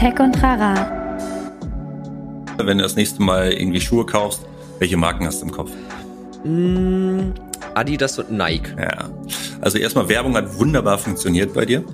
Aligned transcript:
Tech 0.00 0.18
und 0.18 0.32
Trara. 0.32 0.90
Wenn 2.56 2.78
du 2.78 2.84
das 2.84 2.96
nächste 2.96 3.22
Mal 3.22 3.52
irgendwie 3.52 3.82
Schuhe 3.82 4.06
kaufst, 4.06 4.46
welche 4.78 4.96
Marken 4.96 5.26
hast 5.26 5.42
du 5.42 5.46
im 5.46 5.52
Kopf? 5.52 5.72
Mm, 6.42 7.32
Adidas 7.74 8.18
und 8.18 8.30
Nike. 8.30 8.74
Ja. 8.78 9.10
Also 9.60 9.76
erstmal 9.76 10.08
Werbung 10.08 10.34
hat 10.36 10.58
wunderbar 10.58 10.96
funktioniert 10.96 11.52
bei 11.52 11.66
dir. 11.66 11.84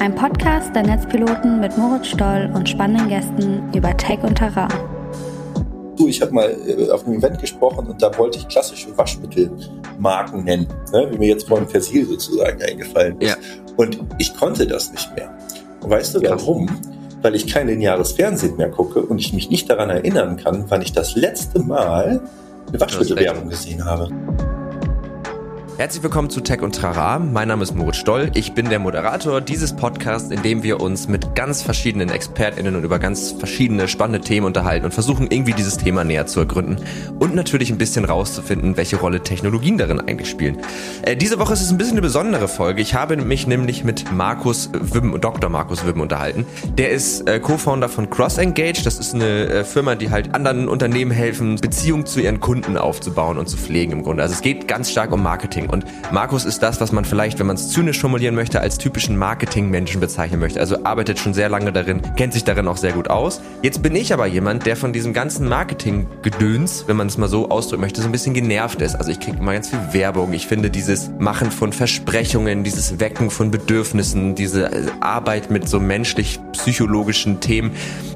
Ein 0.00 0.12
Podcast 0.16 0.74
der 0.74 0.82
Netzpiloten 0.82 1.60
mit 1.60 1.78
Moritz 1.78 2.08
Stoll 2.08 2.50
und 2.52 2.68
spannenden 2.68 3.08
Gästen 3.08 3.72
über 3.72 3.96
Tech 3.96 4.18
und 4.24 4.34
Terrain. 4.34 4.66
Du, 5.96 6.08
ich 6.08 6.20
habe 6.20 6.32
mal 6.32 6.50
äh, 6.66 6.90
auf 6.90 7.06
einem 7.06 7.18
Event 7.18 7.38
gesprochen 7.38 7.86
und 7.86 8.02
da 8.02 8.10
wollte 8.18 8.38
ich 8.38 8.48
klassische 8.48 8.88
Waschmittelmarken 8.98 10.42
nennen, 10.42 10.66
ne, 10.92 11.06
wie 11.12 11.18
mir 11.18 11.28
jetzt 11.28 11.46
vorhin 11.46 11.68
Persil 11.68 12.06
sozusagen 12.06 12.60
eingefallen 12.60 13.20
ist. 13.20 13.28
Ja. 13.28 13.36
Und 13.76 14.00
ich 14.18 14.34
konnte 14.36 14.66
das 14.66 14.90
nicht 14.90 15.14
mehr. 15.14 15.32
Und 15.82 15.90
weißt 15.90 16.14
du 16.14 16.22
warum? 16.22 16.68
Weil 17.22 17.34
ich 17.34 17.46
kein 17.46 17.68
lineares 17.68 18.12
Fernsehen 18.12 18.56
mehr 18.56 18.70
gucke 18.70 19.02
und 19.02 19.18
ich 19.18 19.32
mich 19.32 19.50
nicht 19.50 19.70
daran 19.70 19.90
erinnern 19.90 20.36
kann, 20.36 20.64
wann 20.68 20.82
ich 20.82 20.92
das 20.92 21.14
letzte 21.14 21.60
Mal 21.60 22.20
eine 22.68 22.80
Waschmittelwerbung 22.80 23.48
gesehen 23.48 23.84
habe. 23.84 24.08
Herzlich 25.78 26.02
willkommen 26.02 26.28
zu 26.28 26.42
Tech 26.42 26.60
und 26.60 26.74
Trara. 26.74 27.18
Mein 27.18 27.48
Name 27.48 27.62
ist 27.62 27.74
Moritz 27.74 27.96
Stoll. 27.96 28.30
Ich 28.34 28.52
bin 28.52 28.68
der 28.68 28.78
Moderator 28.78 29.40
dieses 29.40 29.74
Podcasts, 29.74 30.30
in 30.30 30.42
dem 30.42 30.62
wir 30.62 30.80
uns 30.82 31.08
mit 31.08 31.34
ganz 31.34 31.62
verschiedenen 31.62 32.10
ExpertInnen 32.10 32.76
und 32.76 32.84
über 32.84 32.98
ganz 32.98 33.32
verschiedene 33.32 33.88
spannende 33.88 34.20
Themen 34.20 34.46
unterhalten 34.46 34.84
und 34.84 34.92
versuchen 34.92 35.28
irgendwie 35.30 35.54
dieses 35.54 35.78
Thema 35.78 36.04
näher 36.04 36.26
zu 36.26 36.40
ergründen 36.40 36.76
und 37.18 37.34
natürlich 37.34 37.70
ein 37.70 37.78
bisschen 37.78 38.04
rauszufinden, 38.04 38.76
welche 38.76 38.96
Rolle 38.96 39.22
Technologien 39.22 39.78
darin 39.78 39.98
eigentlich 39.98 40.28
spielen. 40.28 40.58
Äh, 41.02 41.16
diese 41.16 41.38
Woche 41.38 41.54
ist 41.54 41.62
es 41.62 41.70
ein 41.70 41.78
bisschen 41.78 41.94
eine 41.94 42.02
besondere 42.02 42.48
Folge. 42.48 42.82
Ich 42.82 42.94
habe 42.94 43.16
mich 43.16 43.46
nämlich 43.46 43.82
mit 43.82 44.12
Markus 44.12 44.70
Wibben, 44.74 45.18
Dr. 45.22 45.48
Markus 45.48 45.86
Wibben 45.86 46.02
unterhalten. 46.02 46.44
Der 46.76 46.90
ist 46.90 47.26
äh, 47.26 47.40
Co-Founder 47.40 47.88
von 47.88 48.10
CrossEngage. 48.10 48.82
Das 48.84 48.98
ist 48.98 49.14
eine 49.14 49.46
äh, 49.48 49.64
Firma, 49.64 49.94
die 49.94 50.10
halt 50.10 50.34
anderen 50.34 50.68
Unternehmen 50.68 51.12
helfen, 51.12 51.56
Beziehungen 51.56 52.04
zu 52.04 52.20
ihren 52.20 52.40
Kunden 52.40 52.76
aufzubauen 52.76 53.38
und 53.38 53.48
zu 53.48 53.56
pflegen 53.56 53.92
im 53.92 54.02
Grunde. 54.02 54.22
Also 54.22 54.34
es 54.34 54.42
geht 54.42 54.68
ganz 54.68 54.90
stark 54.90 55.12
um 55.12 55.22
Marketing. 55.22 55.61
Und 55.68 55.84
Markus 56.12 56.44
ist 56.44 56.62
das, 56.62 56.80
was 56.80 56.92
man 56.92 57.04
vielleicht, 57.04 57.38
wenn 57.38 57.46
man 57.46 57.56
es 57.56 57.70
zynisch 57.70 58.00
formulieren 58.00 58.34
möchte, 58.34 58.60
als 58.60 58.78
typischen 58.78 59.16
Marketing-Menschen 59.16 60.00
bezeichnen 60.00 60.40
möchte. 60.40 60.60
Also 60.60 60.84
arbeitet 60.84 61.18
schon 61.18 61.34
sehr 61.34 61.48
lange 61.48 61.72
darin, 61.72 62.02
kennt 62.16 62.32
sich 62.32 62.44
darin 62.44 62.68
auch 62.68 62.76
sehr 62.76 62.92
gut 62.92 63.08
aus. 63.08 63.40
Jetzt 63.62 63.82
bin 63.82 63.94
ich 63.96 64.12
aber 64.12 64.26
jemand, 64.26 64.66
der 64.66 64.76
von 64.76 64.92
diesem 64.92 65.12
ganzen 65.12 65.48
Marketing-Gedöns, 65.48 66.84
wenn 66.86 66.96
man 66.96 67.06
es 67.06 67.18
mal 67.18 67.28
so 67.28 67.48
ausdrücken 67.50 67.82
möchte, 67.82 68.00
so 68.00 68.08
ein 68.08 68.12
bisschen 68.12 68.34
genervt 68.34 68.82
ist. 68.82 68.94
Also 68.94 69.10
ich 69.10 69.20
kriege 69.20 69.38
immer 69.38 69.52
ganz 69.52 69.70
viel 69.70 69.80
Werbung. 69.92 70.32
Ich 70.32 70.46
finde 70.46 70.70
dieses 70.70 71.10
Machen 71.18 71.50
von 71.50 71.72
Versprechungen, 71.72 72.64
dieses 72.64 73.00
Wecken 73.00 73.30
von 73.30 73.50
Bedürfnissen, 73.50 74.34
diese 74.34 74.70
Arbeit 75.00 75.50
mit 75.50 75.68
so 75.68 75.80
menschlich-psychologischen 75.80 77.40
Themen, 77.40 77.72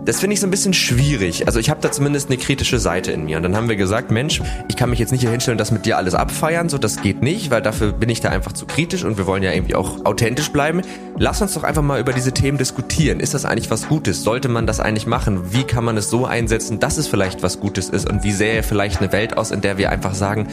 das 0.06 0.20
finde 0.20 0.34
ich 0.34 0.40
so 0.40 0.46
ein 0.46 0.50
bisschen 0.50 0.72
schwierig. 0.72 1.48
Also 1.48 1.58
ich 1.58 1.68
habe 1.68 1.80
da 1.80 1.90
zumindest 1.90 2.30
eine 2.30 2.38
kritische 2.38 2.78
Seite 2.78 3.10
in 3.10 3.24
mir. 3.24 3.38
Und 3.38 3.42
dann 3.42 3.56
haben 3.56 3.68
wir 3.68 3.74
gesagt, 3.74 4.12
Mensch, 4.12 4.40
ich 4.68 4.76
kann 4.76 4.88
mich 4.88 5.00
jetzt 5.00 5.10
nicht 5.10 5.22
hier 5.22 5.30
hinstellen, 5.30 5.58
das 5.58 5.72
mit 5.72 5.84
dir 5.84 5.96
alles 5.96 6.14
abfeiern, 6.14 6.68
so 6.68 6.78
das 6.78 7.02
geht 7.02 7.22
nicht, 7.22 7.35
weil 7.50 7.62
dafür 7.62 7.92
bin 7.92 8.08
ich 8.08 8.20
da 8.20 8.30
einfach 8.30 8.52
zu 8.52 8.66
kritisch 8.66 9.04
und 9.04 9.18
wir 9.18 9.26
wollen 9.26 9.42
ja 9.42 9.52
irgendwie 9.52 9.74
auch 9.74 10.04
authentisch 10.04 10.50
bleiben. 10.50 10.82
Lass 11.18 11.42
uns 11.42 11.54
doch 11.54 11.62
einfach 11.62 11.82
mal 11.82 12.00
über 12.00 12.12
diese 12.12 12.32
Themen 12.32 12.58
diskutieren. 12.58 13.20
Ist 13.20 13.34
das 13.34 13.44
eigentlich 13.44 13.70
was 13.70 13.88
Gutes? 13.88 14.22
Sollte 14.22 14.48
man 14.48 14.66
das 14.66 14.80
eigentlich 14.80 15.06
machen? 15.06 15.52
Wie 15.52 15.64
kann 15.64 15.84
man 15.84 15.96
es 15.96 16.10
so 16.10 16.26
einsetzen, 16.26 16.80
dass 16.80 16.96
es 16.98 17.06
vielleicht 17.06 17.42
was 17.42 17.60
Gutes 17.60 17.88
ist? 17.88 18.08
Und 18.08 18.22
wie 18.22 18.32
sähe 18.32 18.62
vielleicht 18.62 19.00
eine 19.00 19.12
Welt 19.12 19.36
aus, 19.36 19.50
in 19.50 19.60
der 19.60 19.78
wir 19.78 19.90
einfach 19.90 20.14
sagen, 20.14 20.48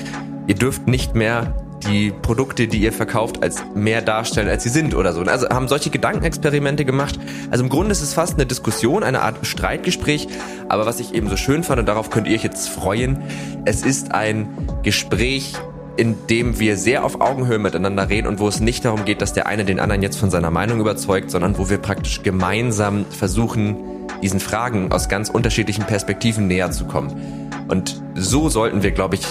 ihr 0.48 0.56
dürft 0.56 0.88
nicht 0.88 1.16
mehr 1.16 1.54
die 1.88 2.12
Produkte, 2.12 2.68
die 2.68 2.80
ihr 2.80 2.94
verkauft, 2.94 3.44
als 3.44 3.64
mehr 3.76 4.02
darstellen, 4.02 4.48
als 4.48 4.64
sie 4.64 4.70
sind 4.70 4.96
oder 4.96 5.14
so. 5.14 5.22
Also 5.22 5.50
haben 5.50 5.68
solche 5.68 5.90
Gedankenexperimente 5.90 6.86
gemacht. 6.86 7.20
Also 7.52 7.64
im 7.64 7.70
Grunde 7.70 7.92
ist 7.92 8.02
es 8.02 8.14
fast 8.14 8.36
eine 8.36 8.46
Diskussion, 8.46 9.04
eine 9.04 9.22
Art 9.22 9.46
Streitgespräch. 9.46 10.28
Aber 10.70 10.86
was 10.86 11.00
ich 11.00 11.14
eben 11.14 11.30
so 11.30 11.38
schön 11.38 11.64
fand, 11.64 11.80
und 11.80 11.86
darauf 11.88 12.10
könnt 12.10 12.28
ihr 12.28 12.36
euch 12.36 12.44
jetzt 12.44 12.70
freuen, 12.70 13.22
es 13.66 13.84
ist 13.84 14.14
ein 14.14 14.48
Gespräch, 14.84 15.54
in 15.96 16.28
dem 16.28 16.60
wir 16.60 16.78
sehr 16.78 17.04
auf 17.04 17.22
Augenhöhe 17.22 17.60
miteinander 17.60 18.10
reden 18.10 18.28
und 18.28 18.40
wo 18.40 18.48
es 18.48 18.60
nicht 18.60 18.84
darum 18.86 19.06
geht, 19.06 19.22
dass 19.22 19.34
der 19.34 19.48
eine 19.48 19.66
den 19.66 19.80
anderen 19.80 20.02
jetzt 20.02 20.18
von 20.18 20.32
seiner 20.32 20.50
Meinung 20.50 20.80
überzeugt, 20.80 21.30
sondern 21.30 21.58
wo 21.58 21.70
wir 21.70 21.78
praktisch 21.78 22.24
gemeinsam 22.24 23.06
versuchen, 23.06 23.78
diesen 24.22 24.40
Fragen 24.40 24.92
aus 24.92 25.10
ganz 25.10 25.30
unterschiedlichen 25.30 25.84
Perspektiven 25.84 26.48
näher 26.48 26.72
zu 26.72 26.86
kommen. 26.86 27.50
Und 27.68 28.02
so 28.16 28.50
sollten 28.50 28.82
wir, 28.82 28.92
glaube 28.92 29.16
ich, 29.16 29.22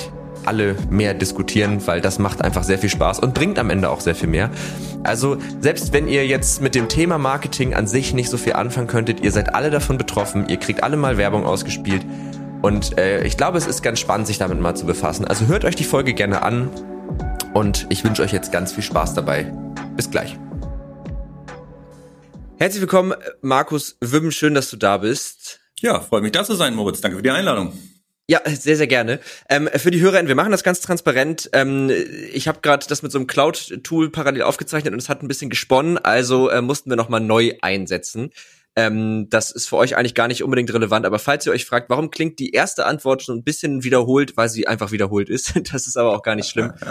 alle 0.44 0.76
mehr 0.90 1.14
diskutieren, 1.14 1.86
weil 1.86 2.00
das 2.00 2.18
macht 2.18 2.42
einfach 2.42 2.64
sehr 2.64 2.78
viel 2.78 2.90
Spaß 2.90 3.20
und 3.20 3.34
bringt 3.34 3.58
am 3.58 3.70
Ende 3.70 3.90
auch 3.90 4.00
sehr 4.00 4.14
viel 4.14 4.28
mehr. 4.28 4.50
Also 5.04 5.36
selbst 5.60 5.92
wenn 5.92 6.08
ihr 6.08 6.26
jetzt 6.26 6.60
mit 6.60 6.74
dem 6.74 6.88
Thema 6.88 7.18
Marketing 7.18 7.74
an 7.74 7.86
sich 7.86 8.12
nicht 8.12 8.28
so 8.28 8.36
viel 8.36 8.54
anfangen 8.54 8.86
könntet, 8.86 9.20
ihr 9.20 9.30
seid 9.30 9.54
alle 9.54 9.70
davon 9.70 9.98
betroffen, 9.98 10.48
ihr 10.48 10.56
kriegt 10.56 10.82
alle 10.82 10.96
mal 10.96 11.16
Werbung 11.16 11.44
ausgespielt 11.44 12.04
und 12.62 12.96
äh, 12.98 13.24
ich 13.24 13.36
glaube, 13.36 13.58
es 13.58 13.66
ist 13.66 13.82
ganz 13.82 14.00
spannend, 14.00 14.26
sich 14.26 14.38
damit 14.38 14.60
mal 14.60 14.74
zu 14.74 14.86
befassen. 14.86 15.26
Also 15.26 15.46
hört 15.46 15.64
euch 15.64 15.74
die 15.74 15.84
Folge 15.84 16.14
gerne 16.14 16.42
an 16.42 16.70
und 17.54 17.86
ich 17.90 18.04
wünsche 18.04 18.22
euch 18.22 18.32
jetzt 18.32 18.52
ganz 18.52 18.72
viel 18.72 18.84
Spaß 18.84 19.14
dabei. 19.14 19.52
Bis 19.96 20.10
gleich. 20.10 20.38
Herzlich 22.58 22.80
willkommen, 22.80 23.14
Markus 23.40 23.96
Wimmen, 24.00 24.30
schön, 24.30 24.54
dass 24.54 24.70
du 24.70 24.76
da 24.76 24.98
bist. 24.98 25.60
Ja, 25.80 26.00
freut 26.00 26.22
mich 26.22 26.32
da 26.32 26.44
zu 26.44 26.54
sein, 26.54 26.74
Moritz. 26.74 27.00
Danke 27.00 27.16
für 27.16 27.22
die 27.22 27.30
Einladung. 27.30 27.72
Ja, 28.28 28.40
sehr, 28.46 28.76
sehr 28.76 28.86
gerne. 28.86 29.18
Ähm, 29.48 29.68
für 29.74 29.90
die 29.90 30.00
HörerInnen, 30.00 30.28
wir 30.28 30.36
machen 30.36 30.52
das 30.52 30.62
ganz 30.62 30.80
transparent. 30.80 31.50
Ähm, 31.52 31.90
ich 32.32 32.46
habe 32.46 32.60
gerade 32.62 32.86
das 32.88 33.02
mit 33.02 33.10
so 33.10 33.18
einem 33.18 33.26
Cloud-Tool 33.26 34.10
parallel 34.10 34.42
aufgezeichnet 34.42 34.92
und 34.94 35.00
es 35.00 35.08
hat 35.08 35.22
ein 35.22 35.28
bisschen 35.28 35.50
gesponnen, 35.50 35.98
also 35.98 36.48
äh, 36.48 36.62
mussten 36.62 36.88
wir 36.88 36.96
nochmal 36.96 37.20
neu 37.20 37.54
einsetzen. 37.60 38.30
Ähm, 38.74 39.28
das 39.28 39.50
ist 39.50 39.68
für 39.68 39.76
euch 39.76 39.96
eigentlich 39.96 40.14
gar 40.14 40.28
nicht 40.28 40.42
unbedingt 40.42 40.72
relevant, 40.72 41.04
aber 41.04 41.18
falls 41.18 41.44
ihr 41.44 41.52
euch 41.52 41.66
fragt, 41.66 41.90
warum 41.90 42.10
klingt 42.10 42.38
die 42.38 42.52
erste 42.52 42.86
Antwort 42.86 43.22
schon 43.22 43.38
ein 43.38 43.44
bisschen 43.44 43.84
wiederholt, 43.84 44.36
weil 44.36 44.48
sie 44.48 44.66
einfach 44.66 44.92
wiederholt 44.92 45.28
ist, 45.28 45.52
das 45.72 45.86
ist 45.86 45.96
aber 45.96 46.16
auch 46.16 46.22
gar 46.22 46.36
nicht 46.36 46.48
schlimm. 46.48 46.72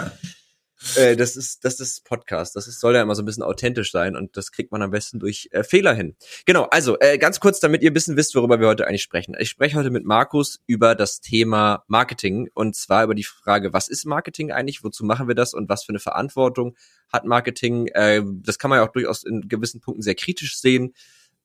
Äh, 0.96 1.16
das 1.16 1.36
ist 1.36 1.64
das 1.64 1.80
ist 1.80 2.04
Podcast. 2.04 2.56
Das 2.56 2.66
ist, 2.66 2.80
soll 2.80 2.94
ja 2.94 3.02
immer 3.02 3.14
so 3.14 3.22
ein 3.22 3.24
bisschen 3.24 3.42
authentisch 3.42 3.92
sein 3.92 4.16
und 4.16 4.36
das 4.36 4.50
kriegt 4.50 4.72
man 4.72 4.82
am 4.82 4.90
besten 4.90 5.20
durch 5.20 5.48
äh, 5.52 5.62
Fehler 5.62 5.94
hin. 5.94 6.16
Genau, 6.44 6.64
also 6.64 6.98
äh, 6.98 7.18
ganz 7.18 7.40
kurz, 7.40 7.60
damit 7.60 7.82
ihr 7.82 7.90
ein 7.90 7.94
bisschen 7.94 8.16
wisst, 8.16 8.34
worüber 8.34 8.60
wir 8.60 8.68
heute 8.68 8.86
eigentlich 8.86 9.02
sprechen. 9.02 9.36
Ich 9.38 9.48
spreche 9.48 9.78
heute 9.78 9.90
mit 9.90 10.04
Markus 10.04 10.60
über 10.66 10.94
das 10.94 11.20
Thema 11.20 11.84
Marketing 11.86 12.50
und 12.54 12.74
zwar 12.74 13.04
über 13.04 13.14
die 13.14 13.24
Frage, 13.24 13.72
was 13.72 13.88
ist 13.88 14.06
Marketing 14.06 14.50
eigentlich, 14.50 14.82
wozu 14.82 15.04
machen 15.04 15.28
wir 15.28 15.34
das 15.34 15.54
und 15.54 15.68
was 15.68 15.84
für 15.84 15.90
eine 15.90 16.00
Verantwortung 16.00 16.76
hat 17.12 17.24
Marketing. 17.24 17.86
Äh, 17.88 18.22
das 18.42 18.58
kann 18.58 18.68
man 18.68 18.78
ja 18.80 18.86
auch 18.86 18.92
durchaus 18.92 19.22
in 19.22 19.48
gewissen 19.48 19.80
Punkten 19.80 20.02
sehr 20.02 20.14
kritisch 20.14 20.58
sehen. 20.58 20.94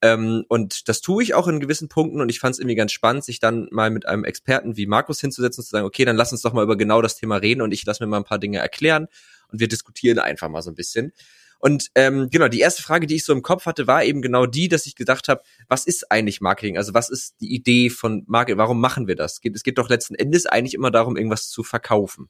Ähm, 0.01 0.43
und 0.47 0.87
das 0.89 1.01
tue 1.01 1.23
ich 1.23 1.33
auch 1.33 1.47
in 1.47 1.59
gewissen 1.59 1.89
Punkten 1.89 2.21
und 2.21 2.29
ich 2.29 2.39
fand 2.39 2.53
es 2.53 2.59
irgendwie 2.59 2.75
ganz 2.75 2.91
spannend, 2.91 3.23
sich 3.23 3.39
dann 3.39 3.67
mal 3.71 3.89
mit 3.89 4.05
einem 4.05 4.25
Experten 4.25 4.77
wie 4.77 4.85
Markus 4.85 5.19
hinzusetzen 5.19 5.61
und 5.61 5.65
zu 5.65 5.71
sagen, 5.71 5.85
okay, 5.85 6.05
dann 6.05 6.15
lass 6.15 6.31
uns 6.31 6.41
doch 6.41 6.53
mal 6.53 6.63
über 6.63 6.77
genau 6.77 7.01
das 7.01 7.15
Thema 7.15 7.37
reden 7.37 7.61
und 7.61 7.71
ich 7.71 7.85
lasse 7.85 8.03
mir 8.03 8.07
mal 8.07 8.17
ein 8.17 8.23
paar 8.23 8.37
Dinge 8.37 8.59
erklären 8.59 9.07
und 9.51 9.59
wir 9.59 9.67
diskutieren 9.67 10.19
einfach 10.19 10.49
mal 10.49 10.61
so 10.61 10.69
ein 10.69 10.75
bisschen. 10.75 11.13
Und 11.59 11.89
ähm, 11.95 12.29
genau, 12.31 12.47
die 12.47 12.59
erste 12.59 12.83
Frage, 12.83 13.07
die 13.07 13.15
ich 13.15 13.25
so 13.25 13.33
im 13.33 13.41
Kopf 13.41 13.65
hatte, 13.65 13.87
war 13.87 14.03
eben 14.03 14.21
genau 14.21 14.45
die, 14.45 14.67
dass 14.67 14.85
ich 14.85 14.95
gedacht 14.95 15.27
habe, 15.27 15.41
was 15.67 15.87
ist 15.87 16.11
eigentlich 16.11 16.41
Marketing? 16.41 16.77
Also 16.77 16.93
was 16.93 17.09
ist 17.09 17.35
die 17.41 17.53
Idee 17.53 17.89
von 17.89 18.23
Marketing? 18.27 18.59
Warum 18.59 18.79
machen 18.79 19.07
wir 19.07 19.15
das? 19.15 19.39
Es 19.43 19.63
geht 19.63 19.77
doch 19.79 19.89
letzten 19.89 20.13
Endes 20.13 20.45
eigentlich 20.45 20.75
immer 20.75 20.91
darum, 20.91 21.17
irgendwas 21.17 21.49
zu 21.49 21.63
verkaufen. 21.63 22.29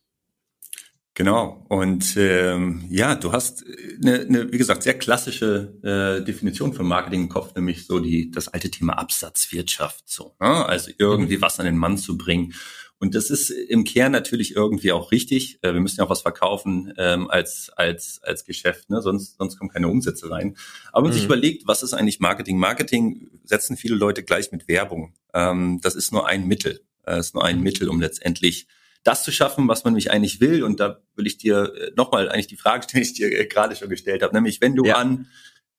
Genau. 1.18 1.66
Und 1.68 2.16
ähm, 2.16 2.86
ja, 2.92 3.16
du 3.16 3.32
hast 3.32 3.66
eine, 3.66 4.20
eine, 4.20 4.54
wie 4.54 4.58
gesagt, 4.60 4.84
sehr 4.84 4.96
klassische 4.96 5.74
äh, 5.82 6.24
Definition 6.24 6.74
von 6.74 6.86
Marketing 6.86 7.24
im 7.24 7.30
Kopf, 7.30 7.56
nämlich 7.56 7.88
so 7.88 8.00
die 8.00 8.30
das 8.30 8.50
alte 8.50 8.70
Thema 8.70 9.00
Absatzwirtschaft. 9.00 10.08
So, 10.08 10.36
ne? 10.40 10.64
also 10.68 10.92
irgendwie 11.00 11.38
mhm. 11.38 11.42
was 11.42 11.60
an 11.60 11.66
den 11.66 11.76
Mann 11.76 11.98
zu 11.98 12.20
bringen. 12.20 12.54
Und 13.00 13.16
das 13.16 13.32
ist 13.32 13.50
im 13.50 13.84
Kern 13.84 14.12
natürlich 14.12 14.56
irgendwie 14.56 14.92
auch 14.92 15.12
richtig. 15.12 15.58
Äh, 15.64 15.74
wir 15.74 15.80
müssen 15.80 15.98
ja 15.98 16.06
auch 16.06 16.12
was 16.12 16.22
verkaufen 16.22 16.94
ähm, 17.00 17.32
als 17.32 17.72
als 17.76 18.20
als 18.22 18.46
Geschäft, 18.46 18.92
ne? 18.92 19.02
sonst 19.02 19.38
sonst 19.40 19.58
kommen 19.58 19.72
keine 19.72 19.88
Umsätze 19.88 20.30
rein. 20.30 20.56
Aber 20.92 20.98
wenn 20.98 21.10
man 21.10 21.12
mhm. 21.14 21.16
sich 21.16 21.26
überlegt, 21.26 21.64
was 21.66 21.82
ist 21.82 21.96
eigentlich 21.96 22.20
Marketing? 22.20 22.60
Marketing 22.60 23.32
setzen 23.44 23.76
viele 23.76 23.96
Leute 23.96 24.22
gleich 24.22 24.52
mit 24.52 24.68
Werbung. 24.68 25.16
Ähm, 25.34 25.80
das 25.82 25.96
ist 25.96 26.12
nur 26.12 26.28
ein 26.28 26.46
Mittel. 26.46 26.82
Das 27.04 27.16
äh, 27.16 27.20
ist 27.22 27.34
nur 27.34 27.44
ein 27.44 27.62
Mittel, 27.62 27.90
um 27.90 28.00
letztendlich 28.00 28.68
das 29.08 29.24
zu 29.24 29.32
schaffen, 29.32 29.68
was 29.70 29.86
man 29.86 29.94
mich 29.94 30.12
eigentlich 30.12 30.42
will. 30.42 30.64
Und 30.64 30.80
da 30.80 31.00
will 31.16 31.28
ich 31.28 31.38
dir 31.38 31.74
äh, 31.74 31.92
nochmal 31.96 32.30
eigentlich 32.30 32.48
die 32.48 32.58
Frage 32.58 32.84
stellen, 32.84 33.04
die 33.04 33.10
ich 33.10 33.14
dir 33.14 33.32
äh, 33.32 33.46
gerade 33.46 33.76
schon 33.76 33.90
gestellt 33.90 34.22
habe, 34.22 34.36
nämlich 34.36 34.62
wenn 34.62 34.76
du 34.76 34.86
ja. 34.86 34.98
an 34.98 35.28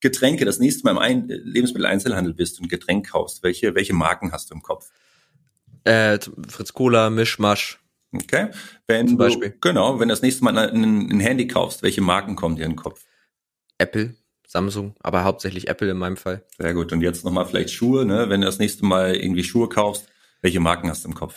Getränke 0.00 0.44
das 0.44 0.60
nächste 0.60 0.84
Mal 0.84 0.92
im 0.92 0.98
Ein 0.98 1.28
Lebensmitteleinzelhandel 1.28 2.32
bist 2.32 2.60
und 2.60 2.68
Getränk 2.68 3.10
kaufst, 3.10 3.42
welche, 3.42 3.74
welche 3.74 3.94
Marken 3.94 4.32
hast 4.32 4.50
du 4.50 4.54
im 4.54 4.62
Kopf? 4.62 4.90
Äh, 5.84 6.18
Fritz 6.48 6.72
Cola, 6.72 7.10
Mischmasch. 7.10 7.80
Okay. 8.12 8.50
Wenn 8.86 9.08
Zum 9.08 9.18
Beispiel. 9.18 9.50
Du, 9.50 9.58
genau, 9.60 10.00
wenn 10.00 10.08
du 10.08 10.12
das 10.12 10.22
nächste 10.22 10.44
Mal 10.44 10.56
ein, 10.56 11.10
ein 11.10 11.20
Handy 11.20 11.46
kaufst, 11.46 11.82
welche 11.82 12.00
Marken 12.00 12.36
kommen 12.36 12.56
dir 12.56 12.64
in 12.64 12.72
den 12.72 12.76
Kopf? 12.76 13.04
Apple, 13.76 14.14
Samsung, 14.46 14.94
aber 15.00 15.24
hauptsächlich 15.24 15.68
Apple 15.68 15.90
in 15.90 15.98
meinem 15.98 16.16
Fall. 16.16 16.44
Sehr 16.58 16.72
gut. 16.72 16.92
Und 16.92 17.02
jetzt 17.02 17.24
nochmal 17.24 17.44
vielleicht 17.44 17.70
Schuhe, 17.70 18.06
ne? 18.06 18.30
Wenn 18.30 18.40
du 18.40 18.46
das 18.46 18.58
nächste 18.58 18.86
Mal 18.86 19.16
irgendwie 19.16 19.44
Schuhe 19.44 19.68
kaufst, 19.68 20.08
welche 20.40 20.60
Marken 20.60 20.88
hast 20.88 21.04
du 21.04 21.08
im 21.08 21.14
Kopf? 21.14 21.34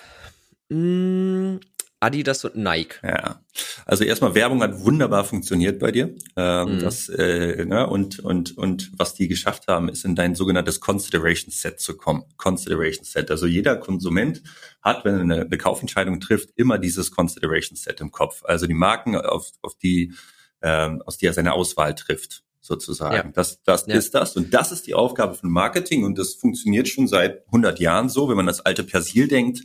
Mm, 0.72 1.58
Adidas 2.02 2.44
und 2.44 2.56
Nike. 2.56 3.00
Ja, 3.04 3.42
also 3.86 4.04
erstmal 4.04 4.34
Werbung 4.34 4.62
hat 4.64 4.84
wunderbar 4.84 5.24
funktioniert 5.24 5.80
bei 5.80 5.92
dir. 5.92 6.16
Ähm, 6.36 6.76
mhm. 6.76 6.80
das, 6.80 7.10
äh, 7.10 7.64
ne, 7.64 7.88
und, 7.88 8.20
und, 8.20 8.58
und 8.58 8.92
was 8.98 9.14
die 9.14 9.28
geschafft 9.28 9.68
haben, 9.68 9.88
ist 9.88 10.04
in 10.04 10.16
dein 10.16 10.34
sogenanntes 10.34 10.80
Consideration 10.80 11.52
Set 11.52 11.80
zu 11.80 11.96
kommen. 11.96 12.24
Consideration 12.38 13.06
Set. 13.06 13.30
Also 13.30 13.46
jeder 13.46 13.76
Konsument 13.76 14.42
hat, 14.82 15.06
wenn 15.06 15.16
er 15.16 15.22
eine, 15.22 15.42
eine 15.42 15.58
Kaufentscheidung 15.58 16.20
trifft, 16.20 16.50
immer 16.56 16.80
dieses 16.80 17.12
Consideration 17.12 17.78
Set 17.78 18.02
im 18.02 18.12
Kopf. 18.12 18.44
Also 18.46 18.66
die 18.66 18.74
Marken, 18.74 19.16
auf, 19.16 19.52
auf 19.62 19.76
die, 19.76 20.14
ähm, 20.64 21.04
aus 21.06 21.20
die 21.20 21.28
er 21.28 21.34
seine 21.34 21.54
Auswahl 21.54 21.94
trifft 21.94 22.44
sozusagen. 22.62 23.16
Ja. 23.16 23.32
Das, 23.34 23.62
das 23.62 23.86
ja. 23.86 23.96
ist 23.96 24.16
das. 24.16 24.36
Und 24.36 24.56
das 24.56 24.72
ist 24.72 24.88
die 24.88 24.96
Aufgabe 24.96 25.36
von 25.36 25.52
Marketing. 25.52 26.04
Und 26.04 26.18
das 26.18 26.34
funktioniert 26.34 26.88
schon 26.88 27.08
seit 27.08 27.46
100 27.48 27.80
Jahren 27.80 28.10
so, 28.10 28.28
wenn 28.28 28.38
man 28.38 28.48
das 28.48 28.62
alte 28.62 28.84
Persil 28.84 29.28
denkt. 29.28 29.62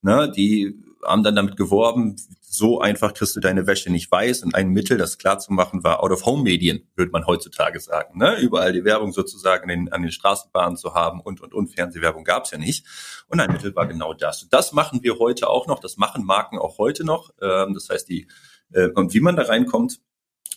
Ne, 0.00 0.30
die 0.30 0.80
haben 1.08 1.22
dann 1.22 1.36
damit 1.36 1.56
geworben, 1.56 2.16
so 2.40 2.80
einfach 2.80 3.14
kriegst 3.14 3.36
du 3.36 3.40
deine 3.40 3.66
Wäsche 3.66 3.90
nicht 3.90 4.10
weiß. 4.10 4.42
Und 4.42 4.54
ein 4.54 4.70
Mittel, 4.70 4.98
das 4.98 5.18
klar 5.18 5.38
zu 5.38 5.52
machen, 5.52 5.84
war 5.84 6.02
Out-of-Home-Medien, 6.02 6.88
würde 6.96 7.12
man 7.12 7.26
heutzutage 7.26 7.80
sagen. 7.80 8.18
Ne? 8.18 8.38
Überall 8.40 8.72
die 8.72 8.84
Werbung 8.84 9.12
sozusagen 9.12 9.68
in, 9.70 9.92
an 9.92 10.02
den 10.02 10.12
Straßenbahnen 10.12 10.76
zu 10.76 10.94
haben 10.94 11.20
und, 11.20 11.40
und, 11.40 11.54
und 11.54 11.68
Fernsehwerbung 11.68 12.24
gab's 12.24 12.50
ja 12.50 12.58
nicht. 12.58 12.86
Und 13.28 13.40
ein 13.40 13.52
Mittel 13.52 13.74
war 13.76 13.86
genau 13.86 14.14
das. 14.14 14.42
Und 14.42 14.52
das 14.52 14.72
machen 14.72 15.02
wir 15.02 15.18
heute 15.18 15.48
auch 15.48 15.66
noch. 15.66 15.80
Das 15.80 15.96
machen 15.96 16.24
Marken 16.24 16.58
auch 16.58 16.78
heute 16.78 17.04
noch. 17.04 17.30
Ähm, 17.40 17.74
das 17.74 17.88
heißt, 17.88 18.08
die, 18.08 18.26
äh, 18.72 18.88
und 18.88 19.14
wie 19.14 19.20
man 19.20 19.36
da 19.36 19.42
reinkommt, 19.42 20.00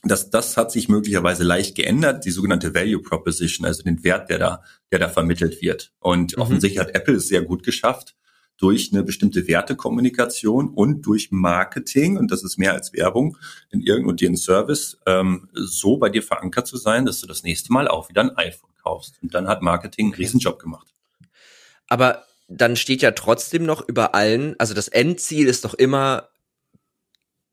das, 0.04 0.30
das 0.32 0.58
hat 0.58 0.72
sich 0.72 0.90
möglicherweise 0.90 1.44
leicht 1.44 1.76
geändert, 1.76 2.26
die 2.26 2.32
sogenannte 2.32 2.74
Value 2.74 3.02
Proposition, 3.02 3.68
also 3.68 3.84
den 3.84 4.04
Wert, 4.04 4.30
der 4.30 4.40
da, 4.40 4.64
der 4.92 5.00
da 5.00 5.10
vermittelt 5.10 5.62
wird. 5.62 5.94
Und 6.00 6.36
mhm. 6.36 6.42
offensichtlich 6.42 6.80
hat 6.80 6.96
Apple 6.96 7.16
es 7.16 7.28
sehr 7.28 7.44
gut 7.44 7.64
geschafft, 7.64 8.16
durch 8.62 8.92
eine 8.94 9.04
bestimmte 9.04 9.48
Wertekommunikation 9.48 10.70
und 10.70 11.02
durch 11.02 11.32
Marketing, 11.32 12.18
und 12.18 12.30
das 12.30 12.44
ist 12.44 12.58
mehr 12.58 12.74
als 12.74 12.94
Werbung, 12.94 13.38
in 13.72 13.82
irgendeinem 13.82 14.36
Service, 14.36 15.00
ähm, 15.08 15.50
so 15.54 15.98
bei 15.98 16.10
dir 16.10 16.22
verankert 16.22 16.68
zu 16.68 16.78
sein, 16.78 17.06
dass 17.06 17.20
du 17.20 17.28
das 17.28 17.42
nächste 17.42 17.74
Mal 17.74 17.88
auch 17.88 18.10
wieder 18.10 18.22
ein 18.22 18.38
iPhone 18.38 18.70
kaufst. 18.84 19.16
Und 19.24 19.34
dann 19.34 19.48
hat 19.48 19.64
Marketing 19.64 20.08
einen 20.08 20.16
Riesenjob 20.16 20.60
gemacht. 20.60 20.94
Aber 21.88 22.24
dann 22.48 22.76
steht 22.76 23.02
ja 23.02 23.12
trotzdem 23.12 23.66
noch 23.66 23.88
über 23.88 24.14
allen, 24.14 24.56
also 24.60 24.76
das 24.76 24.88
Endziel 24.88 25.48
ist 25.48 25.66
doch 25.66 25.74
immer 25.74 26.28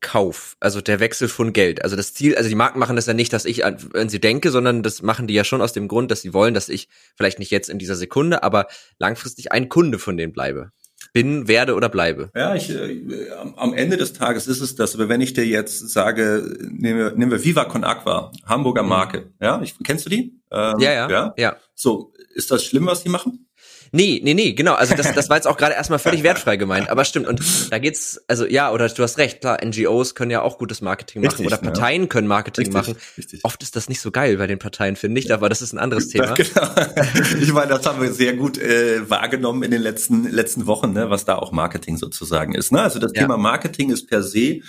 Kauf, 0.01 0.55
also 0.61 0.79
der 0.79 1.01
Wechsel 1.01 1.27
von 1.27 1.51
Geld. 1.51 1.83
Also 1.83 1.95
das 1.95 2.13
Ziel, 2.13 2.35
also 2.35 2.47
die 2.47 2.55
Marken 2.55 2.79
machen 2.79 2.95
das 2.95 3.07
ja 3.07 3.13
nicht, 3.13 3.33
dass 3.33 3.43
ich 3.43 3.65
an, 3.65 4.07
sie 4.07 4.21
denke, 4.21 4.49
sondern 4.51 4.81
das 4.81 5.01
machen 5.01 5.27
die 5.27 5.33
ja 5.33 5.43
schon 5.43 5.61
aus 5.61 5.73
dem 5.73 5.89
Grund, 5.89 6.09
dass 6.09 6.21
sie 6.21 6.33
wollen, 6.33 6.53
dass 6.53 6.69
ich 6.69 6.87
vielleicht 7.17 7.39
nicht 7.39 7.51
jetzt 7.51 7.67
in 7.67 7.79
dieser 7.79 7.95
Sekunde, 7.95 8.43
aber 8.43 8.67
langfristig 8.97 9.51
ein 9.51 9.67
Kunde 9.67 9.99
von 9.99 10.15
denen 10.15 10.31
bleibe 10.31 10.71
bin, 11.13 11.47
werde 11.47 11.75
oder 11.75 11.89
bleibe. 11.89 12.29
Ja, 12.35 12.55
ich, 12.55 12.69
äh, 12.69 13.29
am 13.55 13.73
Ende 13.73 13.97
des 13.97 14.13
Tages 14.13 14.47
ist 14.47 14.61
es 14.61 14.75
das, 14.75 14.95
aber 14.95 15.09
wenn 15.09 15.21
ich 15.21 15.33
dir 15.33 15.45
jetzt 15.45 15.89
sage, 15.89 16.57
nehmen 16.69 16.99
wir, 16.99 17.11
nehmen 17.11 17.31
wir 17.31 17.43
Viva 17.43 17.65
Con 17.65 17.83
Aqua, 17.83 18.31
Hamburger 18.45 18.83
mhm. 18.83 18.89
Marke, 18.89 19.19
mhm. 19.19 19.33
ja, 19.41 19.61
ich, 19.61 19.75
kennst 19.83 20.05
du 20.05 20.09
die? 20.09 20.39
Ähm, 20.51 20.79
ja, 20.79 20.91
ja, 20.91 21.09
ja, 21.09 21.33
ja. 21.37 21.57
So, 21.75 22.13
ist 22.33 22.51
das 22.51 22.63
schlimm, 22.63 22.85
was 22.85 23.03
die 23.03 23.09
machen? 23.09 23.48
Nee, 23.91 24.21
nee, 24.23 24.33
nee, 24.33 24.53
genau. 24.53 24.73
Also 24.73 24.95
das, 24.95 25.13
das 25.13 25.29
war 25.29 25.37
jetzt 25.37 25.47
auch 25.47 25.57
gerade 25.57 25.73
erstmal 25.73 25.99
völlig 25.99 26.23
wertfrei 26.23 26.57
gemeint. 26.57 26.89
Aber 26.89 27.05
stimmt. 27.05 27.27
Und 27.27 27.41
da 27.71 27.79
geht's, 27.79 28.21
also 28.27 28.45
ja, 28.45 28.71
oder 28.71 28.87
du 28.89 29.03
hast 29.03 29.17
recht, 29.17 29.41
klar, 29.41 29.57
NGOs 29.63 30.15
können 30.15 30.31
ja 30.31 30.41
auch 30.41 30.57
gutes 30.57 30.81
Marketing 30.81 31.21
machen. 31.21 31.31
Richtig, 31.31 31.47
oder 31.47 31.57
Parteien 31.57 32.03
ja. 32.03 32.07
können 32.07 32.27
Marketing 32.27 32.65
richtig, 32.65 32.73
machen. 32.73 32.95
Richtig. 33.17 33.39
Oft 33.43 33.63
ist 33.63 33.75
das 33.75 33.89
nicht 33.89 34.01
so 34.01 34.11
geil 34.11 34.37
bei 34.37 34.47
den 34.47 34.59
Parteien, 34.59 34.95
finde 34.95 35.19
ich, 35.19 35.33
aber 35.33 35.49
das 35.49 35.61
ist 35.61 35.73
ein 35.73 35.79
anderes 35.79 36.07
Thema. 36.09 36.33
genau. 36.33 36.69
Ich 37.41 37.53
meine, 37.53 37.69
das 37.69 37.85
haben 37.85 38.01
wir 38.01 38.11
sehr 38.11 38.35
gut 38.35 38.57
äh, 38.57 39.09
wahrgenommen 39.09 39.63
in 39.63 39.71
den 39.71 39.81
letzten, 39.81 40.29
letzten 40.29 40.67
Wochen, 40.67 40.93
ne, 40.93 41.09
was 41.09 41.25
da 41.25 41.35
auch 41.35 41.51
Marketing 41.51 41.97
sozusagen 41.97 42.53
ist. 42.53 42.71
Ne? 42.71 42.81
Also 42.81 42.99
das 42.99 43.11
ja. 43.13 43.21
Thema 43.21 43.37
Marketing 43.37 43.91
ist 43.91 44.07
per 44.07 44.23
se, 44.23 44.59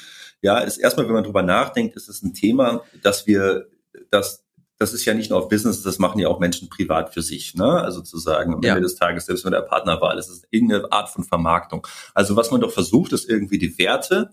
ja, 0.42 0.58
ist 0.58 0.78
erstmal, 0.78 1.06
wenn 1.06 1.14
man 1.14 1.24
drüber 1.24 1.42
nachdenkt, 1.42 1.96
ist 1.96 2.08
es 2.08 2.22
ein 2.22 2.32
Thema, 2.32 2.82
dass 3.02 3.26
wir 3.26 3.66
das 4.10 4.44
das 4.80 4.94
ist 4.94 5.04
ja 5.04 5.12
nicht 5.12 5.28
nur 5.28 5.38
auf 5.38 5.50
Business, 5.50 5.82
das 5.82 5.98
machen 5.98 6.18
ja 6.18 6.28
auch 6.28 6.40
Menschen 6.40 6.70
privat 6.70 7.12
für 7.12 7.20
sich. 7.20 7.54
Ne? 7.54 7.66
Also 7.66 8.00
zu 8.00 8.16
sagen, 8.16 8.54
am 8.54 8.62
ja. 8.62 8.70
Ende 8.70 8.80
des 8.80 8.96
Tages, 8.96 9.26
selbst 9.26 9.44
wenn 9.44 9.52
der 9.52 9.60
Partnerwahl 9.60 10.18
ist, 10.18 10.30
ist 10.30 10.48
irgendeine 10.50 10.90
Art 10.90 11.10
von 11.10 11.22
Vermarktung. 11.22 11.86
Also 12.14 12.34
was 12.34 12.50
man 12.50 12.62
doch 12.62 12.72
versucht, 12.72 13.12
ist 13.12 13.28
irgendwie 13.28 13.58
die 13.58 13.76
Werte, 13.78 14.30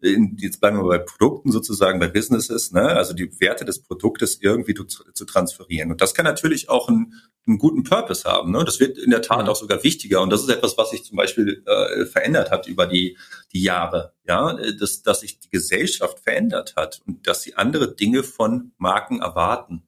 in, 0.00 0.38
jetzt 0.38 0.58
bleiben 0.58 0.78
wir 0.78 0.88
bei 0.88 0.98
Produkten 0.98 1.52
sozusagen, 1.52 2.00
bei 2.00 2.08
Businesses, 2.08 2.72
ne? 2.72 2.80
also 2.80 3.12
die 3.12 3.38
Werte 3.40 3.66
des 3.66 3.82
Produktes 3.82 4.38
irgendwie 4.40 4.72
zu, 4.72 4.84
zu 4.86 5.24
transferieren. 5.26 5.90
Und 5.90 6.00
das 6.00 6.14
kann 6.14 6.24
natürlich 6.24 6.70
auch 6.70 6.88
einen, 6.88 7.12
einen 7.46 7.58
guten 7.58 7.82
Purpose 7.82 8.26
haben. 8.26 8.52
Ne? 8.52 8.64
Das 8.64 8.80
wird 8.80 8.96
in 8.96 9.10
der 9.10 9.20
Tat 9.20 9.50
auch 9.50 9.56
sogar 9.56 9.84
wichtiger. 9.84 10.22
Und 10.22 10.30
das 10.30 10.40
ist 10.40 10.48
etwas, 10.48 10.78
was 10.78 10.92
sich 10.92 11.04
zum 11.04 11.18
Beispiel 11.18 11.62
äh, 11.66 12.06
verändert 12.06 12.50
hat 12.50 12.66
über 12.68 12.86
die, 12.86 13.18
die 13.52 13.62
Jahre. 13.62 14.14
Ja, 14.26 14.56
dass, 14.78 15.02
dass 15.02 15.20
sich 15.20 15.40
die 15.40 15.50
Gesellschaft 15.50 16.20
verändert 16.20 16.74
hat 16.76 17.02
und 17.06 17.26
dass 17.26 17.42
sie 17.42 17.56
andere 17.56 17.94
Dinge 17.94 18.22
von 18.22 18.72
Marken 18.78 19.20
erwarten. 19.20 19.82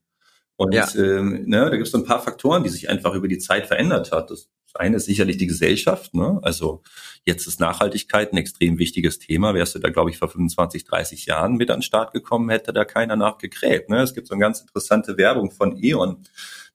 Und 0.62 0.74
ja. 0.74 0.88
ähm, 0.94 1.42
ne, 1.46 1.68
da 1.68 1.70
gibt 1.70 1.86
es 1.86 1.90
so 1.90 1.98
ein 1.98 2.04
paar 2.04 2.22
Faktoren, 2.22 2.62
die 2.62 2.70
sich 2.70 2.88
einfach 2.88 3.14
über 3.14 3.26
die 3.26 3.38
Zeit 3.38 3.66
verändert 3.66 4.12
hat. 4.12 4.30
Das 4.30 4.48
eine 4.74 4.96
ist 4.96 5.06
sicherlich 5.06 5.36
die 5.36 5.48
Gesellschaft. 5.48 6.14
Ne? 6.14 6.38
Also 6.42 6.82
jetzt 7.24 7.48
ist 7.48 7.58
Nachhaltigkeit 7.58 8.32
ein 8.32 8.36
extrem 8.36 8.78
wichtiges 8.78 9.18
Thema. 9.18 9.54
Wärst 9.54 9.74
du 9.74 9.80
da, 9.80 9.90
glaube 9.90 10.10
ich, 10.10 10.18
vor 10.18 10.28
25, 10.28 10.84
30 10.84 11.26
Jahren 11.26 11.54
mit 11.54 11.68
an 11.70 11.78
den 11.78 11.82
Start 11.82 12.12
gekommen, 12.12 12.48
hätte 12.48 12.72
da 12.72 12.84
keiner 12.84 13.16
nachgekräht. 13.16 13.88
Ne? 13.88 14.02
Es 14.02 14.14
gibt 14.14 14.28
so 14.28 14.34
eine 14.34 14.40
ganz 14.40 14.60
interessante 14.60 15.16
Werbung 15.16 15.50
von 15.50 15.76
E.ON. 15.76 16.22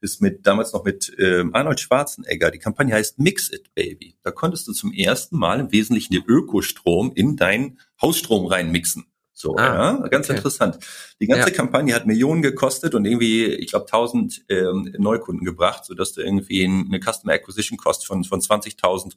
Ist 0.02 0.22
mit 0.22 0.46
damals 0.46 0.74
noch 0.74 0.84
mit 0.84 1.16
ähm, 1.18 1.56
Arnold 1.56 1.80
Schwarzenegger. 1.80 2.52
Die 2.52 2.60
Kampagne 2.60 2.94
heißt 2.94 3.20
Mix 3.20 3.50
It 3.54 3.74
Baby. 3.74 4.18
Da 4.22 4.32
konntest 4.32 4.68
du 4.68 4.74
zum 4.74 4.92
ersten 4.92 5.38
Mal 5.38 5.62
im 5.62 5.72
Wesentlichen 5.72 6.14
den 6.14 6.26
Ökostrom 6.28 7.14
in 7.16 7.38
deinen 7.38 7.80
Hausstrom 8.02 8.48
reinmixen. 8.48 9.06
So, 9.40 9.56
ah, 9.56 10.00
ja, 10.02 10.08
ganz 10.08 10.28
okay. 10.28 10.38
interessant. 10.38 10.80
Die 11.22 11.28
ganze 11.28 11.50
ja. 11.50 11.56
Kampagne 11.56 11.94
hat 11.94 12.08
Millionen 12.08 12.42
gekostet 12.42 12.96
und 12.96 13.06
irgendwie, 13.06 13.46
ich 13.46 13.70
glaube, 13.70 13.86
1000 13.86 14.46
ähm, 14.50 14.96
Neukunden 14.98 15.46
gebracht, 15.46 15.86
so 15.86 15.94
dass 15.94 16.14
du 16.14 16.22
irgendwie 16.22 16.66
eine 16.66 17.00
Customer 17.00 17.34
Acquisition 17.34 17.78
Cost 17.78 18.08
von 18.08 18.24
von 18.24 18.42
20.000 18.42 19.14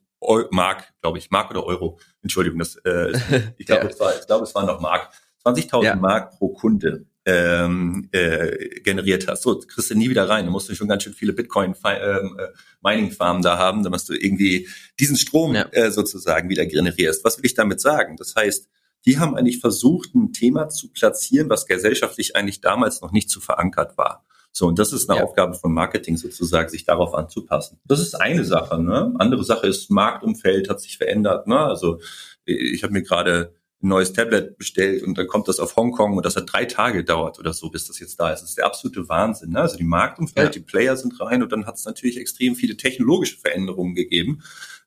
Mark, 0.50 0.92
glaube 1.00 1.16
ich, 1.16 1.30
Mark 1.30 1.50
oder 1.50 1.64
Euro. 1.64 1.98
Entschuldigung, 2.22 2.58
das 2.58 2.76
äh, 2.84 3.12
ich 3.56 3.64
glaube, 3.64 3.84
ja. 3.84 3.88
es 3.88 3.98
war, 3.98 4.14
ich 4.14 4.26
glaube, 4.26 4.44
es 4.44 4.54
war 4.54 4.66
noch 4.66 4.78
Mark. 4.82 5.08
20.000 5.46 5.84
ja. 5.84 5.96
Mark 5.96 6.32
pro 6.36 6.50
Kunde 6.50 7.06
ähm, 7.24 8.10
äh, 8.12 8.80
generiert 8.80 9.26
hast. 9.26 9.42
So, 9.42 9.58
kriegst 9.58 9.90
du 9.90 9.94
nie 9.94 10.10
wieder 10.10 10.28
rein. 10.28 10.44
Du 10.44 10.52
musst 10.52 10.76
schon 10.76 10.88
ganz 10.88 11.02
schön 11.02 11.14
viele 11.14 11.32
Bitcoin 11.32 11.74
ähm, 11.86 12.38
äh, 12.38 12.48
Mining 12.82 13.10
Farmen 13.10 13.40
da 13.42 13.56
haben, 13.56 13.82
damit 13.84 14.06
du 14.06 14.12
irgendwie 14.12 14.68
diesen 14.98 15.16
Strom 15.16 15.54
äh, 15.54 15.90
sozusagen 15.90 16.50
wieder 16.50 16.66
generierst. 16.66 17.24
Was 17.24 17.38
will 17.38 17.46
ich 17.46 17.54
damit 17.54 17.80
sagen? 17.80 18.18
Das 18.18 18.34
heißt, 18.36 18.68
die 19.06 19.18
haben 19.18 19.36
eigentlich 19.36 19.60
versucht, 19.60 20.14
ein 20.14 20.32
Thema 20.32 20.68
zu 20.68 20.90
platzieren, 20.90 21.48
was 21.48 21.66
gesellschaftlich 21.66 22.36
eigentlich 22.36 22.60
damals 22.60 23.00
noch 23.00 23.12
nicht 23.12 23.30
zu 23.30 23.40
verankert 23.40 23.96
war. 23.96 24.24
So, 24.52 24.66
und 24.66 24.78
das 24.78 24.92
ist 24.92 25.08
eine 25.08 25.20
ja. 25.20 25.24
Aufgabe 25.24 25.54
von 25.54 25.72
Marketing 25.72 26.16
sozusagen, 26.16 26.68
sich 26.68 26.84
darauf 26.84 27.14
anzupassen. 27.14 27.78
Das 27.84 28.00
ist 28.00 28.14
eine 28.14 28.44
Sache. 28.44 28.82
Ne? 28.82 29.14
Andere 29.18 29.44
Sache 29.44 29.66
ist, 29.68 29.90
Marktumfeld 29.90 30.68
hat 30.68 30.80
sich 30.80 30.98
verändert. 30.98 31.46
Ne? 31.46 31.58
Also 31.58 32.00
ich 32.44 32.82
habe 32.82 32.92
mir 32.92 33.02
gerade 33.02 33.54
ein 33.82 33.88
neues 33.88 34.12
Tablet 34.12 34.58
bestellt 34.58 35.02
und 35.02 35.16
dann 35.16 35.26
kommt 35.26 35.48
das 35.48 35.58
auf 35.58 35.76
Hongkong 35.76 36.16
und 36.16 36.26
das 36.26 36.36
hat 36.36 36.52
drei 36.52 36.66
Tage 36.66 36.98
gedauert 36.98 37.38
oder 37.38 37.54
so, 37.54 37.70
bis 37.70 37.86
das 37.86 37.98
jetzt 38.00 38.18
da 38.20 38.32
ist. 38.32 38.42
Das 38.42 38.50
ist 38.50 38.58
der 38.58 38.66
absolute 38.66 39.08
Wahnsinn. 39.08 39.50
Ne? 39.50 39.60
Also 39.60 39.76
die 39.76 39.84
Marktumfeld, 39.84 40.46
ja. 40.46 40.60
die 40.60 40.66
Player 40.66 40.96
sind 40.96 41.18
rein 41.20 41.42
und 41.42 41.52
dann 41.52 41.64
hat 41.66 41.76
es 41.76 41.84
natürlich 41.84 42.18
extrem 42.18 42.56
viele 42.56 42.76
technologische 42.76 43.38
Veränderungen 43.38 43.94
gegeben. 43.94 44.42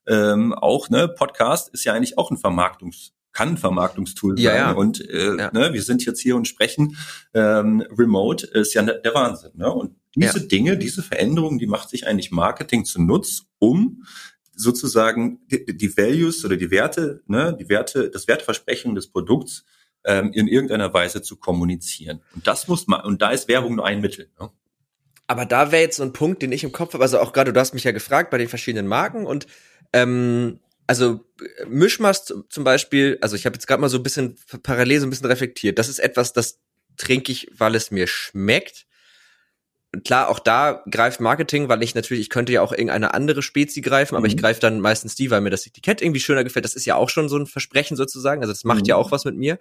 Ähm, 0.06 0.52
auch 0.52 0.90
ne, 0.90 1.08
Podcast 1.08 1.70
ist 1.70 1.84
ja 1.84 1.94
eigentlich 1.94 2.18
auch 2.18 2.30
ein 2.30 2.36
Vermarktungs 2.36 3.13
kann 3.34 3.50
ein 3.50 3.58
Vermarktungstool 3.58 4.36
sein. 4.36 4.44
Ja, 4.44 4.54
ja. 4.54 4.72
Und 4.72 5.06
äh, 5.08 5.36
ja. 5.36 5.50
Ne, 5.52 5.72
wir 5.72 5.82
sind 5.82 6.04
jetzt 6.06 6.20
hier 6.20 6.36
und 6.36 6.48
sprechen 6.48 6.96
ähm, 7.34 7.84
remote, 7.90 8.46
ist 8.46 8.72
ja 8.74 8.82
der 8.82 9.14
Wahnsinn. 9.14 9.50
Ne? 9.56 9.70
Und 9.70 9.96
diese 10.16 10.38
ja. 10.38 10.46
Dinge, 10.46 10.78
diese 10.78 11.02
Veränderungen, 11.02 11.58
die 11.58 11.66
macht 11.66 11.90
sich 11.90 12.06
eigentlich 12.06 12.30
Marketing 12.30 12.84
zu 12.84 13.02
Nutz, 13.02 13.42
um 13.58 14.04
sozusagen 14.56 15.40
die, 15.48 15.76
die 15.76 15.96
Values 15.96 16.44
oder 16.44 16.56
die 16.56 16.70
Werte, 16.70 17.22
ne, 17.26 17.56
die 17.58 17.68
Werte, 17.68 18.10
das 18.10 18.28
Wertversprechen 18.28 18.94
des 18.94 19.08
Produkts 19.08 19.64
ähm, 20.04 20.32
in 20.32 20.46
irgendeiner 20.46 20.94
Weise 20.94 21.22
zu 21.22 21.36
kommunizieren. 21.36 22.22
Und 22.34 22.46
das 22.46 22.68
muss 22.68 22.86
man, 22.86 23.00
und 23.02 23.20
da 23.20 23.30
ist 23.30 23.48
Werbung 23.48 23.76
nur 23.76 23.86
ein 23.86 24.00
Mittel. 24.00 24.30
Ne? 24.40 24.50
Aber 25.26 25.46
da 25.46 25.72
wäre 25.72 25.82
jetzt 25.82 25.96
so 25.96 26.02
ein 26.02 26.12
Punkt, 26.12 26.42
den 26.42 26.52
ich 26.52 26.64
im 26.64 26.72
Kopf 26.72 26.92
habe. 26.94 27.02
Also 27.02 27.18
auch 27.18 27.32
gerade, 27.32 27.52
du 27.52 27.58
hast 27.58 27.74
mich 27.74 27.84
ja 27.84 27.92
gefragt 27.92 28.30
bei 28.30 28.38
den 28.38 28.48
verschiedenen 28.48 28.86
Marken 28.86 29.26
und 29.26 29.46
ähm, 29.92 30.60
also 30.86 31.24
Mischmasch 31.66 32.18
zum 32.48 32.64
Beispiel, 32.64 33.18
also 33.20 33.36
ich 33.36 33.46
habe 33.46 33.54
jetzt 33.54 33.66
gerade 33.66 33.80
mal 33.80 33.88
so 33.88 33.98
ein 33.98 34.02
bisschen 34.02 34.36
parallel 34.62 35.00
so 35.00 35.06
ein 35.06 35.10
bisschen 35.10 35.26
reflektiert. 35.26 35.78
Das 35.78 35.88
ist 35.88 35.98
etwas, 35.98 36.32
das 36.32 36.60
trinke 36.96 37.32
ich, 37.32 37.50
weil 37.56 37.74
es 37.74 37.90
mir 37.90 38.06
schmeckt. 38.06 38.86
Und 39.94 40.04
klar, 40.04 40.28
auch 40.28 40.40
da 40.40 40.82
greift 40.90 41.20
Marketing, 41.20 41.68
weil 41.68 41.82
ich 41.82 41.94
natürlich, 41.94 42.22
ich 42.22 42.30
könnte 42.30 42.52
ja 42.52 42.62
auch 42.62 42.72
irgendeine 42.72 43.14
andere 43.14 43.42
Spezi 43.42 43.80
greifen, 43.80 44.14
mhm. 44.14 44.18
aber 44.18 44.26
ich 44.26 44.36
mhm. 44.36 44.40
greife 44.40 44.60
dann 44.60 44.80
meistens 44.80 45.14
die, 45.14 45.30
weil 45.30 45.40
mir 45.40 45.50
das 45.50 45.66
Etikett 45.66 46.02
irgendwie 46.02 46.20
schöner 46.20 46.44
gefällt. 46.44 46.64
Das 46.64 46.74
ist 46.74 46.84
ja 46.84 46.96
auch 46.96 47.08
schon 47.08 47.28
so 47.28 47.36
ein 47.38 47.46
Versprechen 47.46 47.96
sozusagen. 47.96 48.42
Also 48.42 48.52
das 48.52 48.64
macht 48.64 48.80
mhm. 48.80 48.86
ja 48.86 48.96
auch 48.96 49.12
was 49.12 49.24
mit 49.24 49.36
mir. 49.36 49.58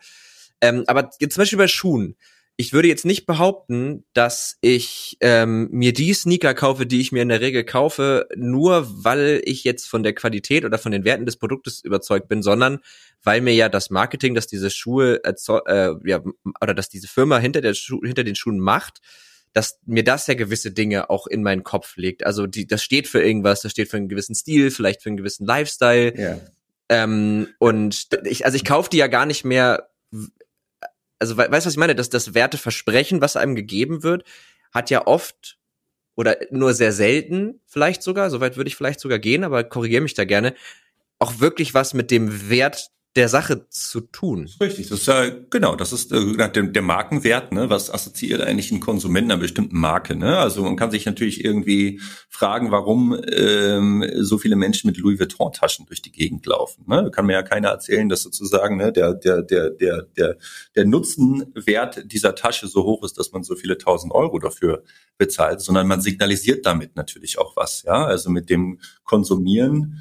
Ähm, 0.61 0.83
aber 0.87 1.09
jetzt 1.19 1.35
zum 1.35 1.41
Beispiel 1.41 1.59
bei 1.59 1.67
Schuhen. 1.67 2.15
Ich 2.55 2.71
würde 2.71 2.87
jetzt 2.87 3.05
nicht 3.05 3.25
behaupten, 3.25 4.05
dass 4.13 4.57
ich 4.61 5.17
ähm, 5.21 5.69
mir 5.71 5.91
die 5.91 6.13
Sneaker 6.13 6.53
kaufe, 6.53 6.85
die 6.85 7.01
ich 7.01 7.11
mir 7.11 7.23
in 7.23 7.29
der 7.29 7.41
Regel 7.41 7.63
kaufe, 7.63 8.27
nur 8.35 8.87
weil 9.03 9.41
ich 9.45 9.63
jetzt 9.63 9.87
von 9.87 10.03
der 10.03 10.13
Qualität 10.13 10.63
oder 10.63 10.77
von 10.77 10.91
den 10.91 11.03
Werten 11.03 11.25
des 11.25 11.37
Produktes 11.37 11.83
überzeugt 11.83 12.27
bin, 12.27 12.43
sondern 12.43 12.79
weil 13.23 13.41
mir 13.41 13.55
ja 13.55 13.69
das 13.69 13.89
Marketing, 13.89 14.35
dass 14.35 14.45
diese 14.45 14.69
Schuhe 14.69 15.21
äh, 15.23 15.33
ja, 16.05 16.21
oder 16.61 16.73
dass 16.75 16.89
diese 16.89 17.07
Firma 17.07 17.39
hinter 17.39 17.61
der 17.61 17.73
Schu 17.73 18.01
hinter 18.03 18.23
den 18.23 18.35
Schuhen 18.35 18.59
macht, 18.59 19.01
dass 19.53 19.79
mir 19.85 20.03
das 20.03 20.27
ja 20.27 20.35
gewisse 20.35 20.71
Dinge 20.71 21.09
auch 21.09 21.25
in 21.25 21.41
meinen 21.41 21.63
Kopf 21.63 21.97
legt. 21.97 22.23
Also 22.23 22.45
die, 22.45 22.67
das 22.67 22.83
steht 22.83 23.07
für 23.07 23.23
irgendwas, 23.23 23.61
das 23.61 23.71
steht 23.71 23.89
für 23.89 23.97
einen 23.97 24.09
gewissen 24.09 24.35
Stil, 24.35 24.69
vielleicht 24.69 25.01
für 25.01 25.09
einen 25.09 25.17
gewissen 25.17 25.45
Lifestyle. 25.45 26.19
Ja. 26.19 26.39
Ähm, 26.89 27.47
und 27.57 28.09
ich, 28.25 28.45
also 28.45 28.55
ich 28.55 28.65
kaufe 28.65 28.89
die 28.91 28.97
ja 28.97 29.07
gar 29.07 29.25
nicht 29.25 29.43
mehr 29.43 29.89
also 31.19 31.37
weißt 31.37 31.49
du, 31.49 31.67
was 31.67 31.73
ich 31.73 31.77
meine? 31.77 31.95
Dass 31.95 32.09
das 32.09 32.33
Werteversprechen, 32.33 33.21
was 33.21 33.35
einem 33.35 33.55
gegeben 33.55 34.03
wird, 34.03 34.23
hat 34.71 34.89
ja 34.89 35.07
oft 35.07 35.57
oder 36.15 36.37
nur 36.51 36.73
sehr 36.73 36.91
selten 36.91 37.59
vielleicht 37.65 38.03
sogar, 38.03 38.29
soweit 38.29 38.57
würde 38.57 38.67
ich 38.67 38.75
vielleicht 38.75 38.99
sogar 38.99 39.19
gehen, 39.19 39.43
aber 39.43 39.63
korrigiere 39.63 40.01
mich 40.01 40.13
da 40.13 40.25
gerne, 40.25 40.53
auch 41.19 41.39
wirklich 41.39 41.73
was 41.73 41.93
mit 41.93 42.11
dem 42.11 42.49
Wert 42.49 42.91
der 43.15 43.29
Sache 43.29 43.67
zu 43.69 44.01
tun. 44.01 44.49
Richtig, 44.59 44.89
das 44.89 45.01
ist 45.01 45.07
ja 45.07 45.29
genau, 45.51 45.75
das 45.75 45.93
ist 45.93 46.11
äh, 46.11 46.35
der, 46.35 46.63
der 46.63 46.81
Markenwert, 46.81 47.51
ne? 47.51 47.69
Was 47.69 47.91
assoziiert 47.91 48.41
eigentlich 48.41 48.71
ein 48.71 48.79
Konsument 48.79 49.31
einer 49.31 49.39
bestimmten 49.39 49.79
Marke? 49.79 50.15
Ne? 50.15 50.37
Also 50.39 50.63
man 50.63 50.75
kann 50.75 50.89
sich 50.89 51.05
natürlich 51.05 51.45
irgendwie 51.45 52.01
fragen, 52.27 52.71
warum 52.71 53.15
ähm, 53.31 54.03
so 54.17 54.39
viele 54.39 54.55
Menschen 54.55 54.87
mit 54.87 54.97
Louis 54.97 55.19
Vuitton 55.19 55.53
Taschen 55.53 55.85
durch 55.85 56.01
die 56.01 56.11
Gegend 56.11 56.45
laufen. 56.47 56.85
Ne? 56.87 57.11
Kann 57.11 57.27
mir 57.27 57.33
ja 57.33 57.43
keiner 57.43 57.69
erzählen, 57.69 58.09
dass 58.09 58.23
sozusagen 58.23 58.77
ne, 58.77 58.91
der 58.91 59.13
der 59.13 59.43
der 59.43 59.69
der 59.69 60.01
der 60.17 60.37
der 60.75 60.85
Nutzenwert 60.85 62.11
dieser 62.11 62.33
Tasche 62.33 62.67
so 62.67 62.83
hoch 62.83 63.03
ist, 63.03 63.19
dass 63.19 63.31
man 63.31 63.43
so 63.43 63.55
viele 63.55 63.77
tausend 63.77 64.11
Euro 64.11 64.39
dafür 64.39 64.83
bezahlt, 65.19 65.61
sondern 65.61 65.87
man 65.87 66.01
signalisiert 66.01 66.65
damit 66.65 66.95
natürlich 66.95 67.37
auch 67.37 67.55
was. 67.55 67.83
Ja, 67.83 68.05
also 68.05 68.31
mit 68.31 68.49
dem 68.49 68.79
Konsumieren 69.03 69.99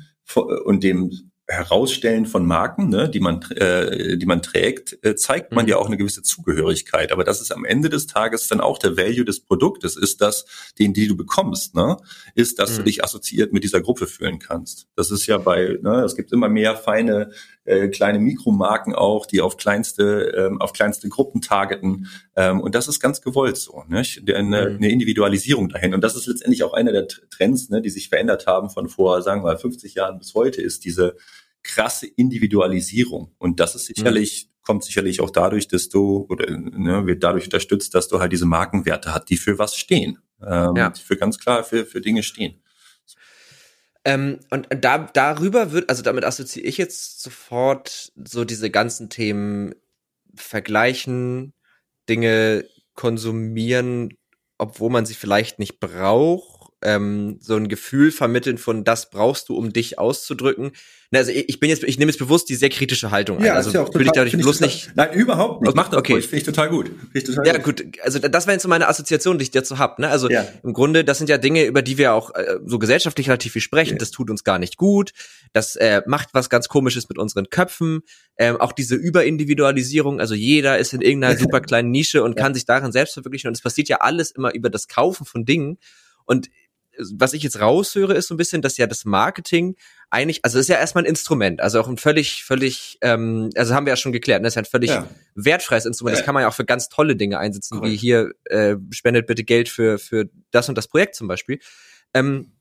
und 0.65 0.83
dem 0.83 1.32
Herausstellen 1.49 2.27
von 2.27 2.47
Marken, 2.47 2.89
ne, 2.89 3.11
die 3.11 3.21
man, 3.21 3.43
äh, 3.57 4.17
die 4.17 4.27
man 4.27 4.43
trägt, 4.43 4.99
äh, 5.05 5.17
zeigt 5.17 5.53
man 5.53 5.65
mhm. 5.65 5.71
ja 5.71 5.77
auch 5.77 5.87
eine 5.87 5.97
gewisse 5.97 6.23
Zugehörigkeit. 6.23 7.13
Aber 7.13 7.25
das 7.25 7.41
ist 7.41 7.53
am 7.53 7.65
Ende 7.65 7.89
des 7.89 8.07
Tages 8.07 8.49
dann 8.49 8.61
auch 8.61 8.79
der 8.79 8.97
Value 8.97 9.25
des 9.25 9.41
Produktes, 9.41 9.97
ist 9.97 10.21
das, 10.21 10.47
den, 10.79 10.93
die 10.93 11.09
du 11.09 11.17
bekommst, 11.17 11.75
ne, 11.75 11.97
ist, 12.35 12.59
dass 12.59 12.73
mhm. 12.73 12.77
du 12.77 12.83
dich 12.85 13.05
assoziiert 13.05 13.53
mit 13.53 13.65
dieser 13.65 13.81
Gruppe 13.81 14.07
fühlen 14.07 14.39
kannst. 14.39 14.87
Das 14.95 15.11
ist 15.11 15.27
ja 15.27 15.39
bei, 15.39 15.79
ne, 15.83 16.05
es 16.05 16.17
gibt 16.17 16.33
immer 16.33 16.49
mehr 16.49 16.77
feine 16.77 17.33
äh, 17.65 17.89
kleine 17.89 18.19
Mikromarken 18.19 18.95
auch, 18.95 19.27
die 19.27 19.41
auf 19.41 19.57
kleinste, 19.57 20.33
ähm, 20.37 20.61
auf 20.61 20.73
kleinste 20.73 21.09
Gruppen 21.09 21.41
targeten. 21.41 22.09
Ähm, 22.37 22.61
und 22.61 22.75
das 22.75 22.89
ist 22.89 23.01
ganz 23.01 23.21
gewollt 23.21 23.57
so, 23.57 23.85
ne? 23.89 24.03
Eine, 24.29 24.71
mhm. 24.71 24.77
eine 24.77 24.91
Individualisierung 24.91 25.69
dahin. 25.69 25.95
Und 25.95 26.03
das 26.03 26.17
ist 26.17 26.27
letztendlich 26.27 26.65
auch 26.65 26.73
einer 26.73 26.93
der 26.93 27.07
Trends, 27.07 27.71
ne, 27.71 27.81
die 27.81 27.91
sich 27.91 28.09
verändert 28.09 28.47
haben 28.47 28.71
von 28.71 28.89
vor, 28.89 29.23
sagen 29.23 29.43
wir 29.43 29.53
mal, 29.53 29.59
50 29.59 29.95
Jahren 29.95 30.19
bis 30.19 30.35
heute, 30.35 30.61
ist 30.61 30.85
diese 30.85 31.17
krasse 31.63 32.07
Individualisierung. 32.07 33.33
Und 33.39 33.61
das 33.61 33.75
ist 33.75 33.87
sicherlich, 33.87 34.49
mhm. 34.49 34.65
kommt 34.65 34.85
sicherlich 34.85 35.21
auch 35.21 35.31
dadurch, 35.31 35.69
dass 35.69 35.89
du, 35.89 36.27
oder 36.29 36.51
ne, 36.51 37.07
wird 37.07 37.23
dadurch 37.23 37.45
unterstützt, 37.45 37.95
dass 37.95 38.09
du 38.09 38.19
halt 38.19 38.33
diese 38.33 38.47
Markenwerte 38.47 39.15
hat, 39.15 39.31
die 39.31 39.37
für 39.37 39.59
was 39.59 39.77
stehen. 39.77 40.19
Ähm, 40.45 40.75
ja. 40.77 40.91
Die 40.91 41.01
für 41.01 41.17
ganz 41.17 41.39
klar 41.39 41.63
für, 41.63 41.87
für 41.87 42.01
Dinge 42.01 42.23
stehen. 42.23 42.62
Ähm, 44.05 44.41
und 44.51 44.69
da, 44.71 44.99
darüber 44.99 45.73
wird, 45.73 45.89
also 45.89 46.03
damit 46.03 46.25
assoziiere 46.25 46.69
ich 46.69 46.79
jetzt 46.79 47.23
sofort 47.23 48.13
so 48.17 48.45
diese 48.45 48.71
ganzen 48.71 49.11
Themen 49.11 49.75
vergleichen, 50.35 51.55
Dinge 52.09 52.67
konsumieren, 52.95 54.17
obwohl 54.59 54.91
man 54.91 55.07
sie 55.07 55.15
vielleicht 55.15 55.59
nicht 55.59 55.79
braucht, 55.81 56.62
ähm, 56.83 57.39
so 57.41 57.57
ein 57.57 57.69
Gefühl 57.69 58.13
vermitteln 58.13 58.59
von 58.59 58.85
das 58.85 59.11
brauchst 59.11 59.49
du, 59.49 59.57
um 59.57 59.73
dich 59.73 59.99
auszudrücken. 59.99 60.73
Na, 61.13 61.19
also 61.19 61.31
ich 61.31 61.61
bin 61.61 61.69
jetzt, 61.69 61.85
ich 61.85 61.99
nehme 61.99 62.11
jetzt 62.11 62.19
bewusst 62.19 62.49
die 62.49 62.55
sehr 62.55 62.71
kritische 62.71 63.11
Haltung 63.11 63.37
ein. 63.37 63.45
Ja, 63.45 63.53
also 63.53 63.69
ist 63.69 63.75
ja 63.75 63.83
auch 63.83 63.91
total, 63.91 64.03
ich 64.03 64.13
dadurch 64.13 64.33
bloß 64.33 64.59
total, 64.59 64.69
nicht. 64.69 64.93
Nein, 64.95 65.13
überhaupt 65.13 65.61
nicht. 65.61 65.77
Macht 65.77 65.95
okay. 65.95 66.23
Finde 66.23 66.37
ich 66.39 66.45
total 66.45 66.71
gut. 66.71 66.87
Find 66.89 67.01
ich 67.13 67.25
total 67.25 67.47
ja, 67.47 67.59
gut. 67.59 67.85
Also 68.03 68.19
das 68.19 68.47
wäre 68.47 68.55
jetzt 68.55 68.63
so 68.63 68.69
meine 68.71 68.89
Assoziation, 68.89 69.37
die 69.37 69.43
ich 69.43 69.51
dazu 69.51 69.79
hab. 69.79 69.99
Ne? 69.99 70.09
Also 70.09 70.31
ja. 70.31 70.47
im 70.63 70.73
Grunde, 70.73 71.05
das 71.05 71.19
sind 71.19 71.29
ja 71.29 71.37
Dinge, 71.37 71.65
über 71.65 71.83
die 71.83 71.99
wir 71.99 72.15
auch 72.15 72.35
äh, 72.35 72.61
so 72.65 72.79
gesellschaftlich 72.79 73.29
relativ 73.29 73.53
viel 73.53 73.61
sprechen. 73.61 73.93
Ja. 73.93 73.99
Das 73.99 74.11
tut 74.11 74.31
uns 74.31 74.43
gar 74.43 74.59
nicht 74.59 74.79
gut. 74.79 75.13
Das 75.53 75.77
äh, 75.77 76.01
macht 76.07 76.31
was 76.33 76.49
ganz 76.49 76.69
Komisches 76.69 77.11
mit 77.11 77.19
unseren 77.19 77.51
Köpfen. 77.51 78.01
Ähm, 78.39 78.59
auch 78.59 78.73
diese 78.73 78.95
Überindividualisierung. 78.95 80.19
Also 80.19 80.35
jeder 80.35 80.79
ist 80.79 80.95
in 80.95 81.03
irgendeiner 81.03 81.37
super 81.39 81.61
kleinen 81.61 81.91
Nische 81.91 82.23
und 82.23 82.37
kann 82.39 82.55
sich 82.55 82.65
darin 82.65 82.91
selbst 82.91 83.13
verwirklichen. 83.13 83.49
Und 83.49 83.55
es 83.55 83.61
passiert 83.61 83.91
ja 83.91 83.99
alles 83.99 84.31
immer 84.31 84.55
über 84.55 84.71
das 84.71 84.89
Kaufen 84.89 85.27
von 85.27 85.45
Dingen. 85.45 85.77
Und 86.25 86.49
was 87.13 87.33
ich 87.33 87.43
jetzt 87.43 87.61
raushöre, 87.61 88.15
ist 88.15 88.29
so 88.29 88.35
ein 88.35 88.37
bisschen, 88.37 88.63
dass 88.63 88.77
ja 88.77 88.87
das 88.87 89.05
Marketing 89.05 89.77
eigentlich, 90.11 90.45
also 90.45 90.59
ist 90.59 90.69
ja 90.69 90.77
erstmal 90.77 91.05
ein 91.05 91.09
Instrument, 91.09 91.61
also 91.61 91.81
auch 91.81 91.89
ein 91.89 91.97
völlig, 91.97 92.45
völlig, 92.45 92.99
ähm, 93.01 93.51
also 93.57 93.75
haben 93.75 93.87
wir 93.87 93.93
ja 93.93 93.97
schon 93.97 94.13
geklärt, 94.13 94.43
ne, 94.43 94.49
ist 94.49 94.57
ja 94.57 94.63
ein 94.63 94.67
völlig 94.67 94.91
ja. 94.91 95.09
wertfreies 95.35 95.87
Instrument. 95.87 96.19
Das 96.19 96.25
kann 96.25 96.35
man 96.35 96.43
ja 96.43 96.49
auch 96.49 96.55
für 96.55 96.65
ganz 96.65 96.89
tolle 96.89 97.17
Dinge 97.17 97.39
einsetzen, 97.39 97.79
Correct. 97.79 97.93
wie 97.93 97.97
hier 97.97 98.33
äh, 98.45 98.77
spendet 98.91 99.27
bitte 99.27 99.45
Geld 99.45 99.69
für 99.69 99.99
für 99.99 100.29
das 100.51 100.69
und 100.69 100.77
das 100.77 100.89
Projekt 100.89 101.15
zum 101.15 101.29
Beispiel. 101.29 101.61
Ähm, 102.15 102.53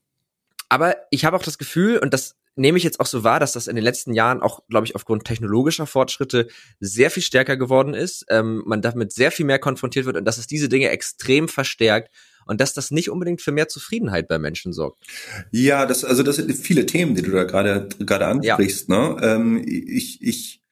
aber 0.68 0.96
ich 1.10 1.26
habe 1.26 1.36
auch 1.36 1.42
das 1.42 1.58
Gefühl, 1.58 1.98
und 1.98 2.14
das 2.14 2.34
nehme 2.54 2.78
ich 2.78 2.84
jetzt 2.84 3.00
auch 3.00 3.06
so 3.06 3.24
wahr, 3.24 3.40
dass 3.40 3.52
das 3.52 3.66
in 3.66 3.76
den 3.76 3.84
letzten 3.84 4.12
Jahren 4.12 4.42
auch, 4.42 4.60
glaube 4.68 4.86
ich, 4.86 4.94
aufgrund 4.94 5.24
technologischer 5.24 5.86
Fortschritte 5.86 6.48
sehr 6.80 7.10
viel 7.10 7.22
stärker 7.22 7.56
geworden 7.56 7.94
ist. 7.94 8.26
Ähm, 8.28 8.62
man 8.66 8.82
damit 8.82 9.12
sehr 9.12 9.30
viel 9.32 9.46
mehr 9.46 9.58
konfrontiert 9.58 10.06
wird 10.06 10.16
und 10.16 10.24
dass 10.24 10.38
es 10.38 10.46
diese 10.46 10.68
Dinge 10.68 10.90
extrem 10.90 11.48
verstärkt 11.48 12.10
und 12.46 12.60
dass 12.60 12.74
das 12.74 12.90
nicht 12.90 13.10
unbedingt 13.10 13.40
für 13.40 13.52
mehr 13.52 13.68
Zufriedenheit 13.68 14.28
bei 14.28 14.38
Menschen 14.38 14.72
sorgt. 14.72 15.04
Ja, 15.50 15.86
das, 15.86 16.04
also 16.04 16.22
das 16.22 16.36
sind 16.36 16.52
viele 16.54 16.86
Themen, 16.86 17.14
die 17.14 17.22
du 17.22 17.30
da 17.30 17.44
gerade 17.44 17.88
gerade 17.98 18.26
ansprichst. 18.26 18.88
Ja. 18.88 19.14
Ne? 19.14 19.16
Ähm, 19.22 19.64
ich 19.66 20.22
ich 20.22 20.62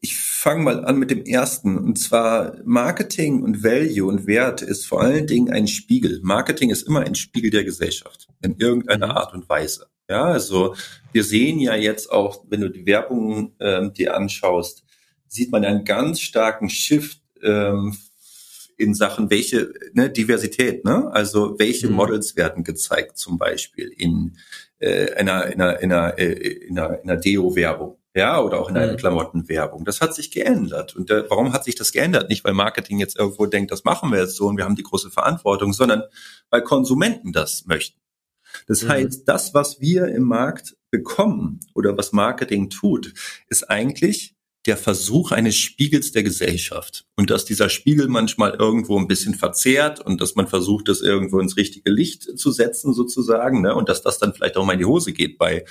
ich 0.00 0.16
fange 0.16 0.62
mal 0.62 0.84
an 0.84 0.98
mit 0.98 1.10
dem 1.10 1.24
ersten. 1.24 1.76
Und 1.78 1.98
zwar 1.98 2.56
Marketing 2.64 3.42
und 3.42 3.64
Value 3.64 4.06
und 4.06 4.26
Wert 4.26 4.62
ist 4.62 4.86
vor 4.86 5.02
allen 5.02 5.26
Dingen 5.26 5.50
ein 5.50 5.66
Spiegel. 5.66 6.20
Marketing 6.22 6.70
ist 6.70 6.82
immer 6.82 7.00
ein 7.00 7.14
Spiegel 7.14 7.50
der 7.50 7.64
Gesellschaft 7.64 8.28
in 8.42 8.56
irgendeiner 8.58 9.08
mhm. 9.08 9.12
Art 9.12 9.34
und 9.34 9.48
Weise. 9.48 9.86
Ja, 10.08 10.24
also 10.26 10.76
wir 11.12 11.24
sehen 11.24 11.58
ja 11.58 11.74
jetzt 11.74 12.12
auch, 12.12 12.44
wenn 12.48 12.60
du 12.60 12.70
die 12.70 12.86
Werbung 12.86 13.54
ähm, 13.58 13.92
dir 13.92 14.14
anschaust, 14.14 14.84
sieht 15.26 15.50
man 15.50 15.64
einen 15.64 15.84
ganz 15.84 16.20
starken 16.20 16.70
Shift 16.70 17.20
ähm, 17.42 17.96
in 18.76 18.94
Sachen 18.94 19.30
welche 19.30 19.72
ne, 19.94 20.10
Diversität, 20.10 20.84
ne? 20.84 21.10
Also 21.12 21.58
welche 21.58 21.88
mhm. 21.88 21.94
Models 21.94 22.36
werden 22.36 22.64
gezeigt, 22.64 23.18
zum 23.18 23.38
Beispiel 23.38 23.88
in 23.96 24.36
äh, 24.78 25.12
einer, 25.14 25.46
in 25.46 25.60
einer, 25.60 25.80
in 25.80 25.92
einer, 25.92 26.18
äh, 26.18 26.32
in 26.32 26.78
einer, 26.78 27.02
in 27.02 27.10
einer 27.10 27.20
Deo-Werbung. 27.20 27.98
Ja, 28.14 28.40
oder 28.40 28.60
auch 28.60 28.70
in 28.70 28.78
einer 28.78 28.92
mhm. 28.92 28.96
Klamottenwerbung. 28.96 29.84
Das 29.84 30.00
hat 30.00 30.14
sich 30.14 30.30
geändert. 30.30 30.96
Und 30.96 31.10
äh, 31.10 31.28
warum 31.28 31.52
hat 31.52 31.64
sich 31.64 31.74
das 31.74 31.92
geändert? 31.92 32.30
Nicht, 32.30 32.44
weil 32.44 32.54
Marketing 32.54 32.98
jetzt 32.98 33.18
irgendwo 33.18 33.44
denkt, 33.44 33.70
das 33.72 33.84
machen 33.84 34.10
wir 34.10 34.20
jetzt 34.20 34.36
so 34.36 34.46
und 34.46 34.56
wir 34.56 34.64
haben 34.64 34.74
die 34.74 34.82
große 34.82 35.10
Verantwortung, 35.10 35.74
sondern 35.74 36.02
weil 36.48 36.62
Konsumenten 36.62 37.32
das 37.32 37.66
möchten. 37.66 38.00
Das 38.66 38.82
mhm. 38.82 38.88
heißt, 38.88 39.28
das, 39.28 39.52
was 39.52 39.80
wir 39.80 40.06
im 40.08 40.22
Markt 40.22 40.76
bekommen 40.90 41.60
oder 41.74 41.96
was 41.98 42.12
Marketing 42.12 42.70
tut, 42.70 43.12
ist 43.48 43.68
eigentlich 43.68 44.35
der 44.66 44.76
Versuch 44.76 45.32
eines 45.32 45.56
Spiegels 45.56 46.12
der 46.12 46.22
Gesellschaft. 46.22 47.06
Und 47.16 47.30
dass 47.30 47.44
dieser 47.44 47.68
Spiegel 47.68 48.08
manchmal 48.08 48.54
irgendwo 48.54 48.98
ein 48.98 49.08
bisschen 49.08 49.34
verzerrt 49.34 50.00
und 50.00 50.20
dass 50.20 50.34
man 50.34 50.46
versucht, 50.46 50.88
das 50.88 51.00
irgendwo 51.00 51.40
ins 51.40 51.56
richtige 51.56 51.90
Licht 51.90 52.38
zu 52.38 52.50
setzen, 52.50 52.92
sozusagen, 52.92 53.62
ne? 53.62 53.74
und 53.74 53.88
dass 53.88 54.02
das 54.02 54.18
dann 54.18 54.34
vielleicht 54.34 54.56
auch 54.56 54.64
mal 54.64 54.74
in 54.74 54.80
die 54.80 54.84
Hose 54.84 55.12
geht 55.12 55.38
bei, 55.38 55.64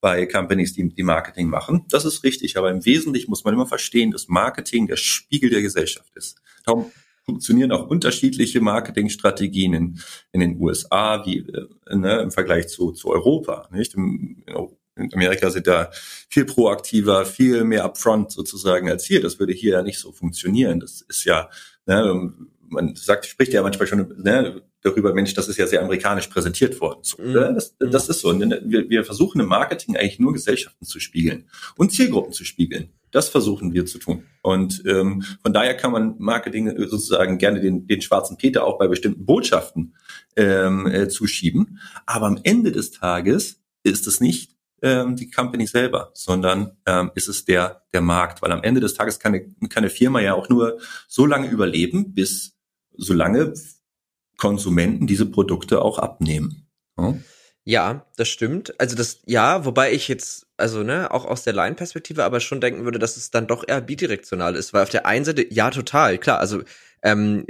bei 0.00 0.26
Companies, 0.26 0.72
die, 0.74 0.88
die 0.88 1.02
Marketing 1.02 1.48
machen. 1.48 1.86
Das 1.88 2.04
ist 2.04 2.24
richtig. 2.24 2.56
Aber 2.56 2.70
im 2.70 2.84
Wesentlichen 2.84 3.30
muss 3.30 3.44
man 3.44 3.54
immer 3.54 3.66
verstehen, 3.66 4.10
dass 4.10 4.28
Marketing 4.28 4.86
der 4.86 4.96
Spiegel 4.96 5.50
der 5.50 5.62
Gesellschaft 5.62 6.14
ist. 6.14 6.40
Darum 6.64 6.90
funktionieren 7.24 7.72
auch 7.72 7.86
unterschiedliche 7.86 8.60
Marketingstrategien 8.60 9.74
in, 9.74 10.00
in 10.32 10.40
den 10.40 10.60
USA 10.60 11.24
wie 11.24 11.38
äh, 11.38 11.96
ne, 11.96 12.20
im 12.20 12.30
Vergleich 12.30 12.68
zu, 12.68 12.92
zu 12.92 13.10
Europa. 13.10 13.68
Nicht? 13.72 13.94
Im, 13.94 14.42
in 14.96 15.12
Amerika 15.14 15.50
sind 15.50 15.66
da 15.66 15.90
viel 16.28 16.44
proaktiver, 16.44 17.24
viel 17.24 17.64
mehr 17.64 17.84
upfront 17.84 18.32
sozusagen 18.32 18.90
als 18.90 19.04
hier. 19.04 19.22
Das 19.22 19.38
würde 19.38 19.52
hier 19.52 19.72
ja 19.72 19.82
nicht 19.82 19.98
so 19.98 20.12
funktionieren. 20.12 20.80
Das 20.80 21.00
ist 21.02 21.24
ja, 21.24 21.48
ne, 21.86 22.32
man 22.68 22.94
sagt, 22.96 23.26
spricht 23.26 23.52
ja 23.52 23.62
manchmal 23.62 23.86
schon 23.86 24.14
ne, 24.18 24.62
darüber, 24.82 25.14
Mensch, 25.14 25.34
das 25.34 25.48
ist 25.48 25.58
ja 25.58 25.66
sehr 25.66 25.80
amerikanisch 25.80 26.26
präsentiert 26.26 26.80
worden. 26.80 27.00
So, 27.02 27.22
mhm. 27.22 27.32
Ne, 27.32 27.52
das, 27.54 27.76
das 27.78 28.08
ist 28.08 28.20
so. 28.20 28.32
Ne, 28.32 28.60
wir, 28.64 28.88
wir 28.90 29.04
versuchen 29.04 29.40
im 29.40 29.46
Marketing 29.46 29.96
eigentlich 29.96 30.18
nur 30.18 30.32
Gesellschaften 30.32 30.84
zu 30.84 31.00
spiegeln 31.00 31.48
und 31.76 31.92
Zielgruppen 31.92 32.32
zu 32.32 32.44
spiegeln. 32.44 32.90
Das 33.10 33.28
versuchen 33.28 33.74
wir 33.74 33.84
zu 33.84 33.98
tun. 33.98 34.24
Und 34.42 34.82
ähm, 34.86 35.22
von 35.42 35.52
daher 35.52 35.76
kann 35.76 35.92
man 35.92 36.16
Marketing 36.18 36.74
sozusagen 36.88 37.36
gerne 37.36 37.60
den, 37.60 37.86
den 37.86 38.00
schwarzen 38.00 38.38
Peter 38.38 38.64
auch 38.64 38.78
bei 38.78 38.88
bestimmten 38.88 39.26
Botschaften 39.26 39.94
ähm, 40.36 40.86
äh, 40.86 41.08
zuschieben. 41.08 41.78
Aber 42.06 42.26
am 42.26 42.40
Ende 42.42 42.72
des 42.72 42.90
Tages 42.90 43.60
ist 43.82 44.06
es 44.06 44.20
nicht 44.20 44.56
ähm, 44.82 45.16
die 45.16 45.30
Company 45.30 45.66
selber, 45.66 46.10
sondern 46.14 46.76
ähm, 46.86 47.10
ist 47.14 47.28
es 47.28 47.44
der, 47.44 47.82
der 47.92 48.00
Markt. 48.00 48.42
Weil 48.42 48.52
am 48.52 48.62
Ende 48.62 48.80
des 48.80 48.94
Tages 48.94 49.18
kann 49.18 49.34
eine, 49.34 49.42
kann 49.68 49.84
eine 49.84 49.90
Firma 49.90 50.20
ja 50.20 50.34
auch 50.34 50.48
nur 50.48 50.78
so 51.08 51.24
lange 51.24 51.48
überleben, 51.48 52.14
bis 52.14 52.56
solange 52.96 53.54
Konsumenten 54.36 55.06
diese 55.06 55.26
Produkte 55.26 55.82
auch 55.82 55.98
abnehmen. 55.98 56.68
Ja? 56.98 57.14
Ja, 57.64 58.06
das 58.16 58.28
stimmt. 58.28 58.78
Also 58.80 58.96
das, 58.96 59.20
ja, 59.24 59.64
wobei 59.64 59.92
ich 59.92 60.08
jetzt, 60.08 60.48
also 60.56 60.82
ne, 60.82 61.12
auch 61.12 61.24
aus 61.24 61.44
der 61.44 61.52
Line-Perspektive 61.52 62.24
aber 62.24 62.40
schon 62.40 62.60
denken 62.60 62.84
würde, 62.84 62.98
dass 62.98 63.16
es 63.16 63.30
dann 63.30 63.46
doch 63.46 63.62
eher 63.66 63.80
bidirektional 63.80 64.56
ist, 64.56 64.72
weil 64.72 64.82
auf 64.82 64.88
der 64.88 65.06
einen 65.06 65.24
Seite, 65.24 65.46
ja, 65.48 65.70
total, 65.70 66.18
klar, 66.18 66.40
also 66.40 66.62
ähm, 67.04 67.46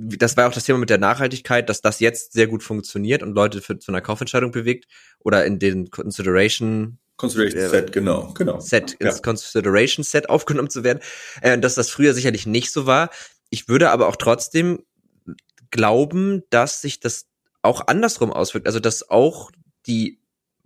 das 0.00 0.36
war 0.36 0.48
auch 0.48 0.52
das 0.52 0.64
Thema 0.64 0.78
mit 0.78 0.90
der 0.90 0.98
Nachhaltigkeit, 0.98 1.68
dass 1.68 1.80
das 1.80 2.00
jetzt 2.00 2.32
sehr 2.32 2.46
gut 2.46 2.62
funktioniert 2.62 3.22
und 3.22 3.34
Leute 3.34 3.60
für, 3.60 3.78
zu 3.78 3.92
einer 3.92 4.00
Kaufentscheidung 4.00 4.50
bewegt 4.50 4.86
oder 5.20 5.44
in 5.44 5.58
den 5.58 5.90
Consideration 5.90 6.98
Consideration 7.16 7.62
äh, 7.62 7.68
Set, 7.68 7.92
genau, 7.92 8.32
genau. 8.32 8.60
Set, 8.60 8.96
ja. 8.98 9.08
ins 9.08 9.22
Consideration 9.22 10.04
Set 10.04 10.30
aufgenommen 10.30 10.70
zu 10.70 10.84
werden, 10.84 11.00
äh, 11.42 11.58
dass 11.58 11.74
das 11.74 11.90
früher 11.90 12.14
sicherlich 12.14 12.46
nicht 12.46 12.72
so 12.72 12.86
war. 12.86 13.10
Ich 13.50 13.68
würde 13.68 13.90
aber 13.90 14.08
auch 14.08 14.16
trotzdem 14.16 14.82
glauben, 15.70 16.42
dass 16.48 16.80
sich 16.80 16.98
das 17.00 17.26
auch 17.62 17.86
andersrum 17.88 18.32
auswirkt. 18.32 18.66
Also 18.66 18.80
dass 18.80 19.10
auch 19.10 19.50
die 19.86 20.19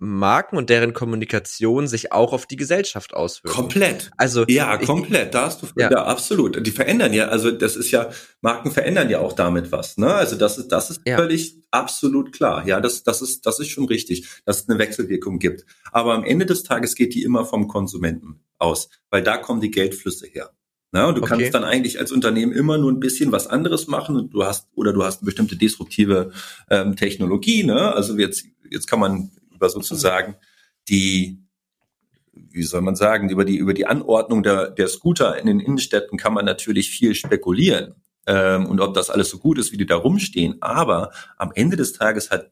Marken 0.04 0.56
und 0.56 0.70
deren 0.70 0.92
Kommunikation 0.92 1.86
sich 1.86 2.12
auch 2.12 2.32
auf 2.32 2.46
die 2.46 2.56
Gesellschaft 2.56 3.14
auswirken. 3.14 3.56
Komplett. 3.56 4.10
Also 4.16 4.44
ja, 4.48 4.76
komplett. 4.78 5.34
Da 5.34 5.46
hast 5.46 5.62
du 5.62 5.66
ja. 5.76 5.90
ja. 5.90 6.04
absolut. 6.04 6.64
Die 6.64 6.70
verändern 6.70 7.12
ja, 7.12 7.28
also 7.28 7.50
das 7.50 7.76
ist 7.76 7.90
ja 7.90 8.10
Marken 8.40 8.70
verändern 8.70 9.10
ja 9.10 9.20
auch 9.20 9.32
damit 9.32 9.72
was. 9.72 9.96
Ne? 9.96 10.12
Also 10.12 10.36
das 10.36 10.58
ist 10.58 10.68
das 10.68 10.90
ist 10.90 11.00
ja. 11.04 11.16
völlig 11.16 11.56
absolut 11.70 12.32
klar. 12.32 12.66
Ja, 12.66 12.80
das 12.80 13.02
das 13.02 13.22
ist 13.22 13.46
das 13.46 13.58
ist 13.60 13.68
schon 13.68 13.86
richtig, 13.86 14.28
dass 14.44 14.62
es 14.62 14.68
eine 14.68 14.78
Wechselwirkung 14.78 15.38
gibt. 15.38 15.64
Aber 15.90 16.14
am 16.14 16.24
Ende 16.24 16.46
des 16.46 16.62
Tages 16.62 16.94
geht 16.94 17.14
die 17.14 17.22
immer 17.22 17.44
vom 17.44 17.66
Konsumenten 17.66 18.40
aus, 18.58 18.90
weil 19.10 19.22
da 19.22 19.38
kommen 19.38 19.60
die 19.60 19.70
Geldflüsse 19.70 20.26
her. 20.26 20.50
Na, 20.92 21.06
und 21.06 21.16
du 21.16 21.22
okay. 21.22 21.30
kannst 21.30 21.54
dann 21.54 21.64
eigentlich 21.64 21.98
als 21.98 22.12
Unternehmen 22.12 22.52
immer 22.52 22.78
nur 22.78 22.92
ein 22.92 23.00
bisschen 23.00 23.32
was 23.32 23.48
anderes 23.48 23.88
machen 23.88 24.14
und 24.14 24.32
du 24.32 24.44
hast 24.44 24.68
oder 24.76 24.92
du 24.92 25.02
hast 25.02 25.22
eine 25.22 25.26
bestimmte 25.26 25.56
disruptive 25.56 26.30
ähm, 26.70 26.94
Technologie. 26.94 27.64
Ne? 27.64 27.92
Also 27.92 28.16
jetzt 28.16 28.44
jetzt 28.70 28.86
kann 28.86 29.00
man 29.00 29.30
über 29.64 29.70
sozusagen 29.70 30.36
die 30.88 31.40
wie 32.50 32.64
soll 32.64 32.80
man 32.80 32.96
sagen, 32.96 33.28
über 33.30 33.44
die, 33.44 33.56
über 33.56 33.74
die 33.74 33.86
Anordnung 33.86 34.42
der, 34.42 34.68
der 34.68 34.88
Scooter 34.88 35.38
in 35.38 35.46
den 35.46 35.60
Innenstädten 35.60 36.18
kann 36.18 36.34
man 36.34 36.44
natürlich 36.44 36.90
viel 36.90 37.14
spekulieren. 37.14 37.94
Ähm, 38.26 38.66
und 38.66 38.80
ob 38.80 38.92
das 38.92 39.08
alles 39.08 39.30
so 39.30 39.38
gut 39.38 39.56
ist, 39.56 39.70
wie 39.70 39.76
die 39.76 39.86
da 39.86 39.94
rumstehen. 39.94 40.56
Aber 40.60 41.12
am 41.36 41.52
Ende 41.54 41.76
des 41.76 41.92
Tages 41.92 42.32
hat 42.32 42.50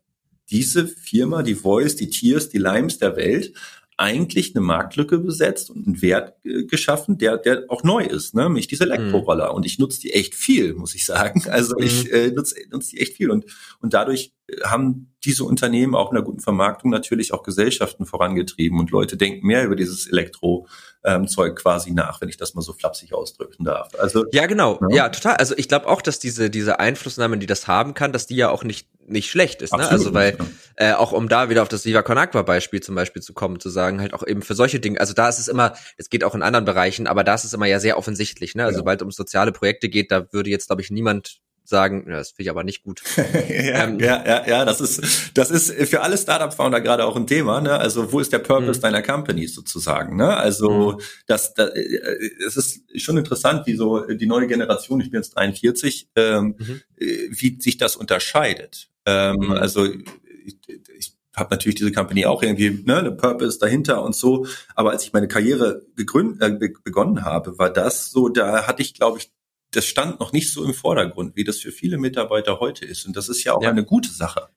diese 0.50 0.86
Firma, 0.86 1.42
die 1.42 1.56
Voice, 1.56 1.96
die 1.96 2.10
Tiers, 2.10 2.48
die 2.48 2.58
Limes 2.58 2.98
der 2.98 3.16
Welt, 3.16 3.54
eigentlich 3.96 4.54
eine 4.54 4.64
Marktlücke 4.64 5.18
besetzt 5.18 5.70
und 5.70 5.84
einen 5.84 6.00
Wert 6.00 6.34
äh, 6.44 6.62
geschaffen, 6.64 7.18
der, 7.18 7.36
der 7.38 7.64
auch 7.66 7.82
neu 7.82 8.04
ist, 8.04 8.36
ne? 8.36 8.44
nämlich 8.44 8.68
diese 8.68 8.84
Elektroroller. 8.84 9.50
Mhm. 9.50 9.56
Und 9.56 9.66
ich 9.66 9.80
nutze 9.80 10.00
die 10.00 10.12
echt 10.12 10.36
viel, 10.36 10.74
muss 10.74 10.94
ich 10.94 11.06
sagen. 11.06 11.42
Also 11.48 11.74
mhm. 11.76 11.82
ich 11.82 12.12
äh, 12.12 12.30
nutze, 12.30 12.54
nutze 12.70 12.90
die 12.90 13.00
echt 13.00 13.16
viel. 13.16 13.32
Und, 13.32 13.46
und 13.80 13.94
dadurch 13.94 14.32
äh, 14.46 14.60
haben 14.62 15.11
diese 15.24 15.44
Unternehmen 15.44 15.94
auch 15.94 16.10
in 16.10 16.16
einer 16.16 16.24
guten 16.24 16.40
Vermarktung 16.40 16.90
natürlich 16.90 17.32
auch 17.32 17.42
Gesellschaften 17.42 18.06
vorangetrieben 18.06 18.78
und 18.78 18.90
Leute 18.90 19.16
denken 19.16 19.46
mehr 19.46 19.64
über 19.64 19.76
dieses 19.76 20.06
Elektro 20.06 20.66
ähm, 21.04 21.26
quasi 21.26 21.92
nach, 21.92 22.20
wenn 22.20 22.28
ich 22.28 22.36
das 22.36 22.54
mal 22.54 22.62
so 22.62 22.72
flapsig 22.72 23.12
ausdrücken 23.12 23.64
darf. 23.64 23.90
Also 23.98 24.24
ja, 24.32 24.46
genau, 24.46 24.78
ja, 24.88 24.96
ja 24.96 25.08
total. 25.08 25.36
Also 25.36 25.54
ich 25.56 25.68
glaube 25.68 25.88
auch, 25.88 26.00
dass 26.00 26.18
diese 26.18 26.50
diese 26.50 26.78
Einflussnahme, 26.78 27.38
die 27.38 27.46
das 27.46 27.66
haben 27.66 27.94
kann, 27.94 28.12
dass 28.12 28.26
die 28.26 28.36
ja 28.36 28.50
auch 28.50 28.64
nicht 28.64 28.88
nicht 29.06 29.30
schlecht 29.30 29.62
ist. 29.62 29.76
Ne? 29.76 29.88
Also 29.88 30.14
weil 30.14 30.36
äh, 30.76 30.92
auch 30.92 31.12
um 31.12 31.28
da 31.28 31.50
wieder 31.50 31.62
auf 31.62 31.68
das 31.68 31.84
Viva 31.84 32.02
Con 32.02 32.18
Agua 32.18 32.42
Beispiel 32.42 32.80
zum 32.80 32.94
Beispiel 32.94 33.20
zu 33.20 33.32
kommen, 33.32 33.58
zu 33.58 33.68
sagen 33.68 34.00
halt 34.00 34.14
auch 34.14 34.24
eben 34.24 34.42
für 34.42 34.54
solche 34.54 34.78
Dinge. 34.78 35.00
Also 35.00 35.12
da 35.12 35.28
ist 35.28 35.40
es 35.40 35.48
immer, 35.48 35.74
es 35.96 36.08
geht 36.08 36.22
auch 36.22 36.34
in 36.34 36.42
anderen 36.42 36.64
Bereichen, 36.64 37.06
aber 37.08 37.24
da 37.24 37.34
ist 37.34 37.44
es 37.44 37.52
immer 37.52 37.66
ja 37.66 37.80
sehr 37.80 37.98
offensichtlich. 37.98 38.54
Ne? 38.54 38.64
Also 38.64 38.76
ja. 38.76 38.78
sobald 38.78 39.02
um 39.02 39.10
soziale 39.10 39.52
Projekte 39.52 39.88
geht, 39.88 40.12
da 40.12 40.32
würde 40.32 40.50
jetzt 40.50 40.68
glaube 40.68 40.82
ich 40.82 40.90
niemand 40.90 41.40
sagen, 41.64 42.04
das 42.06 42.30
finde 42.30 42.42
ich 42.44 42.50
aber 42.50 42.64
nicht 42.64 42.82
gut. 42.82 43.02
ja, 43.16 43.84
ähm, 43.84 44.00
ja, 44.00 44.24
ja, 44.26 44.46
ja, 44.46 44.64
das 44.64 44.80
ist, 44.80 45.30
das 45.34 45.50
ist 45.50 45.72
für 45.88 46.02
alle 46.02 46.18
Startup-Founder 46.18 46.80
gerade 46.80 47.04
auch 47.04 47.16
ein 47.16 47.26
Thema. 47.26 47.60
Ne? 47.60 47.72
Also 47.72 48.12
wo 48.12 48.20
ist 48.20 48.32
der 48.32 48.40
Purpose 48.40 48.78
mhm. 48.78 48.82
deiner 48.82 49.02
Company 49.02 49.46
sozusagen? 49.46 50.16
Ne? 50.16 50.36
Also 50.36 50.92
mhm. 50.92 51.00
das, 51.26 51.54
das, 51.54 51.70
äh, 51.70 52.30
es 52.46 52.56
ist 52.56 53.00
schon 53.00 53.16
interessant, 53.16 53.66
wie 53.66 53.74
so 53.74 54.00
die 54.06 54.26
neue 54.26 54.46
Generation, 54.46 55.00
ich 55.00 55.10
bin 55.10 55.20
jetzt 55.20 55.36
43, 55.36 56.10
ähm, 56.16 56.56
mhm. 56.58 56.80
Äh, 56.98 57.28
wie 57.30 57.58
sich 57.60 57.78
das 57.78 57.96
unterscheidet. 57.96 58.88
Ähm, 59.06 59.36
mhm. 59.36 59.52
Also 59.52 59.86
ich, 59.86 60.56
ich 60.98 61.16
habe 61.34 61.54
natürlich 61.54 61.76
diese 61.76 61.92
Company 61.92 62.26
auch 62.26 62.42
irgendwie 62.42 62.82
ne, 62.84 62.98
eine 62.98 63.12
Purpose 63.12 63.58
dahinter 63.58 64.02
und 64.02 64.14
so. 64.14 64.46
Aber 64.74 64.90
als 64.90 65.04
ich 65.04 65.12
meine 65.12 65.28
Karriere 65.28 65.82
gegründet, 65.96 66.62
äh, 66.62 66.68
begonnen 66.84 67.24
habe, 67.24 67.58
war 67.58 67.70
das 67.70 68.10
so, 68.10 68.28
da 68.28 68.66
hatte 68.66 68.82
ich, 68.82 68.94
glaube 68.94 69.18
ich, 69.18 69.30
das 69.72 69.86
stand 69.86 70.20
noch 70.20 70.32
nicht 70.32 70.52
so 70.52 70.64
im 70.64 70.74
Vordergrund, 70.74 71.36
wie 71.36 71.44
das 71.44 71.58
für 71.58 71.72
viele 71.72 71.98
Mitarbeiter 71.98 72.60
heute 72.60 72.84
ist. 72.84 73.06
Und 73.06 73.16
das 73.16 73.28
ist 73.28 73.42
ja 73.44 73.54
auch 73.54 73.62
ja. 73.62 73.70
eine 73.70 73.84
gute 73.84 74.10
Sache. 74.10 74.48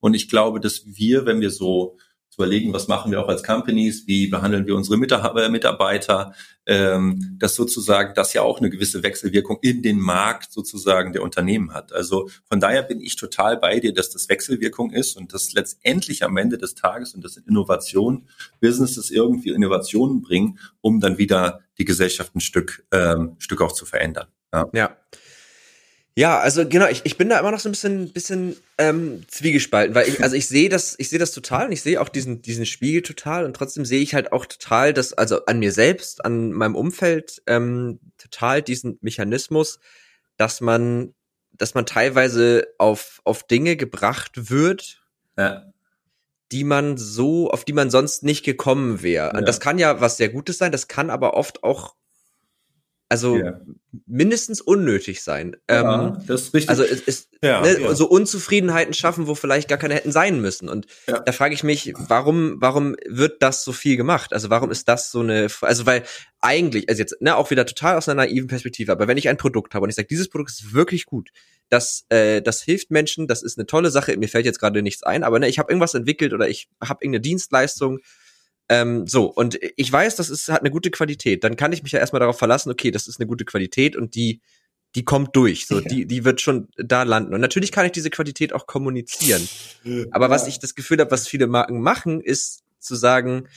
Und 0.00 0.14
ich 0.14 0.28
glaube, 0.28 0.60
dass 0.60 0.82
wir, 0.86 1.26
wenn 1.26 1.40
wir 1.40 1.50
so 1.50 1.96
überlegen, 2.36 2.72
was 2.72 2.88
machen 2.88 3.12
wir 3.12 3.22
auch 3.22 3.28
als 3.28 3.42
Companies, 3.42 4.06
wie 4.06 4.26
behandeln 4.26 4.66
wir 4.66 4.74
unsere 4.74 4.96
Mitarbeiter, 4.96 6.34
ähm, 6.64 7.36
dass 7.38 7.54
sozusagen 7.54 8.14
das 8.14 8.32
ja 8.32 8.42
auch 8.42 8.58
eine 8.58 8.70
gewisse 8.70 9.02
Wechselwirkung 9.02 9.58
in 9.60 9.82
den 9.82 9.98
Markt 9.98 10.50
sozusagen 10.50 11.12
der 11.12 11.22
Unternehmen 11.22 11.74
hat. 11.74 11.92
Also 11.92 12.30
von 12.44 12.58
daher 12.58 12.82
bin 12.82 13.00
ich 13.00 13.16
total 13.16 13.58
bei 13.58 13.80
dir, 13.80 13.92
dass 13.92 14.10
das 14.10 14.28
Wechselwirkung 14.28 14.92
ist 14.92 15.16
und 15.16 15.34
dass 15.34 15.52
letztendlich 15.52 16.24
am 16.24 16.36
Ende 16.36 16.56
des 16.56 16.74
Tages 16.74 17.14
und 17.14 17.22
das 17.22 17.34
sind 17.34 17.46
Innovationen, 17.46 18.28
Businesses 18.60 19.10
irgendwie 19.10 19.50
Innovationen 19.50 20.22
bringen, 20.22 20.58
um 20.80 21.00
dann 21.00 21.18
wieder 21.18 21.60
die 21.78 21.84
Gesellschaft 21.84 22.34
ein 22.34 22.40
Stück, 22.40 22.86
ähm, 22.92 23.36
Stück 23.38 23.60
auch 23.60 23.72
zu 23.72 23.84
verändern. 23.84 24.28
Ja. 24.52 24.68
ja. 24.72 24.96
Ja, 26.14 26.40
also 26.40 26.68
genau, 26.68 26.88
ich, 26.88 27.00
ich 27.04 27.16
bin 27.16 27.30
da 27.30 27.38
immer 27.38 27.50
noch 27.50 27.60
so 27.60 27.70
ein 27.70 27.72
bisschen, 27.72 28.12
bisschen 28.12 28.56
ähm, 28.76 29.24
zwiegespalten, 29.28 29.94
weil 29.94 30.06
ich, 30.08 30.22
also 30.22 30.36
ich 30.36 30.46
sehe 30.46 30.68
das, 30.68 30.94
ich 30.98 31.08
sehe 31.08 31.18
das 31.18 31.32
total 31.32 31.66
und 31.66 31.72
ich 31.72 31.80
sehe 31.80 31.98
auch 31.98 32.10
diesen, 32.10 32.42
diesen 32.42 32.66
Spiegel 32.66 33.00
total 33.00 33.46
und 33.46 33.56
trotzdem 33.56 33.86
sehe 33.86 34.02
ich 34.02 34.14
halt 34.14 34.30
auch 34.30 34.44
total, 34.44 34.92
dass, 34.92 35.14
also 35.14 35.46
an 35.46 35.58
mir 35.58 35.72
selbst, 35.72 36.22
an 36.22 36.52
meinem 36.52 36.76
Umfeld, 36.76 37.42
ähm, 37.46 37.98
total 38.18 38.60
diesen 38.60 38.98
Mechanismus, 39.00 39.80
dass 40.36 40.60
man, 40.60 41.14
dass 41.52 41.72
man 41.72 41.86
teilweise 41.86 42.66
auf, 42.76 43.22
auf 43.24 43.44
Dinge 43.44 43.76
gebracht 43.76 44.50
wird, 44.50 45.00
ja. 45.38 45.72
die 46.50 46.64
man 46.64 46.98
so, 46.98 47.50
auf 47.50 47.64
die 47.64 47.72
man 47.72 47.88
sonst 47.88 48.22
nicht 48.22 48.44
gekommen 48.44 49.02
wäre. 49.02 49.32
Ja. 49.32 49.38
Und 49.38 49.48
das 49.48 49.60
kann 49.60 49.78
ja 49.78 50.02
was 50.02 50.18
sehr 50.18 50.28
Gutes 50.28 50.58
sein, 50.58 50.72
das 50.72 50.88
kann 50.88 51.08
aber 51.08 51.32
oft 51.32 51.64
auch 51.64 51.94
also 53.12 53.36
yeah. 53.36 53.60
mindestens 54.06 54.62
unnötig 54.62 55.22
sein. 55.22 55.54
Ja, 55.68 56.06
ähm, 56.06 56.24
das 56.26 56.44
ist 56.44 56.54
richtig. 56.54 56.70
Also 56.70 56.82
es 56.82 57.02
ist 57.02 57.28
ja, 57.42 57.60
ne, 57.60 57.78
ja. 57.78 57.94
so 57.94 58.08
Unzufriedenheiten 58.08 58.94
schaffen, 58.94 59.26
wo 59.26 59.34
vielleicht 59.34 59.68
gar 59.68 59.76
keine 59.76 59.92
hätten 59.92 60.12
sein 60.12 60.40
müssen. 60.40 60.70
Und 60.70 60.86
da 61.06 61.30
frage 61.32 61.52
ich 61.52 61.62
mich, 61.62 61.92
warum, 62.08 62.56
warum 62.56 62.96
wird 63.06 63.42
das 63.42 63.64
so 63.64 63.72
viel 63.72 63.98
gemacht? 63.98 64.32
Also 64.32 64.48
warum 64.48 64.70
ist 64.70 64.88
das 64.88 65.10
so 65.10 65.20
eine, 65.20 65.48
also 65.60 65.84
weil 65.84 66.04
eigentlich, 66.40 66.88
also 66.88 67.00
jetzt, 67.00 67.20
ne, 67.20 67.36
auch 67.36 67.50
wieder 67.50 67.66
total 67.66 67.98
aus 67.98 68.08
einer 68.08 68.24
naiven 68.24 68.48
Perspektive, 68.48 68.92
aber 68.92 69.08
wenn 69.08 69.18
ich 69.18 69.28
ein 69.28 69.36
Produkt 69.36 69.74
habe 69.74 69.84
und 69.84 69.90
ich 69.90 69.96
sage, 69.96 70.08
dieses 70.08 70.30
Produkt 70.30 70.52
ist 70.52 70.72
wirklich 70.72 71.04
gut, 71.04 71.28
das, 71.68 72.06
äh, 72.08 72.40
das 72.40 72.62
hilft 72.62 72.90
Menschen, 72.90 73.28
das 73.28 73.42
ist 73.42 73.58
eine 73.58 73.66
tolle 73.66 73.90
Sache, 73.90 74.16
mir 74.16 74.28
fällt 74.30 74.46
jetzt 74.46 74.58
gerade 74.58 74.80
nichts 74.80 75.02
ein, 75.02 75.22
aber 75.22 75.38
ne, 75.38 75.48
ich 75.48 75.58
habe 75.58 75.70
irgendwas 75.70 75.92
entwickelt 75.92 76.32
oder 76.32 76.48
ich 76.48 76.70
habe 76.82 77.04
irgendeine 77.04 77.20
Dienstleistung, 77.20 77.98
ähm, 78.68 79.06
so, 79.06 79.26
und 79.26 79.58
ich 79.76 79.92
weiß, 79.92 80.16
das 80.16 80.30
ist, 80.30 80.48
hat 80.48 80.60
eine 80.60 80.70
gute 80.70 80.90
Qualität. 80.90 81.44
Dann 81.44 81.56
kann 81.56 81.72
ich 81.72 81.82
mich 81.82 81.92
ja 81.92 81.98
erstmal 81.98 82.20
darauf 82.20 82.38
verlassen, 82.38 82.70
okay, 82.70 82.90
das 82.90 83.06
ist 83.06 83.20
eine 83.20 83.26
gute 83.26 83.44
Qualität 83.44 83.96
und 83.96 84.14
die, 84.14 84.40
die 84.94 85.04
kommt 85.04 85.34
durch. 85.36 85.66
So, 85.66 85.80
ja. 85.80 85.88
die, 85.88 86.06
die 86.06 86.24
wird 86.24 86.40
schon 86.40 86.68
da 86.76 87.02
landen. 87.02 87.34
Und 87.34 87.40
natürlich 87.40 87.72
kann 87.72 87.86
ich 87.86 87.92
diese 87.92 88.10
Qualität 88.10 88.52
auch 88.52 88.66
kommunizieren. 88.66 89.46
Aber 90.10 90.26
ja. 90.26 90.30
was 90.30 90.46
ich 90.46 90.58
das 90.58 90.74
Gefühl 90.74 90.98
habe, 91.00 91.10
was 91.10 91.28
viele 91.28 91.46
Marken 91.46 91.80
machen, 91.80 92.20
ist 92.20 92.62
zu 92.78 92.94
sagen, 92.94 93.48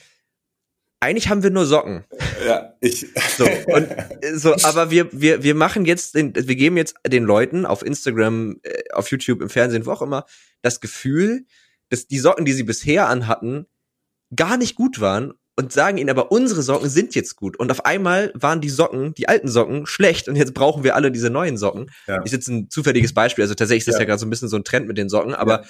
eigentlich 0.99 1.29
haben 1.29 1.43
wir 1.43 1.51
nur 1.51 1.65
Socken. 1.65 2.05
Ja, 2.45 2.73
ich. 2.79 3.05
So, 3.37 3.45
und 3.67 3.87
so, 4.33 4.55
aber 4.63 4.91
wir, 4.91 5.09
wir, 5.11 5.43
wir 5.43 5.55
machen 5.55 5.85
jetzt, 5.85 6.15
den, 6.15 6.33
wir 6.35 6.55
geben 6.55 6.77
jetzt 6.77 6.95
den 7.05 7.23
Leuten 7.23 7.65
auf 7.65 7.85
Instagram, 7.85 8.59
äh, 8.63 8.83
auf 8.93 9.11
YouTube, 9.11 9.41
im 9.41 9.49
Fernsehen, 9.49 9.85
wo 9.85 9.91
auch 9.91 10.01
immer, 10.01 10.25
das 10.61 10.81
Gefühl, 10.81 11.45
dass 11.89 12.07
die 12.07 12.17
Socken, 12.17 12.45
die 12.45 12.53
sie 12.53 12.63
bisher 12.63 13.07
anhatten, 13.07 13.67
gar 14.35 14.57
nicht 14.57 14.75
gut 14.75 14.99
waren 14.99 15.33
und 15.57 15.71
sagen 15.71 15.97
ihnen 15.97 16.09
aber, 16.09 16.31
unsere 16.31 16.61
Socken 16.61 16.89
sind 16.89 17.15
jetzt 17.15 17.35
gut. 17.35 17.57
Und 17.57 17.71
auf 17.71 17.85
einmal 17.85 18.31
waren 18.35 18.61
die 18.61 18.69
Socken, 18.69 19.13
die 19.13 19.29
alten 19.29 19.47
Socken, 19.47 19.85
schlecht 19.85 20.27
und 20.27 20.35
jetzt 20.35 20.53
brauchen 20.53 20.83
wir 20.83 20.95
alle 20.95 21.11
diese 21.11 21.29
neuen 21.29 21.57
Socken. 21.57 21.91
Ja. 22.07 22.21
Ist 22.23 22.33
jetzt 22.33 22.47
ein 22.47 22.69
zufälliges 22.69 23.13
Beispiel. 23.13 23.43
Also 23.43 23.55
tatsächlich 23.55 23.81
ist 23.81 23.87
das 23.87 23.95
ja, 23.95 24.01
ja 24.01 24.05
gerade 24.05 24.19
so 24.19 24.25
ein 24.25 24.29
bisschen 24.29 24.49
so 24.49 24.57
ein 24.57 24.63
Trend 24.63 24.87
mit 24.87 24.97
den 24.97 25.09
Socken, 25.09 25.33
aber 25.33 25.65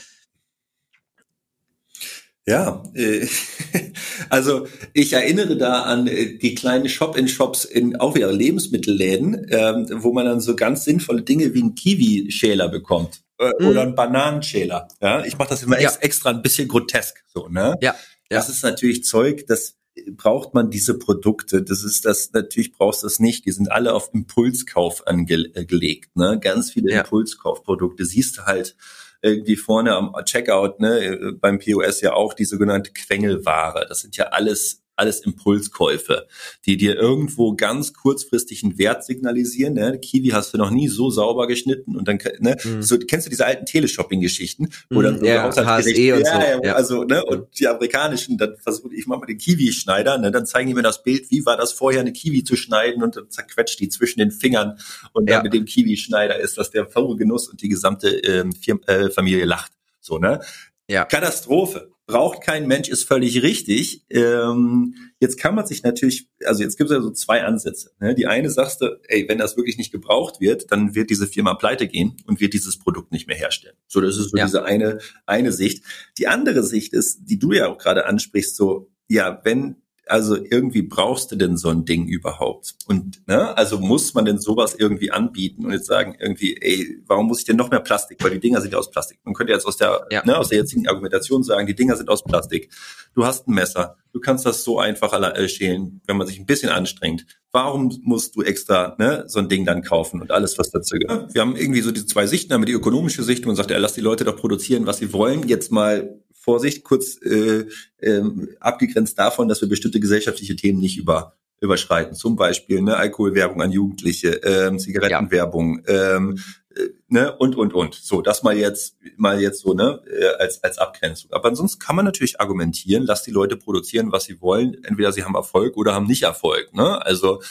ja, 2.48 2.84
äh, 2.94 3.28
also 4.30 4.68
ich 4.94 5.14
erinnere 5.14 5.58
da 5.58 5.82
an 5.82 6.06
äh, 6.06 6.38
die 6.38 6.54
kleinen 6.54 6.88
Shop-in-Shops 6.88 7.66
in 7.66 7.96
auch 7.96 8.14
wieder 8.14 8.32
Lebensmittelläden, 8.32 9.48
ähm, 9.50 9.88
wo 9.92 10.14
man 10.14 10.26
dann 10.26 10.42
so 10.42 10.56
ganz 10.56 10.84
sinnvolle 10.86 11.24
Dinge 11.24 11.56
wie 11.56 11.62
einen 11.62 11.74
Kiwi-Schäler 11.74 12.70
bekommt 12.70 13.22
äh, 13.40 13.52
mhm. 13.60 13.68
oder 13.68 13.82
einen 13.82 13.96
Bananenschäler. 13.96 14.88
Ja, 15.02 15.26
ich 15.26 15.38
mache 15.40 15.50
das 15.50 15.64
immer 15.64 15.80
ja. 15.80 15.90
ex 15.90 15.98
extra 15.98 16.30
ein 16.30 16.44
bisschen 16.44 16.68
grotesk 16.68 17.24
so, 17.34 17.48
ne? 17.48 17.76
Ja. 17.82 17.96
Das 18.30 18.50
ist 18.50 18.64
natürlich 18.64 19.04
Zeug, 19.04 19.46
das 19.48 19.78
braucht 20.12 20.54
man 20.54 20.70
diese 20.70 20.98
Produkte. 20.98 21.64
Das 21.64 21.84
ist 21.84 22.06
das, 22.06 22.32
natürlich 22.34 22.74
brauchst 22.74 23.04
du 23.04 23.08
das 23.08 23.20
nicht. 23.20 23.46
Die 23.46 23.52
sind 23.52 23.72
alle 23.72 23.94
auf 23.94 24.10
Impulskauf 24.14 25.08
angelegt, 25.08 26.10
äh, 26.16 26.20
ne? 26.20 26.40
Ganz 26.40 26.72
viele 26.72 26.92
ja. 26.92 27.02
Impulskaufprodukte. 27.02 28.06
Siehst 28.06 28.38
du 28.38 28.42
halt 28.44 28.76
irgendwie 29.22 29.56
vorne 29.56 29.96
am 29.96 30.14
Checkout, 30.26 30.80
ne, 30.80 31.36
beim 31.40 31.58
POS 31.58 32.02
ja 32.02 32.14
auch 32.14 32.34
die 32.34 32.46
sogenannte 32.46 32.92
Quengelware. 32.92 33.86
Das 33.88 34.02
sind 34.02 34.18
ja 34.18 34.26
alles 34.26 34.85
alles 34.96 35.20
Impulskäufe, 35.22 36.28
die 36.66 36.78
dir 36.78 36.96
irgendwo 36.96 37.56
ganz 37.56 37.94
kurzfristig 37.94 38.64
einen 38.64 38.78
Wert 38.78 39.04
signalisieren. 39.04 39.74
Ne? 39.74 40.00
Kiwi 40.00 40.30
hast 40.30 40.54
du 40.54 40.58
noch 40.58 40.70
nie 40.70 40.88
so 40.88 41.10
sauber 41.10 41.48
geschnitten 41.48 41.96
und 41.96 42.08
dann, 42.08 42.20
ne, 42.40 42.58
mhm. 42.64 42.82
so, 42.82 42.98
kennst 42.98 43.26
du 43.26 43.30
diese 43.30 43.46
alten 43.46 43.66
Teleshopping-Geschichten, 43.66 44.70
wo 44.90 45.02
dann 45.02 45.20
so 45.20 45.26
ja, 45.26 45.50
HSE 45.50 46.16
und 46.16 46.22
ja, 46.22 46.56
so. 46.56 46.64
Ja, 46.64 46.74
also, 46.74 47.04
ne, 47.04 47.24
und 47.26 47.60
die 47.60 47.68
amerikanischen, 47.68 48.38
dann 48.38 48.56
versuche 48.58 48.96
ich 48.96 49.06
mal 49.08 49.20
mit 49.20 49.30
den 49.30 49.38
Kiwi-Schneider, 49.38 50.18
ne, 50.18 50.32
dann 50.32 50.46
zeigen 50.46 50.70
die 50.70 50.74
mir 50.74 50.84
das 50.84 51.04
Bild, 51.04 51.30
wie 51.30 51.46
war 51.46 51.58
das 51.58 51.72
vorher, 51.72 52.02
eine 52.02 52.14
Kiwi 52.14 52.44
zu 52.44 52.56
schneiden 52.56 53.04
und 53.04 53.16
dann 53.16 53.30
zerquetscht 53.30 53.80
die 53.80 53.90
zwischen 53.90 54.20
den 54.20 54.32
Fingern 54.32 54.80
und 55.14 55.30
dann 55.30 55.40
ja. 55.40 55.44
mit 55.44 55.54
dem 55.54 55.66
Kiwi-Schneider 55.66 56.40
ist 56.40 56.58
das 56.58 56.72
der 56.72 56.84
pure 56.84 57.16
Genuss 57.16 57.50
und 57.50 57.62
die 57.62 57.70
gesamte 57.70 58.10
ähm, 58.10 58.54
Firma, 58.54 58.82
äh, 58.88 59.10
Familie 59.10 59.46
lacht. 59.46 59.72
So, 60.00 60.20
ne? 60.20 60.40
Ja. 60.88 61.06
Katastrophe 61.06 61.95
braucht 62.08 62.42
kein 62.42 62.68
Mensch, 62.68 62.90
ist 62.90 63.04
völlig 63.04 63.42
richtig. 63.42 64.06
Ähm, 64.10 64.96
jetzt 65.20 65.40
kann 65.40 65.56
man 65.56 65.66
sich 65.66 65.84
natürlich, 65.84 66.30
also 66.46 66.62
jetzt 66.62 66.78
gibt 66.78 66.90
es 66.90 66.96
ja 66.96 67.02
so 67.02 67.12
zwei 67.12 67.44
Ansätze. 67.44 67.92
Ne? 68.00 68.14
Die 68.14 68.28
eine 68.28 68.50
sagst 68.50 68.82
du, 68.82 69.00
ey, 69.08 69.28
wenn 69.28 69.40
das 69.40 69.58
wirklich 69.58 69.78
nicht 69.78 69.92
gebraucht 69.92 70.40
wird, 70.40 70.72
dann 70.72 70.94
wird 70.94 71.10
diese 71.10 71.28
Firma 71.28 71.56
pleite 71.56 71.88
gehen 71.88 72.18
und 72.28 72.40
wird 72.40 72.54
dieses 72.54 72.78
Produkt 72.78 73.12
nicht 73.12 73.28
mehr 73.28 73.38
herstellen. 73.38 73.76
So, 73.88 74.02
das 74.02 74.18
ist 74.18 74.32
so 74.32 74.38
ja. 74.38 74.46
diese 74.46 74.64
eine, 74.64 75.00
eine 75.26 75.52
Sicht. 75.52 75.84
Die 76.18 76.28
andere 76.28 76.64
Sicht 76.64 76.94
ist, 76.94 77.22
die 77.26 77.40
du 77.40 77.54
ja 77.54 77.68
auch 77.68 77.78
gerade 77.78 78.06
ansprichst, 78.06 78.56
so, 78.56 78.92
ja, 79.08 79.42
wenn 79.44 79.78
also 80.08 80.36
irgendwie 80.36 80.84
brauchst 80.84 81.32
du 81.32 81.36
denn 81.36 81.58
so 81.58 81.70
ein 81.70 81.86
Ding 81.86 82.08
überhaupt? 82.08 82.76
Und 82.88 83.28
ne, 83.28 83.58
also 83.58 83.80
muss 83.80 84.14
man 84.14 84.26
denn 84.26 84.40
sowas 84.40 84.76
irgendwie 84.76 85.12
anbieten 85.12 85.66
und 85.66 85.72
jetzt 85.72 85.88
sagen 85.88 86.16
irgendwie, 86.20 86.58
ey, 86.62 87.02
warum 87.08 87.28
muss 87.28 87.40
ich 87.40 87.46
denn 87.46 87.56
noch 87.56 87.72
mehr 87.72 87.80
Plastik? 87.80 88.24
Weil 88.24 88.32
die 88.32 88.40
Dinger 88.40 88.62
sind 88.62 88.74
ja 88.74 88.80
aus 88.80 88.92
Plastik. 88.92 89.20
Man 89.24 89.34
könnte 89.34 89.54
jetzt 89.54 89.66
aus 89.66 89.78
der, 89.78 90.06
ja. 90.12 90.24
ne, 90.26 90.38
aus 90.38 90.50
der 90.50 90.60
jetzigen 90.60 90.88
Argumentation 90.88 91.44
sagen, 91.44 91.68
die 91.68 91.76
Dinger 91.76 91.96
sind 91.96 92.10
aus 92.10 92.24
Plastik. 92.24 92.72
Du 93.14 93.26
hast 93.26 93.48
ein 93.48 93.54
Messer, 93.54 93.98
du 94.14 94.20
kannst 94.20 94.46
das 94.46 94.64
so 94.64 94.80
einfach 94.80 95.14
äh, 95.14 95.50
schälen, 95.50 96.02
wenn 96.06 96.18
man 96.18 96.28
sich 96.28 96.40
ein 96.40 96.46
bisschen 96.46 96.70
anstrengt. 96.70 97.26
Warum 97.52 97.98
musst 98.04 98.36
du 98.36 98.42
extra 98.42 98.96
ne, 99.00 99.24
so 99.28 99.40
ein 99.40 99.50
Ding 99.50 99.66
dann 99.66 99.82
kaufen 99.82 100.22
und 100.22 100.32
alles, 100.32 100.58
was 100.58 100.70
dazu 100.72 100.98
gehört? 100.98 101.34
Wir 101.34 101.42
haben 101.42 101.56
irgendwie 101.56 101.82
so 101.82 101.92
diese 101.92 102.06
zwei 102.06 102.28
Sichten, 102.28 102.54
einmal 102.54 102.66
die 102.66 102.74
ökonomische 102.74 103.24
Sicht 103.24 103.46
und 103.46 103.56
sagt, 103.56 103.72
ja, 103.72 103.78
lass 103.78 103.94
die 103.94 104.02
Leute 104.02 104.24
doch 104.24 104.36
produzieren, 104.36 104.86
was 104.86 104.98
sie 104.98 105.14
wollen. 105.14 105.48
Jetzt 105.48 105.72
mal 105.72 106.20
Vorsicht, 106.46 106.84
kurz 106.84 107.20
äh, 107.24 107.66
ähm, 108.02 108.50
abgegrenzt 108.60 109.18
davon, 109.18 109.48
dass 109.48 109.62
wir 109.62 109.68
bestimmte 109.68 110.00
gesellschaftliche 110.00 110.56
Themen 110.56 110.80
nicht 110.80 110.98
über 110.98 111.34
überschreiten. 111.60 112.16
Zum 112.16 112.36
Beispiel 112.36 112.82
ne, 112.82 112.96
Alkoholwerbung 112.98 113.62
an 113.62 113.72
Jugendliche, 113.72 114.30
ähm, 114.44 114.78
Zigarettenwerbung, 114.78 115.84
ja. 115.88 116.18
ähm, 116.18 116.38
äh, 116.76 116.90
ne, 117.08 117.36
und, 117.36 117.56
und, 117.56 117.74
und. 117.74 117.96
So, 117.96 118.22
das 118.22 118.44
mal 118.44 118.56
jetzt, 118.56 118.98
mal 119.18 119.42
jetzt 119.42 119.62
so, 119.62 119.74
ne, 119.74 120.02
äh, 120.08 120.42
als, 120.42 120.64
als 120.64 120.78
Abgrenzung. 120.78 121.32
Aber 121.32 121.48
ansonsten 121.48 121.80
kann 121.80 121.96
man 121.96 122.06
natürlich 122.06 122.40
argumentieren, 122.40 123.04
lass 123.06 123.24
die 123.24 123.32
Leute 123.32 123.58
produzieren, 123.58 124.12
was 124.12 124.26
sie 124.26 124.42
wollen. 124.42 124.84
Entweder 124.84 125.12
sie 125.12 125.24
haben 125.24 125.36
Erfolg 125.36 125.78
oder 125.78 125.94
haben 125.94 126.08
nicht 126.08 126.24
Erfolg, 126.24 126.74
ne? 126.74 127.04
Also, 127.06 127.42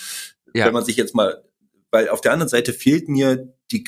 ja. 0.54 0.66
wenn 0.66 0.72
man 0.72 0.84
sich 0.84 0.96
jetzt 0.96 1.14
mal, 1.14 1.42
weil 1.90 2.08
auf 2.08 2.20
der 2.20 2.32
anderen 2.32 2.50
Seite 2.50 2.72
fehlt 2.72 3.08
mir 3.08 3.52
die 3.72 3.84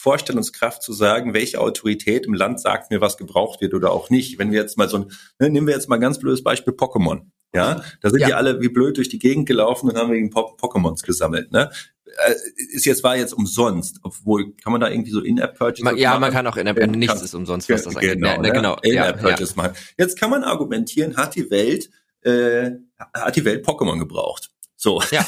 Vorstellungskraft 0.00 0.82
zu 0.82 0.92
sagen, 0.92 1.34
welche 1.34 1.60
Autorität 1.60 2.26
im 2.26 2.34
Land 2.34 2.60
sagt 2.60 2.90
mir, 2.90 3.00
was 3.00 3.16
gebraucht 3.16 3.60
wird 3.60 3.74
oder 3.74 3.92
auch 3.92 4.10
nicht. 4.10 4.38
Wenn 4.38 4.50
wir 4.50 4.60
jetzt 4.60 4.78
mal 4.78 4.88
so 4.88 4.98
ein, 4.98 5.12
ne, 5.38 5.50
nehmen 5.50 5.66
wir 5.66 5.74
jetzt 5.74 5.88
mal 5.88 5.96
ein 5.96 6.00
ganz 6.00 6.18
blödes 6.18 6.42
Beispiel 6.42 6.72
Pokémon. 6.72 7.22
Ja, 7.52 7.82
da 8.00 8.10
sind 8.10 8.20
ja. 8.20 8.28
die 8.28 8.34
alle 8.34 8.60
wie 8.60 8.68
blöd 8.68 8.96
durch 8.96 9.08
die 9.08 9.18
Gegend 9.18 9.46
gelaufen 9.46 9.90
und 9.90 9.96
haben 9.96 10.12
wegen 10.12 10.30
Pokémons 10.30 11.02
gesammelt. 11.02 11.50
Ne? 11.50 11.70
Äh, 12.04 12.34
ist 12.72 12.86
jetzt 12.86 13.02
war 13.02 13.16
jetzt 13.16 13.32
umsonst, 13.32 13.98
obwohl 14.02 14.54
kann 14.54 14.72
man 14.72 14.80
da 14.80 14.88
irgendwie 14.88 15.10
so 15.10 15.20
In-App-Purchase 15.20 15.82
machen? 15.82 15.98
Ja, 15.98 16.18
man 16.18 16.32
kann 16.32 16.46
auch 16.46 16.56
In-App, 16.56 16.78
nichts 16.86 17.16
kann, 17.16 17.24
ist 17.24 17.34
umsonst, 17.34 17.68
was 17.68 17.82
das 17.82 17.94
genau, 17.96 18.28
angeht. 18.28 18.42
Ne, 18.42 18.52
genau, 18.52 18.76
In-App-Purchase 18.82 19.54
ja, 19.56 19.62
machen. 19.62 19.74
Jetzt 19.98 20.18
kann 20.18 20.30
man 20.30 20.44
argumentieren, 20.44 21.16
hat 21.16 21.34
die 21.34 21.50
Welt 21.50 21.90
äh, 22.22 22.72
hat 23.14 23.36
die 23.36 23.44
Welt 23.44 23.66
Pokémon 23.66 23.98
gebraucht? 23.98 24.50
So. 24.82 25.02
Ja, 25.10 25.26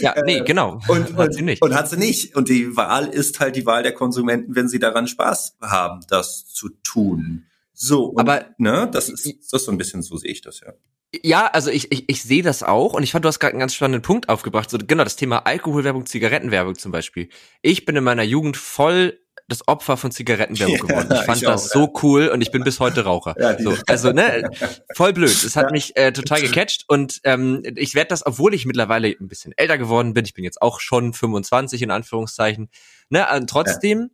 ja 0.00 0.14
nee, 0.26 0.40
äh, 0.40 0.44
genau. 0.44 0.78
Und, 0.86 1.16
hat 1.16 1.32
sie 1.32 1.40
nicht. 1.40 1.62
Und 1.62 1.74
hat 1.74 1.88
sie 1.88 1.96
nicht. 1.96 2.36
Und 2.36 2.50
die 2.50 2.76
Wahl 2.76 3.08
ist 3.08 3.40
halt 3.40 3.56
die 3.56 3.64
Wahl 3.64 3.82
der 3.82 3.94
Konsumenten, 3.94 4.54
wenn 4.54 4.68
sie 4.68 4.78
daran 4.78 5.08
Spaß 5.08 5.56
haben, 5.62 6.00
das 6.10 6.44
zu 6.44 6.68
tun. 6.82 7.46
So, 7.72 8.04
und, 8.04 8.20
aber 8.20 8.50
ne, 8.58 8.90
das 8.92 9.08
ist, 9.08 9.24
das 9.24 9.62
ist 9.62 9.64
so 9.64 9.72
ein 9.72 9.78
bisschen, 9.78 10.02
so 10.02 10.18
sehe 10.18 10.30
ich 10.30 10.42
das 10.42 10.60
ja. 10.60 10.74
Ja, 11.22 11.46
also 11.46 11.70
ich, 11.70 11.90
ich, 11.90 12.08
ich 12.08 12.22
sehe 12.22 12.42
das 12.42 12.62
auch 12.62 12.92
und 12.92 13.02
ich 13.02 13.12
fand, 13.12 13.24
du 13.24 13.28
hast 13.28 13.38
gerade 13.38 13.52
einen 13.52 13.60
ganz 13.60 13.74
spannenden 13.74 14.02
Punkt 14.02 14.28
aufgebracht. 14.28 14.68
So, 14.68 14.76
genau, 14.78 15.04
das 15.04 15.16
Thema 15.16 15.38
Alkoholwerbung, 15.46 16.04
Zigarettenwerbung 16.04 16.74
zum 16.74 16.92
Beispiel. 16.92 17.30
Ich 17.62 17.86
bin 17.86 17.96
in 17.96 18.04
meiner 18.04 18.22
Jugend 18.22 18.58
voll 18.58 19.18
das 19.52 19.68
Opfer 19.68 19.96
von 19.96 20.10
Zigarettenwerbung 20.10 20.76
ja, 20.76 20.82
geworden. 20.82 21.08
Ich 21.12 21.22
fand 21.22 21.38
ich 21.38 21.44
das 21.44 21.66
auch, 21.66 21.72
so 21.72 21.92
cool 22.02 22.28
und 22.28 22.40
ich 22.40 22.50
bin 22.50 22.64
bis 22.64 22.80
heute 22.80 23.04
Raucher. 23.04 23.34
Ja, 23.42 23.58
so, 23.58 23.76
also 23.88 24.12
ne, 24.12 24.48
voll 24.94 25.12
blöd. 25.12 25.30
Es 25.30 25.56
hat 25.56 25.72
mich 25.72 25.96
äh, 25.96 26.12
total 26.12 26.40
gecatcht 26.40 26.84
und 26.86 27.20
ähm, 27.24 27.62
ich 27.74 27.94
werde 27.94 28.08
das, 28.08 28.24
obwohl 28.24 28.54
ich 28.54 28.66
mittlerweile 28.66 29.08
ein 29.08 29.26
bisschen 29.26 29.52
älter 29.56 29.78
geworden 29.78 30.14
bin, 30.14 30.24
ich 30.24 30.34
bin 30.34 30.44
jetzt 30.44 30.62
auch 30.62 30.78
schon 30.78 31.12
25 31.12 31.82
in 31.82 31.90
Anführungszeichen, 31.90 32.68
ne, 33.08 33.26
und 33.34 33.50
trotzdem 33.50 34.10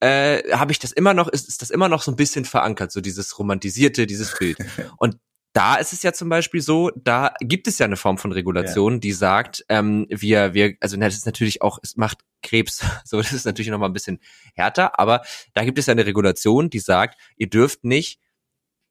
äh, 0.00 0.42
habe 0.52 0.70
ich 0.70 0.78
das 0.78 0.92
immer 0.92 1.12
noch, 1.12 1.26
ist, 1.28 1.48
ist 1.48 1.60
das 1.60 1.70
immer 1.70 1.88
noch 1.88 2.02
so 2.02 2.12
ein 2.12 2.16
bisschen 2.16 2.44
verankert, 2.44 2.92
so 2.92 3.00
dieses 3.00 3.36
romantisierte, 3.38 4.06
dieses 4.06 4.36
Bild. 4.38 4.58
Und 4.96 5.16
da 5.58 5.74
ist 5.74 5.92
es 5.92 6.04
ja 6.04 6.12
zum 6.12 6.28
Beispiel 6.28 6.60
so, 6.60 6.92
da 6.94 7.34
gibt 7.40 7.66
es 7.66 7.78
ja 7.78 7.86
eine 7.86 7.96
Form 7.96 8.16
von 8.16 8.30
Regulation, 8.30 8.94
ja. 8.94 8.98
die 9.00 9.12
sagt, 9.12 9.64
ähm, 9.68 10.06
wir, 10.08 10.54
wir, 10.54 10.76
also 10.78 10.96
das 10.96 11.16
ist 11.16 11.26
natürlich 11.26 11.62
auch, 11.62 11.80
es 11.82 11.96
macht 11.96 12.18
Krebs, 12.42 12.84
so 13.04 13.16
das 13.16 13.32
ist 13.32 13.44
natürlich 13.44 13.68
noch 13.70 13.80
mal 13.80 13.86
ein 13.86 13.92
bisschen 13.92 14.20
härter, 14.54 15.00
aber 15.00 15.22
da 15.54 15.64
gibt 15.64 15.76
es 15.80 15.86
ja 15.86 15.92
eine 15.92 16.06
Regulation, 16.06 16.70
die 16.70 16.78
sagt, 16.78 17.18
ihr 17.36 17.48
dürft 17.48 17.82
nicht 17.82 18.20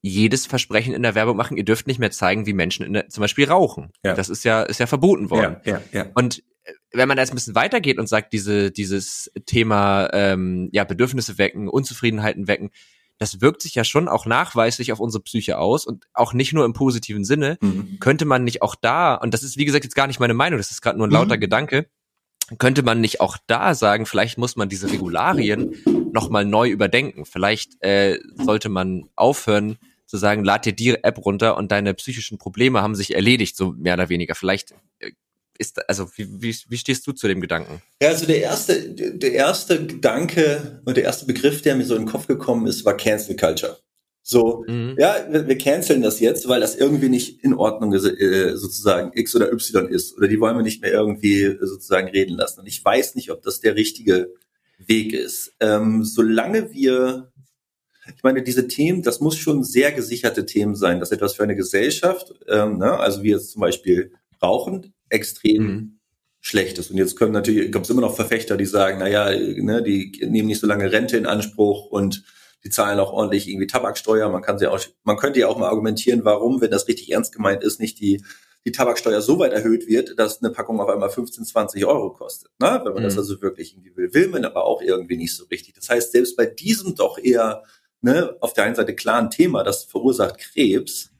jedes 0.02 0.46
Versprechen 0.46 0.94
in 0.94 1.04
der 1.04 1.16
Werbung 1.16 1.38
machen, 1.38 1.56
ihr 1.56 1.64
dürft 1.64 1.88
nicht 1.88 2.00
mehr 2.00 2.12
zeigen, 2.12 2.46
wie 2.46 2.54
Menschen 2.54 2.86
in 2.86 2.94
der, 2.94 3.08
zum 3.08 3.22
Beispiel 3.22 3.48
rauchen. 3.48 3.94
Ja. 4.04 4.14
Das 4.14 4.28
ist 4.28 4.44
ja, 4.44 4.64
ist 4.64 4.82
ja 4.82 4.88
verboten 4.88 5.30
worden. 5.30 5.58
Ja, 5.64 5.74
ja, 5.74 5.82
ja. 5.94 6.06
Und 6.16 6.40
äh, 6.66 6.74
wenn 6.92 7.08
man 7.08 7.16
da 7.16 7.24
jetzt 7.24 7.32
ein 7.32 7.36
bisschen 7.36 7.56
weitergeht 7.56 7.98
und 7.98 8.08
sagt, 8.08 8.34
diese, 8.34 8.72
dieses 8.72 9.32
Thema 9.46 10.10
ähm, 10.12 10.68
ja, 10.74 10.84
Bedürfnisse 10.84 11.38
wecken, 11.38 11.70
Unzufriedenheiten 11.70 12.50
wecken, 12.50 12.72
das 13.18 13.42
wirkt 13.42 13.62
sich 13.62 13.76
ja 13.76 13.84
schon 13.84 14.08
auch 14.08 14.26
nachweislich 14.26 14.92
auf 14.92 15.00
unsere 15.00 15.24
Psyche 15.24 15.58
aus 15.58 15.86
und 15.86 16.06
auch 16.14 16.34
nicht 16.34 16.54
nur 16.54 16.66
im 16.66 16.74
positiven 16.74 17.24
Sinne. 17.24 17.58
Mhm. 17.62 17.98
Könnte 18.00 18.26
man 18.26 18.44
nicht 18.44 18.62
auch 18.62 18.76
da, 18.76 19.16
und 19.16 19.34
das 19.34 19.44
ist 19.44 19.58
wie 19.58 19.66
gesagt 19.66 19.84
jetzt 19.84 19.96
gar 19.96 20.08
nicht 20.08 20.20
meine 20.20 20.34
Meinung, 20.34 20.58
das 20.58 20.72
ist 20.72 20.82
gerade 20.82 20.98
nur 20.98 21.08
ein 21.08 21.12
lauter 21.12 21.38
mhm. 21.38 21.42
Gedanke, 21.42 21.88
könnte 22.58 22.84
man 22.84 23.02
nicht 23.02 23.20
auch 23.20 23.38
da 23.48 23.76
sagen, 23.76 24.06
vielleicht 24.06 24.38
muss 24.38 24.56
man 24.56 24.70
diese 24.70 24.90
Regularien 24.90 25.76
nochmal 26.14 26.46
neu 26.46 26.70
überdenken. 26.70 27.26
Vielleicht 27.26 27.82
äh, 27.84 28.20
sollte 28.36 28.70
man 28.70 29.10
aufhören 29.16 29.78
zu 30.06 30.16
sagen, 30.16 30.46
lad 30.46 30.66
dir 30.66 30.74
die 30.74 31.04
App 31.04 31.18
runter 31.26 31.58
und 31.58 31.72
deine 31.72 31.94
psychischen 31.94 32.38
Probleme 32.38 32.82
haben 32.82 32.96
sich 32.96 33.14
erledigt, 33.14 33.58
so 33.58 33.74
mehr 33.74 33.96
oder 33.96 34.08
weniger. 34.08 34.34
Vielleicht 34.34 34.74
äh, 35.00 35.12
ist, 35.60 35.88
also 35.90 36.08
wie, 36.16 36.28
wie, 36.42 36.56
wie 36.68 36.78
stehst 36.78 37.06
du 37.08 37.12
zu 37.12 37.28
dem 37.28 37.42
Gedanken? 37.42 37.82
Ja, 38.02 38.10
also 38.10 38.26
der 38.26 38.42
erste, 38.42 38.90
der 38.90 39.34
erste 39.34 39.86
Gedanke 39.86 40.82
und 40.86 40.98
der 40.98 41.04
erste 41.04 41.26
Begriff, 41.26 41.62
der 41.62 41.76
mir 41.76 41.86
so 41.86 41.96
in 41.96 42.04
den 42.04 42.12
Kopf 42.12 42.28
gekommen 42.28 42.68
ist, 42.68 42.86
war 42.86 42.96
Cancel 42.96 43.36
Culture. 43.36 43.78
So, 44.30 44.66
mhm. 44.68 44.96
ja, 45.00 45.26
wir, 45.30 45.48
wir 45.48 45.58
canceln 45.58 46.02
das 46.02 46.20
jetzt, 46.20 46.50
weil 46.50 46.60
das 46.60 46.76
irgendwie 46.76 47.08
nicht 47.08 47.46
in 47.46 47.54
Ordnung 47.54 47.94
ist, 47.94 48.04
äh, 48.04 48.58
sozusagen 48.58 49.12
X 49.14 49.34
oder 49.38 49.54
Y 49.54 49.88
ist. 49.88 50.18
Oder 50.18 50.28
die 50.28 50.38
wollen 50.42 50.58
wir 50.58 50.64
nicht 50.64 50.82
mehr 50.82 50.92
irgendwie 50.92 51.58
sozusagen 51.62 52.10
reden 52.10 52.36
lassen. 52.36 52.60
Und 52.60 52.68
ich 52.68 52.84
weiß 52.84 53.16
nicht, 53.16 53.32
ob 53.32 53.42
das 53.42 53.62
der 53.62 53.76
richtige 53.76 54.34
Weg 54.80 55.14
ist. 55.14 55.54
Ähm, 55.62 56.04
solange 56.04 56.74
wir, 56.74 57.32
ich 58.18 58.22
meine, 58.22 58.44
diese 58.44 58.68
Themen, 58.68 59.02
das 59.02 59.22
muss 59.22 59.38
schon 59.38 59.64
sehr 59.64 59.94
gesicherte 59.94 60.46
Themen 60.46 60.76
sein, 60.76 61.00
dass 61.00 61.12
etwas 61.12 61.36
für 61.36 61.44
eine 61.44 61.56
Gesellschaft, 61.56 62.34
ähm, 62.50 62.80
ne, 62.80 63.00
also 63.00 63.24
wie 63.24 63.30
jetzt 63.32 63.52
zum 63.52 63.62
Beispiel 63.62 64.12
Rauchen, 64.42 64.94
extrem 65.10 65.64
mhm. 65.64 66.00
schlecht 66.40 66.78
ist. 66.78 66.92
Und 66.92 66.98
jetzt 66.98 67.16
können 67.16 67.34
natürlich, 67.34 67.72
gibt 67.72 67.86
es 67.86 67.90
immer 67.90 68.02
noch 68.02 68.16
Verfechter, 68.16 68.58
die 68.58 68.66
sagen, 68.66 69.00
naja, 69.00 69.30
ne, 69.30 69.82
die 69.84 70.26
nehmen 70.28 70.48
nicht 70.48 70.60
so 70.60 70.68
lange 70.68 70.92
Rente 70.92 71.18
in 71.18 71.26
Anspruch 71.26 71.88
und 71.88 72.24
die 72.64 72.70
zahlen 72.70 73.00
auch 73.00 73.14
ordentlich 73.14 73.48
irgendwie 73.48 73.68
Tabaksteuer. 73.68 74.30
Man 74.30 74.42
kann 74.42 74.60
sie 74.60 74.68
auch, 74.68 74.80
man 75.04 75.18
könnte 75.18 75.40
ja 75.40 75.48
auch 75.48 75.58
mal 75.58 75.70
argumentieren, 75.70 76.26
warum, 76.26 76.60
wenn 76.62 76.72
das 76.72 76.88
richtig 76.88 77.12
ernst 77.12 77.34
gemeint 77.34 77.64
ist, 77.64 77.80
nicht 77.80 78.00
die 78.00 78.24
die 78.68 78.74
Tabaksteuer 78.74 79.22
so 79.22 79.40
weit 79.40 79.54
erhöht 79.54 79.88
wird, 79.88 80.20
dass 80.20 80.44
eine 80.44 80.52
Packung 80.52 80.82
auf 80.82 80.90
einmal 80.90 81.10
15, 81.10 81.46
20 81.46 81.86
Euro 81.86 82.12
kostet. 82.12 82.52
Ne? 82.60 82.82
Wenn 82.84 82.94
man 82.94 83.02
mhm. 83.02 83.08
das 83.08 83.18
also 83.18 83.42
wirklich 83.42 83.74
irgendwie 83.74 83.96
will, 83.96 84.14
will 84.14 84.28
man 84.28 84.44
aber 84.44 84.66
auch 84.66 84.82
irgendwie 84.82 85.16
nicht 85.16 85.34
so 85.34 85.46
richtig. 85.46 85.76
Das 85.76 85.88
heißt, 85.88 86.12
selbst 86.12 86.36
bei 86.36 86.46
diesem 86.46 86.94
doch 86.94 87.18
eher 87.18 87.64
ne, 88.02 88.36
auf 88.42 88.54
der 88.54 88.66
einen 88.66 88.76
Seite 88.76 88.94
klaren 88.94 89.30
Thema, 89.30 89.64
das 89.64 89.86
verursacht 89.86 90.38
Krebs, 90.38 91.12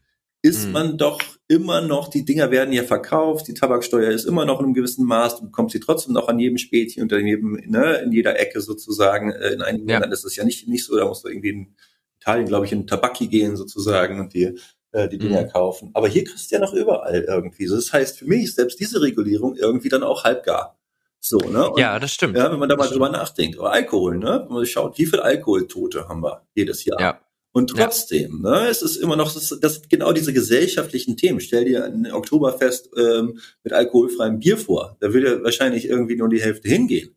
ist 0.48 0.66
mhm. 0.66 0.72
man 0.72 0.98
doch 0.98 1.22
immer 1.48 1.82
noch, 1.82 2.10
die 2.10 2.26
Dinger 2.26 2.52
werden 2.52 2.74
ja 2.74 2.84
verkauft, 2.84 3.48
die 3.48 3.54
Tabaksteuer 3.54 4.12
ist 4.12 4.26
immer 4.26 4.46
noch 4.46 4.60
in 4.60 4.66
einem 4.66 4.74
gewissen 4.74 5.06
Maß, 5.06 5.38
du 5.38 5.46
bekommst 5.46 5.74
sie 5.74 5.80
trotzdem 5.80 6.14
noch 6.14 6.28
an 6.28 6.40
jedem 6.40 6.58
Spätchen 6.58 7.04
und 7.04 7.12
jedem, 7.12 7.62
ne, 7.66 7.98
in 7.98 8.12
jeder 8.12 8.40
Ecke 8.40 8.62
sozusagen. 8.62 9.32
Äh, 9.32 9.54
in 9.54 9.62
einigen 9.62 9.88
ja. 9.88 9.96
Ländern 9.96 10.12
ist 10.12 10.26
das 10.26 10.36
ja 10.36 10.44
nicht, 10.44 10.68
nicht 10.68 10.86
so, 10.86 10.98
da 10.98 11.06
musst 11.06 11.24
du 11.24 11.30
irgendwie 11.30 11.50
in 11.50 11.76
Italien, 12.20 12.48
glaube 12.48 12.66
ich, 12.66 12.72
in 12.72 12.88
Tabaki 12.88 13.28
gehen 13.28 13.56
sozusagen 13.56 14.20
und 14.20 14.34
die 14.34 14.58
äh, 14.92 15.10
die 15.10 15.18
Dinger 15.18 15.44
mhm. 15.44 15.50
kaufen. 15.50 15.92
Aber 15.94 16.08
hier 16.08 16.24
kriegst 16.24 16.50
du 16.50 16.56
ja 16.56 16.62
noch 16.62 16.74
überall 16.74 17.26
irgendwie. 17.28 17.68
Das 17.68 17.92
heißt, 17.92 18.20
für 18.20 18.26
mich 18.26 18.46
ist 18.46 18.56
selbst 18.56 18.80
diese 18.80 19.02
Regulierung 19.02 19.56
irgendwie 19.56 19.90
dann 19.90 20.04
auch 20.04 20.24
halbgar. 20.24 20.78
So, 21.20 21.38
ne? 21.38 21.70
Und, 21.70 21.80
ja, 21.80 22.00
das 22.00 22.12
stimmt. 22.12 22.38
Ja, 22.38 22.52
wenn 22.52 22.60
man 22.60 22.70
da 22.70 22.76
mal 22.76 22.88
drüber 22.88 23.10
nachdenkt. 23.10 23.60
Oder 23.60 23.72
Alkohol, 23.72 24.18
ne? 24.18 24.46
Wenn 24.48 24.56
man 24.56 24.66
schaut, 24.66 24.98
wie 24.98 25.06
viel 25.06 25.20
Alkoholtote 25.20 26.08
haben 26.08 26.24
wir 26.24 26.44
jedes 26.56 26.86
Jahr. 26.86 27.00
Ja. 27.00 27.20
Und 27.58 27.72
trotzdem, 27.72 28.44
ja. 28.44 28.52
ne, 28.52 28.68
es 28.68 28.84
ist 28.84 28.98
immer 28.98 29.16
noch, 29.16 29.34
das, 29.34 29.58
das 29.60 29.82
genau 29.90 30.14
diese 30.14 30.32
gesellschaftlichen 30.32 31.18
Themen. 31.18 31.40
Stell 31.40 31.66
dir 31.66 31.86
ein 31.86 32.12
Oktoberfest 32.12 32.92
ähm, 32.96 33.40
mit 33.64 33.74
alkoholfreiem 33.74 34.38
Bier 34.38 34.60
vor. 34.60 34.96
Da 35.00 35.12
würde 35.12 35.44
wahrscheinlich 35.44 35.86
irgendwie 35.86 36.18
nur 36.18 36.30
die 36.30 36.40
Hälfte 36.40 36.70
hingehen. 36.70 37.16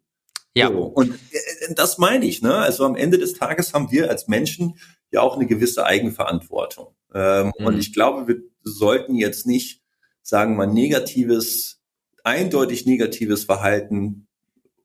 Ja. 0.55 0.68
So, 0.68 0.79
und 0.79 1.12
äh, 1.12 1.74
das 1.74 1.98
meine 1.98 2.24
ich, 2.24 2.40
ne? 2.40 2.55
Also 2.55 2.87
am 2.87 2.96
Ende 2.96 3.18
des 3.18 3.35
Tages 3.35 3.74
haben 3.74 3.90
wir 3.90 4.09
als 4.09 4.29
Menschen 4.29 4.79
ja 5.11 5.20
auch 5.20 5.37
eine 5.37 5.46
gewisse 5.46 5.85
Eigenverantwortung. 5.85 6.94
Ähm, 7.12 7.53
mhm. 7.59 7.66
Und 7.66 7.79
ich 7.79 7.92
glaube, 7.92 8.26
wir 8.26 8.42
sollten 8.62 9.16
jetzt 9.16 9.46
nicht, 9.46 9.83
sagen 10.22 10.55
wir 10.55 10.66
mal, 10.66 10.72
negatives, 10.72 11.83
eindeutig 12.24 12.87
negatives 12.87 13.44
Verhalten 13.44 14.26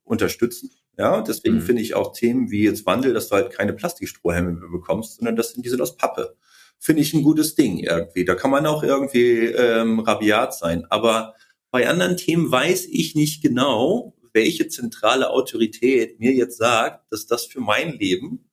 unterstützen. 0.03 0.69
Ja, 0.97 1.21
deswegen 1.21 1.55
mhm. 1.55 1.61
finde 1.61 1.81
ich 1.81 1.93
auch 1.93 2.13
Themen 2.13 2.51
wie 2.51 2.63
jetzt 2.63 2.85
Wandel, 2.85 3.13
dass 3.13 3.29
du 3.29 3.35
halt 3.35 3.51
keine 3.51 3.73
Plastikstrohhelme 3.73 4.53
mehr 4.53 4.69
bekommst, 4.69 5.17
sondern 5.17 5.35
das 5.35 5.51
sind, 5.51 5.65
die 5.65 5.69
sind 5.69 5.81
aus 5.81 5.97
Pappe. 5.97 6.37
Finde 6.79 7.01
ich 7.01 7.13
ein 7.13 7.23
gutes 7.23 7.55
Ding 7.55 7.79
irgendwie. 7.79 8.25
Da 8.25 8.35
kann 8.35 8.51
man 8.51 8.65
auch 8.65 8.83
irgendwie 8.83 9.45
ähm, 9.45 9.99
rabiat 9.99 10.53
sein. 10.55 10.85
Aber 10.89 11.35
bei 11.71 11.89
anderen 11.89 12.15
Themen 12.15 12.49
weiß 12.49 12.87
ich 12.89 13.15
nicht 13.15 13.41
genau, 13.41 14.15
welche 14.31 14.67
zentrale 14.67 15.29
Autorität 15.29 16.19
mir 16.19 16.33
jetzt 16.33 16.57
sagt, 16.57 17.11
dass 17.11 17.25
das 17.25 17.45
für 17.45 17.61
mein 17.61 17.93
Leben 17.93 18.49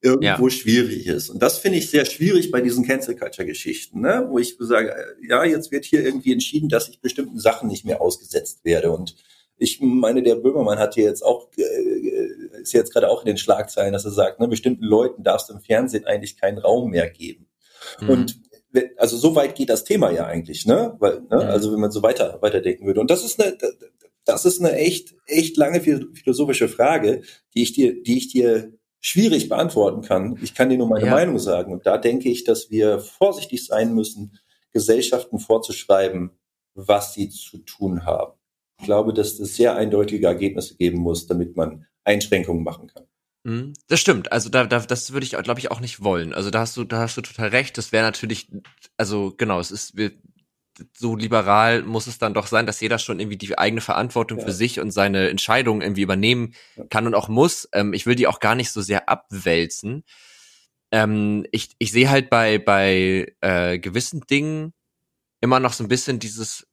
irgendwo 0.00 0.46
ja. 0.46 0.50
schwierig 0.50 1.06
ist. 1.06 1.30
Und 1.30 1.42
das 1.42 1.58
finde 1.58 1.78
ich 1.78 1.90
sehr 1.90 2.04
schwierig 2.04 2.50
bei 2.50 2.60
diesen 2.60 2.86
Cancel 2.86 3.16
Culture 3.16 3.46
Geschichten, 3.46 4.00
ne? 4.00 4.26
wo 4.28 4.38
ich 4.38 4.56
sage, 4.58 4.92
äh, 4.92 5.28
ja, 5.28 5.44
jetzt 5.44 5.72
wird 5.72 5.84
hier 5.84 6.04
irgendwie 6.04 6.32
entschieden, 6.32 6.68
dass 6.68 6.88
ich 6.88 7.00
bestimmten 7.00 7.38
Sachen 7.38 7.68
nicht 7.68 7.84
mehr 7.84 8.00
ausgesetzt 8.00 8.64
werde. 8.64 8.92
Und 8.92 9.16
ich 9.58 9.80
meine, 9.80 10.22
der 10.22 10.36
Böhmermann 10.36 10.78
hat 10.78 10.94
hier 10.94 11.04
jetzt 11.04 11.22
auch, 11.22 11.48
äh, 11.56 12.60
ist 12.60 12.72
jetzt 12.72 12.92
gerade 12.92 13.08
auch 13.08 13.20
in 13.22 13.26
den 13.26 13.38
Schlagzeilen, 13.38 13.92
dass 13.92 14.04
er 14.04 14.10
sagt, 14.10 14.40
ne, 14.40 14.48
bestimmten 14.48 14.84
Leuten 14.84 15.22
darfst 15.22 15.48
du 15.48 15.54
im 15.54 15.60
Fernsehen 15.60 16.04
eigentlich 16.04 16.38
keinen 16.38 16.58
Raum 16.58 16.90
mehr 16.90 17.08
geben. 17.08 17.48
Mhm. 18.00 18.08
Und 18.10 18.36
also 18.96 19.16
so 19.16 19.34
weit 19.34 19.54
geht 19.54 19.70
das 19.70 19.84
Thema 19.84 20.10
ja 20.10 20.26
eigentlich, 20.26 20.66
ne? 20.66 20.96
Weil, 20.98 21.20
ne? 21.20 21.26
Mhm. 21.30 21.34
Also 21.34 21.72
wenn 21.72 21.80
man 21.80 21.90
so 21.90 22.02
weiter 22.02 22.38
weiterdenken 22.42 22.86
würde. 22.86 23.00
Und 23.00 23.10
das 23.10 23.24
ist 23.24 23.40
eine, 23.40 23.56
das 24.24 24.44
ist 24.44 24.60
eine 24.60 24.72
echt, 24.72 25.14
echt 25.26 25.56
lange 25.56 25.80
philosophische 25.80 26.68
Frage, 26.68 27.22
die 27.54 27.62
ich 27.62 27.72
dir, 27.72 28.02
die 28.02 28.18
ich 28.18 28.28
dir 28.28 28.72
schwierig 29.00 29.48
beantworten 29.48 30.02
kann. 30.02 30.38
Ich 30.42 30.54
kann 30.54 30.68
dir 30.68 30.78
nur 30.78 30.88
meine 30.88 31.06
ja. 31.06 31.12
Meinung 31.12 31.38
sagen. 31.38 31.72
Und 31.72 31.86
da 31.86 31.96
denke 31.96 32.28
ich, 32.28 32.44
dass 32.44 32.70
wir 32.70 32.98
vorsichtig 32.98 33.64
sein 33.64 33.94
müssen, 33.94 34.38
Gesellschaften 34.72 35.38
vorzuschreiben, 35.38 36.32
was 36.74 37.14
sie 37.14 37.30
zu 37.30 37.58
tun 37.58 38.04
haben. 38.04 38.35
Ich 38.78 38.84
glaube, 38.84 39.12
dass 39.12 39.38
es 39.38 39.56
sehr 39.56 39.76
eindeutige 39.76 40.26
Ergebnisse 40.26 40.76
geben 40.76 40.98
muss, 40.98 41.26
damit 41.26 41.56
man 41.56 41.86
Einschränkungen 42.04 42.62
machen 42.62 42.88
kann. 42.88 43.04
Mhm. 43.44 43.74
Das 43.88 44.00
stimmt. 44.00 44.32
Also 44.32 44.48
da, 44.48 44.64
da 44.64 44.80
das 44.80 45.12
würde 45.12 45.24
ich, 45.24 45.30
glaube 45.30 45.60
ich, 45.60 45.70
auch 45.70 45.80
nicht 45.80 46.02
wollen. 46.02 46.34
Also 46.34 46.50
da 46.50 46.60
hast 46.60 46.76
du, 46.76 46.84
da 46.84 46.98
hast 46.98 47.16
du 47.16 47.22
total 47.22 47.48
recht. 47.48 47.78
Das 47.78 47.92
wäre 47.92 48.04
natürlich, 48.04 48.50
also 48.96 49.34
genau, 49.36 49.60
es 49.60 49.70
ist, 49.70 49.96
wir, 49.96 50.12
so 50.96 51.16
liberal 51.16 51.82
muss 51.82 52.06
es 52.06 52.18
dann 52.18 52.34
doch 52.34 52.46
sein, 52.46 52.66
dass 52.66 52.80
jeder 52.80 52.98
schon 52.98 53.20
irgendwie 53.20 53.38
die 53.38 53.56
eigene 53.56 53.80
Verantwortung 53.80 54.38
ja. 54.38 54.44
für 54.44 54.52
sich 54.52 54.80
und 54.80 54.90
seine 54.90 55.30
Entscheidungen 55.30 55.80
irgendwie 55.80 56.02
übernehmen 56.02 56.54
kann 56.90 57.06
und 57.06 57.14
auch 57.14 57.28
muss. 57.28 57.68
Ähm, 57.72 57.92
ich 57.92 58.04
will 58.04 58.14
die 58.14 58.26
auch 58.26 58.40
gar 58.40 58.54
nicht 58.54 58.72
so 58.72 58.80
sehr 58.80 59.08
abwälzen. 59.08 60.04
Ähm, 60.90 61.46
ich 61.52 61.70
ich 61.78 61.92
sehe 61.92 62.10
halt 62.10 62.30
bei, 62.30 62.58
bei 62.58 63.32
äh, 63.40 63.78
gewissen 63.78 64.22
Dingen 64.22 64.72
immer 65.40 65.60
noch 65.60 65.72
so 65.72 65.84
ein 65.84 65.88
bisschen 65.88 66.18
dieses, 66.18 66.66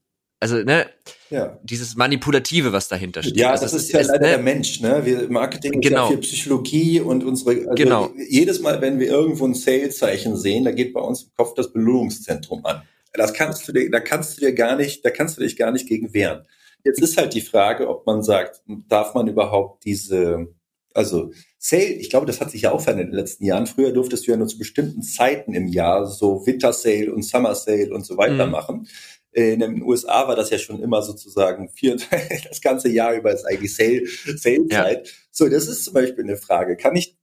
also 0.44 0.58
ne, 0.58 0.88
ja. 1.30 1.58
dieses 1.64 1.96
Manipulative, 1.96 2.74
was 2.74 2.90
dahinter 2.90 3.24
steht. 3.24 3.38
Ja, 3.38 3.52
also, 3.52 3.64
das 3.64 3.74
ist 3.74 3.94
ja 3.94 4.02
leider 4.02 4.20
ne? 4.20 4.28
der 4.28 4.38
Mensch, 4.40 4.82
ne? 4.82 5.06
Wir 5.06 5.30
Marketing 5.30 5.76
ist 5.76 5.88
genau. 5.88 6.04
ja 6.04 6.08
viel 6.10 6.18
Psychologie 6.18 7.00
und 7.00 7.24
unsere 7.24 7.52
also 7.52 7.70
genau. 7.76 8.12
jedes 8.30 8.60
Mal, 8.60 8.82
wenn 8.82 9.00
wir 9.00 9.08
irgendwo 9.08 9.48
ein 9.48 9.54
Sale-Zeichen 9.54 10.36
sehen, 10.36 10.66
da 10.66 10.72
geht 10.72 10.94
bei 10.94 11.00
uns 11.00 11.24
im 11.24 11.30
Kopf 11.38 11.54
das 11.56 11.72
Belohnungszentrum 11.72 12.66
an. 12.66 12.82
Das 13.14 13.34
kannst 13.34 13.66
du 13.68 13.72
dir, 13.72 13.90
da 13.90 14.02
kannst 14.02 14.36
du 14.36 14.42
dir 14.42 14.54
gar 14.54 14.76
nicht, 14.76 15.06
da 15.06 15.12
kannst 15.12 15.38
du 15.38 15.42
dich 15.42 15.56
gar 15.56 15.72
nicht 15.72 15.88
gegen 15.88 16.14
wehren. 16.14 16.46
Jetzt 16.84 17.02
ist 17.02 17.16
halt 17.16 17.34
die 17.34 17.42
Frage, 17.42 17.88
ob 17.88 18.06
man 18.06 18.22
sagt, 18.22 18.62
darf 18.90 19.14
man 19.14 19.30
überhaupt 19.30 19.86
diese, 19.86 20.48
also 20.94 21.32
Sale, 21.58 21.94
ich 21.94 22.10
glaube, 22.10 22.26
das 22.26 22.42
hat 22.42 22.52
sich 22.52 22.64
ja 22.64 22.74
auch 22.74 22.82
verändert 22.82 23.06
in 23.06 23.12
den 23.12 23.20
letzten 23.20 23.46
Jahren. 23.46 23.68
Früher 23.68 23.94
durftest 23.94 24.28
du 24.28 24.32
ja 24.32 24.38
nur 24.38 24.48
zu 24.48 24.58
bestimmten 24.58 25.02
Zeiten 25.02 25.54
im 25.54 25.70
Jahr 25.70 26.06
so 26.06 26.46
Winter 26.46 26.74
Sale 26.74 27.14
und 27.14 27.24
Summer 27.24 27.56
Sale 27.56 27.94
und 27.94 28.06
so 28.06 28.18
weiter 28.18 28.48
mhm. 28.48 28.52
machen. 28.52 28.88
In 29.34 29.60
den 29.60 29.82
USA 29.82 30.28
war 30.28 30.36
das 30.36 30.52
ja 30.52 30.58
schon 30.60 30.82
immer 30.82 31.02
sozusagen 31.02 31.70
vier, 31.70 31.98
das 32.50 32.62
ganze 32.62 32.90
Jahr 32.90 33.14
über 33.14 33.34
ist 33.34 33.46
eigentlich 33.46 33.76
Sale, 33.76 34.04
Sale-Zeit. 34.06 35.08
Ja. 35.08 35.14
So, 35.32 35.50
das 35.50 35.68
ist 35.68 35.86
zum 35.86 35.96
Beispiel 35.96 36.24
eine 36.24 36.38
Frage. 36.38 36.78
Kann 36.78 36.96
ich, 36.96 37.18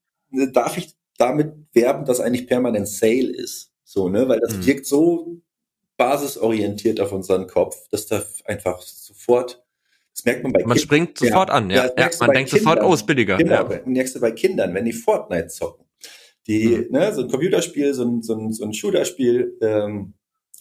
darf 0.53 0.77
ich 0.77 0.97
damit 1.19 1.53
werben, 1.73 2.05
dass 2.05 2.21
eigentlich 2.21 2.47
permanent 2.47 2.89
Sale 2.89 3.31
ist? 3.31 3.73
So, 3.85 4.09
ne, 4.09 4.29
weil 4.29 4.41
das 4.41 4.57
mhm. 4.57 4.67
wirkt 4.67 4.87
so 4.87 5.41
basisorientiert 5.97 7.01
auf 7.01 7.13
unseren 7.13 7.47
Kopf, 7.47 7.77
dass 7.91 8.07
da 8.07 8.23
einfach 8.45 8.81
sofort, 8.83 9.63
das 10.15 10.25
merkt 10.25 10.43
man 10.43 10.53
bei 10.53 10.61
Man 10.61 10.71
Kind 10.71 10.81
springt 10.81 11.19
sofort 11.19 11.51
ja, 11.51 11.55
an, 11.55 11.71
ja. 11.71 11.91
ja 11.97 12.11
man 12.21 12.31
denkt 12.31 12.51
Kindern, 12.51 12.77
sofort, 12.77 12.83
oh, 12.83 12.95
ist 12.95 13.07
billiger. 13.07 13.37
Genau, 13.37 13.71
ja. 13.71 13.81
merkst 13.85 14.17
du 14.17 14.21
bei 14.21 14.31
Kindern, 14.33 14.73
wenn 14.75 14.85
die 14.85 14.93
Fortnite 14.93 15.49
zocken. 15.49 15.85
Die, 16.47 16.69
mhm. 16.69 16.87
ne, 16.91 17.13
so 17.15 17.23
ein 17.23 17.29
Computerspiel, 17.29 17.93
so 17.93 18.05
ein, 18.05 18.23
so 18.23 18.35
ein, 18.35 18.53
so 18.53 18.65
ein 18.65 18.73
Shooterspiel, 18.73 19.59
ähm, 19.61 20.15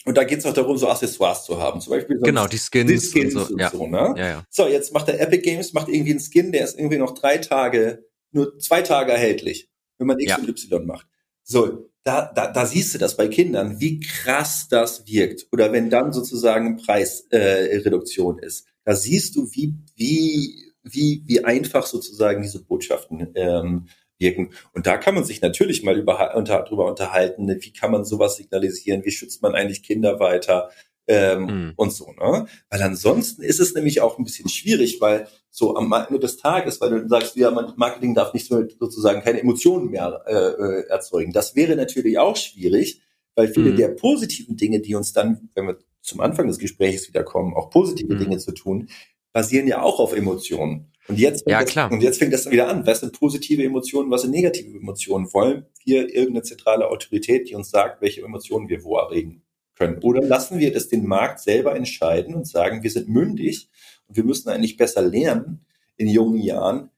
und 0.09 0.17
da 0.17 0.23
geht 0.23 0.39
es 0.39 0.45
auch 0.47 0.53
darum, 0.53 0.75
so 0.75 0.87
Accessoires 0.89 1.45
zu 1.45 1.59
haben. 1.59 1.81
Zum 1.81 1.91
Beispiel 1.91 2.17
so 2.17 2.23
genau, 2.23 2.47
die 2.47 2.57
Skins, 2.57 2.89
die 2.89 2.97
Skins 2.97 3.35
und 3.35 3.45
so. 3.45 3.53
Und 3.53 3.59
ja. 3.59 3.69
so, 3.69 3.85
ne? 3.85 4.15
ja, 4.17 4.27
ja. 4.27 4.45
so, 4.49 4.67
jetzt 4.67 4.91
macht 4.91 5.07
der 5.07 5.21
Epic 5.21 5.43
Games 5.43 5.71
macht 5.73 5.87
irgendwie 5.87 6.09
einen 6.09 6.19
Skin, 6.19 6.51
der 6.51 6.63
ist 6.63 6.79
irgendwie 6.79 6.97
noch 6.97 7.13
drei 7.13 7.37
Tage, 7.37 8.07
nur 8.31 8.57
zwei 8.57 8.81
Tage 8.81 9.11
erhältlich, 9.11 9.69
wenn 9.99 10.07
man 10.07 10.17
X 10.19 10.35
und 10.39 10.49
Y 10.49 10.87
macht. 10.87 11.05
So, 11.43 11.91
da, 12.03 12.31
da, 12.33 12.51
da 12.51 12.65
siehst 12.65 12.95
du 12.95 12.97
das 12.97 13.17
bei 13.17 13.27
Kindern, 13.27 13.79
wie 13.79 13.99
krass 13.99 14.67
das 14.67 15.05
wirkt. 15.05 15.45
Oder 15.51 15.71
wenn 15.73 15.91
dann 15.91 16.11
sozusagen 16.11 16.77
Preisreduktion 16.77 18.39
äh, 18.39 18.47
ist, 18.47 18.65
da 18.85 18.95
siehst 18.95 19.35
du, 19.35 19.47
wie, 19.51 19.75
wie, 19.95 20.73
wie, 20.81 21.21
wie 21.27 21.45
einfach 21.45 21.85
sozusagen 21.85 22.41
diese 22.41 22.63
Botschaften 22.63 23.27
ähm, 23.35 23.89
wirken. 24.19 24.51
Und 24.73 24.85
da 24.85 24.97
kann 24.97 25.15
man 25.15 25.23
sich 25.23 25.41
natürlich 25.41 25.83
mal 25.83 25.97
über, 25.97 26.35
unter, 26.35 26.61
drüber 26.63 26.85
unterhalten, 26.85 27.45
ne? 27.45 27.57
wie 27.61 27.73
kann 27.73 27.91
man 27.91 28.05
sowas 28.05 28.35
signalisieren, 28.35 29.05
wie 29.05 29.11
schützt 29.11 29.41
man 29.41 29.55
eigentlich 29.55 29.83
Kinder 29.83 30.19
weiter, 30.19 30.69
ähm, 31.09 31.41
mhm. 31.45 31.73
und 31.75 31.91
so, 31.91 32.11
ne? 32.11 32.45
Weil 32.69 32.81
ansonsten 32.83 33.41
ist 33.41 33.59
es 33.59 33.73
nämlich 33.73 33.99
auch 33.99 34.19
ein 34.19 34.23
bisschen 34.23 34.47
schwierig, 34.47 35.01
weil 35.01 35.27
so 35.49 35.75
am 35.75 35.91
Ende 35.91 36.19
des 36.19 36.37
Tages, 36.37 36.79
weil 36.79 36.91
du 36.91 37.09
sagst, 37.09 37.35
ja, 37.35 37.49
Marketing 37.75 38.13
darf 38.13 38.31
nicht 38.31 38.45
so, 38.45 38.63
sozusagen 38.79 39.21
keine 39.21 39.41
Emotionen 39.41 39.89
mehr 39.89 40.21
äh, 40.27 40.35
äh, 40.35 40.87
erzeugen. 40.87 41.33
Das 41.33 41.55
wäre 41.55 41.75
natürlich 41.75 42.19
auch 42.19 42.35
schwierig, 42.35 43.01
weil 43.33 43.47
viele 43.47 43.71
mhm. 43.71 43.77
der 43.77 43.87
positiven 43.89 44.55
Dinge, 44.55 44.81
die 44.81 44.93
uns 44.93 45.11
dann, 45.11 45.49
wenn 45.55 45.65
wir 45.65 45.79
zum 46.01 46.19
Anfang 46.19 46.47
des 46.47 46.59
Gesprächs 46.59 47.07
wiederkommen, 47.07 47.55
auch 47.55 47.71
positive 47.71 48.13
mhm. 48.13 48.19
Dinge 48.19 48.37
zu 48.37 48.51
tun, 48.51 48.89
basieren 49.33 49.67
ja 49.67 49.81
auch 49.81 49.99
auf 49.99 50.15
Emotionen. 50.15 50.91
Und 51.09 51.19
jetzt, 51.19 51.45
ja, 51.47 51.61
das, 51.61 51.69
klar. 51.71 51.91
und 51.91 52.01
jetzt 52.01 52.19
fängt 52.19 52.33
das 52.33 52.49
wieder 52.49 52.69
an. 52.69 52.85
Was 52.85 53.01
sind 53.01 53.19
positive 53.19 53.63
Emotionen, 53.63 54.11
was 54.11 54.21
sind 54.21 54.31
negative 54.31 54.77
Emotionen? 54.77 55.33
Wollen 55.33 55.65
wir 55.83 56.13
irgendeine 56.13 56.43
zentrale 56.43 56.87
Autorität, 56.87 57.49
die 57.49 57.55
uns 57.55 57.71
sagt, 57.71 58.01
welche 58.01 58.21
Emotionen 58.21 58.69
wir 58.69 58.83
wo 58.83 58.97
erregen? 58.97 59.41
können. 59.79 59.99
Oder 60.03 60.21
lassen 60.21 60.59
wir 60.59 60.71
das 60.71 60.89
den 60.89 61.07
Markt 61.07 61.39
selber 61.39 61.75
entscheiden 61.75 62.35
und 62.35 62.47
sagen, 62.47 62.83
wir 62.83 62.91
sind 62.91 63.07
mündig 63.07 63.69
und 64.07 64.17
wir 64.17 64.23
müssen 64.23 64.49
eigentlich 64.49 64.77
besser 64.77 65.01
lernen, 65.01 65.65
in 65.95 66.07
jungen 66.07 66.39
Jahren 66.39 66.91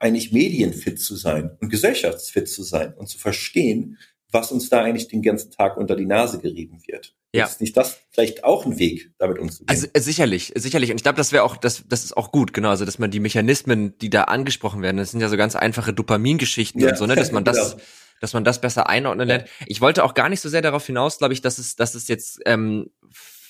eigentlich 0.00 0.32
medienfit 0.32 0.98
zu 0.98 1.14
sein 1.14 1.56
und 1.60 1.68
gesellschaftsfit 1.68 2.48
zu 2.48 2.62
sein 2.62 2.94
und 2.94 3.08
zu 3.08 3.18
verstehen, 3.18 3.98
was 4.36 4.52
uns 4.52 4.68
da 4.68 4.82
eigentlich 4.82 5.08
den 5.08 5.22
ganzen 5.22 5.50
Tag 5.50 5.76
unter 5.76 5.96
die 5.96 6.06
Nase 6.06 6.38
gerieben 6.38 6.80
wird. 6.86 7.14
Ja. 7.32 7.46
Ist 7.46 7.60
nicht 7.60 7.76
das 7.76 7.98
vielleicht 8.10 8.44
auch 8.44 8.64
ein 8.64 8.78
Weg, 8.78 9.10
damit 9.18 9.38
umzugehen? 9.38 9.68
Also 9.68 9.88
äh, 9.92 10.00
sicherlich, 10.00 10.52
sicherlich. 10.54 10.90
Und 10.90 10.96
ich 10.96 11.02
glaube, 11.02 11.16
das 11.16 11.32
wäre 11.32 11.42
auch, 11.42 11.56
das, 11.56 11.84
das 11.88 12.04
ist 12.04 12.16
auch 12.16 12.32
gut, 12.32 12.52
genau. 12.52 12.70
Also, 12.70 12.84
dass 12.84 12.98
man 12.98 13.10
die 13.10 13.20
Mechanismen, 13.20 13.98
die 13.98 14.10
da 14.10 14.24
angesprochen 14.24 14.80
werden, 14.82 14.96
das 14.96 15.10
sind 15.10 15.20
ja 15.20 15.28
so 15.28 15.36
ganz 15.36 15.56
einfache 15.56 15.92
Dopamingeschichten 15.92 16.80
ja. 16.80 16.90
und 16.90 16.98
so, 16.98 17.06
ne, 17.06 17.16
dass 17.16 17.32
man 17.32 17.44
das, 17.44 17.72
genau 17.72 17.82
dass 18.20 18.32
man 18.32 18.44
das 18.44 18.60
besser 18.60 18.88
einordnen 18.88 19.28
lernt. 19.28 19.48
Ich 19.66 19.80
wollte 19.80 20.04
auch 20.04 20.14
gar 20.14 20.28
nicht 20.28 20.40
so 20.40 20.48
sehr 20.48 20.62
darauf 20.62 20.86
hinaus, 20.86 21.18
glaube 21.18 21.34
ich, 21.34 21.42
dass 21.42 21.58
es, 21.58 21.76
dass 21.76 21.94
es 21.94 22.08
jetzt 22.08 22.40
ähm, 22.46 22.90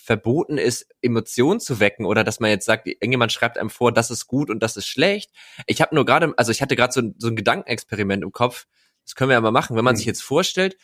verboten 0.07 0.57
ist, 0.59 0.87
Emotionen 1.03 1.61
zu 1.61 1.81
wecken 1.81 2.07
oder 2.07 2.23
dass 2.23 2.41
man 2.41 2.51
jetzt 2.51 2.65
sagt, 2.65 2.87
irgendjemand 2.87 3.33
schreibt 3.33 3.59
einem 3.59 3.71
vor, 3.71 3.93
das 3.93 4.11
ist 4.11 4.27
gut 4.27 4.51
und 4.51 4.63
das 4.63 4.77
ist 4.77 4.87
schlecht. 4.87 5.33
Ich 5.67 5.81
habe 5.81 5.95
nur 5.95 6.05
gerade, 6.05 6.33
also 6.37 6.53
ich 6.53 6.63
hatte 6.63 6.77
gerade 6.77 6.93
so, 6.93 7.03
so 7.19 7.29
ein 7.29 7.37
Gedankenexperiment 7.37 8.23
im 8.23 8.33
Kopf. 8.33 8.67
Das 9.07 9.15
können 9.15 9.31
wir 9.31 9.35
ja 9.35 9.41
mal 9.41 9.53
machen, 9.53 9.77
wenn 9.77 9.85
man 9.85 9.95
mhm. 9.95 9.99
sich 9.99 10.07
jetzt 10.07 10.23
vorstellt, 10.23 10.77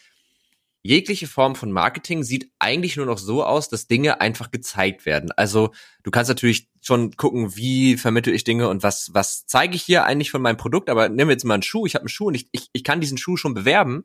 jegliche 0.83 1.29
Form 1.29 1.55
von 1.55 1.71
Marketing 1.71 2.25
sieht 2.25 2.51
eigentlich 2.59 2.97
nur 2.97 3.07
noch 3.07 3.19
so 3.19 3.45
aus, 3.45 3.69
dass 3.69 3.87
Dinge 3.87 4.21
einfach 4.21 4.51
gezeigt 4.51 5.07
werden. 5.07 5.31
Also 5.33 5.71
du 6.03 6.11
kannst 6.11 6.29
natürlich 6.29 6.69
schon 6.81 7.17
gucken, 7.17 7.57
wie 7.57 7.97
vermittel 7.97 8.35
ich 8.35 8.45
Dinge 8.45 8.69
und 8.69 8.83
was, 8.83 9.11
was 9.15 9.47
zeige 9.47 9.77
ich 9.77 9.83
hier 9.83 10.05
eigentlich 10.05 10.31
von 10.31 10.43
meinem 10.43 10.57
Produkt, 10.57 10.91
aber 10.91 11.09
nimm 11.09 11.31
jetzt 11.31 11.45
mal 11.45 11.55
einen 11.55 11.63
Schuh, 11.63 11.87
ich 11.87 11.95
habe 11.95 12.03
einen 12.03 12.09
Schuh 12.09 12.27
und 12.27 12.35
ich, 12.35 12.49
ich, 12.51 12.69
ich 12.73 12.83
kann 12.83 13.01
diesen 13.01 13.19
Schuh 13.19 13.37
schon 13.37 13.55
bewerben, 13.55 14.05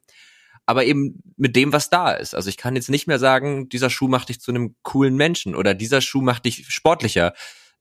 aber 0.67 0.85
eben 0.85 1.23
mit 1.35 1.55
dem, 1.55 1.73
was 1.73 1.89
da 1.89 2.11
ist. 2.11 2.35
Also 2.35 2.49
ich 2.49 2.57
kann 2.57 2.75
jetzt 2.75 2.89
nicht 2.89 3.07
mehr 3.07 3.19
sagen, 3.19 3.69
dieser 3.69 3.89
Schuh 3.89 4.07
macht 4.07 4.29
dich 4.29 4.39
zu 4.39 4.51
einem 4.51 4.75
coolen 4.83 5.15
Menschen 5.15 5.55
oder 5.55 5.73
dieser 5.73 6.01
Schuh 6.01 6.21
macht 6.21 6.45
dich 6.45 6.67
sportlicher. 6.67 7.33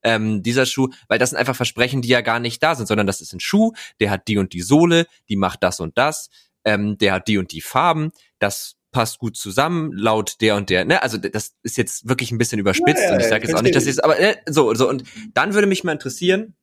Ähm, 0.09 0.41
dieser 0.45 0.67
Schuh, 0.67 0.91
weil 1.09 1.19
das 1.19 1.31
sind 1.31 1.39
einfach 1.39 1.57
Versprechen, 1.57 2.01
die 2.01 2.09
ja 2.09 2.21
gar 2.21 2.39
nicht 2.39 2.63
da 2.63 2.77
sind, 2.77 2.87
sondern 2.87 3.09
das 3.09 3.21
ist 3.21 3.33
ein 3.33 3.41
Schuh, 3.41 3.73
der 3.99 4.11
hat 4.11 4.29
die 4.29 4.39
und 4.39 4.53
die 4.53 4.63
Sohle, 4.63 5.07
die 5.29 5.35
macht 5.35 5.65
das 5.65 5.81
und 5.81 5.99
das, 5.99 6.31
ähm, 6.65 6.97
der 6.99 7.15
hat 7.15 7.27
die 7.27 7.39
und 7.39 7.51
die 7.51 7.61
Farben, 7.61 8.13
das 8.39 8.77
passt 8.93 9.19
gut 9.19 9.37
zusammen, 9.37 9.91
laut 9.93 10.41
der 10.41 10.55
und 10.55 10.71
der, 10.71 10.85
ne? 10.85 11.03
Also 11.03 11.19
das 11.19 11.57
ist 11.65 11.77
jetzt 11.77 12.09
wirklich 12.09 12.31
ein 12.31 12.39
bisschen 12.39 12.61
überspitzt 12.61 13.03
ja, 13.03 13.09
ja, 13.09 13.15
und 13.15 13.21
ich 13.21 13.27
sage 13.27 13.49
jetzt 13.49 13.57
auch 13.57 13.63
nicht, 13.63 13.75
dass 13.75 13.85
ich 13.85 14.03
aber 14.05 14.17
äh, 14.19 14.37
so, 14.47 14.75
so 14.75 14.89
und 14.89 15.03
dann 15.35 15.55
würde 15.55 15.67
mich 15.67 15.83
mal 15.83 15.91
interessieren, 15.91 16.55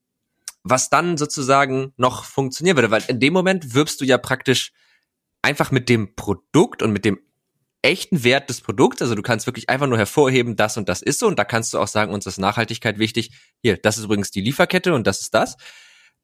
was 0.64 0.90
dann 0.90 1.18
sozusagen 1.18 1.92
noch 1.98 2.24
funktionieren 2.24 2.78
würde, 2.78 2.92
weil 2.92 3.04
in 3.08 3.20
dem 3.20 3.34
Moment 3.34 3.74
wirbst 3.74 4.00
du 4.00 4.06
ja 4.06 4.18
praktisch 4.18 4.72
einfach 5.42 5.70
mit 5.72 5.90
dem 5.90 6.16
Produkt 6.16 6.82
und 6.82 6.94
mit 6.94 7.04
dem 7.04 7.20
echten 7.84 8.24
Wert 8.24 8.50
des 8.50 8.62
Produkts. 8.62 9.02
Also 9.02 9.14
du 9.14 9.22
kannst 9.22 9.46
wirklich 9.46 9.70
einfach 9.70 9.88
nur 9.88 9.98
hervorheben, 9.98 10.56
das 10.56 10.78
und 10.78 10.90
das 10.90 11.02
ist 11.02 11.20
so. 11.20 11.28
Und 11.28 11.38
da 11.38 11.44
kannst 11.44 11.74
du 11.74 11.80
auch 11.80 11.88
sagen, 11.88 12.12
uns 12.12 12.26
ist 12.26 12.40
Nachhaltigkeit 12.40 12.98
wichtig. 12.98 13.32
Hier, 13.62 13.78
das 13.78 13.98
ist 13.98 14.06
übrigens 14.06 14.32
die 14.32 14.42
Lieferkette 14.42 14.94
und 14.94 15.06
das 15.06 15.22
ist 15.22 15.34
das. 15.34 15.58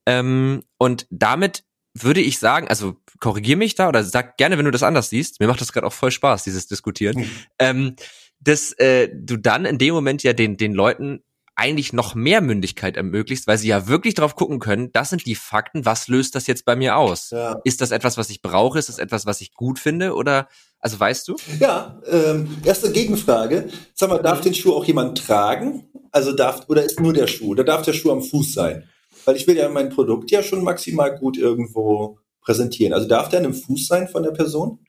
Ähm, 0.08 0.64
und 0.78 1.06
damit 1.12 1.64
würde 1.94 2.22
ich 2.22 2.40
sagen, 2.40 2.68
also 2.68 2.96
korrigier 3.20 3.58
mich 3.58 3.76
da 3.76 3.90
oder 3.90 4.04
sag 4.04 4.38
gerne, 4.38 4.58
wenn 4.58 4.66
du 4.66 4.72
das 4.72 4.84
anders 4.84 5.10
siehst. 5.10 5.40
Mir 5.40 5.48
macht 5.48 5.62
das 5.62 5.74
gerade 5.74 5.86
auch 5.86 5.94
voll 5.94 6.12
Spaß, 6.12 6.44
dieses 6.44 6.68
Diskutieren. 6.68 7.20
Mhm. 7.20 7.32
Ähm, 7.60 7.96
dass 8.40 8.72
äh, 8.74 9.10
du 9.14 9.38
dann 9.38 9.66
in 9.66 9.78
dem 9.78 9.94
Moment 9.94 10.24
ja 10.24 10.32
den, 10.34 10.56
den 10.56 10.74
Leuten 10.74 11.24
eigentlich 11.60 11.92
noch 11.92 12.16
mehr 12.16 12.40
Mündigkeit 12.40 12.96
ermöglicht, 12.96 13.46
weil 13.46 13.58
sie 13.58 13.68
ja 13.68 13.88
wirklich 13.88 14.14
drauf 14.14 14.38
gucken 14.38 14.60
können, 14.60 14.94
das 14.94 15.10
sind 15.10 15.26
die 15.26 15.36
Fakten, 15.36 15.86
was 15.86 16.08
löst 16.08 16.34
das 16.36 16.48
jetzt 16.48 16.64
bei 16.64 16.78
mir 16.78 16.96
aus? 16.96 17.32
Ja. 17.32 17.60
Ist 17.66 17.82
das 17.82 17.92
etwas, 17.92 18.18
was 18.18 18.30
ich 18.30 18.42
brauche? 18.42 18.80
Ist 18.80 18.88
das 18.88 18.98
etwas, 18.98 19.26
was 19.26 19.42
ich 19.42 19.54
gut 19.54 19.78
finde? 19.78 20.16
Oder, 20.16 20.48
also 20.80 20.98
weißt 20.98 21.28
du? 21.28 21.36
Ja, 21.60 22.02
ähm, 22.10 22.58
erste 22.64 22.94
Gegenfrage. 22.94 23.68
Sag 23.94 24.10
mal, 24.10 24.20
darf 24.20 24.40
mhm. 24.40 24.44
den 24.44 24.54
Schuh 24.54 24.74
auch 24.74 24.86
jemand 24.86 25.18
tragen? 25.18 25.84
Also 26.14 26.32
darf, 26.32 26.62
oder 26.70 26.84
ist 26.84 27.02
nur 27.02 27.12
der 27.12 27.28
Schuh? 27.28 27.50
Oder 27.50 27.66
darf 27.66 27.82
der 27.82 27.94
Schuh 27.94 28.12
am 28.12 28.24
Fuß 28.24 28.54
sein? 28.54 28.88
Weil 29.26 29.36
ich 29.36 29.46
will 29.46 29.58
ja 29.58 29.68
mein 29.68 29.90
Produkt 29.90 30.32
ja 30.32 30.42
schon 30.42 30.64
maximal 30.64 31.18
gut 31.18 31.38
irgendwo 31.38 32.20
präsentieren. 32.42 32.94
Also 32.94 33.06
darf 33.06 33.28
der 33.28 33.40
an 33.40 33.46
einem 33.46 33.54
Fuß 33.54 33.86
sein 33.86 34.08
von 34.08 34.24
der 34.24 34.32
Person? 34.32 34.80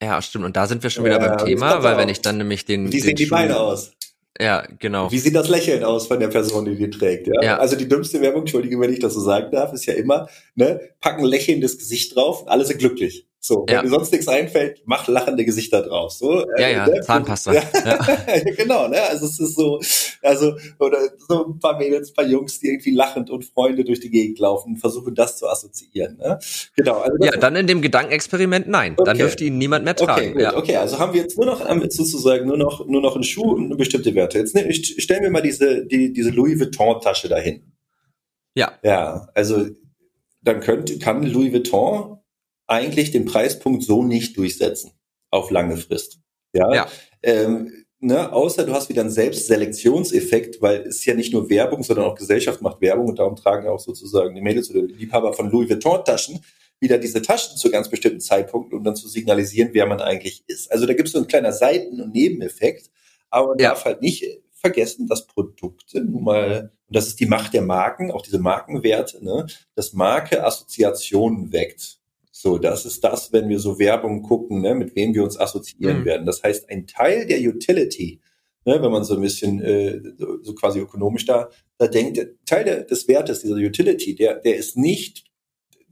Ja, 0.00 0.22
stimmt. 0.22 0.44
Und 0.44 0.56
da 0.56 0.68
sind 0.68 0.84
wir 0.84 0.90
schon 0.90 1.04
wieder 1.04 1.20
ja, 1.20 1.34
beim 1.34 1.46
Thema, 1.46 1.82
weil 1.82 1.96
wenn 1.96 2.08
ich 2.08 2.20
dann 2.20 2.38
nämlich 2.38 2.64
den. 2.64 2.92
Wie 2.92 3.00
sehen 3.00 3.16
die 3.16 3.26
Beine 3.26 3.58
aus? 3.58 3.92
Ja, 4.40 4.66
genau. 4.78 5.10
Wie 5.10 5.18
sieht 5.18 5.34
das 5.34 5.48
Lächeln 5.48 5.84
aus 5.84 6.06
von 6.06 6.18
der 6.18 6.28
Person, 6.28 6.64
die 6.64 6.76
die 6.76 6.90
trägt? 6.90 7.26
Ja? 7.26 7.42
ja? 7.42 7.58
Also 7.58 7.76
die 7.76 7.88
dümmste 7.88 8.20
Werbung, 8.20 8.42
entschuldige, 8.42 8.80
wenn 8.80 8.92
ich 8.92 8.98
das 8.98 9.14
so 9.14 9.20
sagen 9.20 9.50
darf, 9.52 9.72
ist 9.72 9.86
ja 9.86 9.94
immer, 9.94 10.28
ne, 10.54 10.80
packen 11.00 11.24
lächelndes 11.24 11.78
Gesicht 11.78 12.16
drauf 12.16 12.42
und 12.42 12.48
alle 12.48 12.64
sind 12.64 12.78
glücklich. 12.78 13.26
So, 13.44 13.64
wenn 13.66 13.74
ja. 13.74 13.82
dir 13.82 13.88
sonst 13.88 14.12
nichts 14.12 14.28
einfällt, 14.28 14.82
mach 14.84 15.08
lachende 15.08 15.44
Gesichter 15.44 15.82
drauf. 15.82 16.12
So, 16.12 16.44
ja, 16.58 16.64
äh, 16.64 16.72
ja, 16.74 16.86
ne? 16.86 17.00
Zahnpasta. 17.00 17.52
Ja. 17.52 17.62
ja. 17.84 18.54
genau, 18.56 18.86
ne? 18.86 19.02
Also 19.02 19.26
es 19.26 19.40
ist 19.40 19.56
so, 19.56 19.80
also, 20.22 20.54
oder 20.78 20.98
so 21.26 21.46
ein 21.46 21.58
paar 21.58 21.76
Mädels, 21.76 22.10
ein 22.10 22.14
paar 22.14 22.24
Jungs, 22.24 22.60
die 22.60 22.68
irgendwie 22.68 22.92
lachend 22.92 23.30
und 23.30 23.44
Freunde 23.44 23.82
durch 23.82 23.98
die 23.98 24.10
Gegend 24.10 24.38
laufen 24.38 24.74
und 24.74 24.76
versuchen, 24.78 25.16
das 25.16 25.38
zu 25.38 25.48
assoziieren. 25.48 26.18
Ne? 26.18 26.38
Genau. 26.76 26.98
Also 26.98 27.16
ja, 27.20 27.32
dann 27.32 27.56
in 27.56 27.66
dem 27.66 27.82
Gedankenexperiment 27.82 28.68
nein. 28.68 28.92
Okay. 28.92 29.04
Dann 29.06 29.18
dürfte 29.18 29.42
ihn 29.42 29.58
niemand 29.58 29.84
mehr 29.84 29.96
tragen. 29.96 30.34
Okay, 30.34 30.42
ja. 30.42 30.56
okay, 30.56 30.76
also 30.76 31.00
haben 31.00 31.12
wir 31.12 31.22
jetzt 31.22 31.36
nur 31.36 31.46
noch, 31.46 31.68
haben 31.68 31.82
wir 31.82 31.90
sozusagen 31.90 32.46
nur 32.46 32.56
noch, 32.56 32.86
nur 32.86 33.02
noch 33.02 33.16
einen 33.16 33.24
Schuh 33.24 33.54
und 33.54 33.64
eine 33.64 33.74
bestimmte 33.74 34.14
Werte. 34.14 34.38
Jetzt 34.38 34.54
ne, 34.54 34.68
ich, 34.68 35.02
stellen 35.02 35.24
wir 35.24 35.30
mal 35.30 35.42
diese, 35.42 35.84
die, 35.84 36.12
diese 36.12 36.30
Louis 36.30 36.60
Vuitton-Tasche 36.60 37.28
dahin. 37.28 37.72
Ja. 38.54 38.78
Ja, 38.84 39.26
also 39.34 39.66
dann 40.42 40.60
könnte, 40.60 41.00
kann 41.00 41.26
Louis 41.26 41.52
Vuitton 41.52 42.18
eigentlich 42.66 43.10
den 43.10 43.24
Preispunkt 43.24 43.82
so 43.82 44.02
nicht 44.02 44.36
durchsetzen 44.36 44.92
auf 45.30 45.50
lange 45.50 45.76
Frist. 45.76 46.18
Ja. 46.52 46.74
ja. 46.74 46.88
Ähm, 47.22 47.84
ne, 48.00 48.32
außer 48.32 48.64
du 48.64 48.72
hast 48.72 48.88
wieder 48.88 49.02
einen 49.02 49.10
Selbstselektionseffekt, 49.10 50.60
weil 50.60 50.82
es 50.82 51.04
ja 51.04 51.14
nicht 51.14 51.32
nur 51.32 51.48
Werbung, 51.48 51.82
sondern 51.82 52.06
auch 52.06 52.14
Gesellschaft 52.14 52.60
macht 52.62 52.80
Werbung 52.80 53.08
und 53.08 53.18
darum 53.18 53.36
tragen 53.36 53.64
ja 53.64 53.70
auch 53.70 53.80
sozusagen 53.80 54.34
die 54.34 54.40
Mädels 54.40 54.70
oder 54.70 54.82
die 54.82 54.94
Liebhaber 54.94 55.32
von 55.32 55.50
Louis 55.50 55.68
Vuitton 55.68 56.04
Taschen 56.04 56.40
wieder 56.80 56.98
diese 56.98 57.22
Taschen 57.22 57.56
zu 57.56 57.70
ganz 57.70 57.88
bestimmten 57.88 58.20
Zeitpunkten, 58.20 58.76
um 58.76 58.84
dann 58.84 58.96
zu 58.96 59.08
signalisieren, 59.08 59.70
wer 59.72 59.86
man 59.86 60.00
eigentlich 60.00 60.42
ist. 60.48 60.70
Also 60.70 60.84
da 60.84 60.94
gibt 60.94 61.08
es 61.08 61.12
so 61.12 61.20
ein 61.20 61.28
kleiner 61.28 61.52
Seiten- 61.52 62.00
und 62.00 62.12
Nebeneffekt, 62.12 62.90
aber 63.30 63.48
man 63.48 63.58
ja. 63.58 63.70
darf 63.70 63.84
halt 63.84 64.02
nicht 64.02 64.24
vergessen, 64.52 65.06
dass 65.06 65.26
Produkte 65.26 66.02
nun 66.02 66.24
mal, 66.24 66.72
und 66.88 66.96
das 66.96 67.06
ist 67.06 67.20
die 67.20 67.26
Macht 67.26 67.54
der 67.54 67.62
Marken, 67.62 68.10
auch 68.10 68.22
diese 68.22 68.40
Markenwerte, 68.40 69.24
ne, 69.24 69.46
dass 69.76 69.92
Marke 69.92 70.44
Assoziationen 70.44 71.52
weckt. 71.52 72.00
So, 72.42 72.58
das 72.58 72.84
ist 72.84 73.04
das, 73.04 73.32
wenn 73.32 73.48
wir 73.48 73.60
so 73.60 73.78
Werbung 73.78 74.22
gucken, 74.22 74.62
ne, 74.62 74.74
mit 74.74 74.96
wem 74.96 75.14
wir 75.14 75.22
uns 75.22 75.38
assoziieren 75.38 76.00
mhm. 76.00 76.04
werden. 76.04 76.26
Das 76.26 76.42
heißt, 76.42 76.68
ein 76.70 76.88
Teil 76.88 77.24
der 77.24 77.38
Utility, 77.38 78.20
ne, 78.64 78.82
wenn 78.82 78.90
man 78.90 79.04
so 79.04 79.14
ein 79.14 79.20
bisschen 79.20 79.60
äh, 79.62 80.02
so 80.18 80.52
quasi 80.56 80.80
ökonomisch 80.80 81.24
da, 81.24 81.50
da 81.78 81.86
denkt, 81.86 82.18
Teil 82.44 82.64
der, 82.64 82.82
des 82.82 83.06
Wertes 83.06 83.42
dieser 83.42 83.54
Utility, 83.54 84.16
der, 84.16 84.40
der 84.40 84.56
ist 84.56 84.76
nicht, 84.76 85.24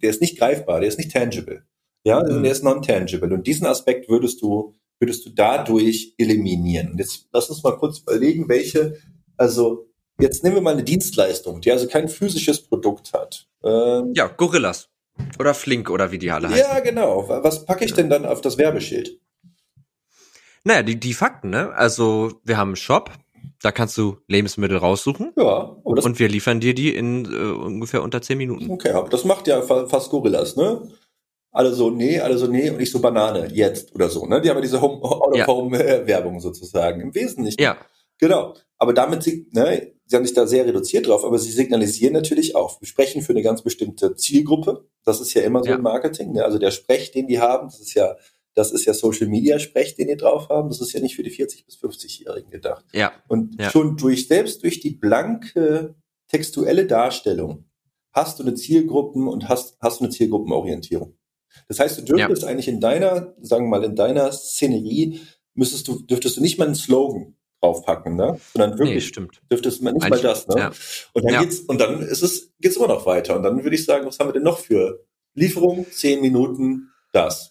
der 0.02 0.10
ist 0.10 0.20
nicht 0.20 0.40
greifbar, 0.40 0.80
der 0.80 0.88
ist 0.88 0.98
nicht 0.98 1.12
tangible. 1.12 1.62
Ja, 2.02 2.20
mhm. 2.20 2.42
der 2.42 2.50
ist 2.50 2.64
non-tangible. 2.64 3.32
Und 3.32 3.46
diesen 3.46 3.66
Aspekt 3.68 4.08
würdest 4.08 4.42
du, 4.42 4.74
würdest 4.98 5.24
du 5.26 5.30
dadurch 5.30 6.16
eliminieren. 6.18 6.90
Und 6.90 6.98
jetzt 6.98 7.28
lass 7.32 7.48
uns 7.48 7.62
mal 7.62 7.78
kurz 7.78 8.00
überlegen, 8.00 8.48
welche, 8.48 8.96
also 9.36 9.88
jetzt 10.18 10.42
nehmen 10.42 10.56
wir 10.56 10.62
mal 10.62 10.72
eine 10.72 10.82
Dienstleistung, 10.82 11.60
die 11.60 11.70
also 11.70 11.86
kein 11.86 12.08
physisches 12.08 12.60
Produkt 12.60 13.12
hat. 13.12 13.46
Ähm, 13.62 14.14
ja, 14.16 14.26
Gorillas. 14.26 14.89
Oder 15.38 15.54
Flink 15.54 15.90
oder 15.90 16.12
wie 16.12 16.18
die 16.18 16.30
alle 16.30 16.48
heißen. 16.48 16.60
Ja, 16.60 16.80
genau. 16.80 17.28
Was 17.28 17.64
packe 17.64 17.84
ich 17.84 17.94
denn 17.94 18.10
dann 18.10 18.26
auf 18.26 18.40
das 18.40 18.58
Werbeschild? 18.58 19.18
Naja, 20.64 20.82
die, 20.82 21.00
die 21.00 21.14
Fakten, 21.14 21.50
ne? 21.50 21.72
Also, 21.74 22.32
wir 22.44 22.58
haben 22.58 22.70
einen 22.70 22.76
Shop, 22.76 23.10
da 23.62 23.72
kannst 23.72 23.96
du 23.96 24.18
Lebensmittel 24.26 24.76
raussuchen. 24.76 25.32
Ja. 25.36 25.76
und 25.84 26.18
wir 26.18 26.28
liefern 26.28 26.60
dir 26.60 26.74
die 26.74 26.94
in 26.94 27.24
äh, 27.24 27.52
ungefähr 27.52 28.02
unter 28.02 28.20
zehn 28.22 28.38
Minuten. 28.38 28.70
Okay, 28.70 28.90
aber 28.90 29.08
das 29.08 29.24
macht 29.24 29.46
ja 29.46 29.62
fast 29.62 30.10
Gorillas, 30.10 30.56
ne? 30.56 30.90
Alle 31.52 31.72
so, 31.72 31.90
nee, 31.90 32.20
alle 32.20 32.38
so, 32.38 32.46
nee, 32.46 32.70
und 32.70 32.80
ich 32.80 32.92
so 32.92 33.00
Banane, 33.00 33.48
jetzt 33.52 33.94
oder 33.94 34.08
so, 34.08 34.26
ne? 34.26 34.40
Die 34.40 34.48
haben 34.48 34.56
ja 34.56 34.62
diese 34.62 34.80
Out-of-Home-Werbung 34.80 36.34
ja. 36.34 36.40
sozusagen. 36.40 37.00
Im 37.00 37.14
Wesentlichen. 37.14 37.60
Ja. 37.60 37.76
Genau. 38.20 38.54
Aber 38.76 38.94
damit, 38.94 39.22
sie, 39.22 39.46
ne, 39.52 39.92
sie 40.06 40.16
haben 40.16 40.24
sich 40.24 40.34
da 40.34 40.46
sehr 40.46 40.66
reduziert 40.66 41.06
drauf, 41.06 41.24
aber 41.24 41.38
sie 41.38 41.50
signalisieren 41.50 42.14
natürlich 42.14 42.56
auch. 42.56 42.80
Wir 42.80 42.88
sprechen 42.88 43.22
für 43.22 43.32
eine 43.32 43.42
ganz 43.42 43.62
bestimmte 43.62 44.14
Zielgruppe. 44.14 44.88
Das 45.04 45.20
ist 45.20 45.34
ja 45.34 45.42
immer 45.42 45.62
so 45.62 45.70
ja. 45.70 45.76
im 45.76 45.82
Marketing. 45.82 46.32
Ne? 46.32 46.44
Also 46.44 46.58
der 46.58 46.70
Sprech, 46.70 47.10
den 47.10 47.26
die 47.26 47.40
haben, 47.40 47.68
das 47.68 47.80
ist 47.80 47.94
ja, 47.94 48.16
das 48.54 48.72
ist 48.72 48.84
ja 48.84 48.94
Social 48.94 49.28
Media 49.28 49.58
Sprech, 49.58 49.96
den 49.96 50.08
die 50.08 50.16
drauf 50.16 50.48
haben. 50.48 50.68
Das 50.68 50.80
ist 50.80 50.92
ja 50.92 51.00
nicht 51.00 51.16
für 51.16 51.22
die 51.22 51.30
40 51.30 51.66
bis 51.66 51.76
50-Jährigen 51.78 52.50
gedacht. 52.50 52.84
Ja. 52.92 53.12
Und 53.28 53.60
ja. 53.60 53.70
schon 53.70 53.96
durch, 53.96 54.28
selbst 54.28 54.62
durch 54.62 54.80
die 54.80 54.90
blanke 54.90 55.94
textuelle 56.28 56.86
Darstellung 56.86 57.64
hast 58.12 58.38
du 58.38 58.42
eine 58.42 58.54
Zielgruppen 58.54 59.28
und 59.28 59.48
hast, 59.48 59.76
hast 59.80 60.00
du 60.00 60.04
eine 60.04 60.12
Zielgruppenorientierung. 60.12 61.16
Das 61.68 61.78
heißt, 61.80 61.98
du 61.98 62.02
dürftest 62.02 62.42
ja. 62.42 62.48
eigentlich 62.48 62.68
in 62.68 62.80
deiner, 62.80 63.34
sagen 63.40 63.66
wir 63.66 63.78
mal, 63.78 63.84
in 63.84 63.96
deiner 63.96 64.32
Szenerie 64.32 65.20
müsstest 65.54 65.86
du, 65.88 66.00
dürftest 66.00 66.36
du 66.36 66.40
nicht 66.40 66.58
mal 66.58 66.66
einen 66.66 66.74
Slogan 66.74 67.36
draufpacken, 67.60 68.16
ne? 68.16 68.38
Sondern 68.52 68.78
wirklich 68.78 68.94
nee, 68.94 69.00
stimmt. 69.00 69.42
dürftest 69.50 69.82
man 69.82 69.94
nicht 69.94 70.04
Eigentlich, 70.04 70.22
mal 70.22 70.28
das, 70.28 70.48
ne? 70.48 70.58
Ja. 70.58 70.72
Und 71.12 71.24
dann 71.24 71.34
ja. 71.34 71.42
geht's, 71.42 71.60
und 71.60 71.80
dann 71.80 72.02
ist 72.02 72.22
es, 72.22 72.52
geht's 72.60 72.76
immer 72.76 72.88
noch 72.88 73.06
weiter. 73.06 73.36
Und 73.36 73.42
dann 73.42 73.62
würde 73.62 73.76
ich 73.76 73.84
sagen, 73.84 74.06
was 74.06 74.18
haben 74.18 74.28
wir 74.28 74.32
denn 74.32 74.42
noch 74.42 74.58
für 74.58 75.04
Lieferung? 75.34 75.86
Zehn 75.90 76.20
Minuten, 76.20 76.90
das. 77.12 77.50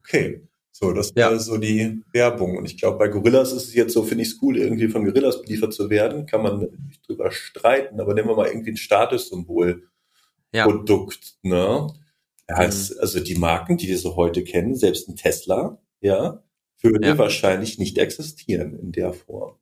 Okay. 0.00 0.46
So, 0.72 0.92
das 0.92 1.12
ja. 1.14 1.38
so 1.38 1.58
die 1.58 2.02
Werbung. 2.12 2.56
Und 2.56 2.64
ich 2.64 2.78
glaube, 2.78 2.98
bei 2.98 3.08
Gorillas 3.08 3.52
ist 3.52 3.68
es 3.68 3.74
jetzt 3.74 3.92
so, 3.92 4.02
finde 4.02 4.22
ich 4.22 4.30
es 4.30 4.38
cool, 4.40 4.56
irgendwie 4.56 4.88
von 4.88 5.04
Gorillas 5.04 5.42
beliefert 5.42 5.74
zu 5.74 5.90
werden. 5.90 6.24
Kann 6.24 6.42
man 6.42 6.60
nicht 6.86 7.06
drüber 7.06 7.30
streiten, 7.30 8.00
aber 8.00 8.14
nehmen 8.14 8.28
wir 8.28 8.36
mal 8.36 8.48
irgendwie 8.48 8.70
ein 8.70 8.78
Statussymbol. 8.78 9.84
Ja. 10.52 10.64
Produkt, 10.64 11.34
ne? 11.42 11.86
Ja, 12.48 12.56
mhm. 12.56 12.62
es, 12.62 12.96
also 12.96 13.20
die 13.20 13.36
Marken, 13.36 13.76
die 13.76 13.88
wir 13.88 13.98
so 13.98 14.16
heute 14.16 14.42
kennen, 14.42 14.74
selbst 14.74 15.08
ein 15.08 15.16
Tesla, 15.16 15.78
ja, 16.00 16.42
würde 16.82 17.08
ja. 17.08 17.18
wahrscheinlich 17.18 17.78
nicht 17.78 17.98
existieren 17.98 18.78
in 18.78 18.92
der 18.92 19.12
Form. 19.12 19.56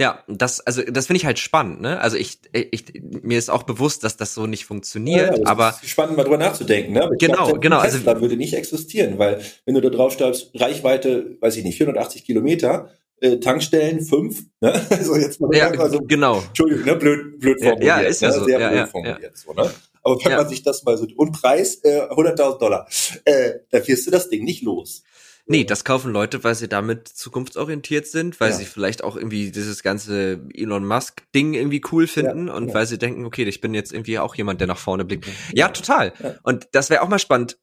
Ja, 0.00 0.22
das, 0.28 0.60
also 0.60 0.82
das 0.82 1.08
finde 1.08 1.18
ich 1.18 1.26
halt 1.26 1.40
spannend, 1.40 1.80
ne? 1.80 2.00
Also 2.00 2.16
ich, 2.16 2.38
ich, 2.52 3.02
mir 3.02 3.36
ist 3.36 3.50
auch 3.50 3.64
bewusst, 3.64 4.04
dass 4.04 4.16
das 4.16 4.32
so 4.32 4.46
nicht 4.46 4.64
funktioniert, 4.64 5.38
ja, 5.38 5.46
aber. 5.46 5.70
Ist 5.70 5.90
spannend, 5.90 6.16
mal 6.16 6.22
drüber 6.22 6.38
nachzudenken, 6.38 6.92
ne? 6.92 7.10
genau, 7.18 7.48
glaub, 7.48 7.60
genau. 7.60 7.78
Also 7.78 7.96
Tesla 7.96 8.12
also, 8.12 8.22
würde 8.22 8.36
nicht 8.36 8.54
existieren, 8.54 9.18
weil 9.18 9.40
wenn 9.64 9.74
du 9.74 9.80
da 9.80 9.90
drauf 9.90 10.12
schreibst, 10.12 10.52
Reichweite, 10.54 11.36
weiß 11.40 11.56
ich 11.56 11.64
nicht, 11.64 11.78
480 11.78 12.24
Kilometer, 12.24 12.90
äh, 13.20 13.38
Tankstellen 13.40 14.00
fünf, 14.00 14.44
ne? 14.60 14.72
Also 14.90 15.16
jetzt 15.16 15.40
mal 15.40 15.52
ja, 15.52 15.68
also, 15.70 15.98
genau. 16.02 16.42
Entschuldigung, 16.46 16.84
ne? 16.84 16.94
Blöd, 16.94 17.40
blöd 17.40 17.58
formuliert. 17.60 17.82
Ja, 17.84 17.98
ist 17.98 18.22
ja 18.22 18.28
ne? 18.28 18.34
so. 18.34 18.44
Sehr 18.44 18.60
ja, 18.60 18.68
blöd 18.68 18.78
ja, 18.78 18.86
formuliert, 18.86 19.22
ja. 19.22 19.30
so, 19.34 19.52
ne? 19.52 19.68
Aber 20.04 20.24
wenn 20.24 20.36
man 20.36 20.48
sich 20.48 20.62
das 20.62 20.84
mal 20.84 20.96
so, 20.96 21.08
und 21.16 21.32
Preis 21.32 21.80
äh, 21.82 22.02
100.000 22.02 22.58
Dollar, 22.58 22.88
äh, 23.24 23.54
da 23.70 23.86
wirst 23.86 24.06
du 24.06 24.12
das 24.12 24.28
Ding 24.28 24.44
nicht 24.44 24.62
los. 24.62 25.02
Nee, 25.50 25.64
das 25.64 25.84
kaufen 25.84 26.12
Leute, 26.12 26.44
weil 26.44 26.54
sie 26.54 26.68
damit 26.68 27.08
zukunftsorientiert 27.08 28.06
sind, 28.06 28.38
weil 28.38 28.50
ja. 28.50 28.56
sie 28.56 28.66
vielleicht 28.66 29.02
auch 29.02 29.16
irgendwie 29.16 29.50
dieses 29.50 29.82
ganze 29.82 30.46
Elon 30.52 30.84
Musk 30.84 31.22
Ding 31.34 31.54
irgendwie 31.54 31.80
cool 31.90 32.06
finden 32.06 32.48
ja, 32.48 32.54
und 32.54 32.68
ja. 32.68 32.74
weil 32.74 32.86
sie 32.86 32.98
denken, 32.98 33.24
okay, 33.24 33.44
ich 33.44 33.62
bin 33.62 33.72
jetzt 33.72 33.94
irgendwie 33.94 34.18
auch 34.18 34.34
jemand, 34.34 34.60
der 34.60 34.68
nach 34.68 34.76
vorne 34.76 35.06
blickt. 35.06 35.26
Ja, 35.54 35.68
total. 35.68 36.12
Und 36.42 36.68
das 36.72 36.90
wäre 36.90 37.00
auch 37.00 37.08
mal 37.08 37.18
spannend. 37.18 37.58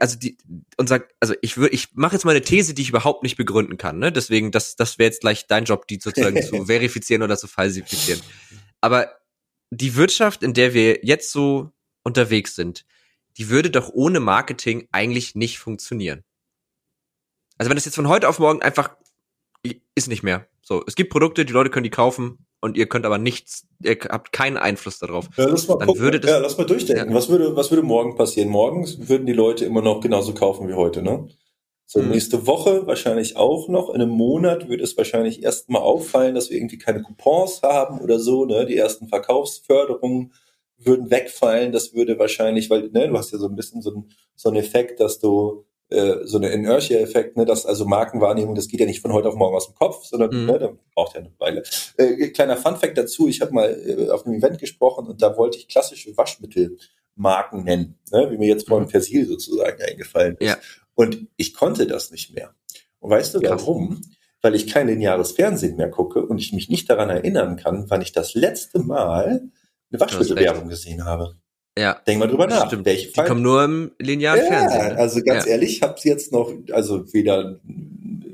also 0.00 0.18
die, 0.18 0.38
unser, 0.76 1.04
also 1.20 1.34
ich 1.40 1.56
würde, 1.56 1.72
ich 1.72 1.90
mache 1.94 2.16
jetzt 2.16 2.24
mal 2.24 2.32
eine 2.32 2.42
These, 2.42 2.74
die 2.74 2.82
ich 2.82 2.88
überhaupt 2.88 3.22
nicht 3.22 3.36
begründen 3.36 3.76
kann, 3.76 4.00
ne? 4.00 4.10
Deswegen, 4.10 4.50
das, 4.50 4.74
das 4.74 4.98
wäre 4.98 5.06
jetzt 5.06 5.20
gleich 5.20 5.46
dein 5.46 5.66
Job, 5.66 5.86
die 5.86 6.00
sozusagen 6.02 6.42
zu 6.42 6.66
verifizieren 6.66 7.22
oder 7.22 7.36
zu 7.36 7.46
falsifizieren. 7.46 8.20
Aber 8.80 9.12
die 9.70 9.94
Wirtschaft, 9.94 10.42
in 10.42 10.52
der 10.52 10.74
wir 10.74 11.04
jetzt 11.04 11.30
so 11.30 11.70
unterwegs 12.02 12.56
sind, 12.56 12.84
die 13.36 13.50
würde 13.50 13.70
doch 13.70 13.88
ohne 13.92 14.18
Marketing 14.18 14.88
eigentlich 14.90 15.36
nicht 15.36 15.60
funktionieren. 15.60 16.24
Also 17.58 17.70
wenn 17.70 17.76
das 17.76 17.84
jetzt 17.84 17.96
von 17.96 18.08
heute 18.08 18.28
auf 18.28 18.38
morgen 18.38 18.62
einfach 18.62 18.96
ist 19.94 20.08
nicht 20.08 20.22
mehr. 20.22 20.46
So, 20.62 20.82
es 20.86 20.94
gibt 20.94 21.10
Produkte, 21.10 21.44
die 21.44 21.52
Leute 21.52 21.70
können 21.70 21.84
die 21.84 21.90
kaufen 21.90 22.46
und 22.60 22.76
ihr 22.76 22.86
könnt 22.86 23.06
aber 23.06 23.18
nichts, 23.18 23.66
ihr 23.82 23.98
habt 24.08 24.32
keinen 24.32 24.56
Einfluss 24.56 24.98
darauf. 24.98 25.28
Ja, 25.36 25.46
lass 25.46 25.66
mal, 25.66 25.78
dann 25.78 25.88
gucken. 25.88 26.02
würde 26.02 26.20
das, 26.20 26.30
ja, 26.30 26.38
lass 26.38 26.58
mal 26.58 26.64
durchdenken. 26.64 27.10
Ja. 27.10 27.14
Was 27.14 27.28
würde, 27.28 27.56
was 27.56 27.70
würde 27.70 27.82
morgen 27.82 28.16
passieren? 28.16 28.48
Morgen 28.48 28.86
würden 29.08 29.26
die 29.26 29.32
Leute 29.32 29.64
immer 29.64 29.82
noch 29.82 30.00
genauso 30.00 30.34
kaufen 30.34 30.68
wie 30.68 30.74
heute, 30.74 31.02
ne? 31.02 31.28
So, 31.86 32.00
mhm. 32.00 32.10
nächste 32.10 32.46
Woche 32.46 32.86
wahrscheinlich 32.86 33.36
auch 33.36 33.68
noch. 33.68 33.88
In 33.88 34.02
einem 34.02 34.10
Monat 34.10 34.68
wird 34.68 34.82
es 34.82 34.96
wahrscheinlich 34.96 35.42
erstmal 35.42 35.80
auffallen, 35.80 36.34
dass 36.34 36.50
wir 36.50 36.58
irgendwie 36.58 36.78
keine 36.78 37.02
Coupons 37.02 37.62
haben 37.62 38.00
oder 38.00 38.18
so, 38.18 38.44
ne? 38.44 38.66
Die 38.66 38.76
ersten 38.76 39.08
Verkaufsförderungen 39.08 40.32
würden 40.76 41.10
wegfallen. 41.10 41.72
Das 41.72 41.94
würde 41.94 42.18
wahrscheinlich, 42.18 42.68
weil, 42.70 42.90
ne, 42.90 43.08
du 43.08 43.16
hast 43.16 43.32
ja 43.32 43.38
so 43.38 43.48
ein 43.48 43.56
bisschen 43.56 43.80
so, 43.82 43.90
ein, 43.92 44.10
so 44.36 44.50
einen 44.50 44.58
Effekt, 44.58 45.00
dass 45.00 45.18
du 45.18 45.64
äh, 45.90 46.26
so 46.26 46.36
eine 46.36 46.50
Inertia-Effekt, 46.50 47.36
ne, 47.36 47.44
dass 47.44 47.64
also 47.64 47.86
Markenwahrnehmung, 47.86 48.54
das 48.54 48.68
geht 48.68 48.80
ja 48.80 48.86
nicht 48.86 49.00
von 49.00 49.12
heute 49.12 49.28
auf 49.28 49.36
morgen 49.36 49.56
aus 49.56 49.66
dem 49.66 49.74
Kopf, 49.74 50.04
sondern 50.04 50.30
mhm. 50.30 50.46
ne, 50.46 50.58
da 50.58 50.72
braucht 50.94 51.14
ja 51.14 51.20
eine 51.20 51.32
Weile. 51.38 51.62
Äh, 51.96 52.28
kleiner 52.28 52.56
Fun-Fact 52.56 52.98
dazu, 52.98 53.28
ich 53.28 53.40
habe 53.40 53.54
mal 53.54 53.70
äh, 53.70 54.10
auf 54.10 54.26
einem 54.26 54.36
Event 54.36 54.58
gesprochen 54.58 55.06
und 55.06 55.22
da 55.22 55.36
wollte 55.36 55.56
ich 55.56 55.68
klassische 55.68 56.14
Waschmittelmarken 56.16 57.64
nennen, 57.64 57.98
ne, 58.12 58.30
wie 58.30 58.36
mir 58.36 58.48
jetzt 58.48 58.68
vorhin 58.68 58.88
Persil 58.88 59.26
sozusagen 59.26 59.80
eingefallen 59.82 60.36
ist. 60.38 60.46
Ja. 60.46 60.56
Und 60.94 61.26
ich 61.36 61.54
konnte 61.54 61.86
das 61.86 62.10
nicht 62.10 62.34
mehr. 62.34 62.54
Und 62.98 63.10
weißt 63.10 63.34
du 63.34 63.42
warum? 63.42 64.02
Weil 64.42 64.54
ich 64.54 64.66
kein 64.66 64.88
lineares 64.88 65.32
Fernsehen 65.32 65.76
mehr 65.76 65.90
gucke 65.90 66.24
und 66.24 66.38
ich 66.38 66.52
mich 66.52 66.68
nicht 66.68 66.90
daran 66.90 67.10
erinnern 67.10 67.56
kann, 67.56 67.88
wann 67.88 68.02
ich 68.02 68.12
das 68.12 68.34
letzte 68.34 68.78
Mal 68.78 69.50
eine 69.90 70.00
Waschmittelwerbung 70.00 70.68
gesehen 70.68 71.04
habe. 71.04 71.36
Ja. 71.78 72.00
Denk 72.06 72.18
mal 72.18 72.26
drüber 72.26 72.46
nach. 72.46 72.66
Stimmt. 72.66 72.86
Welche 72.86 73.08
Die 73.12 73.20
kommen 73.22 73.42
nur 73.42 73.64
im 73.64 73.92
linearen 73.98 74.40
ja, 74.40 74.46
Fernsehen. 74.46 74.88
Ne? 74.94 74.98
Also 74.98 75.22
ganz 75.22 75.44
ja. 75.44 75.52
ehrlich, 75.52 75.76
ich 75.76 75.82
habe 75.82 75.94
jetzt 76.02 76.32
noch, 76.32 76.52
also 76.72 77.12
weder 77.12 77.60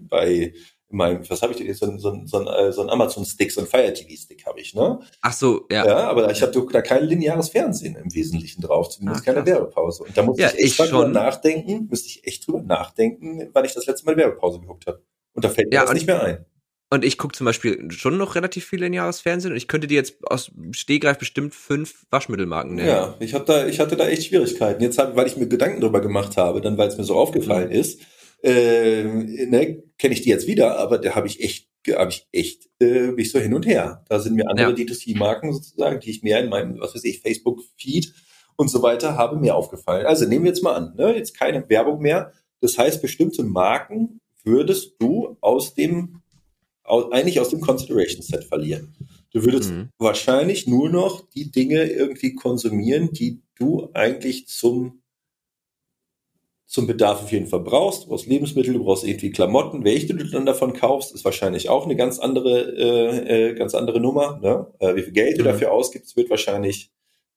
bei 0.09 0.55
meinem, 0.89 1.29
was 1.29 1.43
habe 1.43 1.53
ich 1.53 1.59
denn 1.59 1.67
jetzt, 1.67 1.81
so, 1.81 1.87
ein, 1.87 1.99
so, 1.99 2.11
ein, 2.11 2.27
so, 2.27 2.39
ein, 2.39 2.47
äh, 2.47 2.73
so 2.73 2.83
ein 2.83 2.89
Amazon-Stick, 2.89 3.53
so 3.53 3.61
ein 3.61 3.67
Fire 3.67 3.93
TV-Stick 3.93 4.47
habe 4.47 4.61
ich, 4.61 4.75
ne? 4.75 5.01
Ach 5.21 5.33
so, 5.33 5.67
ja. 5.71 5.85
Ja, 5.85 5.97
aber 6.09 6.31
ich 6.31 6.41
habe 6.41 6.67
da 6.73 6.83
kein 6.83 7.05
lineares 7.05 7.51
Fernsehen 7.51 7.97
im 7.97 8.15
Wesentlichen 8.15 8.63
drauf, 8.63 8.89
zumindest 8.91 9.23
Ach, 9.23 9.27
keine 9.27 9.45
Werbepause. 9.45 10.05
Und 10.05 10.17
da 10.17 10.23
muss 10.23 10.39
ja, 10.39 10.49
ich 10.49 10.55
echt 10.55 10.81
ich 10.81 10.89
drüber 10.89 11.09
nachdenken, 11.09 11.89
müsste 11.91 12.09
ich 12.09 12.27
echt 12.27 12.47
drüber 12.47 12.63
nachdenken, 12.63 13.51
wann 13.53 13.65
ich 13.65 13.75
das 13.75 13.87
letzte 13.87 14.07
Mal 14.07 14.17
Werbepause 14.17 14.61
geguckt 14.61 14.87
habe. 14.87 15.03
Und 15.35 15.45
da 15.45 15.51
fällt 15.51 15.69
mir 15.69 15.77
ja, 15.77 15.83
das 15.83 15.93
nicht 15.93 16.07
mehr 16.07 16.23
ein. 16.23 16.47
Und 16.95 17.05
ich 17.05 17.19
gucke 17.19 17.35
zum 17.37 17.45
Beispiel 17.45 17.91
schon 17.91 18.19
noch 18.19 18.37
relativ 18.37 18.67
viel 18.67 18.79
lineares 18.79 19.19
Fernsehen 19.21 19.51
und 19.51 19.57
ich 19.57 19.67
könnte 19.67 19.89
dir 19.89 19.97
jetzt 19.97 20.15
aus 20.31 20.53
Stehgreif 20.71 21.19
bestimmt 21.19 21.53
fünf 21.53 22.07
Waschmittelmarken 22.11 22.77
nennen. 22.77 22.89
Ja, 22.89 23.17
ich, 23.19 23.35
hab 23.35 23.47
da, 23.47 23.67
ich 23.67 23.81
hatte 23.81 23.97
da 23.97 24.07
echt 24.07 24.27
Schwierigkeiten. 24.27 24.81
Jetzt, 24.81 24.99
hab, 24.99 25.17
weil 25.17 25.27
ich 25.27 25.37
mir 25.37 25.49
Gedanken 25.49 25.81
drüber 25.81 26.01
gemacht 26.01 26.37
habe, 26.37 26.61
dann 26.61 26.79
weil 26.79 26.87
es 26.87 26.97
mir 26.97 27.03
so 27.03 27.17
aufgefallen 27.17 27.71
mhm. 27.71 27.75
ist, 27.75 28.01
äh, 28.45 29.03
ne, 29.03 29.83
kenne 29.99 30.15
ich 30.15 30.23
die 30.23 30.29
jetzt 30.29 30.47
wieder, 30.47 30.79
aber 30.79 30.99
da 30.99 31.17
habe 31.17 31.27
ich 31.27 31.43
echt, 31.43 31.69
habe 31.91 32.13
ich 32.13 32.29
echt, 32.31 32.67
äh, 32.79 33.09
bin 33.09 33.19
ich 33.19 33.33
so 33.33 33.41
hin 33.41 33.55
und 33.55 33.67
her. 33.67 34.05
Da 34.09 34.21
sind 34.21 34.37
mir 34.37 34.49
andere 34.49 34.71
ja. 34.71 34.77
D2C-Marken 34.77 35.53
sozusagen, 35.53 35.99
die 35.99 36.11
ich 36.11 36.23
mehr 36.23 36.39
in 36.39 36.49
meinem, 36.49 36.79
was 36.79 36.95
weiß 36.95 37.03
ich, 37.03 37.23
Facebook-Feed 37.23 38.15
und 38.55 38.71
so 38.71 38.83
weiter 38.83 39.17
habe, 39.17 39.37
mir 39.37 39.57
aufgefallen. 39.57 40.07
Also 40.07 40.29
nehmen 40.29 40.45
wir 40.45 40.53
jetzt 40.53 40.63
mal 40.63 40.77
an, 40.77 40.95
ne, 40.97 41.17
jetzt 41.17 41.37
keine 41.37 41.69
Werbung 41.69 42.01
mehr. 42.01 42.31
Das 42.61 42.79
heißt, 42.79 43.03
bestimmte 43.03 43.43
Marken 43.43 44.21
würdest 44.45 44.95
du 45.01 45.37
aus 45.41 45.75
dem 45.75 46.21
eigentlich 46.85 47.41
aus 47.41 47.51
dem 47.51 47.61
Consideration 47.61 48.23
Set 48.23 48.45
verlieren. 48.45 48.95
Du 49.33 49.45
würdest 49.45 49.71
mhm. 49.71 49.89
wahrscheinlich 49.99 50.67
nur 50.67 50.91
noch 50.91 51.29
die 51.31 51.51
Dinge 51.51 51.85
irgendwie 51.85 52.35
konsumieren, 52.35 53.13
die 53.13 53.43
du 53.57 53.91
eigentlich 53.95 54.47
zum 54.47 55.01
zum 56.67 56.89
Bedarf 56.89 57.23
auf 57.23 57.31
jeden 57.31 57.47
Fall 57.47 57.61
brauchst. 57.61 58.05
Du 58.05 58.09
brauchst 58.09 58.27
Lebensmittel, 58.27 58.75
du 58.75 58.83
brauchst 58.83 59.05
irgendwie 59.05 59.31
Klamotten. 59.31 59.85
Welche 59.85 60.09
du 60.09 60.25
dann 60.25 60.45
davon 60.45 60.73
kaufst, 60.73 61.15
ist 61.15 61.25
wahrscheinlich 61.25 61.69
auch 61.69 61.85
eine 61.85 61.95
ganz 61.95 62.19
andere, 62.19 62.75
äh, 62.77 63.51
äh, 63.51 63.55
ganz 63.55 63.77
andere 63.77 64.01
Nummer. 64.01 64.41
Ne? 64.43 64.67
Äh, 64.81 64.97
wie 64.97 65.03
viel 65.03 65.13
Geld 65.13 65.35
mhm. 65.35 65.39
du 65.39 65.45
dafür 65.45 65.71
ausgibst, 65.71 66.17
wird 66.17 66.31
wahrscheinlich 66.31 66.91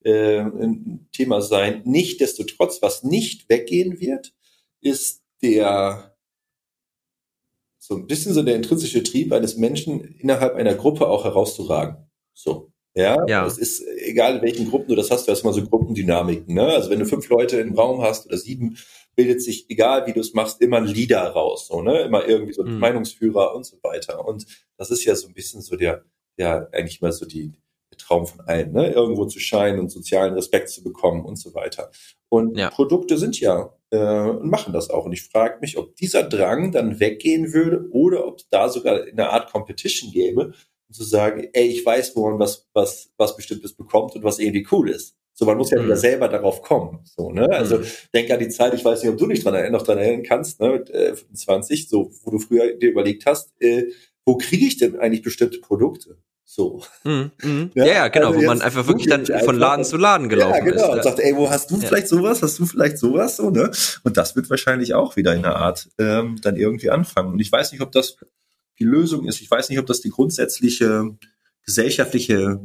äh, 0.04 0.40
ein 0.40 1.08
Thema 1.12 1.42
sein. 1.42 1.84
Nichtsdestotrotz, 1.86 2.82
was 2.82 3.04
nicht 3.04 3.48
weggehen 3.48 4.00
wird, 4.00 4.34
ist 4.82 5.22
der 5.44 6.17
so 7.88 7.96
ein 7.96 8.06
bisschen 8.06 8.34
so 8.34 8.44
der 8.44 8.56
intrinsische 8.56 9.02
Trieb 9.02 9.32
eines 9.32 9.56
Menschen 9.56 10.02
innerhalb 10.20 10.56
einer 10.56 10.76
Gruppe 10.76 11.08
auch 11.08 11.24
herauszuragen. 11.24 11.96
So. 12.34 12.74
Ja, 12.94 13.26
ja. 13.28 13.46
es 13.46 13.58
ist 13.58 13.82
egal, 14.06 14.38
in 14.38 14.42
welchen 14.42 14.70
Gruppen 14.70 14.90
du 14.90 14.96
das 14.96 15.10
hast, 15.10 15.28
du 15.28 15.32
hast 15.32 15.44
mal 15.44 15.54
so 15.54 15.64
Gruppendynamiken. 15.64 16.54
Ne? 16.54 16.66
Also 16.66 16.90
wenn 16.90 17.00
du 17.00 17.06
fünf 17.06 17.30
Leute 17.30 17.60
im 17.60 17.76
Raum 17.76 18.02
hast 18.02 18.26
oder 18.26 18.38
sieben, 18.38 18.78
bildet 19.16 19.42
sich, 19.42 19.70
egal 19.70 20.06
wie 20.06 20.14
du 20.14 20.20
es 20.20 20.34
machst, 20.34 20.62
immer 20.62 20.78
ein 20.78 20.88
Leader 20.88 21.30
raus. 21.30 21.68
So, 21.68 21.82
ne? 21.82 22.02
Immer 22.02 22.28
irgendwie 22.28 22.54
so 22.54 22.64
ein 22.64 22.74
mhm. 22.74 22.80
Meinungsführer 22.80 23.56
und 23.56 23.66
so 23.66 23.78
weiter. 23.84 24.28
Und 24.28 24.46
das 24.78 24.92
ist 24.92 25.06
ja 25.06 25.16
so 25.16 25.28
ein 25.28 25.34
bisschen 25.34 25.62
so 25.62 25.78
der, 25.78 26.04
der 26.38 26.70
eigentlich 26.74 27.00
mal 27.00 27.14
so 27.14 27.26
die, 27.26 27.54
der 27.92 27.98
Traum 28.00 28.28
von 28.28 28.42
allen, 28.42 28.74
ne? 28.74 28.92
irgendwo 28.92 29.26
zu 29.26 29.40
scheinen 29.40 29.80
und 29.80 29.90
sozialen 29.90 30.34
Respekt 30.34 30.70
zu 30.70 30.84
bekommen 30.84 31.24
und 31.24 31.38
so 31.38 31.54
weiter. 31.54 31.90
Und 32.28 32.58
ja. 32.58 32.70
Produkte 32.70 33.18
sind 33.18 33.40
ja 33.40 33.77
äh, 33.92 33.98
und 33.98 34.50
machen 34.50 34.74
das 34.74 34.90
auch. 34.90 35.06
Und 35.06 35.14
ich 35.14 35.24
frage 35.24 35.60
mich, 35.62 35.78
ob 35.78 35.96
dieser 35.96 36.24
Drang 36.24 36.72
dann 36.72 37.00
weggehen 37.00 37.54
würde 37.54 37.88
oder 37.92 38.28
ob 38.28 38.40
es 38.40 38.50
da 38.50 38.70
sogar 38.70 39.04
eine 39.04 39.30
Art 39.30 39.52
Competition 39.52 40.12
gäbe, 40.12 40.54
zu 40.92 41.04
sagen, 41.04 41.50
ey, 41.54 41.68
ich 41.68 41.86
weiß, 41.86 42.16
wo 42.16 42.30
man 42.30 42.40
was, 42.40 42.68
was, 42.74 43.12
was 43.18 43.36
Bestimmtes 43.36 43.74
bekommt 43.74 44.16
und 44.16 44.24
was 44.24 44.40
irgendwie 44.40 44.66
cool 44.72 44.90
ist. 44.90 45.18
So, 45.34 45.46
man 45.46 45.58
muss 45.58 45.70
ja 45.70 45.78
wieder 45.78 45.96
mhm. 45.96 46.00
selber 46.00 46.30
darauf 46.30 46.64
kommen. 46.64 47.00
So, 47.04 47.32
ne? 47.32 47.48
Also 47.52 47.80
mhm. 47.80 47.86
denk 48.14 48.32
an 48.32 48.40
die 48.40 48.50
Zeit, 48.50 48.74
ich 48.74 48.84
weiß 48.84 49.04
nicht, 49.04 49.12
ob 49.12 49.18
du 49.18 49.28
dich 49.28 49.44
dran 49.44 49.72
noch 49.72 49.84
dran 49.84 50.00
erinnern 50.00 50.24
kannst, 50.24 50.60
ne, 50.60 50.72
mit 50.72 50.90
äh, 50.90 51.16
25, 51.16 51.90
so, 51.90 52.12
wo 52.24 52.32
du 52.32 52.40
früher 52.40 52.74
dir 52.74 52.90
überlegt 52.90 53.26
hast, 53.26 53.54
äh, 53.62 53.92
wo 54.26 54.36
kriege 54.36 54.66
ich 54.66 54.78
denn 54.78 54.98
eigentlich 54.98 55.22
bestimmte 55.22 55.60
Produkte? 55.60 56.18
So. 56.50 56.82
Mhm, 57.04 57.32
mh. 57.44 57.70
ja, 57.76 57.86
ja, 57.86 58.08
genau, 58.08 58.28
also 58.28 58.40
wo 58.40 58.46
man 58.46 58.62
einfach 58.62 58.88
wirklich 58.88 59.08
dann 59.08 59.26
von 59.26 59.58
Laden 59.58 59.84
zu 59.84 59.98
Laden 59.98 60.30
gelaufen 60.30 60.66
ist. 60.66 60.66
Ja, 60.66 60.72
genau, 60.72 60.92
ist, 60.92 60.96
und 60.96 61.04
sagt, 61.04 61.20
ey, 61.20 61.36
wo 61.36 61.50
hast 61.50 61.70
du 61.70 61.78
vielleicht 61.78 62.08
sowas? 62.08 62.42
Hast 62.42 62.58
du 62.58 62.66
vielleicht 62.66 62.98
sowas? 62.98 63.36
So, 63.36 63.50
ne? 63.50 63.70
Und 64.04 64.16
das 64.16 64.38
wird 64.38 64.50
wahrscheinlich 64.50 64.94
auch 64.94 65.18
wieder 65.18 65.36
in 65.36 65.42
der 65.42 65.58
Art 65.58 65.90
ähm, 65.98 66.40
dann 66.42 66.56
irgendwie 66.56 66.90
anfangen. 66.90 67.34
Und 67.34 67.40
ich 67.42 67.52
weiß 67.52 67.74
nicht, 67.74 67.82
ob 67.82 67.92
das 67.92 68.16
die 68.80 68.86
Lösung 68.86 69.26
ist. 69.28 69.42
Ich 69.42 69.52
weiß 69.52 69.68
nicht, 69.68 69.78
ob 69.78 69.88
das 69.88 70.00
die 70.00 70.10
grundsätzliche 70.10 71.18
gesellschaftliche 71.66 72.62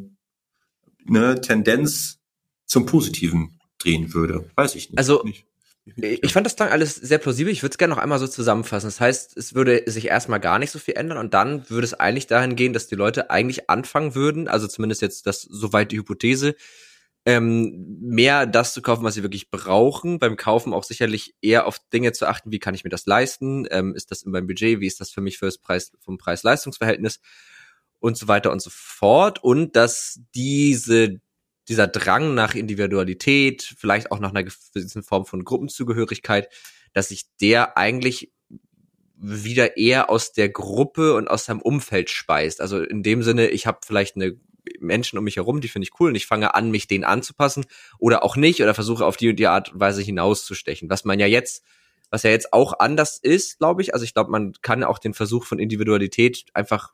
ne, 1.04 1.40
Tendenz 1.40 2.20
zum 2.66 2.86
Positiven 2.86 3.58
drehen 3.78 4.14
würde. 4.14 4.48
Weiß 4.54 4.76
ich 4.76 4.90
nicht. 4.90 4.98
Also 4.98 5.24
nicht. 5.24 5.44
Ich 5.84 6.32
fand 6.32 6.46
das 6.46 6.54
dann 6.54 6.68
alles 6.68 6.94
sehr 6.94 7.18
plausibel. 7.18 7.52
Ich 7.52 7.62
würde 7.62 7.72
es 7.72 7.78
gerne 7.78 7.94
noch 7.94 8.00
einmal 8.00 8.20
so 8.20 8.28
zusammenfassen. 8.28 8.86
Das 8.86 9.00
heißt, 9.00 9.36
es 9.36 9.54
würde 9.54 9.82
sich 9.86 10.06
erstmal 10.06 10.38
gar 10.38 10.60
nicht 10.60 10.70
so 10.70 10.78
viel 10.78 10.94
ändern 10.94 11.18
und 11.18 11.34
dann 11.34 11.68
würde 11.70 11.84
es 11.84 11.94
eigentlich 11.94 12.28
dahin 12.28 12.54
gehen, 12.54 12.72
dass 12.72 12.86
die 12.86 12.94
Leute 12.94 13.30
eigentlich 13.30 13.68
anfangen 13.68 14.14
würden, 14.14 14.46
also 14.46 14.68
zumindest 14.68 15.02
jetzt 15.02 15.26
das 15.26 15.42
soweit 15.42 15.90
die 15.90 15.98
Hypothese, 15.98 16.54
ähm, 17.26 17.98
mehr 18.00 18.46
das 18.46 18.74
zu 18.74 18.82
kaufen, 18.82 19.02
was 19.02 19.14
sie 19.14 19.22
wirklich 19.24 19.50
brauchen. 19.50 20.20
Beim 20.20 20.36
Kaufen 20.36 20.72
auch 20.72 20.84
sicherlich 20.84 21.34
eher 21.40 21.66
auf 21.66 21.78
Dinge 21.92 22.12
zu 22.12 22.28
achten, 22.28 22.52
wie 22.52 22.60
kann 22.60 22.74
ich 22.74 22.84
mir 22.84 22.90
das 22.90 23.06
leisten? 23.06 23.66
Ähm, 23.70 23.94
ist 23.96 24.12
das 24.12 24.22
in 24.22 24.30
meinem 24.30 24.46
Budget? 24.46 24.80
Wie 24.80 24.86
ist 24.86 25.00
das 25.00 25.10
für 25.10 25.20
mich 25.20 25.38
fürs 25.38 25.58
Preis, 25.58 25.92
vom 26.00 26.16
Preis-Leistungs-Verhältnis? 26.16 27.20
Und 27.98 28.16
so 28.16 28.26
weiter 28.28 28.50
und 28.50 28.60
so 28.60 28.70
fort. 28.72 29.42
Und 29.42 29.76
dass 29.76 30.20
diese 30.34 31.20
dieser 31.68 31.86
Drang 31.86 32.34
nach 32.34 32.54
Individualität, 32.54 33.74
vielleicht 33.78 34.10
auch 34.10 34.18
nach 34.18 34.30
einer 34.30 34.44
gewissen 34.44 35.02
Form 35.02 35.26
von 35.26 35.44
Gruppenzugehörigkeit, 35.44 36.48
dass 36.92 37.08
sich 37.08 37.26
der 37.40 37.76
eigentlich 37.76 38.32
wieder 39.16 39.76
eher 39.76 40.10
aus 40.10 40.32
der 40.32 40.48
Gruppe 40.48 41.14
und 41.14 41.28
aus 41.28 41.44
seinem 41.44 41.62
Umfeld 41.62 42.10
speist. 42.10 42.60
Also 42.60 42.82
in 42.82 43.02
dem 43.02 43.22
Sinne, 43.22 43.48
ich 43.48 43.66
habe 43.66 43.78
vielleicht 43.86 44.16
eine 44.16 44.36
Menschen 44.80 45.18
um 45.18 45.24
mich 45.24 45.36
herum, 45.36 45.60
die 45.60 45.68
finde 45.68 45.86
ich 45.86 46.00
cool 46.00 46.10
und 46.10 46.16
ich 46.16 46.26
fange 46.26 46.54
an, 46.54 46.70
mich 46.70 46.88
denen 46.88 47.04
anzupassen 47.04 47.64
oder 47.98 48.24
auch 48.24 48.36
nicht 48.36 48.62
oder 48.62 48.74
versuche 48.74 49.04
auf 49.04 49.16
die 49.16 49.30
und 49.30 49.36
die 49.36 49.46
Art 49.46 49.72
und 49.72 49.80
Weise 49.80 50.02
hinauszustechen. 50.02 50.90
Was 50.90 51.04
man 51.04 51.20
ja 51.20 51.26
jetzt, 51.26 51.64
was 52.10 52.24
ja 52.24 52.30
jetzt 52.30 52.52
auch 52.52 52.78
anders 52.80 53.18
ist, 53.18 53.58
glaube 53.58 53.82
ich. 53.82 53.94
Also 53.94 54.04
ich 54.04 54.14
glaube, 54.14 54.30
man 54.30 54.52
kann 54.60 54.82
auch 54.82 54.98
den 54.98 55.14
Versuch 55.14 55.44
von 55.44 55.58
Individualität 55.58 56.44
einfach 56.52 56.92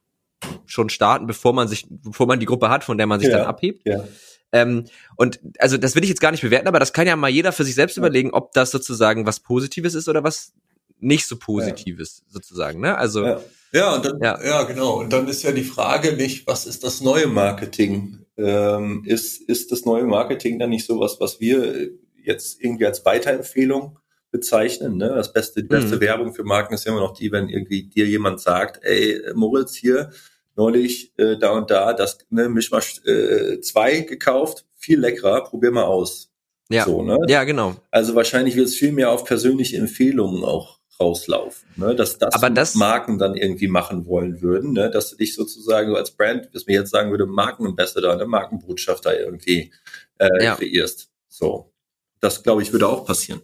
schon 0.66 0.88
starten, 0.88 1.26
bevor 1.26 1.52
man 1.52 1.66
sich, 1.66 1.86
bevor 1.88 2.26
man 2.26 2.40
die 2.40 2.46
Gruppe 2.46 2.68
hat, 2.68 2.84
von 2.84 2.98
der 2.98 3.06
man 3.06 3.20
sich 3.20 3.30
ja, 3.30 3.38
dann 3.38 3.46
abhebt. 3.46 3.82
Ja. 3.86 4.04
Ähm, 4.52 4.84
und 5.16 5.40
also 5.58 5.76
das 5.76 5.94
will 5.94 6.02
ich 6.02 6.08
jetzt 6.08 6.20
gar 6.20 6.30
nicht 6.30 6.42
bewerten, 6.42 6.68
aber 6.68 6.78
das 6.78 6.92
kann 6.92 7.06
ja 7.06 7.16
mal 7.16 7.28
jeder 7.28 7.52
für 7.52 7.64
sich 7.64 7.74
selbst 7.74 7.96
ja. 7.96 8.00
überlegen, 8.00 8.32
ob 8.32 8.52
das 8.52 8.70
sozusagen 8.70 9.26
was 9.26 9.40
Positives 9.40 9.94
ist 9.94 10.08
oder 10.08 10.24
was 10.24 10.52
nicht 11.00 11.26
so 11.26 11.36
Positives 11.38 12.22
ja. 12.26 12.32
sozusagen. 12.32 12.80
Ne? 12.80 12.96
Also 12.96 13.24
ja. 13.24 13.40
ja, 13.72 13.94
und 13.94 14.04
dann, 14.04 14.20
ja. 14.22 14.42
ja, 14.42 14.62
genau. 14.64 14.98
Und 14.98 15.12
dann 15.12 15.28
ist 15.28 15.42
ja 15.42 15.52
die 15.52 15.64
Frage 15.64 16.14
nicht, 16.14 16.46
was 16.46 16.66
ist 16.66 16.82
das 16.84 17.00
neue 17.00 17.26
Marketing? 17.26 18.24
Ähm, 18.36 19.02
ist, 19.04 19.40
ist 19.42 19.72
das 19.72 19.84
neue 19.84 20.04
Marketing 20.04 20.58
dann 20.58 20.70
nicht 20.70 20.86
sowas, 20.86 21.16
was 21.20 21.40
wir 21.40 21.90
jetzt 22.22 22.60
irgendwie 22.62 22.86
als 22.86 23.04
Weiterempfehlung 23.04 23.98
bezeichnen. 24.30 24.96
Ne? 24.96 25.08
Das 25.08 25.32
beste, 25.32 25.62
die 25.62 25.68
beste 25.68 25.96
mhm. 25.96 26.00
Werbung 26.00 26.34
für 26.34 26.44
Marken 26.44 26.74
ist 26.74 26.84
ja 26.84 26.92
immer 26.92 27.00
noch 27.00 27.14
die, 27.14 27.32
wenn 27.32 27.48
irgendwie 27.48 27.84
dir 27.84 28.06
jemand 28.06 28.40
sagt, 28.40 28.84
ey, 28.84 29.20
Moritz 29.34 29.74
hier, 29.74 30.10
neulich 30.58 31.12
äh, 31.18 31.36
da 31.38 31.52
und 31.52 31.70
da 31.70 31.94
das 31.94 32.18
ne, 32.30 32.48
Mischmasch 32.48 33.00
2 33.00 33.92
äh, 33.92 34.02
gekauft, 34.02 34.66
viel 34.74 34.98
leckerer, 34.98 35.44
probier 35.44 35.70
mal 35.70 35.84
aus. 35.84 36.30
Ja, 36.68 36.84
so, 36.84 37.02
ne? 37.02 37.16
ja 37.28 37.44
genau. 37.44 37.76
Also 37.90 38.14
wahrscheinlich 38.14 38.56
wird 38.56 38.66
es 38.66 38.74
viel 38.74 38.92
mehr 38.92 39.10
auf 39.10 39.24
persönliche 39.24 39.78
Empfehlungen 39.78 40.44
auch 40.44 40.80
rauslaufen, 41.00 41.68
ne? 41.76 41.94
dass 41.94 42.18
das, 42.18 42.34
Aber 42.34 42.50
das 42.50 42.74
Marken 42.74 43.18
dann 43.18 43.36
irgendwie 43.36 43.68
machen 43.68 44.04
wollen 44.06 44.42
würden, 44.42 44.72
ne? 44.72 44.90
dass 44.90 45.10
du 45.10 45.16
dich 45.16 45.36
sozusagen 45.36 45.94
als 45.94 46.10
Brand, 46.10 46.50
was 46.52 46.66
mir 46.66 46.80
jetzt 46.80 46.90
sagen 46.90 47.12
würde, 47.12 47.26
Markenambassador, 47.26 48.12
eine 48.12 48.26
Markenbotschafter 48.26 49.18
irgendwie 49.18 49.72
äh, 50.18 50.28
ja. 50.42 50.56
kreierst. 50.56 51.08
So, 51.28 51.72
das 52.18 52.42
glaube 52.42 52.62
ich 52.62 52.72
würde 52.72 52.88
auch 52.88 53.06
passieren. 53.06 53.42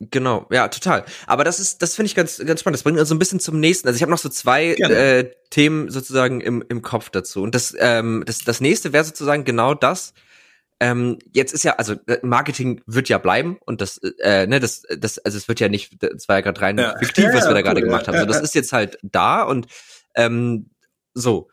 Genau, 0.00 0.46
ja, 0.50 0.68
total. 0.68 1.04
Aber 1.26 1.42
das 1.42 1.58
ist, 1.58 1.82
das 1.82 1.96
finde 1.96 2.06
ich 2.06 2.14
ganz, 2.14 2.38
ganz 2.38 2.60
spannend. 2.60 2.76
Das 2.76 2.84
bringt 2.84 2.98
uns 2.98 3.08
so 3.08 3.14
ein 3.14 3.18
bisschen 3.18 3.40
zum 3.40 3.58
nächsten. 3.58 3.88
Also 3.88 3.96
ich 3.96 4.02
habe 4.02 4.12
noch 4.12 4.18
so 4.18 4.28
zwei 4.28 4.74
äh, 4.74 5.30
Themen 5.50 5.90
sozusagen 5.90 6.40
im, 6.40 6.64
im 6.68 6.82
Kopf 6.82 7.10
dazu. 7.10 7.42
Und 7.42 7.54
das, 7.54 7.74
ähm, 7.78 8.22
das, 8.24 8.38
das 8.38 8.60
nächste 8.60 8.92
wäre 8.92 9.04
sozusagen 9.04 9.44
genau 9.44 9.74
das. 9.74 10.14
Ähm, 10.80 11.18
jetzt 11.32 11.52
ist 11.52 11.64
ja, 11.64 11.72
also 11.72 11.94
äh, 12.06 12.18
Marketing 12.22 12.80
wird 12.86 13.08
ja 13.08 13.18
bleiben 13.18 13.58
und 13.66 13.80
das, 13.80 13.98
äh, 14.20 14.46
ne, 14.46 14.60
das, 14.60 14.82
das, 14.96 15.18
also 15.18 15.36
es 15.36 15.48
wird 15.48 15.58
ja 15.58 15.68
nicht, 15.68 16.00
das 16.00 16.28
war 16.28 16.36
ja 16.36 16.42
gerade 16.42 16.60
rein 16.60 16.78
ja. 16.78 16.96
fiktiv, 16.96 17.26
was 17.32 17.48
wir 17.48 17.54
da 17.54 17.62
gerade 17.62 17.80
cool, 17.80 17.86
gemacht 17.86 18.06
haben. 18.06 18.16
So, 18.20 18.26
das 18.26 18.40
ist 18.40 18.54
jetzt 18.54 18.72
halt 18.72 18.98
da 19.02 19.42
und 19.42 19.66
ähm, 20.14 20.70
so. 21.14 21.48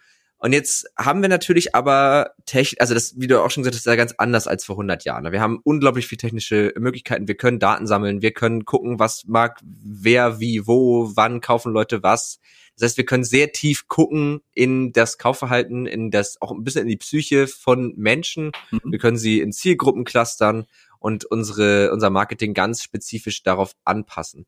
Und 0.45 0.53
jetzt 0.53 0.85
haben 0.95 1.23
wir 1.23 1.29
natürlich 1.29 1.73
aber 1.73 2.35
Technik, 2.45 2.79
also 2.79 2.93
das, 2.93 3.19
wie 3.19 3.25
du 3.25 3.41
auch 3.41 3.49
schon 3.49 3.63
gesagt 3.63 3.73
hast, 3.73 3.79
ist 3.79 3.87
ja 3.87 3.95
ganz 3.95 4.13
anders 4.19 4.45
als 4.45 4.63
vor 4.63 4.75
100 4.75 5.03
Jahren. 5.03 5.31
Wir 5.31 5.41
haben 5.41 5.59
unglaublich 5.63 6.05
viel 6.05 6.19
technische 6.19 6.71
Möglichkeiten. 6.77 7.27
Wir 7.27 7.33
können 7.33 7.57
Daten 7.57 7.87
sammeln, 7.87 8.21
wir 8.21 8.31
können 8.31 8.63
gucken, 8.63 8.99
was 8.99 9.25
mag 9.25 9.59
wer, 9.63 10.39
wie, 10.39 10.67
wo, 10.67 11.11
wann 11.15 11.41
kaufen 11.41 11.73
Leute 11.73 12.03
was. 12.03 12.39
Das 12.75 12.89
heißt, 12.89 12.97
wir 12.97 13.07
können 13.07 13.23
sehr 13.23 13.53
tief 13.53 13.87
gucken 13.87 14.41
in 14.53 14.91
das 14.91 15.17
Kaufverhalten, 15.17 15.87
in 15.87 16.11
das 16.11 16.39
auch 16.39 16.51
ein 16.51 16.63
bisschen 16.63 16.83
in 16.83 16.89
die 16.89 16.97
Psyche 16.97 17.47
von 17.47 17.95
Menschen. 17.97 18.51
Mhm. 18.69 18.81
Wir 18.83 18.99
können 18.99 19.17
sie 19.17 19.39
in 19.39 19.51
Zielgruppen 19.51 20.03
clustern 20.03 20.67
und 20.99 21.25
unsere 21.25 21.91
unser 21.91 22.11
Marketing 22.11 22.53
ganz 22.53 22.83
spezifisch 22.83 23.41
darauf 23.41 23.71
anpassen. 23.83 24.45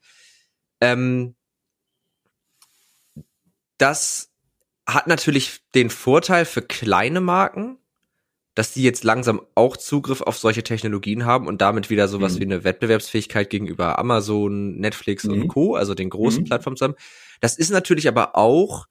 Ähm, 0.79 1.33
das 3.79 4.29
hat 4.88 5.07
natürlich 5.07 5.59
den 5.75 5.89
Vorteil 5.89 6.45
für 6.45 6.61
kleine 6.61 7.19
Marken, 7.19 7.77
dass 8.55 8.73
die 8.73 8.81
jetzt 8.81 9.03
langsam 9.03 9.41
auch 9.53 9.77
Zugriff 9.77 10.21
auf 10.21 10.38
solche 10.38 10.63
Technologien 10.63 11.25
haben 11.25 11.45
und 11.45 11.61
damit 11.61 11.91
wieder 11.91 12.07
sowas 12.07 12.35
mhm. 12.35 12.39
wie 12.39 12.43
eine 12.45 12.63
Wettbewerbsfähigkeit 12.63 13.49
gegenüber 13.49 13.99
Amazon, 13.99 14.77
Netflix 14.77 15.25
mhm. 15.25 15.33
und 15.33 15.47
Co., 15.49 15.75
also 15.75 15.93
den 15.93 16.09
großen 16.09 16.41
mhm. 16.41 16.45
Plattformen 16.45 16.77
zusammen. 16.77 16.95
Das 17.39 17.57
ist 17.57 17.69
natürlich 17.69 18.07
aber 18.07 18.35
auch, 18.35 18.88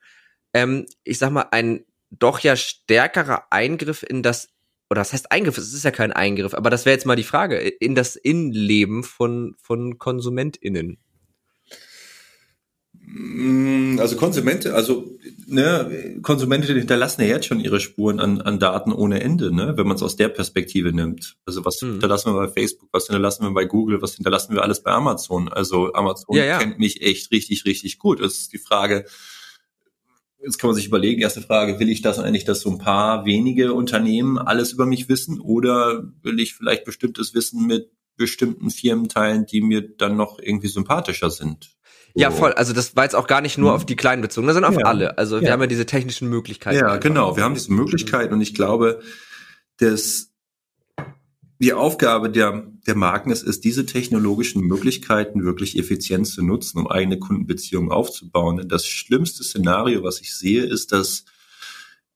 ähm, 0.54 0.86
ich 1.02 1.18
sag 1.18 1.30
mal, 1.30 1.48
ein 1.50 1.84
doch 2.10 2.38
ja 2.40 2.54
stärkerer 2.54 3.46
Eingriff 3.50 4.04
in 4.04 4.22
das, 4.22 4.50
oder 4.88 5.00
das 5.00 5.12
heißt 5.12 5.32
Eingriff, 5.32 5.58
es 5.58 5.72
ist 5.72 5.84
ja 5.84 5.90
kein 5.90 6.12
Eingriff, 6.12 6.54
aber 6.54 6.70
das 6.70 6.84
wäre 6.86 6.94
jetzt 6.94 7.06
mal 7.06 7.16
die 7.16 7.24
Frage, 7.24 7.56
in 7.58 7.96
das 7.96 8.14
Innenleben 8.14 9.02
von, 9.02 9.56
von 9.58 9.98
KonsumentInnen. 9.98 10.98
Mm, 13.08 14.00
also 14.00 14.16
Konsumente, 14.16 14.74
also 14.74 15.16
ne, 15.46 16.18
Konsumente 16.22 16.72
hinterlassen 16.74 17.22
ja 17.22 17.28
jetzt 17.28 17.46
schon 17.46 17.60
ihre 17.60 17.78
Spuren 17.78 18.18
an, 18.18 18.40
an 18.40 18.58
Daten 18.58 18.92
ohne 18.92 19.20
Ende, 19.20 19.54
ne, 19.54 19.74
wenn 19.76 19.86
man 19.86 19.96
es 19.96 20.02
aus 20.02 20.16
der 20.16 20.28
Perspektive 20.28 20.92
nimmt. 20.92 21.36
Also 21.46 21.64
was 21.64 21.80
hm. 21.80 21.92
hinterlassen 21.92 22.34
wir 22.34 22.46
bei 22.46 22.48
Facebook, 22.48 22.88
was 22.92 23.06
hinterlassen 23.06 23.44
wir 23.44 23.52
bei 23.52 23.64
Google, 23.64 24.02
was 24.02 24.16
hinterlassen 24.16 24.54
wir 24.54 24.62
alles 24.62 24.82
bei 24.82 24.90
Amazon. 24.90 25.48
Also 25.48 25.92
Amazon 25.94 26.34
ja, 26.36 26.44
ja. 26.44 26.58
kennt 26.58 26.80
mich 26.80 27.00
echt 27.00 27.30
richtig, 27.30 27.64
richtig 27.64 28.00
gut. 28.00 28.20
Es 28.20 28.38
ist 28.38 28.52
die 28.52 28.58
Frage, 28.58 29.04
jetzt 30.42 30.58
kann 30.58 30.68
man 30.68 30.74
sich 30.74 30.88
überlegen, 30.88 31.22
erste 31.22 31.42
Frage, 31.42 31.78
will 31.78 31.88
ich 31.88 32.02
das 32.02 32.18
eigentlich, 32.18 32.44
dass 32.44 32.60
so 32.60 32.70
ein 32.70 32.78
paar 32.78 33.24
wenige 33.24 33.72
Unternehmen 33.72 34.36
alles 34.36 34.72
über 34.72 34.84
mich 34.84 35.08
wissen 35.08 35.38
oder 35.38 36.02
will 36.22 36.40
ich 36.40 36.54
vielleicht 36.54 36.84
bestimmtes 36.84 37.34
Wissen 37.34 37.66
mit 37.66 37.92
bestimmten 38.16 38.70
Firmen 38.70 39.08
teilen, 39.08 39.46
die 39.46 39.60
mir 39.60 39.82
dann 39.96 40.16
noch 40.16 40.40
irgendwie 40.40 40.68
sympathischer 40.68 41.30
sind? 41.30 41.75
Ja, 42.16 42.30
voll. 42.30 42.52
Also 42.52 42.72
das 42.72 42.96
war 42.96 43.04
jetzt 43.04 43.14
auch 43.14 43.26
gar 43.26 43.42
nicht 43.42 43.58
nur 43.58 43.70
mhm. 43.70 43.76
auf 43.76 43.86
die 43.86 43.94
Kleinen 43.94 44.22
bezogen, 44.22 44.46
sondern 44.46 44.64
auf 44.64 44.80
ja. 44.80 44.86
alle. 44.86 45.18
Also 45.18 45.40
wir 45.40 45.48
ja. 45.48 45.52
haben 45.52 45.60
ja 45.60 45.66
diese 45.66 45.84
technischen 45.84 46.28
Möglichkeiten. 46.28 46.78
Ja, 46.78 46.86
einfach. 46.86 47.00
genau. 47.00 47.36
Wir 47.36 47.44
haben 47.44 47.54
diese 47.54 47.72
Möglichkeiten 47.72 48.32
und 48.32 48.40
ich 48.40 48.54
glaube, 48.54 49.00
dass 49.76 50.30
die 51.58 51.72
Aufgabe 51.72 52.30
der, 52.30 52.66
der 52.86 52.94
Marken 52.94 53.30
ist, 53.30 53.42
ist, 53.42 53.64
diese 53.64 53.86
technologischen 53.86 54.62
Möglichkeiten 54.62 55.44
wirklich 55.44 55.78
effizient 55.78 56.26
zu 56.26 56.42
nutzen, 56.42 56.78
um 56.78 56.86
eigene 56.86 57.18
Kundenbeziehungen 57.18 57.90
aufzubauen. 57.90 58.58
Denn 58.58 58.68
das 58.68 58.86
schlimmste 58.86 59.44
Szenario, 59.44 60.02
was 60.02 60.20
ich 60.20 60.34
sehe, 60.34 60.64
ist, 60.64 60.92
dass 60.92 61.24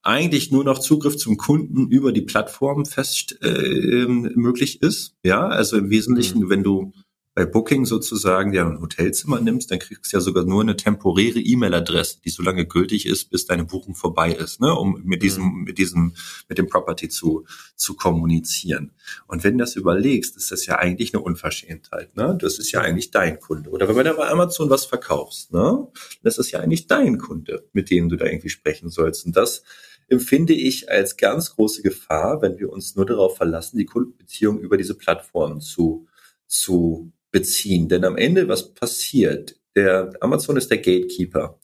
eigentlich 0.02 0.50
nur 0.50 0.64
noch 0.64 0.78
Zugriff 0.78 1.16
zum 1.16 1.36
Kunden 1.36 1.88
über 1.88 2.12
die 2.12 2.22
Plattform 2.22 2.86
fest 2.86 3.38
äh, 3.42 4.06
möglich 4.06 4.82
ist. 4.82 5.14
Ja, 5.22 5.46
also 5.46 5.76
im 5.76 5.90
Wesentlichen, 5.90 6.40
mhm. 6.40 6.50
wenn 6.50 6.62
du 6.62 6.92
bei 7.40 7.46
Booking 7.46 7.86
sozusagen 7.86 8.52
ja 8.52 8.68
ein 8.68 8.82
Hotelzimmer 8.82 9.40
nimmst, 9.40 9.70
dann 9.70 9.78
kriegst 9.78 10.12
du 10.12 10.18
ja 10.18 10.20
sogar 10.20 10.44
nur 10.44 10.60
eine 10.60 10.76
temporäre 10.76 11.38
E-Mail-Adresse, 11.38 12.18
die 12.22 12.28
so 12.28 12.42
lange 12.42 12.66
gültig 12.66 13.06
ist, 13.06 13.30
bis 13.30 13.46
deine 13.46 13.64
Buchung 13.64 13.94
vorbei 13.94 14.30
ist, 14.32 14.60
ne, 14.60 14.74
um 14.74 15.00
mit 15.04 15.22
diesem, 15.22 15.44
mhm. 15.44 15.62
mit 15.62 15.78
diesem, 15.78 16.14
mit 16.50 16.58
dem 16.58 16.68
Property 16.68 17.08
zu, 17.08 17.46
zu 17.76 17.94
kommunizieren. 17.94 18.92
Und 19.26 19.42
wenn 19.42 19.56
du 19.56 19.64
das 19.64 19.74
überlegst, 19.74 20.36
ist 20.36 20.52
das 20.52 20.66
ja 20.66 20.76
eigentlich 20.76 21.14
eine 21.14 21.22
Unverschämtheit, 21.22 22.14
ne? 22.14 22.36
Das 22.38 22.58
ist 22.58 22.72
ja 22.72 22.82
eigentlich 22.82 23.10
dein 23.10 23.40
Kunde. 23.40 23.70
Oder 23.70 23.88
wenn 23.88 24.04
du 24.04 24.12
bei 24.12 24.28
Amazon 24.28 24.68
was 24.68 24.84
verkaufst, 24.84 25.50
ne? 25.50 25.88
Das 26.22 26.36
ist 26.36 26.50
ja 26.50 26.60
eigentlich 26.60 26.88
dein 26.88 27.16
Kunde, 27.16 27.64
mit 27.72 27.88
dem 27.88 28.10
du 28.10 28.16
da 28.16 28.26
irgendwie 28.26 28.50
sprechen 28.50 28.90
sollst. 28.90 29.24
Und 29.24 29.34
das 29.34 29.62
empfinde 30.08 30.52
ich 30.52 30.90
als 30.90 31.16
ganz 31.16 31.54
große 31.54 31.80
Gefahr, 31.80 32.42
wenn 32.42 32.58
wir 32.58 32.70
uns 32.70 32.96
nur 32.96 33.06
darauf 33.06 33.38
verlassen, 33.38 33.78
die 33.78 33.86
Kundenbeziehung 33.86 34.58
über 34.58 34.76
diese 34.76 34.94
Plattformen 34.94 35.62
zu, 35.62 36.06
zu 36.46 37.10
beziehen. 37.30 37.88
Denn 37.88 38.04
am 38.04 38.16
Ende, 38.16 38.48
was 38.48 38.74
passiert? 38.74 39.56
Der 39.76 40.12
Amazon 40.20 40.56
ist 40.56 40.70
der 40.70 40.78
Gatekeeper. 40.78 41.58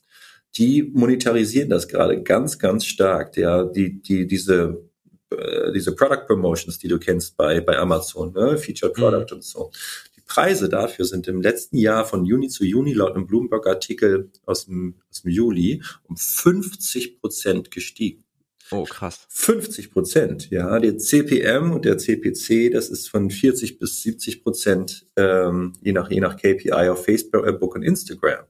Die 0.55 0.83
monetarisieren 0.83 1.69
das 1.69 1.87
gerade 1.87 2.23
ganz, 2.23 2.57
ganz 2.57 2.85
stark. 2.85 3.33
Der, 3.33 3.65
die, 3.65 4.01
die, 4.01 4.25
diese, 4.25 4.89
äh, 5.29 5.71
diese 5.73 5.93
Product 5.95 6.25
Promotions, 6.25 6.79
die 6.79 6.87
du 6.87 6.97
kennst 6.97 7.37
bei, 7.37 7.61
bei 7.61 7.77
Amazon, 7.77 8.33
ne? 8.33 8.57
Featured 8.57 8.97
mhm. 8.97 9.01
Product 9.01 9.31
mhm. 9.31 9.35
und 9.37 9.43
so. 9.43 9.71
Die 10.15 10.21
Preise 10.21 10.69
dafür 10.69 11.05
sind 11.05 11.27
im 11.27 11.41
letzten 11.41 11.77
Jahr 11.77 12.05
von 12.05 12.25
Juni 12.25 12.49
zu 12.49 12.63
Juni 12.63 12.93
laut 12.93 13.15
einem 13.15 13.27
Bloomberg-Artikel 13.27 14.31
aus 14.45 14.65
dem, 14.65 14.95
aus 15.09 15.21
dem 15.21 15.31
Juli 15.31 15.83
um 16.03 16.17
50 16.17 17.19
Prozent 17.19 17.71
gestiegen. 17.71 18.23
Oh, 18.71 18.83
krass. 18.83 19.25
50 19.29 19.91
Prozent, 19.91 20.49
ja. 20.49 20.79
Der 20.79 20.97
CPM 20.97 21.71
und 21.71 21.85
der 21.85 21.97
CPC, 21.97 22.71
das 22.71 22.89
ist 22.89 23.09
von 23.09 23.29
40 23.29 23.79
bis 23.79 24.01
70 24.01 24.43
Prozent, 24.43 25.05
ähm, 25.15 25.73
je 25.81 25.93
nach, 25.93 26.11
je 26.11 26.19
nach 26.19 26.35
KPI 26.35 26.89
auf 26.89 27.05
Facebook 27.05 27.75
und 27.75 27.83
Instagram. 27.83 28.45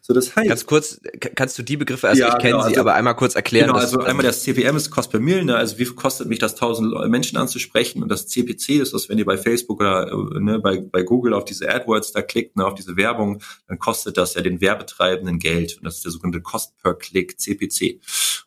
So, 0.00 0.14
das 0.14 0.34
heißt. 0.36 0.48
Ganz 0.48 0.66
kurz, 0.66 1.00
kannst 1.34 1.58
du 1.58 1.62
die 1.62 1.76
Begriffe, 1.76 2.08
also 2.08 2.20
ja, 2.20 2.28
ich 2.28 2.38
kenne 2.38 2.52
genau, 2.52 2.62
sie, 2.62 2.68
also, 2.68 2.80
aber 2.80 2.94
einmal 2.94 3.16
kurz 3.16 3.34
erklären. 3.34 3.68
Genau, 3.68 3.78
also 3.78 4.00
einmal 4.00 4.24
das 4.24 4.42
CPM 4.42 4.76
ist 4.76 4.90
Cost 4.90 5.10
per 5.10 5.20
Mill, 5.20 5.44
ne, 5.44 5.56
also 5.56 5.78
wie 5.78 5.84
viel 5.84 5.94
kostet 5.94 6.28
mich 6.28 6.38
das, 6.38 6.54
tausend 6.54 6.92
Menschen 7.08 7.38
anzusprechen 7.38 8.02
und 8.02 8.08
das 8.08 8.28
CPC 8.28 8.80
ist 8.80 8.94
das, 8.94 9.08
wenn 9.08 9.18
ihr 9.18 9.24
bei 9.24 9.36
Facebook 9.36 9.80
oder 9.80 10.06
ne, 10.40 10.58
bei, 10.58 10.80
bei 10.80 11.02
Google 11.02 11.34
auf 11.34 11.44
diese 11.44 11.68
AdWords 11.68 12.12
da 12.12 12.22
klickt, 12.22 12.56
ne, 12.56 12.64
auf 12.64 12.74
diese 12.74 12.96
Werbung, 12.96 13.42
dann 13.68 13.78
kostet 13.78 14.16
das 14.16 14.34
ja 14.34 14.42
den 14.42 14.60
Werbetreibenden 14.60 15.38
Geld 15.38 15.76
und 15.78 15.84
das 15.84 15.96
ist 15.96 16.04
der 16.04 16.12
sogenannte 16.12 16.40
Cost 16.40 16.76
per 16.82 16.94
Click, 16.94 17.40
CPC. 17.40 18.00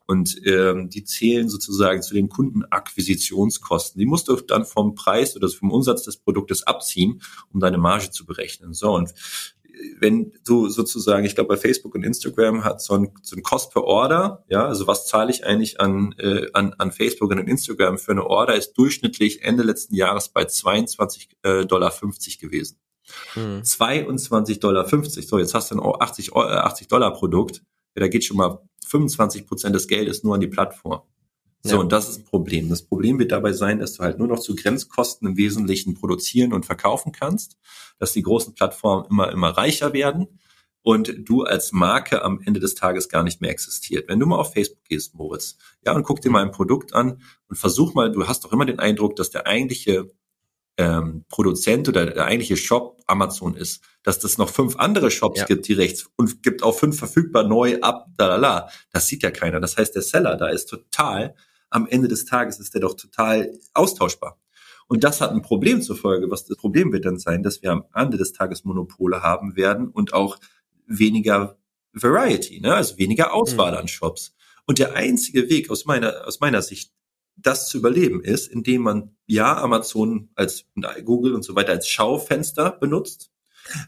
Und 0.05 0.41
ähm, 0.43 0.89
die 0.89 1.03
zählen 1.03 1.49
sozusagen 1.49 2.01
zu 2.01 2.15
den 2.15 2.29
Kundenakquisitionskosten. 2.29 3.99
Die 3.99 4.07
musst 4.07 4.27
du 4.27 4.37
dann 4.37 4.65
vom 4.65 4.95
Preis 4.95 5.35
oder 5.35 5.47
vom 5.49 5.69
Umsatz 5.69 6.03
des 6.03 6.17
Produktes 6.17 6.63
abziehen, 6.63 7.21
um 7.53 7.59
deine 7.59 7.77
Marge 7.77 8.09
zu 8.09 8.25
berechnen. 8.25 8.73
So, 8.73 8.95
und 8.95 9.13
wenn 9.99 10.33
du 10.45 10.69
sozusagen, 10.69 11.25
ich 11.25 11.35
glaube 11.35 11.49
bei 11.49 11.57
Facebook 11.57 11.95
und 11.95 12.03
Instagram 12.03 12.63
hat 12.63 12.81
so 12.81 12.95
ein, 12.95 13.11
so 13.21 13.35
ein 13.35 13.43
Cost 13.43 13.71
per 13.71 13.83
Order, 13.83 14.43
ja, 14.49 14.65
also 14.65 14.87
was 14.87 15.07
zahle 15.07 15.31
ich 15.31 15.45
eigentlich 15.45 15.79
an, 15.79 16.15
äh, 16.17 16.47
an, 16.53 16.73
an 16.77 16.91
Facebook 16.91 17.31
und 17.31 17.39
an 17.39 17.47
Instagram 17.47 17.97
für 17.97 18.11
eine 18.11 18.25
Order, 18.25 18.55
ist 18.55 18.73
durchschnittlich 18.73 19.43
Ende 19.43 19.63
letzten 19.63 19.95
Jahres 19.95 20.29
bei 20.29 20.43
22,50 20.43 21.27
äh, 21.43 21.65
Dollar 21.65 21.93
gewesen. 22.39 22.77
Hm. 23.33 23.61
22,50 23.61 24.59
Dollar. 24.59 24.87
So, 24.87 25.39
jetzt 25.39 25.53
hast 25.53 25.71
du 25.71 25.75
ein 25.81 26.01
80, 26.01 26.35
80 26.35 26.85
äh, 26.85 26.89
Dollar 26.89 27.13
Produkt. 27.13 27.63
Ja, 27.95 28.01
da 28.01 28.07
geht 28.07 28.23
schon 28.23 28.37
mal 28.37 28.61
25 28.87 29.47
Prozent 29.47 29.75
des 29.75 29.87
Geldes 29.87 30.23
nur 30.23 30.35
an 30.35 30.41
die 30.41 30.47
Plattform. 30.47 31.01
So, 31.61 31.75
ja. 31.75 31.81
und 31.81 31.91
das 31.91 32.09
ist 32.09 32.19
ein 32.19 32.25
Problem. 32.25 32.69
Das 32.69 32.83
Problem 32.83 33.19
wird 33.19 33.31
dabei 33.31 33.51
sein, 33.51 33.79
dass 33.79 33.93
du 33.95 34.03
halt 34.03 34.17
nur 34.17 34.27
noch 34.27 34.39
zu 34.39 34.55
Grenzkosten 34.55 35.27
im 35.27 35.37
Wesentlichen 35.37 35.93
produzieren 35.93 36.53
und 36.53 36.65
verkaufen 36.65 37.11
kannst, 37.11 37.57
dass 37.97 38.13
die 38.13 38.21
großen 38.21 38.53
Plattformen 38.53 39.05
immer, 39.09 39.31
immer 39.31 39.49
reicher 39.49 39.91
werden 39.91 40.39
und 40.81 41.13
du 41.17 41.43
als 41.43 41.73
Marke 41.73 42.23
am 42.23 42.41
Ende 42.45 42.59
des 42.59 42.75
Tages 42.75 43.09
gar 43.09 43.23
nicht 43.23 43.41
mehr 43.41 43.51
existiert. 43.51 44.07
Wenn 44.07 44.19
du 44.19 44.25
mal 44.25 44.37
auf 44.37 44.53
Facebook 44.53 44.85
gehst, 44.85 45.15
Moritz, 45.15 45.57
ja, 45.85 45.93
und 45.93 46.03
guck 46.03 46.21
dir 46.21 46.29
mal 46.29 46.43
ein 46.43 46.51
Produkt 46.51 46.93
an 46.93 47.21
und 47.49 47.57
versuch 47.57 47.93
mal, 47.93 48.11
du 48.11 48.27
hast 48.27 48.45
doch 48.45 48.53
immer 48.53 48.65
den 48.65 48.79
Eindruck, 48.79 49.17
dass 49.17 49.29
der 49.29 49.45
eigentliche 49.45 50.09
ähm, 50.77 51.25
Produzent 51.27 51.89
oder 51.89 52.05
der 52.05 52.25
eigentliche 52.25 52.55
Shop 52.55 53.01
Amazon 53.05 53.55
ist, 53.55 53.83
dass 54.01 54.19
das 54.19 54.37
noch 54.37 54.49
fünf 54.49 54.77
andere 54.77 55.11
Shops 55.11 55.41
ja. 55.41 55.45
gibt, 55.45 55.67
die 55.67 55.73
rechts 55.73 56.09
und 56.15 56.41
gibt 56.41 56.63
auch 56.63 56.73
fünf 56.73 56.97
verfügbar 56.97 57.43
neu 57.43 57.81
ab, 57.81 58.05
da, 58.15 58.29
da, 58.29 58.39
da. 58.39 58.69
Das 58.91 59.07
sieht 59.07 59.23
ja 59.23 59.31
keiner. 59.31 59.59
Das 59.59 59.75
heißt, 59.75 59.93
der 59.93 60.03
Seller 60.03 60.37
da 60.37 60.47
ist 60.47 60.67
total, 60.67 61.35
am 61.69 61.87
Ende 61.87 62.07
des 62.07 62.25
Tages 62.25 62.59
ist 62.59 62.73
der 62.73 62.81
doch 62.81 62.95
total 62.95 63.57
austauschbar. 63.73 64.39
Und 64.87 65.03
das 65.03 65.21
hat 65.21 65.31
ein 65.31 65.43
Problem 65.43 65.81
zur 65.81 65.95
Folge. 65.95 66.31
Was 66.31 66.45
das 66.45 66.57
Problem 66.57 66.91
wird 66.91 67.05
dann 67.05 67.19
sein, 67.19 67.43
dass 67.43 67.61
wir 67.61 67.71
am 67.71 67.85
Ende 67.93 68.17
des 68.17 68.33
Tages 68.33 68.65
Monopole 68.65 69.21
haben 69.21 69.55
werden 69.55 69.87
und 69.87 70.13
auch 70.13 70.39
weniger 70.87 71.57
Variety, 71.93 72.59
ne? 72.59 72.73
also 72.73 72.97
weniger 72.97 73.33
Auswahl 73.33 73.73
mhm. 73.73 73.77
an 73.77 73.87
Shops. 73.87 74.35
Und 74.65 74.79
der 74.79 74.95
einzige 74.95 75.49
Weg 75.49 75.69
aus 75.69 75.85
meiner, 75.85 76.27
aus 76.27 76.39
meiner 76.39 76.61
Sicht, 76.61 76.91
das 77.35 77.69
zu 77.69 77.77
überleben 77.77 78.21
ist, 78.21 78.47
indem 78.47 78.81
man 78.81 79.15
ja 79.25 79.57
Amazon 79.57 80.29
als 80.35 80.65
Google 81.05 81.33
und 81.33 81.43
so 81.43 81.55
weiter 81.55 81.71
als 81.71 81.87
Schaufenster 81.87 82.71
benutzt, 82.71 83.31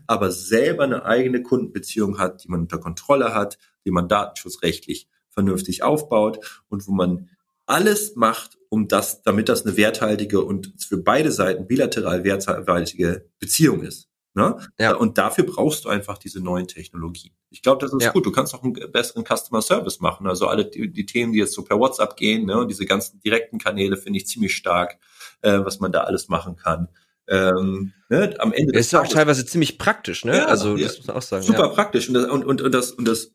aber 0.07 0.31
selber 0.31 0.83
eine 0.83 1.05
eigene 1.05 1.41
Kundenbeziehung 1.41 2.17
hat, 2.17 2.43
die 2.43 2.47
man 2.47 2.61
unter 2.61 2.77
Kontrolle 2.77 3.33
hat, 3.33 3.57
die 3.85 3.91
man 3.91 4.07
datenschutzrechtlich 4.07 5.09
vernünftig 5.29 5.83
aufbaut 5.83 6.63
und 6.69 6.87
wo 6.87 6.91
man 6.91 7.29
alles 7.71 8.15
macht, 8.15 8.57
um 8.69 8.87
das, 8.87 9.23
damit 9.23 9.49
das 9.49 9.65
eine 9.65 9.77
werthaltige 9.77 10.41
und 10.41 10.73
für 10.77 10.97
beide 10.97 11.31
Seiten 11.31 11.67
bilateral 11.67 12.23
werthaltige 12.23 13.29
Beziehung 13.39 13.81
ist. 13.81 14.09
Ne? 14.33 14.57
Ja. 14.79 14.93
Und 14.93 15.17
dafür 15.17 15.45
brauchst 15.45 15.85
du 15.85 15.89
einfach 15.89 16.17
diese 16.17 16.41
neuen 16.41 16.67
Technologien. 16.67 17.33
Ich 17.49 17.61
glaube, 17.61 17.81
das 17.81 17.93
ist 17.93 18.03
ja. 18.03 18.11
gut. 18.11 18.25
Du 18.25 18.31
kannst 18.31 18.53
auch 18.53 18.63
einen 18.63 18.73
besseren 18.91 19.25
Customer 19.25 19.61
Service 19.61 19.99
machen. 19.99 20.27
Also 20.27 20.47
alle 20.47 20.65
die, 20.65 20.91
die, 20.91 21.05
Themen, 21.05 21.33
die 21.33 21.39
jetzt 21.39 21.53
so 21.53 21.63
per 21.63 21.79
WhatsApp 21.79 22.15
gehen, 22.15 22.45
ne, 22.45 22.57
und 22.57 22.69
diese 22.69 22.85
ganzen 22.85 23.19
direkten 23.21 23.57
Kanäle 23.57 23.97
finde 23.97 24.19
ich 24.19 24.27
ziemlich 24.27 24.55
stark, 24.55 24.97
äh, 25.41 25.59
was 25.59 25.79
man 25.79 25.91
da 25.91 26.01
alles 26.01 26.29
machen 26.29 26.55
kann. 26.55 26.87
Ähm, 27.27 27.93
ne, 28.09 28.33
am 28.39 28.53
Ende 28.53 28.73
das 28.73 28.87
ist 28.87 28.91
ja 28.93 29.01
auch 29.01 29.07
teilweise 29.07 29.45
ziemlich 29.45 29.77
praktisch, 29.77 30.25
ne? 30.25 30.37
Ja, 30.37 30.45
also 30.45 30.75
das 30.77 30.97
muss 30.97 31.07
man 31.07 31.17
auch 31.17 31.21
sagen. 31.21 31.43
Super 31.43 31.69
praktisch 31.69 32.07
und 32.07 32.15
das, 32.15 32.25
und, 32.25 32.45
und, 32.45 32.61
und 32.61 32.71
das 32.73 32.91
und 32.91 33.07
das 33.07 33.33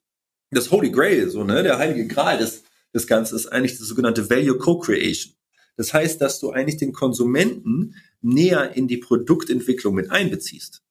das 0.50 0.70
Holy 0.70 0.90
Grail, 0.90 1.28
so 1.28 1.44
ne, 1.44 1.62
der 1.62 1.78
heilige 1.78 2.06
Gral 2.06 2.38
des 2.38 2.64
des 2.94 3.06
Ganzen 3.06 3.36
ist 3.36 3.46
eigentlich 3.46 3.78
das 3.78 3.86
sogenannte 3.86 4.30
Value 4.30 4.58
Co-Creation. 4.58 5.34
Das 5.76 5.92
heißt, 5.92 6.20
dass 6.20 6.40
du 6.40 6.50
eigentlich 6.50 6.78
den 6.78 6.92
Konsumenten 6.92 7.94
näher 8.22 8.74
in 8.74 8.88
die 8.88 8.96
Produktentwicklung 8.96 9.94
mit 9.94 10.10
einbeziehst. 10.10 10.82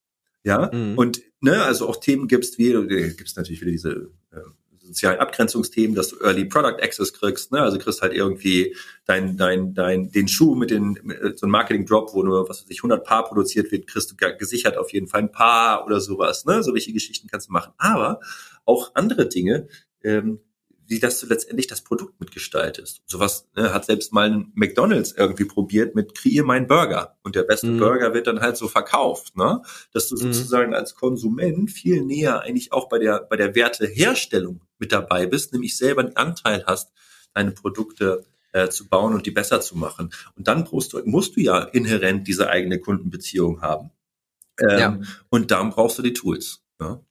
Ja, 0.43 0.69
mhm. 0.71 0.95
und 0.97 1.23
ne, 1.41 1.63
also 1.63 1.89
auch 1.89 1.95
Themen 1.95 2.27
gibst 2.27 2.59
wie, 2.59 2.71
äh, 2.71 3.13
gibt's 3.15 3.35
natürlich 3.35 3.61
wieder 3.61 3.71
diese 3.71 4.11
äh, 4.31 4.41
sozialen 4.85 5.19
Abgrenzungsthemen, 5.19 5.95
dass 5.95 6.09
du 6.09 6.19
Early 6.19 6.45
Product 6.45 6.81
Access 6.81 7.13
kriegst, 7.13 7.51
ne? 7.51 7.61
Also 7.61 7.79
kriegst 7.79 8.03
halt 8.03 8.13
irgendwie 8.13 8.75
dein, 9.05 9.37
dein, 9.37 9.73
dein, 9.73 10.11
den 10.11 10.27
Schuh 10.27 10.53
mit 10.53 10.69
den, 10.69 10.99
mit 11.01 11.19
äh, 11.19 11.33
so 11.35 11.47
ein 11.47 11.49
Marketing 11.49 11.87
Drop, 11.87 12.13
wo 12.13 12.21
nur, 12.21 12.47
was 12.47 12.61
weiß 12.61 12.69
ich, 12.69 12.79
100 12.79 13.03
Paar 13.03 13.25
produziert 13.25 13.71
wird, 13.71 13.87
kriegst 13.87 14.11
du 14.11 14.15
gesichert 14.37 14.77
auf 14.77 14.93
jeden 14.93 15.07
Fall 15.07 15.21
ein 15.21 15.31
Paar 15.31 15.85
oder 15.85 15.99
sowas, 15.99 16.45
ne? 16.45 16.61
So 16.61 16.73
welche 16.73 16.93
Geschichten 16.93 17.27
kannst 17.27 17.49
du 17.49 17.53
machen. 17.53 17.73
Aber 17.77 18.19
auch 18.65 18.93
andere 18.93 19.27
Dinge, 19.27 19.67
ähm, 20.03 20.39
wie 20.88 20.99
dass 20.99 21.19
du 21.19 21.27
letztendlich 21.27 21.67
das 21.67 21.81
Produkt 21.81 22.19
mitgestaltest. 22.19 23.01
Sowas 23.05 23.47
ne, 23.55 23.73
hat 23.73 23.86
selbst 23.86 24.13
mal 24.13 24.31
ein 24.31 24.51
McDonalds 24.55 25.13
irgendwie 25.13 25.45
probiert 25.45 25.95
mit 25.95 26.15
kreier 26.15 26.43
meinen 26.43 26.67
Burger 26.67 27.17
und 27.23 27.36
der 27.36 27.43
beste 27.43 27.67
mhm. 27.67 27.79
Burger 27.79 28.13
wird 28.13 28.27
dann 28.27 28.41
halt 28.41 28.57
so 28.57 28.67
verkauft, 28.67 29.36
ne? 29.38 29.61
Dass 29.93 30.09
du 30.09 30.15
mhm. 30.15 30.33
sozusagen 30.33 30.73
als 30.73 30.95
Konsument 30.95 31.71
viel 31.71 32.03
näher 32.03 32.41
eigentlich 32.41 32.71
auch 32.71 32.89
bei 32.89 32.99
der 32.99 33.21
bei 33.21 33.36
der 33.36 33.55
Werteherstellung 33.55 34.61
mit 34.77 34.91
dabei 34.91 35.25
bist, 35.25 35.53
nämlich 35.53 35.77
selber 35.77 36.01
einen 36.01 36.15
Anteil 36.15 36.63
hast, 36.65 36.91
deine 37.33 37.51
Produkte 37.51 38.25
äh, 38.55 38.69
zu 38.69 38.88
bauen 38.88 39.13
und 39.13 39.25
die 39.25 39.31
besser 39.31 39.61
zu 39.61 39.77
machen. 39.77 40.11
Und 40.36 40.47
dann 40.47 40.63
brauchst 40.63 40.93
du, 40.93 41.01
musst 41.05 41.36
du 41.36 41.41
ja 41.41 41.59
inhärent 41.59 42.27
diese 42.27 42.49
eigene 42.49 42.79
Kundenbeziehung 42.79 43.61
haben. 43.61 43.91
Ähm, 44.61 44.79
ja. 44.79 44.99
Und 45.29 45.51
dann 45.51 45.71
brauchst 45.71 45.97
du 45.97 46.01
die 46.01 46.13
Tools. 46.13 46.63
Ne? 46.79 47.03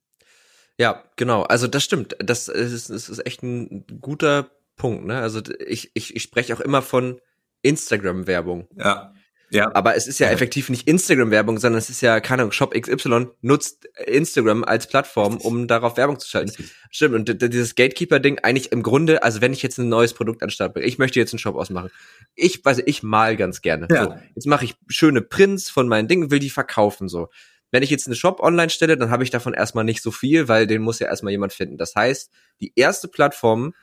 Ja, 0.79 1.05
genau. 1.17 1.43
Also 1.43 1.67
das 1.69 1.85
stimmt. 1.85 2.17
Das 2.19 2.49
ist, 2.49 2.91
das 2.91 3.09
ist 3.09 3.27
echt 3.27 3.43
ein 3.43 3.85
guter 4.01 4.51
Punkt. 4.77 5.05
Ne? 5.07 5.19
Also 5.21 5.41
ich, 5.67 5.91
ich, 5.95 6.17
ich 6.17 6.23
spreche 6.23 6.55
auch 6.55 6.61
immer 6.61 6.83
von 6.83 7.21
Instagram-Werbung. 7.63 8.69
Ja. 8.77 9.15
Ja. 9.51 9.73
Aber 9.73 9.95
es 9.95 10.09
ist 10.09 10.19
ja 10.19 10.31
effektiv 10.31 10.69
nicht 10.69 10.89
Instagram-Werbung, 10.89 11.59
sondern 11.59 11.79
es 11.79 11.89
ist 11.89 12.01
ja, 12.01 12.19
keine 12.19 12.43
Ahnung, 12.43 12.51
Shop 12.53 12.75
XY 12.75 13.29
nutzt 13.41 13.87
Instagram 14.05 14.65
als 14.65 14.89
Plattform, 14.89 15.37
um 15.37 15.69
darauf 15.69 15.97
Werbung 15.97 16.19
zu 16.19 16.29
schalten. 16.29 16.53
Stimmt. 16.91 17.15
Und 17.15 17.41
dieses 17.41 17.77
Gatekeeper-Ding 17.77 18.41
eigentlich 18.41 18.73
im 18.73 18.83
Grunde, 18.83 19.23
also 19.23 19.41
wenn 19.41 19.53
ich 19.53 19.63
jetzt 19.63 19.79
ein 19.79 19.89
neues 19.89 20.13
Produkt 20.13 20.43
an 20.43 20.51
Start 20.51 20.75
bringe, 20.75 20.87
ich 20.87 20.99
möchte 20.99 21.21
jetzt 21.21 21.33
einen 21.33 21.39
Shop 21.39 21.55
ausmachen. 21.55 21.91
Ich 22.35 22.65
weiß, 22.65 22.83
ich 22.85 23.05
mal 23.05 23.37
ganz 23.37 23.63
gerne. 23.63 23.87
Ja. 23.91 24.05
So, 24.05 24.15
jetzt 24.35 24.47
mache 24.47 24.65
ich 24.65 24.75
schöne 24.89 25.23
Prints 25.23 25.71
von 25.71 25.87
meinen 25.87 26.09
Dingen, 26.09 26.33
will 26.33 26.41
die 26.41 26.51
verkaufen 26.51 27.09
so 27.09 27.29
wenn 27.75 27.83
ich 27.83 27.91
jetzt 27.91 28.07
einen 28.07 28.15
Shop 28.15 28.39
online 28.39 28.71
stelle, 28.71 28.97
dann 28.97 29.11
habe 29.11 29.25
ich 29.25 29.31
davon 29.31 29.53
erstmal 29.53 29.83
nicht 29.83 30.01
so 30.01 30.13
viel, 30.13 30.47
weil 30.47 30.69
den 30.69 30.81
muss 30.81 31.01
ja 31.01 31.09
erstmal 31.09 31.33
jemand 31.33 31.53
finden. 31.53 31.77
Das 31.77 31.97
heißt, 31.97 32.31
die 32.61 32.73
erste 32.77 33.09
Plattform, 33.09 33.75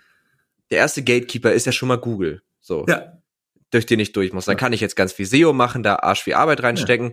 der 0.69 0.77
erste 0.77 1.03
Gatekeeper 1.03 1.51
ist 1.51 1.65
ja 1.65 1.73
schon 1.73 1.89
mal 1.89 1.97
Google. 1.97 2.41
So. 2.61 2.85
Ja. 2.87 3.17
Durch 3.69 3.85
den 3.85 3.99
ich 3.99 4.13
durch 4.13 4.31
muss. 4.31 4.45
Dann 4.45 4.55
kann 4.55 4.71
ich 4.71 4.79
jetzt 4.79 4.95
ganz 4.95 5.11
viel 5.11 5.25
SEO 5.25 5.51
machen, 5.51 5.83
da 5.83 5.97
arsch 5.97 6.23
viel 6.23 6.35
Arbeit 6.35 6.63
reinstecken. 6.63 7.09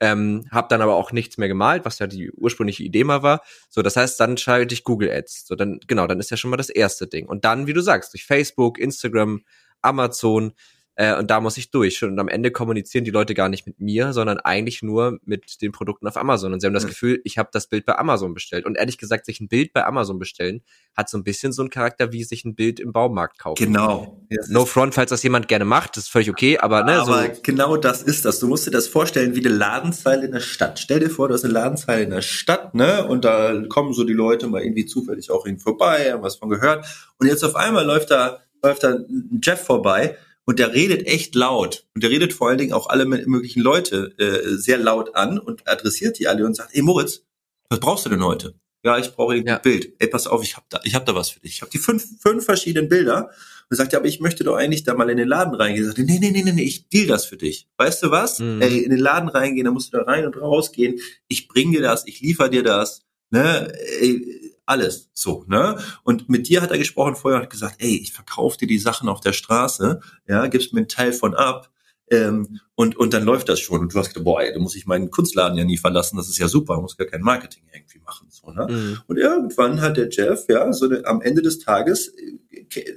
Ja. 0.00 0.12
Ähm, 0.12 0.46
hab 0.50 0.70
dann 0.70 0.80
aber 0.80 0.94
auch 0.94 1.12
nichts 1.12 1.36
mehr 1.36 1.48
gemalt, 1.48 1.84
was 1.84 1.98
ja 1.98 2.06
die 2.06 2.32
ursprüngliche 2.32 2.82
Idee 2.82 3.04
mal 3.04 3.22
war. 3.22 3.42
So, 3.68 3.82
das 3.82 3.96
heißt, 3.96 4.18
dann 4.18 4.38
schalte 4.38 4.72
ich 4.72 4.84
Google 4.84 5.10
Ads. 5.10 5.46
So, 5.46 5.54
dann, 5.54 5.80
genau, 5.86 6.06
dann 6.06 6.18
ist 6.18 6.30
ja 6.30 6.38
schon 6.38 6.50
mal 6.50 6.56
das 6.56 6.70
erste 6.70 7.06
Ding. 7.06 7.26
Und 7.26 7.44
dann, 7.44 7.66
wie 7.66 7.74
du 7.74 7.82
sagst, 7.82 8.14
durch 8.14 8.24
Facebook, 8.24 8.78
Instagram, 8.78 9.42
Amazon, 9.82 10.54
äh, 10.94 11.16
und 11.16 11.30
da 11.30 11.40
muss 11.40 11.56
ich 11.56 11.70
durch. 11.70 12.02
Und 12.02 12.18
am 12.18 12.28
Ende 12.28 12.50
kommunizieren 12.50 13.04
die 13.04 13.10
Leute 13.10 13.34
gar 13.34 13.48
nicht 13.48 13.66
mit 13.66 13.80
mir, 13.80 14.12
sondern 14.12 14.38
eigentlich 14.38 14.82
nur 14.82 15.18
mit 15.24 15.62
den 15.62 15.72
Produkten 15.72 16.06
auf 16.06 16.16
Amazon. 16.16 16.52
Und 16.52 16.60
sie 16.60 16.66
haben 16.66 16.74
das 16.74 16.84
mhm. 16.84 16.88
Gefühl, 16.88 17.20
ich 17.24 17.38
habe 17.38 17.48
das 17.52 17.66
Bild 17.66 17.86
bei 17.86 17.98
Amazon 17.98 18.34
bestellt. 18.34 18.66
Und 18.66 18.76
ehrlich 18.76 18.98
gesagt, 18.98 19.24
sich 19.26 19.40
ein 19.40 19.48
Bild 19.48 19.72
bei 19.72 19.84
Amazon 19.84 20.18
bestellen, 20.18 20.62
hat 20.94 21.08
so 21.08 21.16
ein 21.16 21.24
bisschen 21.24 21.52
so 21.52 21.62
einen 21.62 21.70
Charakter, 21.70 22.12
wie 22.12 22.24
sich 22.24 22.44
ein 22.44 22.54
Bild 22.54 22.78
im 22.78 22.92
Baumarkt 22.92 23.38
kaufen. 23.38 23.64
Genau. 23.64 24.20
No 24.48 24.66
front, 24.66 24.94
falls 24.94 25.10
das 25.10 25.22
jemand 25.22 25.48
gerne 25.48 25.64
macht, 25.64 25.96
das 25.96 26.04
ist 26.04 26.10
völlig 26.10 26.30
okay, 26.30 26.58
aber 26.58 26.84
ne, 26.84 27.00
aber 27.00 27.34
so. 27.34 27.40
genau 27.42 27.76
das 27.76 28.02
ist 28.02 28.24
das. 28.24 28.38
Du 28.38 28.46
musst 28.46 28.66
dir 28.66 28.70
das 28.70 28.88
vorstellen 28.88 29.34
wie 29.34 29.44
eine 29.44 29.54
Ladenzeile 29.54 30.26
in 30.26 30.32
der 30.32 30.40
Stadt. 30.40 30.78
Stell 30.78 31.00
dir 31.00 31.10
vor, 31.10 31.28
du 31.28 31.34
hast 31.34 31.44
eine 31.44 31.54
Ladenzeile 31.54 32.02
in 32.02 32.10
der 32.10 32.22
Stadt, 32.22 32.74
ne, 32.74 33.06
und 33.06 33.24
da 33.24 33.62
kommen 33.68 33.94
so 33.94 34.04
die 34.04 34.12
Leute 34.12 34.46
mal 34.46 34.62
irgendwie 34.62 34.86
zufällig 34.86 35.30
auch 35.30 35.46
hin 35.46 35.58
vorbei, 35.58 36.12
haben 36.12 36.22
was 36.22 36.36
von 36.36 36.50
gehört. 36.50 36.84
Und 37.18 37.26
jetzt 37.26 37.44
auf 37.44 37.56
einmal 37.56 37.86
läuft 37.86 38.10
da, 38.10 38.40
läuft 38.62 38.84
da 38.84 38.90
ein 38.90 39.40
Jeff 39.42 39.64
vorbei, 39.64 40.16
und 40.44 40.58
der 40.58 40.72
redet 40.72 41.06
echt 41.06 41.34
laut. 41.34 41.86
Und 41.94 42.02
der 42.02 42.10
redet 42.10 42.32
vor 42.32 42.48
allen 42.48 42.58
Dingen 42.58 42.72
auch 42.72 42.88
alle 42.88 43.04
möglichen 43.04 43.60
Leute 43.60 44.14
äh, 44.18 44.56
sehr 44.56 44.78
laut 44.78 45.14
an 45.14 45.38
und 45.38 45.68
adressiert 45.68 46.18
die 46.18 46.28
alle 46.28 46.44
und 46.44 46.54
sagt, 46.54 46.74
ey 46.74 46.82
Moritz, 46.82 47.24
was 47.68 47.80
brauchst 47.80 48.04
du 48.06 48.10
denn 48.10 48.24
heute? 48.24 48.54
Ja, 48.84 48.98
ich 48.98 49.12
brauche 49.12 49.34
ein 49.34 49.46
ja. 49.46 49.58
Bild. 49.58 49.94
Ey, 50.00 50.08
pass 50.08 50.26
auf, 50.26 50.42
ich 50.42 50.56
hab 50.56 50.68
da, 50.68 50.80
ich 50.82 50.94
hab 50.94 51.06
da 51.06 51.14
was 51.14 51.30
für 51.30 51.40
dich. 51.40 51.52
Ich 51.52 51.62
habe 51.62 51.70
die 51.70 51.78
fünf, 51.78 52.04
fünf 52.20 52.44
verschiedenen 52.44 52.88
Bilder. 52.88 53.30
Und 53.70 53.76
sagt, 53.76 53.92
ja, 53.92 54.00
aber 54.00 54.08
ich 54.08 54.20
möchte 54.20 54.44
doch 54.44 54.56
eigentlich 54.56 54.82
da 54.82 54.94
mal 54.94 55.08
in 55.08 55.16
den 55.16 55.28
Laden 55.28 55.54
reingehen. 55.54 55.86
Sagt, 55.86 55.98
nee, 55.98 56.18
nee, 56.20 56.30
nee, 56.30 56.42
nee, 56.42 56.52
nee, 56.52 56.62
ich 56.62 56.88
deal 56.88 57.06
das 57.06 57.24
für 57.24 57.36
dich. 57.36 57.68
Weißt 57.78 58.02
du 58.02 58.10
was? 58.10 58.40
Mhm. 58.40 58.60
Ey, 58.60 58.80
in 58.80 58.90
den 58.90 58.98
Laden 58.98 59.28
reingehen, 59.28 59.64
da 59.64 59.70
musst 59.70 59.94
du 59.94 59.98
da 59.98 60.02
rein 60.02 60.26
und 60.26 60.36
rausgehen. 60.36 60.98
Ich 61.28 61.48
bring 61.48 61.70
dir 61.70 61.80
das, 61.80 62.06
ich 62.06 62.20
liefer 62.20 62.48
dir 62.48 62.62
das. 62.64 63.02
Ne? 63.30 63.72
Ey, 64.00 64.41
alles 64.66 65.10
so, 65.12 65.44
ne? 65.48 65.78
Und 66.04 66.28
mit 66.28 66.48
dir 66.48 66.62
hat 66.62 66.70
er 66.70 66.78
gesprochen 66.78 67.16
vorher 67.16 67.40
und 67.40 67.50
gesagt, 67.50 67.76
ey, 67.78 67.96
ich 67.96 68.12
verkaufe 68.12 68.58
dir 68.58 68.68
die 68.68 68.78
Sachen 68.78 69.08
auf 69.08 69.20
der 69.20 69.32
Straße, 69.32 70.00
ja, 70.28 70.46
gibst 70.46 70.72
mir 70.72 70.80
einen 70.80 70.88
Teil 70.88 71.12
von 71.12 71.34
ab. 71.34 71.70
Ähm, 72.12 72.60
und, 72.74 72.96
und 72.96 73.14
dann 73.14 73.24
läuft 73.24 73.48
das 73.48 73.58
schon. 73.60 73.80
Und 73.80 73.94
du 73.94 73.98
hast 73.98 74.08
gedacht, 74.08 74.24
boah, 74.24 74.42
ey, 74.42 74.52
da 74.52 74.58
muss 74.58 74.76
ich 74.76 74.86
meinen 74.86 75.10
Kunstladen 75.10 75.56
ja 75.56 75.64
nie 75.64 75.78
verlassen, 75.78 76.18
das 76.18 76.28
ist 76.28 76.38
ja 76.38 76.46
super, 76.46 76.80
muss 76.80 76.96
gar 76.96 77.06
kein 77.06 77.22
Marketing 77.22 77.64
irgendwie 77.72 78.00
machen. 78.00 78.28
So, 78.30 78.50
ne? 78.50 78.66
Mhm. 78.68 78.98
Und 79.06 79.16
irgendwann 79.16 79.80
hat 79.80 79.96
der 79.96 80.10
Jeff, 80.10 80.44
ja, 80.48 80.70
so 80.74 80.86
eine, 80.86 81.06
am 81.06 81.22
Ende 81.22 81.40
des 81.40 81.58
Tages 81.58 82.08
äh, 82.08 82.38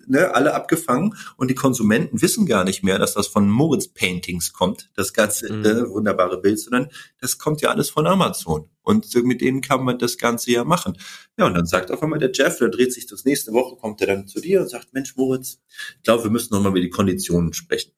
ne, 0.07 0.35
alle 0.35 0.53
abgefangen 0.53 1.15
und 1.37 1.49
die 1.49 1.55
Konsumenten 1.55 2.21
wissen 2.21 2.45
gar 2.45 2.65
nicht 2.65 2.83
mehr, 2.83 2.99
dass 2.99 3.13
das 3.13 3.27
von 3.27 3.49
Moritz 3.49 3.87
Paintings 3.87 4.51
kommt, 4.51 4.89
das 4.95 5.13
ganze 5.13 5.51
mhm. 5.51 5.65
äh, 5.65 5.89
wunderbare 5.89 6.41
Bild, 6.41 6.59
sondern 6.59 6.89
das 7.21 7.37
kommt 7.37 7.61
ja 7.61 7.69
alles 7.69 7.89
von 7.89 8.05
Amazon. 8.05 8.69
Und 8.81 9.13
mit 9.23 9.41
denen 9.41 9.61
kann 9.61 9.83
man 9.83 9.97
das 9.97 10.17
Ganze 10.17 10.51
ja 10.51 10.63
machen. 10.63 10.97
Ja, 11.37 11.47
und 11.47 11.53
dann 11.53 11.65
sagt 11.65 11.89
auf 11.89 12.03
einmal 12.03 12.19
der 12.19 12.31
Jeff, 12.33 12.57
der 12.57 12.69
dreht 12.69 12.93
sich 12.93 13.07
das 13.07 13.23
nächste 13.25 13.53
Woche, 13.53 13.77
kommt 13.77 14.01
er 14.01 14.07
dann 14.07 14.27
zu 14.27 14.41
dir 14.41 14.61
und 14.61 14.69
sagt, 14.69 14.93
Mensch, 14.93 15.15
Moritz, 15.15 15.59
ich 15.97 16.03
glaube, 16.03 16.23
wir 16.23 16.31
müssen 16.31 16.53
nochmal 16.53 16.71
über 16.71 16.81
die 16.81 16.89
Konditionen 16.89 17.53
sprechen. 17.53 17.91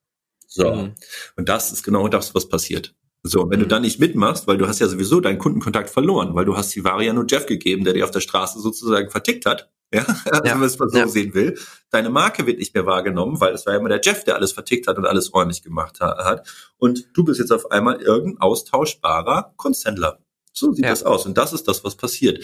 So. 0.48 0.74
Mhm. 0.74 0.96
Und 1.36 1.50
das 1.50 1.72
ist 1.72 1.84
genau 1.84 2.08
das, 2.08 2.34
was 2.34 2.50
passiert. 2.50 2.96
So, 3.24 3.50
wenn 3.50 3.60
mhm. 3.60 3.64
du 3.64 3.68
dann 3.68 3.82
nicht 3.82 4.00
mitmachst, 4.00 4.48
weil 4.48 4.58
du 4.58 4.68
hast 4.68 4.80
ja 4.80 4.88
sowieso 4.88 5.20
deinen 5.20 5.38
Kundenkontakt 5.38 5.90
verloren, 5.90 6.34
weil 6.34 6.46
du 6.46 6.56
hast 6.56 6.74
die 6.76 6.84
Ware 6.84 7.04
ja 7.04 7.14
nur 7.14 7.26
Jeff 7.28 7.46
gegeben, 7.46 7.84
der 7.84 7.94
dir 7.94 8.06
auf 8.06 8.12
der 8.12 8.22
Straße 8.22 8.60
sozusagen 8.60 9.10
vertickt 9.10 9.46
hat. 9.46 9.70
Ja, 9.94 10.02
also 10.02 10.44
ja. 10.44 10.52
wenn 10.52 10.60
man 10.60 10.68
es 10.68 10.78
mal 10.78 10.90
so 10.90 10.98
ja. 10.98 11.08
sehen 11.08 11.34
will. 11.34 11.58
Deine 11.92 12.10
Marke 12.10 12.46
wird 12.46 12.60
nicht 12.60 12.74
mehr 12.76 12.86
wahrgenommen, 12.86 13.40
weil 13.40 13.54
es 13.54 13.66
war 13.66 13.72
ja 13.72 13.80
immer 13.80 13.88
der 13.88 14.02
Jeff, 14.04 14.26
der 14.26 14.36
alles 14.36 14.52
vertickt 14.52 14.86
hat 14.86 14.98
und 14.98 15.06
alles 15.06 15.34
ordentlich 15.34 15.64
gemacht 15.64 16.02
hat. 16.02 16.46
Und 16.78 17.08
du 17.14 17.24
bist 17.24 17.40
jetzt 17.40 17.54
auf 17.54 17.72
einmal 17.72 18.02
irgendein 18.02 18.42
austauschbarer 18.42 19.54
Kunsthändler. 19.56 20.20
So 20.52 20.74
sieht 20.74 20.84
ja. 20.84 20.92
das 20.92 21.04
aus. 21.04 21.26
Und 21.26 21.38
das 21.38 21.54
ist 21.54 21.70
das, 21.70 21.86
was 21.86 21.96
passiert. 21.96 22.44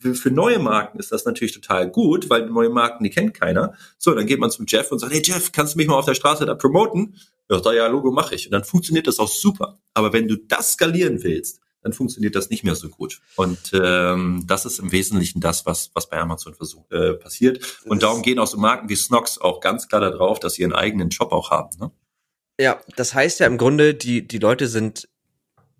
Für 0.00 0.32
neue 0.32 0.58
Marken 0.58 0.98
ist 0.98 1.12
das 1.12 1.24
natürlich 1.26 1.52
total 1.52 1.88
gut, 1.88 2.28
weil 2.28 2.50
neue 2.50 2.70
Marken, 2.70 3.04
die 3.04 3.10
kennt 3.10 3.34
keiner. 3.34 3.74
So, 3.96 4.12
dann 4.12 4.26
geht 4.26 4.40
man 4.40 4.50
zum 4.50 4.64
Jeff 4.66 4.90
und 4.90 4.98
sagt, 4.98 5.12
hey 5.12 5.22
Jeff, 5.22 5.52
kannst 5.52 5.74
du 5.74 5.78
mich 5.78 5.86
mal 5.86 5.94
auf 5.94 6.06
der 6.06 6.14
Straße 6.14 6.44
da 6.44 6.56
promoten? 6.56 7.14
Ja, 7.50 7.72
ja, 7.72 7.86
Logo 7.88 8.12
mache 8.12 8.34
ich. 8.34 8.46
Und 8.46 8.52
dann 8.52 8.64
funktioniert 8.64 9.06
das 9.06 9.18
auch 9.18 9.28
super. 9.28 9.80
Aber 9.92 10.12
wenn 10.12 10.28
du 10.28 10.36
das 10.36 10.72
skalieren 10.72 11.22
willst, 11.22 11.60
dann 11.82 11.92
funktioniert 11.92 12.36
das 12.36 12.50
nicht 12.50 12.62
mehr 12.62 12.74
so 12.74 12.88
gut. 12.88 13.20
Und 13.36 13.72
ähm, 13.72 14.44
das 14.46 14.66
ist 14.66 14.78
im 14.78 14.92
Wesentlichen 14.92 15.40
das, 15.40 15.66
was, 15.66 15.90
was 15.94 16.08
bei 16.08 16.18
Amazon 16.18 16.54
versucht, 16.54 16.92
äh, 16.92 17.14
passiert. 17.14 17.80
Und 17.86 18.02
darum 18.02 18.22
gehen 18.22 18.38
auch 18.38 18.46
so 18.46 18.58
Marken 18.58 18.88
wie 18.88 18.96
Snox 18.96 19.38
auch 19.38 19.60
ganz 19.60 19.88
klar 19.88 20.00
darauf, 20.00 20.38
dass 20.38 20.54
sie 20.54 20.62
ihren 20.62 20.74
eigenen 20.74 21.10
Shop 21.10 21.32
auch 21.32 21.50
haben. 21.50 21.70
Ne? 21.78 21.90
Ja, 22.60 22.80
das 22.96 23.14
heißt 23.14 23.40
ja 23.40 23.46
im 23.46 23.56
Grunde, 23.56 23.94
die, 23.94 24.26
die 24.26 24.38
Leute 24.38 24.68
sind 24.68 25.08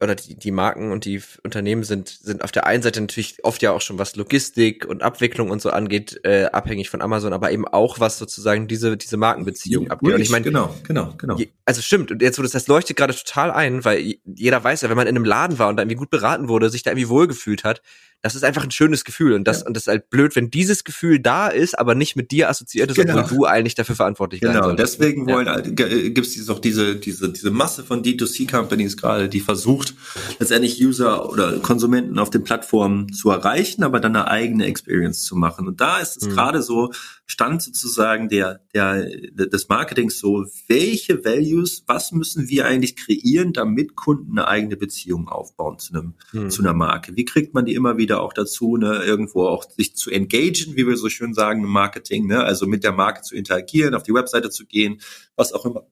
oder 0.02 0.14
die, 0.14 0.34
die 0.34 0.50
Marken 0.50 0.92
und 0.92 1.04
die 1.04 1.22
Unternehmen 1.44 1.84
sind, 1.84 2.08
sind 2.08 2.42
auf 2.42 2.52
der 2.52 2.66
einen 2.66 2.82
Seite 2.82 3.00
natürlich 3.00 3.44
oft 3.44 3.60
ja 3.60 3.72
auch 3.72 3.82
schon 3.82 3.98
was 3.98 4.16
Logistik 4.16 4.86
und 4.86 5.02
Abwicklung 5.02 5.50
und 5.50 5.60
so 5.60 5.70
angeht, 5.70 6.20
äh, 6.24 6.44
abhängig 6.46 6.88
von 6.88 7.02
Amazon, 7.02 7.32
aber 7.34 7.52
eben 7.52 7.68
auch 7.68 8.00
was 8.00 8.18
sozusagen 8.18 8.66
diese, 8.66 8.96
diese 8.96 9.18
Markenbeziehung 9.18 9.86
ja, 9.86 9.90
abgeht. 9.90 10.14
Und 10.14 10.20
ich 10.20 10.30
meine, 10.30 10.44
genau, 10.44 10.74
genau, 10.86 11.14
genau. 11.18 11.36
Je, 11.36 11.50
also 11.66 11.82
stimmt, 11.82 12.10
und 12.10 12.22
jetzt, 12.22 12.38
wo 12.38 12.42
das, 12.42 12.52
das 12.52 12.66
leuchtet 12.66 12.96
gerade 12.96 13.14
total 13.14 13.50
ein, 13.50 13.84
weil 13.84 14.14
jeder 14.24 14.64
weiß 14.64 14.80
ja, 14.80 14.88
wenn 14.88 14.96
man 14.96 15.06
in 15.06 15.16
einem 15.16 15.24
Laden 15.24 15.58
war 15.58 15.68
und 15.68 15.76
da 15.76 15.82
irgendwie 15.82 15.96
gut 15.96 16.10
beraten 16.10 16.48
wurde, 16.48 16.70
sich 16.70 16.82
da 16.82 16.92
irgendwie 16.92 17.10
wohlgefühlt 17.10 17.64
hat, 17.64 17.82
das 18.22 18.34
ist 18.34 18.44
einfach 18.44 18.64
ein 18.64 18.70
schönes 18.70 19.04
Gefühl 19.04 19.32
und 19.32 19.44
das 19.44 19.60
ja. 19.60 19.66
und 19.66 19.74
das 19.74 19.84
ist 19.84 19.86
halt 19.88 20.10
blöd, 20.10 20.36
wenn 20.36 20.50
dieses 20.50 20.84
Gefühl 20.84 21.20
da 21.20 21.48
ist, 21.48 21.78
aber 21.78 21.94
nicht 21.94 22.16
mit 22.16 22.30
dir 22.30 22.50
assoziiert 22.50 22.90
ist, 22.90 22.96
genau. 22.96 23.20
obwohl 23.20 23.38
du 23.38 23.44
eigentlich 23.46 23.74
dafür 23.74 23.96
verantwortlich 23.96 24.40
genau. 24.40 24.54
sein 24.54 24.62
solltest. 24.64 25.00
Deswegen 25.00 25.26
wollen 25.26 25.46
ja. 25.46 25.58
Äh, 25.58 26.10
gibt 26.10 26.26
es 26.26 26.48
auch 26.50 26.58
diese 26.58 26.96
diese 26.96 27.30
diese 27.30 27.50
Masse 27.50 27.82
von 27.82 28.02
D2C 28.02 28.50
Companies 28.50 28.96
gerade, 28.96 29.28
die 29.28 29.40
versucht 29.40 29.89
letztendlich 30.38 30.84
User 30.84 31.30
oder 31.30 31.58
Konsumenten 31.60 32.18
auf 32.18 32.30
den 32.30 32.44
Plattformen 32.44 33.12
zu 33.12 33.30
erreichen, 33.30 33.82
aber 33.82 34.00
dann 34.00 34.14
eine 34.14 34.28
eigene 34.28 34.66
Experience 34.66 35.24
zu 35.24 35.36
machen. 35.36 35.66
Und 35.66 35.80
da 35.80 35.98
ist 35.98 36.16
es 36.16 36.28
mhm. 36.28 36.32
gerade 36.32 36.62
so 36.62 36.92
Stand 37.26 37.62
sozusagen 37.62 38.28
der 38.28 38.60
der 38.74 39.08
des 39.32 39.68
Marketings 39.68 40.18
so, 40.18 40.44
welche 40.68 41.24
Values, 41.24 41.84
was 41.86 42.12
müssen 42.12 42.48
wir 42.48 42.66
eigentlich 42.66 42.96
kreieren, 42.96 43.52
damit 43.52 43.94
Kunden 43.94 44.32
eine 44.32 44.48
eigene 44.48 44.76
Beziehung 44.76 45.28
aufbauen 45.28 45.78
zu 45.78 45.94
einem 45.94 46.14
mhm. 46.32 46.50
zu 46.50 46.62
einer 46.62 46.74
Marke? 46.74 47.16
Wie 47.16 47.24
kriegt 47.24 47.54
man 47.54 47.64
die 47.64 47.74
immer 47.74 47.96
wieder 47.96 48.10
wieder 48.10 48.22
auch 48.22 48.32
dazu, 48.32 48.76
ne, 48.76 49.04
irgendwo 49.04 49.46
auch 49.46 49.64
sich 49.70 49.94
zu 49.94 50.10
engagen, 50.10 50.74
wie 50.74 50.86
wir 50.86 50.96
so 50.96 51.08
schön 51.08 51.32
sagen 51.32 51.62
im 51.62 51.70
Marketing, 51.70 52.26
ne, 52.26 52.42
also 52.42 52.66
mit 52.66 52.82
der 52.82 52.92
Marke 52.92 53.22
zu 53.22 53.36
interagieren, 53.36 53.94
auf 53.94 54.02
die 54.02 54.12
Webseite 54.12 54.50
zu 54.50 54.66
gehen, 54.66 55.00
was 55.36 55.52
auch 55.52 55.64
immer. 55.64 55.86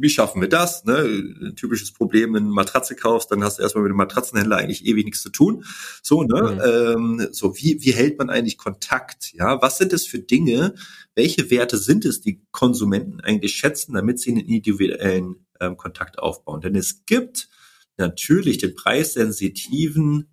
Wie 0.00 0.08
schaffen 0.08 0.40
wir 0.40 0.48
das? 0.48 0.84
Ne? 0.84 0.96
Ein 0.96 1.56
typisches 1.56 1.92
Problem, 1.92 2.34
wenn 2.34 2.44
du 2.44 2.48
eine 2.48 2.54
Matratze 2.54 2.94
kaufst, 2.94 3.32
dann 3.32 3.42
hast 3.42 3.58
du 3.58 3.62
erstmal 3.62 3.82
mit 3.82 3.90
dem 3.90 3.96
Matratzenhändler 3.96 4.56
eigentlich 4.56 4.86
ewig 4.86 5.04
nichts 5.04 5.22
zu 5.22 5.30
tun. 5.30 5.64
So, 6.02 6.22
ne? 6.22 6.96
Mhm. 6.96 7.20
Ähm, 7.20 7.28
so, 7.32 7.56
wie, 7.56 7.82
wie 7.82 7.92
hält 7.92 8.16
man 8.18 8.30
eigentlich 8.30 8.58
Kontakt? 8.58 9.32
Ja, 9.34 9.60
was 9.60 9.76
sind 9.76 9.92
es 9.92 10.06
für 10.06 10.20
Dinge? 10.20 10.74
Welche 11.16 11.50
Werte 11.50 11.76
sind 11.76 12.04
es, 12.04 12.20
die 12.20 12.40
Konsumenten 12.52 13.20
eigentlich 13.20 13.56
schätzen, 13.56 13.94
damit 13.94 14.20
sie 14.20 14.30
einen 14.30 14.46
individuellen 14.46 15.46
ähm, 15.60 15.76
Kontakt 15.76 16.20
aufbauen? 16.20 16.60
Denn 16.60 16.76
es 16.76 17.04
gibt 17.04 17.48
natürlich 17.96 18.58
den 18.58 18.76
preissensitiven 18.76 20.28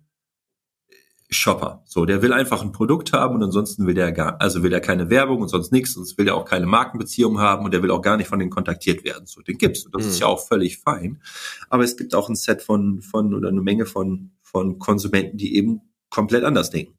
Shopper. 1.28 1.82
So, 1.86 2.04
der 2.04 2.22
will 2.22 2.32
einfach 2.32 2.62
ein 2.62 2.72
Produkt 2.72 3.12
haben 3.12 3.34
und 3.34 3.42
ansonsten 3.42 3.86
will 3.86 3.94
der 3.94 4.12
gar, 4.12 4.40
also 4.40 4.62
will 4.62 4.72
er 4.72 4.80
keine 4.80 5.10
Werbung 5.10 5.42
und 5.42 5.48
sonst 5.48 5.72
nichts, 5.72 5.94
sonst 5.94 6.16
will 6.18 6.28
er 6.28 6.36
auch 6.36 6.44
keine 6.44 6.66
Markenbeziehung 6.66 7.40
haben 7.40 7.64
und 7.64 7.74
der 7.74 7.82
will 7.82 7.90
auch 7.90 8.02
gar 8.02 8.16
nicht 8.16 8.28
von 8.28 8.38
denen 8.38 8.50
kontaktiert 8.50 9.04
werden. 9.04 9.26
So, 9.26 9.40
den 9.42 9.58
gibt's. 9.58 9.84
Und 9.84 9.94
das 9.94 10.04
mhm. 10.04 10.08
ist 10.10 10.20
ja 10.20 10.26
auch 10.26 10.46
völlig 10.46 10.78
fein. 10.78 11.20
Aber 11.68 11.82
es 11.82 11.96
gibt 11.96 12.14
auch 12.14 12.28
ein 12.28 12.36
Set 12.36 12.62
von, 12.62 13.02
von 13.02 13.34
oder 13.34 13.48
eine 13.48 13.60
Menge 13.60 13.86
von, 13.86 14.30
von 14.42 14.78
Konsumenten, 14.78 15.36
die 15.36 15.56
eben 15.56 15.80
komplett 16.10 16.44
anders 16.44 16.70
denken. 16.70 16.96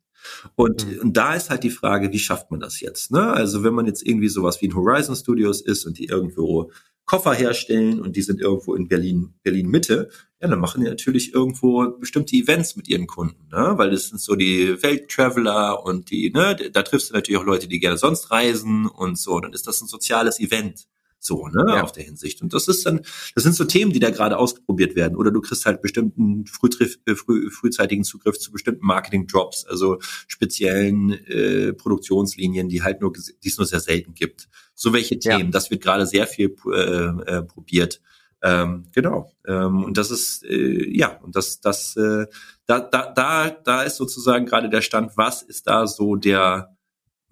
Und, 0.55 0.86
mhm. 0.86 0.99
und 1.01 1.17
da 1.17 1.34
ist 1.34 1.49
halt 1.49 1.63
die 1.63 1.69
Frage, 1.69 2.11
wie 2.11 2.19
schafft 2.19 2.51
man 2.51 2.59
das 2.59 2.82
jetzt? 2.82 3.11
Ne? 3.11 3.32
Also 3.32 3.63
wenn 3.63 3.73
man 3.73 3.86
jetzt 3.86 4.05
irgendwie 4.05 4.28
sowas 4.28 4.61
wie 4.61 4.67
ein 4.67 4.75
Horizon 4.75 5.15
Studios 5.15 5.61
ist 5.61 5.86
und 5.86 5.97
die 5.97 6.05
irgendwo 6.05 6.71
Koffer 7.08 7.34
herstellen 7.34 8.01
und 8.01 8.16
die 8.16 8.22
sind 8.22 8.41
irgendwo 8.41 8.76
in 8.76 8.88
Berlin, 8.88 9.34
Berlin 9.41 9.70
Mitte, 9.70 10.10
ja, 10.41 10.47
dann 10.47 10.60
machen 10.60 10.84
die 10.84 10.89
natürlich 10.89 11.34
irgendwo 11.34 11.97
bestimmte 11.97 12.36
Events 12.36 12.76
mit 12.76 12.88
ihren 12.89 13.08
Kunden, 13.08 13.47
ne? 13.49 13.74
weil 13.78 13.89
das 13.89 14.10
sind 14.10 14.22
so 14.22 14.36
die 14.36 14.84
Welttraveler 14.84 15.84
und 15.84 16.12
die, 16.12 16.30
ne, 16.32 16.55
da 16.55 16.84
triffst 16.84 17.10
du 17.10 17.14
natürlich 17.14 17.39
auch 17.39 17.45
Leute, 17.45 17.68
die 17.68 17.80
gerne 17.80 17.97
sonst 17.97 18.30
reisen 18.30 18.86
und 18.86 19.18
so, 19.18 19.39
dann 19.39 19.53
ist 19.53 19.68
das 19.68 19.82
ein 19.82 19.88
soziales 19.88 20.39
Event. 20.39 20.86
So, 21.20 21.47
ne, 21.47 21.65
ja. 21.68 21.84
auf 21.84 21.91
der 21.91 22.03
Hinsicht. 22.03 22.41
Und 22.41 22.53
das 22.53 22.68
ist 22.68 22.86
dann, 22.86 23.01
das 23.34 23.43
sind 23.43 23.55
so 23.55 23.65
Themen, 23.65 23.91
die 23.91 23.99
da 23.99 24.11
gerade 24.11 24.38
ausprobiert 24.38 24.95
werden. 24.95 25.15
Oder 25.18 25.32
du 25.32 25.41
kriegst 25.41 25.65
halt 25.65 25.82
bestimmten 25.82 26.45
frühtriff, 26.45 26.99
äh, 27.05 27.15
früh, 27.15 27.49
frühzeitigen 27.49 28.03
Zugriff 28.03 28.38
zu 28.38 28.51
bestimmten 28.51 28.86
Marketing-Drops, 28.86 29.65
also 29.65 29.97
speziellen 30.28 31.11
äh, 31.28 31.74
Produktionslinien, 31.74 32.70
die 32.70 32.84
halt 32.84 33.01
nur, 33.01 33.13
die 33.13 33.49
es 33.49 33.57
nur 33.57 33.65
sehr 33.65 33.80
selten 33.80 34.13
gibt. 34.13 34.47
So 34.76 34.93
welche 34.93 35.18
Themen, 35.18 35.45
ja. 35.45 35.51
das 35.51 35.72
wird 35.72 35.82
gerade 35.82 36.05
sehr 36.05 36.28
viel 36.28 36.55
äh, 36.72 36.78
äh, 36.78 37.43
probiert. 37.43 37.99
Ähm, 38.43 38.86
genau. 38.93 39.32
Ähm, 39.47 39.84
und 39.84 39.97
das 39.97 40.11
ist 40.11 40.43
äh, 40.45 40.88
ja 40.95 41.20
und 41.24 41.36
das 41.36 41.59
das 41.59 41.95
äh, 41.95 42.28
da 42.68 42.80
da 42.80 43.11
da 43.11 43.49
da 43.49 43.82
ist 43.82 43.95
sozusagen 43.95 44.45
gerade 44.45 44.70
der 44.70 44.82
Stand. 44.82 45.18
Was 45.18 45.41
ist 45.41 45.65
da 45.65 45.88
so 45.88 46.15
der 46.15 46.76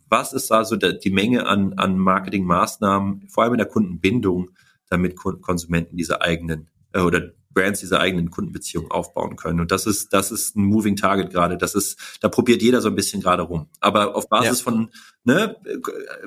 was 0.10 0.34
ist 0.34 0.52
da 0.52 0.66
so 0.66 0.76
der, 0.76 0.94
die 0.94 1.12
Menge 1.12 1.46
an, 1.46 1.74
an 1.74 1.98
Marketingmaßnahmen, 1.98 3.28
vor 3.28 3.44
allem 3.44 3.54
in 3.54 3.60
der 3.60 3.68
Kundenbindung, 3.68 4.52
damit 4.90 5.16
Konsumenten 5.16 5.98
diese 5.98 6.22
eigenen 6.22 6.68
äh, 6.94 7.02
oder 7.02 7.32
Brands 7.56 7.80
diese 7.80 8.00
eigenen 8.00 8.30
Kundenbeziehungen 8.30 8.92
aufbauen 8.92 9.36
können. 9.36 9.60
Und 9.60 9.72
das 9.72 9.88
ist, 9.88 10.14
das 10.14 10.32
ist 10.32 10.56
ein 10.56 10.66
Moving 10.66 10.96
Target 10.96 11.32
gerade. 11.32 11.58
Das 11.58 11.74
ist, 11.74 11.98
da 12.22 12.30
probiert 12.30 12.62
jeder 12.62 12.82
so 12.82 12.90
ein 12.90 12.96
bisschen 12.96 13.22
gerade 13.22 13.42
rum. 13.42 13.68
Aber 13.80 14.16
auf 14.16 14.30
Basis 14.30 14.60
ja. 14.60 14.64
von 14.64 14.90
ne, 15.24 15.56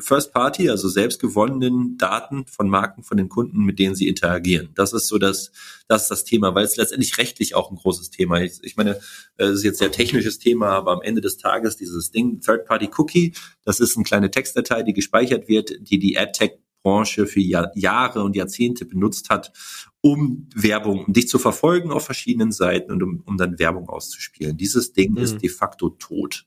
First 0.00 0.32
Party, 0.32 0.70
also 0.70 0.88
selbst 0.88 1.20
gewonnenen 1.20 1.96
Daten 1.98 2.46
von 2.46 2.68
Marken, 2.68 3.04
von 3.04 3.16
den 3.16 3.28
Kunden, 3.28 3.64
mit 3.64 3.78
denen 3.78 3.94
sie 3.94 4.08
interagieren. 4.08 4.70
Das 4.74 4.92
ist 4.92 5.06
so 5.06 5.18
das, 5.18 5.52
das 5.86 6.02
ist 6.02 6.10
das 6.10 6.24
Thema, 6.24 6.54
weil 6.54 6.64
es 6.64 6.76
letztendlich 6.76 7.18
rechtlich 7.18 7.54
auch 7.54 7.70
ein 7.70 7.76
großes 7.76 8.10
Thema 8.10 8.38
ist. 8.38 8.64
Ich 8.64 8.76
meine, 8.76 8.98
es 9.36 9.50
ist 9.50 9.64
jetzt 9.64 9.78
sehr 9.78 9.92
technisches 9.92 10.38
Thema, 10.38 10.70
aber 10.70 10.92
am 10.92 11.02
Ende 11.02 11.20
des 11.20 11.36
Tages 11.36 11.76
dieses 11.76 12.10
Ding, 12.10 12.40
Third 12.40 12.64
Party 12.64 12.90
Cookie, 12.96 13.34
das 13.64 13.78
ist 13.78 13.96
eine 13.96 14.04
kleine 14.04 14.30
Textdatei, 14.30 14.82
die 14.82 14.94
gespeichert 14.94 15.46
wird, 15.46 15.72
die 15.80 15.98
die 15.98 16.18
AdTech 16.18 16.58
Branche 16.82 17.26
für 17.26 17.40
Jahr, 17.40 17.70
Jahre 17.74 18.22
und 18.22 18.36
Jahrzehnte 18.36 18.84
benutzt 18.84 19.30
hat, 19.30 19.52
um 20.00 20.48
Werbung, 20.54 21.04
um 21.04 21.12
dich 21.12 21.28
zu 21.28 21.38
verfolgen 21.38 21.90
auf 21.90 22.04
verschiedenen 22.04 22.52
Seiten 22.52 22.92
und 22.92 23.02
um, 23.02 23.22
um 23.26 23.36
dann 23.36 23.58
Werbung 23.58 23.88
auszuspielen. 23.88 24.56
Dieses 24.56 24.92
Ding 24.92 25.12
mhm. 25.12 25.18
ist 25.18 25.42
de 25.42 25.48
facto 25.48 25.90
tot. 25.90 26.46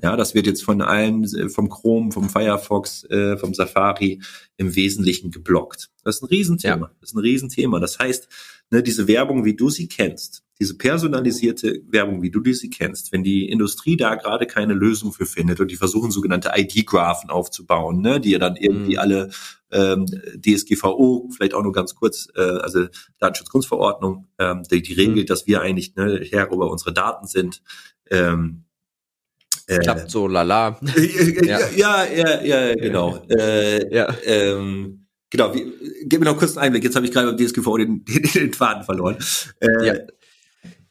Ja, 0.00 0.16
das 0.16 0.34
wird 0.34 0.46
jetzt 0.46 0.62
von 0.62 0.80
allen, 0.80 1.24
äh, 1.24 1.48
vom 1.48 1.68
Chrome, 1.68 2.12
vom 2.12 2.28
Firefox, 2.28 3.04
äh, 3.04 3.36
vom 3.36 3.52
Safari 3.52 4.20
im 4.56 4.74
Wesentlichen 4.74 5.30
geblockt. 5.30 5.90
Das 6.04 6.16
ist 6.16 6.22
ein 6.22 6.26
Riesenthema. 6.26 6.86
Ja. 6.86 6.92
Das 7.00 7.10
ist 7.10 7.16
ein 7.16 7.20
Riesenthema. 7.20 7.80
Das 7.80 7.98
heißt, 7.98 8.28
ne, 8.70 8.82
diese 8.82 9.08
Werbung, 9.08 9.44
wie 9.44 9.54
du 9.54 9.70
sie 9.70 9.88
kennst, 9.88 10.44
diese 10.62 10.76
personalisierte 10.76 11.82
Werbung, 11.88 12.22
wie 12.22 12.30
du 12.30 12.40
sie 12.52 12.70
kennst, 12.70 13.10
wenn 13.10 13.24
die 13.24 13.48
Industrie 13.48 13.96
da 13.96 14.14
gerade 14.14 14.46
keine 14.46 14.74
Lösung 14.74 15.12
für 15.12 15.26
findet 15.26 15.58
und 15.58 15.72
die 15.72 15.76
versuchen 15.76 16.12
sogenannte 16.12 16.52
ID-Graphen 16.54 17.30
aufzubauen, 17.30 18.00
ne, 18.00 18.20
die 18.20 18.30
ja 18.30 18.38
dann 18.38 18.54
irgendwie 18.54 18.92
mhm. 18.92 18.98
alle 19.00 19.30
ähm, 19.72 20.06
DSGVO, 20.06 21.30
vielleicht 21.34 21.54
auch 21.54 21.64
nur 21.64 21.72
ganz 21.72 21.96
kurz, 21.96 22.28
äh, 22.36 22.40
also 22.40 22.86
Datenschutzgrundverordnung, 23.18 24.28
ähm, 24.38 24.62
die, 24.70 24.82
die 24.82 24.92
regelt, 24.92 25.16
mhm. 25.16 25.26
dass 25.26 25.48
wir 25.48 25.62
eigentlich 25.62 25.96
ne, 25.96 26.24
Herr 26.30 26.52
über 26.52 26.70
unsere 26.70 26.92
Daten 26.92 27.26
sind. 27.26 27.60
Ähm, 28.08 28.62
äh, 29.66 29.78
Klappt 29.78 30.12
so 30.12 30.28
lala. 30.28 30.78
ja. 31.42 31.58
ja, 31.74 32.04
ja, 32.04 32.42
ja, 32.42 32.74
genau. 32.76 33.20
Äh, 33.28 33.92
ja. 33.92 34.14
Ähm, 34.24 35.06
genau, 35.28 35.52
wie, 35.54 35.72
gib 36.04 36.20
mir 36.20 36.26
noch 36.26 36.38
kurz 36.38 36.56
einen 36.56 36.66
Einblick. 36.66 36.84
Jetzt 36.84 36.94
habe 36.94 37.04
ich 37.04 37.10
gerade 37.10 37.32
beim 37.32 37.44
DSGVO 37.44 37.78
den, 37.78 38.04
den, 38.04 38.22
den 38.22 38.52
Faden 38.52 38.84
verloren. 38.84 39.16
Äh, 39.58 39.86
ja. 39.86 39.94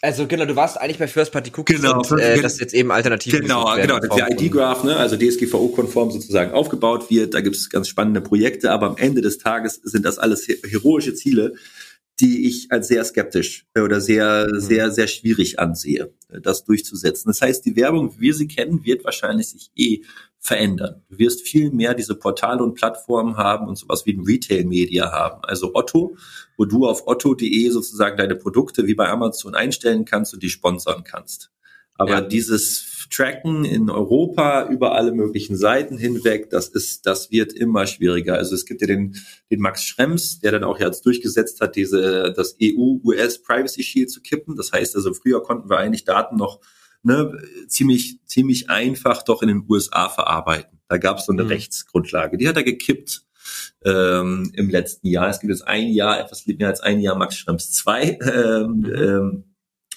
Also 0.03 0.25
genau, 0.25 0.45
du 0.45 0.55
warst 0.55 0.81
eigentlich 0.81 0.97
bei 0.97 1.07
First 1.07 1.31
Party 1.31 1.51
Cookies 1.55 1.79
genau, 1.79 1.99
und 1.99 2.19
äh, 2.19 2.41
das 2.41 2.59
jetzt 2.59 2.73
eben 2.73 2.91
alternativ 2.91 3.39
Genau, 3.39 3.75
genau, 3.75 3.99
der 3.99 4.31
ID-Graph, 4.31 4.83
ne, 4.83 4.97
also 4.97 5.15
DSGVO-konform 5.15 6.09
sozusagen 6.09 6.53
aufgebaut 6.53 7.11
wird. 7.11 7.35
Da 7.35 7.41
gibt 7.41 7.55
es 7.55 7.69
ganz 7.69 7.87
spannende 7.87 8.19
Projekte, 8.19 8.71
aber 8.71 8.87
am 8.87 8.97
Ende 8.97 9.21
des 9.21 9.37
Tages 9.37 9.79
sind 9.83 10.03
das 10.03 10.17
alles 10.17 10.47
heroische 10.47 11.13
Ziele, 11.13 11.53
die 12.21 12.47
ich 12.47 12.71
als 12.71 12.87
sehr 12.87 13.03
skeptisch 13.03 13.65
äh, 13.73 13.81
oder 13.81 13.99
sehr, 13.99 14.47
mhm. 14.49 14.59
sehr, 14.59 14.91
sehr 14.91 15.07
schwierig 15.07 15.59
ansehe, 15.59 16.13
das 16.29 16.63
durchzusetzen. 16.63 17.29
Das 17.29 17.41
heißt, 17.41 17.65
die 17.65 17.75
Werbung, 17.75 18.13
wie 18.17 18.21
wir 18.21 18.33
sie 18.35 18.47
kennen, 18.47 18.85
wird 18.85 19.03
wahrscheinlich 19.03 19.49
sich 19.49 19.71
eh 19.75 20.01
verändern. 20.39 21.03
Du 21.09 21.17
wirst 21.19 21.41
viel 21.41 21.71
mehr 21.71 21.93
diese 21.93 22.15
Portale 22.15 22.63
und 22.63 22.75
Plattformen 22.75 23.37
haben 23.37 23.67
und 23.67 23.77
sowas 23.77 24.05
wie 24.05 24.13
ein 24.13 24.23
Retail-Media 24.23 25.11
haben. 25.11 25.41
Also 25.43 25.71
Otto, 25.73 26.15
wo 26.57 26.65
du 26.65 26.87
auf 26.87 27.07
otto.de 27.07 27.69
sozusagen 27.69 28.17
deine 28.17 28.35
Produkte 28.35 28.87
wie 28.87 28.95
bei 28.95 29.07
Amazon 29.07 29.53
einstellen 29.53 30.05
kannst 30.05 30.33
und 30.33 30.41
die 30.41 30.49
sponsern 30.49 31.03
kannst. 31.03 31.51
Aber 32.01 32.13
ja. 32.13 32.21
dieses 32.21 33.07
Tracken 33.11 33.63
in 33.63 33.91
Europa 33.91 34.67
über 34.69 34.95
alle 34.95 35.11
möglichen 35.11 35.55
Seiten 35.55 35.99
hinweg, 35.99 36.49
das 36.49 36.67
ist, 36.67 37.05
das 37.05 37.29
wird 37.29 37.53
immer 37.53 37.85
schwieriger. 37.85 38.35
Also 38.35 38.55
es 38.55 38.65
gibt 38.65 38.81
ja 38.81 38.87
den, 38.87 39.17
den 39.51 39.59
Max 39.59 39.83
Schrems, 39.83 40.39
der 40.39 40.51
dann 40.51 40.63
auch 40.63 40.79
jetzt 40.79 41.05
durchgesetzt 41.05 41.61
hat, 41.61 41.75
diese, 41.75 42.33
das 42.35 42.57
EU-US 42.59 43.43
Privacy 43.43 43.83
Shield 43.83 44.09
zu 44.09 44.21
kippen. 44.21 44.55
Das 44.55 44.71
heißt 44.71 44.95
also, 44.95 45.13
früher 45.13 45.43
konnten 45.43 45.69
wir 45.69 45.77
eigentlich 45.77 46.05
Daten 46.05 46.37
noch 46.37 46.59
ne, 47.03 47.37
ziemlich, 47.67 48.19
ziemlich 48.25 48.71
einfach 48.71 49.21
doch 49.21 49.43
in 49.43 49.49
den 49.49 49.65
USA 49.69 50.09
verarbeiten. 50.09 50.79
Da 50.87 50.97
gab 50.97 51.19
es 51.19 51.25
so 51.25 51.33
eine 51.33 51.43
mhm. 51.43 51.49
Rechtsgrundlage. 51.49 52.37
Die 52.37 52.47
hat 52.47 52.57
er 52.57 52.63
gekippt 52.63 53.25
ähm, 53.85 54.51
im 54.55 54.69
letzten 54.71 55.07
Jahr. 55.07 55.29
Es 55.29 55.39
gibt 55.39 55.51
jetzt 55.51 55.67
ein 55.67 55.89
Jahr, 55.89 56.19
etwas 56.19 56.47
mehr 56.47 56.67
als 56.67 56.81
ein 56.81 56.99
Jahr 56.99 57.15
Max 57.15 57.35
Schrems 57.37 57.71
2. 57.73 58.19
Ähm, 58.33 58.77
mhm. 58.77 58.95
ähm, 58.95 59.50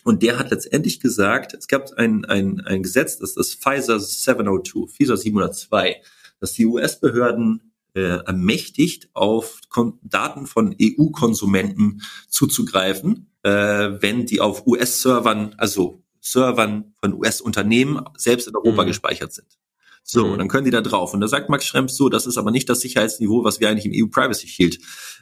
und 0.04 0.22
der 0.22 0.38
hat 0.38 0.50
letztendlich 0.50 1.00
gesagt, 1.00 1.54
es 1.54 1.66
gab 1.66 1.90
ein, 1.94 2.26
ein, 2.26 2.60
ein 2.60 2.82
Gesetz, 2.82 3.18
das 3.18 3.36
ist 3.36 3.62
Pfizer 3.62 3.98
702, 3.98 4.86
Pfizer 4.86 5.16
702, 5.16 6.02
dass 6.40 6.52
die 6.52 6.66
US-Behörden 6.66 7.72
äh, 7.94 8.18
ermächtigt, 8.24 9.08
auf 9.14 9.60
Kon 9.70 9.98
Daten 10.02 10.46
von 10.46 10.76
EU-Konsumenten 10.80 12.02
zuzugreifen, 12.28 13.30
äh, 13.42 13.50
wenn 13.50 14.26
die 14.26 14.40
auf 14.40 14.66
US-Servern, 14.66 15.54
also 15.56 16.02
Servern 16.20 16.94
von 17.00 17.14
US-Unternehmen 17.14 18.02
selbst 18.16 18.46
in 18.46 18.56
Europa 18.56 18.82
mhm. 18.82 18.88
gespeichert 18.88 19.32
sind. 19.32 19.58
So, 20.02 20.26
mhm. 20.26 20.38
dann 20.38 20.48
können 20.48 20.66
die 20.66 20.70
da 20.70 20.82
drauf. 20.82 21.14
Und 21.14 21.22
da 21.22 21.28
sagt 21.28 21.48
Max 21.48 21.64
Schrems 21.64 21.96
so, 21.96 22.10
das 22.10 22.26
ist 22.26 22.36
aber 22.36 22.50
nicht 22.50 22.68
das 22.68 22.80
Sicherheitsniveau, 22.80 23.42
was 23.42 23.58
wir 23.58 23.70
eigentlich 23.70 23.86
im 23.86 23.92
EU 23.94 24.10
Privacy 24.10 24.48
Shield 24.48 24.78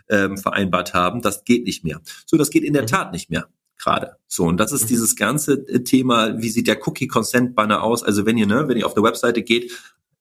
ähm, 0.08 0.38
vereinbart 0.38 0.92
haben. 0.92 1.22
Das 1.22 1.44
geht 1.44 1.66
nicht 1.66 1.84
mehr. 1.84 2.00
So, 2.26 2.36
das 2.36 2.50
geht 2.50 2.64
in 2.64 2.72
der 2.72 2.82
mhm. 2.82 2.88
Tat 2.88 3.12
nicht 3.12 3.30
mehr 3.30 3.48
gerade. 3.78 4.16
So, 4.28 4.44
und 4.44 4.58
das 4.58 4.72
ist 4.72 4.84
mhm. 4.84 4.88
dieses 4.88 5.16
ganze 5.16 5.54
äh, 5.68 5.82
Thema, 5.82 6.40
wie 6.40 6.48
sieht 6.48 6.66
der 6.66 6.86
Cookie 6.86 7.08
Consent 7.08 7.54
Banner 7.54 7.82
aus? 7.82 8.02
Also 8.02 8.26
wenn 8.26 8.38
ihr, 8.38 8.46
ne, 8.46 8.68
wenn 8.68 8.76
ihr 8.76 8.86
auf 8.86 8.96
eine 8.96 9.04
Webseite 9.04 9.42
geht, 9.42 9.72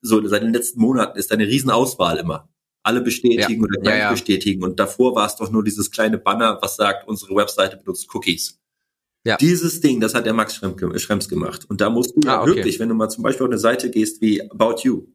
so 0.01 0.25
seit 0.27 0.41
den 0.41 0.53
letzten 0.53 0.81
Monaten 0.81 1.17
ist 1.17 1.31
eine 1.31 1.47
Riesenauswahl 1.47 2.17
immer. 2.17 2.49
Alle 2.83 3.01
bestätigen 3.01 3.61
ja. 3.61 3.67
oder 3.67 3.81
gleich 3.81 3.99
ja, 3.99 4.05
ja. 4.05 4.11
bestätigen. 4.11 4.63
Und 4.63 4.79
davor 4.79 5.13
war 5.15 5.27
es 5.27 5.35
doch 5.35 5.51
nur 5.51 5.63
dieses 5.63 5.91
kleine 5.91 6.17
Banner, 6.17 6.57
was 6.61 6.75
sagt, 6.75 7.07
unsere 7.07 7.35
Webseite 7.35 7.77
benutzt 7.77 8.07
Cookies. 8.13 8.59
Ja. 9.23 9.37
Dieses 9.37 9.81
Ding, 9.81 9.99
das 9.99 10.15
hat 10.15 10.25
der 10.25 10.33
Max 10.33 10.55
Schrems 10.55 11.29
gemacht. 11.29 11.65
Und 11.69 11.79
da 11.79 11.91
musst 11.91 12.15
du 12.15 12.27
ah, 12.27 12.41
okay. 12.41 12.55
wirklich, 12.55 12.79
wenn 12.79 12.89
du 12.89 12.95
mal 12.95 13.09
zum 13.09 13.23
Beispiel 13.23 13.45
auf 13.45 13.51
eine 13.51 13.59
Seite 13.59 13.91
gehst 13.91 14.19
wie 14.21 14.41
About 14.49 14.81
You, 14.81 15.05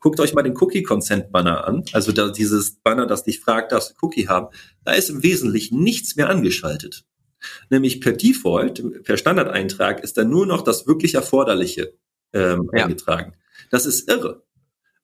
guckt 0.00 0.18
euch 0.18 0.34
mal 0.34 0.42
den 0.42 0.56
Cookie 0.56 0.82
Consent 0.82 1.30
Banner 1.30 1.64
an. 1.66 1.84
Also 1.92 2.10
da 2.10 2.30
dieses 2.30 2.72
Banner, 2.80 3.06
das 3.06 3.22
dich 3.22 3.38
fragt, 3.38 3.70
darfst 3.70 3.92
du 3.92 4.06
Cookie 4.06 4.26
haben. 4.26 4.48
Da 4.84 4.92
ist 4.92 5.10
im 5.10 5.22
Wesentlichen 5.22 5.80
nichts 5.80 6.16
mehr 6.16 6.28
angeschaltet. 6.28 7.04
Nämlich 7.70 8.00
per 8.00 8.12
Default, 8.12 9.04
per 9.04 9.16
Standardeintrag 9.16 10.02
ist 10.02 10.16
da 10.16 10.24
nur 10.24 10.46
noch 10.46 10.62
das 10.62 10.86
wirklich 10.86 11.14
Erforderliche 11.14 11.94
ähm, 12.32 12.70
ja. 12.72 12.84
eingetragen. 12.84 13.34
Das 13.70 13.86
ist 13.86 14.08
irre. 14.08 14.42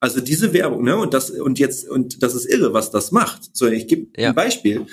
Also 0.01 0.20
diese 0.20 0.53
Werbung, 0.53 0.84
ne, 0.84 0.97
und 0.97 1.12
das, 1.12 1.30
und 1.30 1.59
jetzt, 1.59 1.89
und 1.89 2.22
das 2.22 2.34
ist 2.34 2.47
irre, 2.47 2.72
was 2.72 2.91
das 2.91 3.11
macht. 3.11 3.57
So, 3.57 3.66
ich 3.66 3.89
gebe 3.89 4.07
ja. 4.20 4.28
ein 4.28 4.34
Beispiel. 4.34 4.86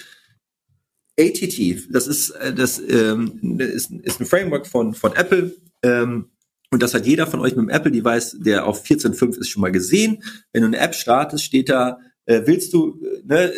ATT, 1.20 1.94
das 1.94 2.08
ist, 2.08 2.32
äh, 2.32 2.54
das 2.54 2.80
ähm, 2.80 3.60
ist, 3.60 3.92
ist 3.92 4.20
ein 4.20 4.26
Framework 4.26 4.68
von, 4.68 4.94
von 4.94 5.16
Apple, 5.16 5.56
ähm, 5.84 6.30
und 6.72 6.82
das 6.82 6.94
hat 6.94 7.06
jeder 7.06 7.28
von 7.28 7.40
euch 7.40 7.56
mit 7.56 7.64
dem 7.64 7.70
Apple-Device, 7.70 8.38
der 8.40 8.66
auf 8.66 8.84
14.5 8.84 9.40
ist, 9.40 9.50
schon 9.50 9.62
mal 9.62 9.72
gesehen. 9.72 10.24
Wenn 10.52 10.64
du 10.64 10.68
eine 10.68 10.80
App 10.80 10.96
startest, 10.96 11.46
steht 11.46 11.70
da, 11.70 12.00
äh, 12.26 12.42
willst 12.46 12.74
du, 12.74 13.00
äh, 13.02 13.22
ne, 13.24 13.54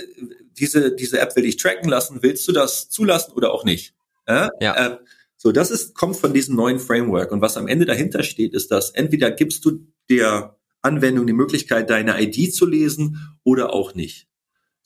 diese, 0.57 0.93
diese 0.93 1.19
App 1.19 1.35
will 1.35 1.45
ich 1.45 1.57
tracken 1.57 1.89
lassen, 1.89 2.19
willst 2.21 2.47
du 2.47 2.51
das 2.51 2.89
zulassen 2.89 3.33
oder 3.33 3.51
auch 3.51 3.63
nicht? 3.63 3.93
Äh? 4.25 4.49
Ja. 4.59 4.75
Äh, 4.75 4.97
so, 5.37 5.51
das 5.51 5.69
ist, 5.69 5.93
kommt 5.93 6.17
von 6.17 6.33
diesem 6.33 6.55
neuen 6.55 6.79
Framework. 6.79 7.31
Und 7.31 7.41
was 7.41 7.57
am 7.57 7.67
Ende 7.67 7.85
dahinter 7.85 8.23
steht, 8.23 8.53
ist, 8.53 8.71
dass 8.71 8.89
entweder 8.91 9.29
gibst 9.31 9.63
du 9.65 9.85
der 10.09 10.57
Anwendung 10.81 11.27
die 11.27 11.33
Möglichkeit, 11.33 11.89
deine 11.89 12.21
ID 12.21 12.53
zu 12.53 12.65
lesen 12.65 13.37
oder 13.43 13.73
auch 13.73 13.93
nicht. 13.93 14.27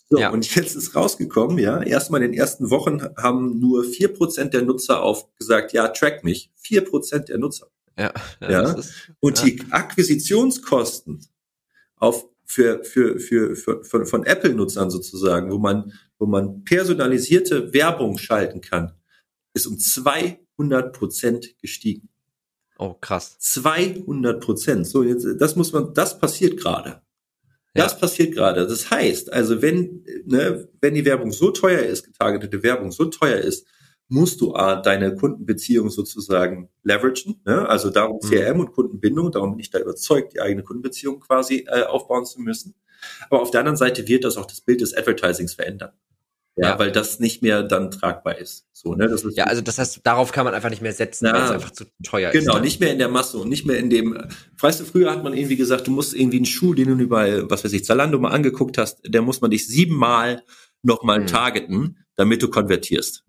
So, 0.09 0.19
ja. 0.19 0.29
und 0.29 0.53
jetzt 0.55 0.75
ist 0.75 0.93
rausgekommen, 0.93 1.57
ja, 1.57 1.81
erstmal 1.81 2.21
in 2.21 2.31
den 2.31 2.37
ersten 2.37 2.69
Wochen 2.69 3.01
haben 3.15 3.59
nur 3.59 3.85
vier 3.85 4.09
Prozent 4.09 4.53
der 4.53 4.61
Nutzer 4.61 5.01
auf 5.01 5.33
gesagt, 5.35 5.71
ja, 5.71 5.87
track 5.87 6.25
mich. 6.25 6.51
Vier 6.55 6.83
Prozent 6.83 7.29
der 7.29 7.37
Nutzer. 7.37 7.67
Ja. 7.97 8.11
ja. 8.41 8.51
ja. 8.51 8.71
Ist, 8.73 8.93
und 9.21 9.37
ja. 9.39 9.45
die 9.45 9.63
Akquisitionskosten 9.71 11.25
auf 11.95 12.27
für, 12.51 12.83
für, 12.83 13.17
für, 13.19 13.55
für, 13.55 13.83
von, 13.83 14.05
von 14.05 14.25
Apple-Nutzern 14.25 14.91
sozusagen, 14.91 15.51
wo 15.51 15.57
man, 15.57 15.93
wo 16.19 16.25
man 16.25 16.63
personalisierte 16.65 17.73
Werbung 17.73 18.17
schalten 18.17 18.59
kann, 18.59 18.93
ist 19.53 19.67
um 19.67 19.79
200 19.79 20.93
Prozent 20.93 21.57
gestiegen. 21.59 22.09
Oh, 22.77 22.93
krass. 22.93 23.37
200 23.39 24.43
Prozent. 24.43 24.87
So, 24.87 25.03
jetzt, 25.03 25.25
das 25.39 25.55
muss 25.55 25.71
man, 25.71 25.93
das 25.93 26.19
passiert 26.19 26.59
gerade. 26.59 27.01
Das 27.73 27.93
ja. 27.93 27.99
passiert 27.99 28.33
gerade. 28.33 28.67
Das 28.67 28.91
heißt, 28.91 29.31
also 29.31 29.61
wenn, 29.61 30.03
ne, 30.25 30.67
wenn 30.81 30.93
die 30.93 31.05
Werbung 31.05 31.31
so 31.31 31.51
teuer 31.51 31.83
ist, 31.83 32.03
getargetete 32.03 32.63
Werbung 32.63 32.91
so 32.91 33.05
teuer 33.05 33.37
ist, 33.37 33.65
musst 34.11 34.41
du 34.41 34.53
A, 34.53 34.75
deine 34.75 35.15
Kundenbeziehung 35.15 35.89
sozusagen 35.89 36.69
leveragen, 36.83 37.41
ne? 37.45 37.67
also 37.67 37.89
darum 37.89 38.19
mhm. 38.21 38.29
CRM 38.29 38.59
und 38.59 38.73
Kundenbindung, 38.73 39.31
darum 39.31 39.51
bin 39.51 39.61
ich 39.61 39.69
da 39.69 39.79
überzeugt, 39.79 40.33
die 40.33 40.41
eigene 40.41 40.63
Kundenbeziehung 40.63 41.21
quasi 41.21 41.65
äh, 41.67 41.83
aufbauen 41.83 42.25
zu 42.25 42.41
müssen. 42.41 42.75
Aber 43.29 43.41
auf 43.41 43.51
der 43.51 43.61
anderen 43.61 43.77
Seite 43.77 44.07
wird 44.09 44.25
das 44.25 44.35
auch 44.35 44.45
das 44.45 44.61
Bild 44.61 44.81
des 44.81 44.95
Advertisings 44.95 45.53
verändern. 45.53 45.91
Ja, 46.57 46.71
ja, 46.71 46.79
weil 46.79 46.91
das 46.91 47.21
nicht 47.21 47.41
mehr 47.41 47.63
dann 47.63 47.89
tragbar 47.89 48.37
ist. 48.37 48.67
So, 48.73 48.93
ne? 48.93 49.07
das 49.07 49.23
ist 49.23 49.37
ja, 49.37 49.45
also 49.45 49.61
das 49.61 49.77
heißt, 49.77 50.01
darauf 50.03 50.33
kann 50.33 50.43
man 50.43 50.53
einfach 50.53 50.69
nicht 50.69 50.81
mehr 50.81 50.91
setzen, 50.91 51.31
weil 51.31 51.43
es 51.43 51.51
einfach 51.51 51.71
zu 51.71 51.85
teuer 52.03 52.31
genau, 52.31 52.39
ist. 52.39 52.45
Genau, 52.45 52.55
ne? 52.57 52.61
nicht 52.61 52.81
mehr 52.81 52.91
in 52.91 52.99
der 52.99 53.07
Masse 53.07 53.37
und 53.37 53.47
nicht 53.47 53.65
mehr 53.65 53.77
in 53.77 53.89
dem. 53.89 54.17
Weißt 54.59 54.81
du, 54.81 54.83
früher 54.83 55.09
hat 55.09 55.23
man 55.23 55.33
irgendwie 55.33 55.55
gesagt, 55.55 55.87
du 55.87 55.91
musst 55.91 56.13
irgendwie 56.13 56.37
einen 56.37 56.45
Schuh, 56.45 56.73
den 56.73 56.97
du 56.97 57.07
bei, 57.07 57.49
was 57.49 57.63
weiß 57.63 57.71
ich, 57.71 57.85
Zalando 57.85 58.19
mal 58.19 58.31
angeguckt 58.31 58.77
hast, 58.77 58.99
der 59.07 59.21
muss 59.21 59.39
man 59.39 59.51
dich 59.51 59.65
siebenmal 59.65 60.43
nochmal 60.83 61.21
mhm. 61.21 61.27
targeten, 61.27 62.05
damit 62.17 62.43
du 62.43 62.49
konvertierst 62.49 63.23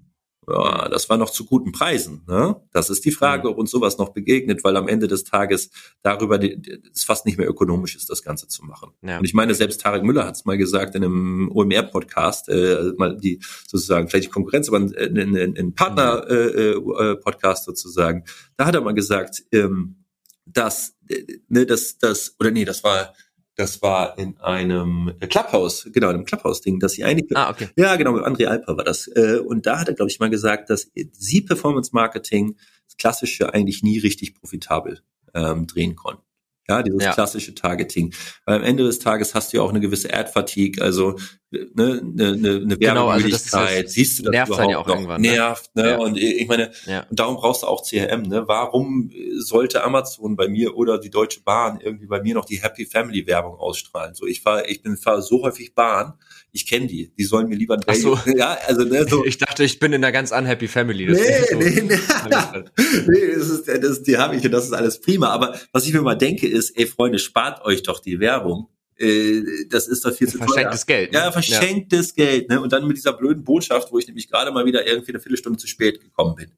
ja, 0.48 0.88
das 0.88 1.08
war 1.08 1.16
noch 1.18 1.30
zu 1.30 1.44
guten 1.44 1.70
Preisen. 1.70 2.22
Ne? 2.26 2.56
Das 2.72 2.90
ist 2.90 3.04
die 3.04 3.12
Frage, 3.12 3.48
ob 3.48 3.58
uns 3.58 3.70
sowas 3.70 3.98
noch 3.98 4.08
begegnet, 4.08 4.64
weil 4.64 4.76
am 4.76 4.88
Ende 4.88 5.06
des 5.06 5.22
Tages 5.22 5.70
darüber 6.02 6.40
es 6.42 7.04
fast 7.04 7.26
nicht 7.26 7.38
mehr 7.38 7.48
ökonomisch 7.48 7.94
ist, 7.94 8.10
das 8.10 8.22
Ganze 8.22 8.48
zu 8.48 8.64
machen. 8.64 8.90
Ja. 9.02 9.18
Und 9.18 9.24
ich 9.24 9.34
meine, 9.34 9.54
selbst 9.54 9.80
Tarek 9.80 10.02
Müller 10.02 10.26
hat 10.26 10.34
es 10.34 10.44
mal 10.44 10.58
gesagt 10.58 10.96
in 10.96 11.04
einem 11.04 11.50
OMR-Podcast, 11.52 12.48
äh, 12.48 12.92
mal 12.96 13.16
die 13.16 13.40
sozusagen 13.68 14.08
vielleicht 14.08 14.26
die 14.26 14.32
Konkurrenz, 14.32 14.68
aber 14.68 14.78
ein, 14.78 14.92
ein, 14.96 15.56
ein 15.56 15.74
Partner-Podcast 15.74 17.60
äh, 17.60 17.70
äh, 17.70 17.74
sozusagen. 17.74 18.24
Da 18.56 18.66
hat 18.66 18.74
er 18.74 18.80
mal 18.80 18.94
gesagt, 18.94 19.44
ähm, 19.52 20.04
dass, 20.44 20.96
äh, 21.08 21.24
ne, 21.48 21.66
dass 21.66 21.98
das 21.98 22.34
oder 22.40 22.50
nee, 22.50 22.64
das 22.64 22.82
war 22.82 23.14
das 23.56 23.82
war 23.82 24.18
in 24.18 24.38
einem 24.38 25.12
Clubhouse, 25.28 25.88
genau, 25.92 26.08
in 26.08 26.16
einem 26.16 26.24
Clubhouse-Ding, 26.24 26.80
dass 26.80 26.92
sie 26.92 27.04
eigentlich, 27.04 27.36
ah, 27.36 27.50
okay. 27.50 27.68
ja, 27.76 27.96
genau, 27.96 28.12
mit 28.12 28.24
André 28.24 28.46
Alper 28.46 28.76
war 28.76 28.84
das. 28.84 29.08
Äh, 29.08 29.38
und 29.38 29.66
da 29.66 29.78
hat 29.78 29.88
er, 29.88 29.94
glaube 29.94 30.10
ich, 30.10 30.18
mal 30.20 30.30
gesagt, 30.30 30.70
dass 30.70 30.90
sie 31.12 31.42
Performance-Marketing, 31.42 32.56
das 32.86 32.96
klassische, 32.96 33.52
eigentlich 33.52 33.82
nie 33.82 33.98
richtig 33.98 34.34
profitabel 34.34 35.00
ähm, 35.34 35.66
drehen 35.66 35.96
konnten. 35.96 36.22
Ja, 36.68 36.82
dieses 36.82 37.02
ja. 37.02 37.12
klassische 37.12 37.54
Targeting. 37.54 38.14
Weil 38.46 38.56
am 38.56 38.62
Ende 38.62 38.84
des 38.84 39.00
Tages 39.00 39.34
hast 39.34 39.52
du 39.52 39.58
ja 39.58 39.62
auch 39.62 39.70
eine 39.70 39.80
gewisse 39.80 40.14
Ad-Fatigue, 40.14 40.82
also 40.82 41.18
ne, 41.52 42.00
eine, 42.02 42.28
eine, 42.28 42.50
eine 42.62 42.76
genau, 42.78 43.08
also 43.08 43.28
siehst 43.28 44.18
du 44.18 44.22
das 44.24 44.32
nervt 44.32 44.48
überhaupt 44.48 44.70
ja 44.70 44.78
auch 44.78 44.86
noch 44.86 44.94
irgendwann, 44.94 45.20
ne? 45.20 45.32
nervt, 45.32 45.74
ne? 45.74 45.90
Ja. 45.90 45.98
Und 45.98 46.16
ich 46.16 46.48
meine, 46.48 46.70
ja. 46.86 47.06
darum 47.10 47.36
brauchst 47.36 47.62
du 47.62 47.66
auch 47.66 47.86
CRM, 47.86 48.22
ne? 48.22 48.44
Warum 48.46 49.10
sollte 49.38 49.84
Amazon 49.84 50.36
bei 50.36 50.48
mir 50.48 50.76
oder 50.76 50.98
die 50.98 51.10
Deutsche 51.10 51.42
Bahn 51.42 51.80
irgendwie 51.80 52.06
bei 52.06 52.22
mir 52.22 52.34
noch 52.34 52.44
die 52.44 52.62
Happy 52.62 52.86
Family 52.86 53.26
Werbung 53.26 53.56
ausstrahlen? 53.56 54.14
So, 54.14 54.26
ich 54.26 54.40
fahre, 54.40 54.66
ich 54.66 54.82
bin 54.82 54.96
fahre 54.96 55.22
so 55.22 55.42
häufig 55.42 55.74
Bahn, 55.74 56.14
ich 56.52 56.66
kenne 56.66 56.86
die, 56.86 57.12
die 57.18 57.24
sollen 57.24 57.48
mir 57.48 57.56
lieber 57.56 57.78
ein 57.86 57.94
so. 57.94 58.18
ja, 58.36 58.56
also 58.66 58.84
ne, 58.84 59.06
so. 59.08 59.24
Ich 59.24 59.38
dachte, 59.38 59.64
ich 59.64 59.78
bin 59.78 59.92
in 59.92 60.04
einer 60.04 60.12
ganz 60.12 60.32
unhappy 60.32 60.68
Family. 60.68 61.06
Das 61.06 61.18
nee, 61.18 61.44
so 61.50 61.56
nee, 61.56 61.80
nee, 61.80 61.98
nee, 63.08 63.34
das 63.36 63.48
ist, 63.48 63.68
das 63.68 63.90
ist, 63.90 64.06
die 64.06 64.18
habe 64.18 64.36
ich 64.36 64.44
und 64.44 64.50
das 64.50 64.66
ist 64.66 64.72
alles 64.72 65.00
prima. 65.00 65.28
Aber 65.30 65.58
was 65.72 65.86
ich 65.86 65.92
mir 65.92 66.02
mal 66.02 66.14
denke 66.14 66.46
ist, 66.46 66.78
ey 66.78 66.86
Freunde, 66.86 67.18
spart 67.18 67.64
euch 67.64 67.82
doch 67.82 68.00
die 68.00 68.20
Werbung. 68.20 68.68
Äh, 68.98 69.66
das 69.68 69.88
ist 69.88 70.04
doch 70.04 70.12
viel 70.12 70.28
zu 70.28 70.38
teuer. 70.38 70.48
Verschenktes 70.48 70.86
Geld. 70.86 71.12
Ne? 71.12 71.18
Ja, 71.18 71.32
verschenktes 71.32 72.14
ja. 72.16 72.24
Geld. 72.24 72.48
Ne? 72.48 72.60
Und 72.60 72.72
dann 72.72 72.86
mit 72.86 72.96
dieser 72.96 73.12
blöden 73.12 73.44
Botschaft, 73.44 73.92
wo 73.92 73.98
ich 73.98 74.06
nämlich 74.06 74.28
gerade 74.28 74.50
mal 74.52 74.64
wieder 74.64 74.86
irgendwie 74.86 75.12
eine 75.12 75.20
Viertelstunde 75.20 75.58
zu 75.58 75.66
spät 75.66 76.00
gekommen 76.00 76.34
bin. 76.34 76.52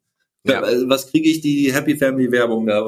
Ja. 0.47 0.61
Also 0.61 0.89
was 0.89 1.11
kriege 1.11 1.29
ich 1.29 1.41
die 1.41 1.73
Happy 1.73 1.97
Family 1.97 2.31
Werbung 2.31 2.67
da? 2.67 2.85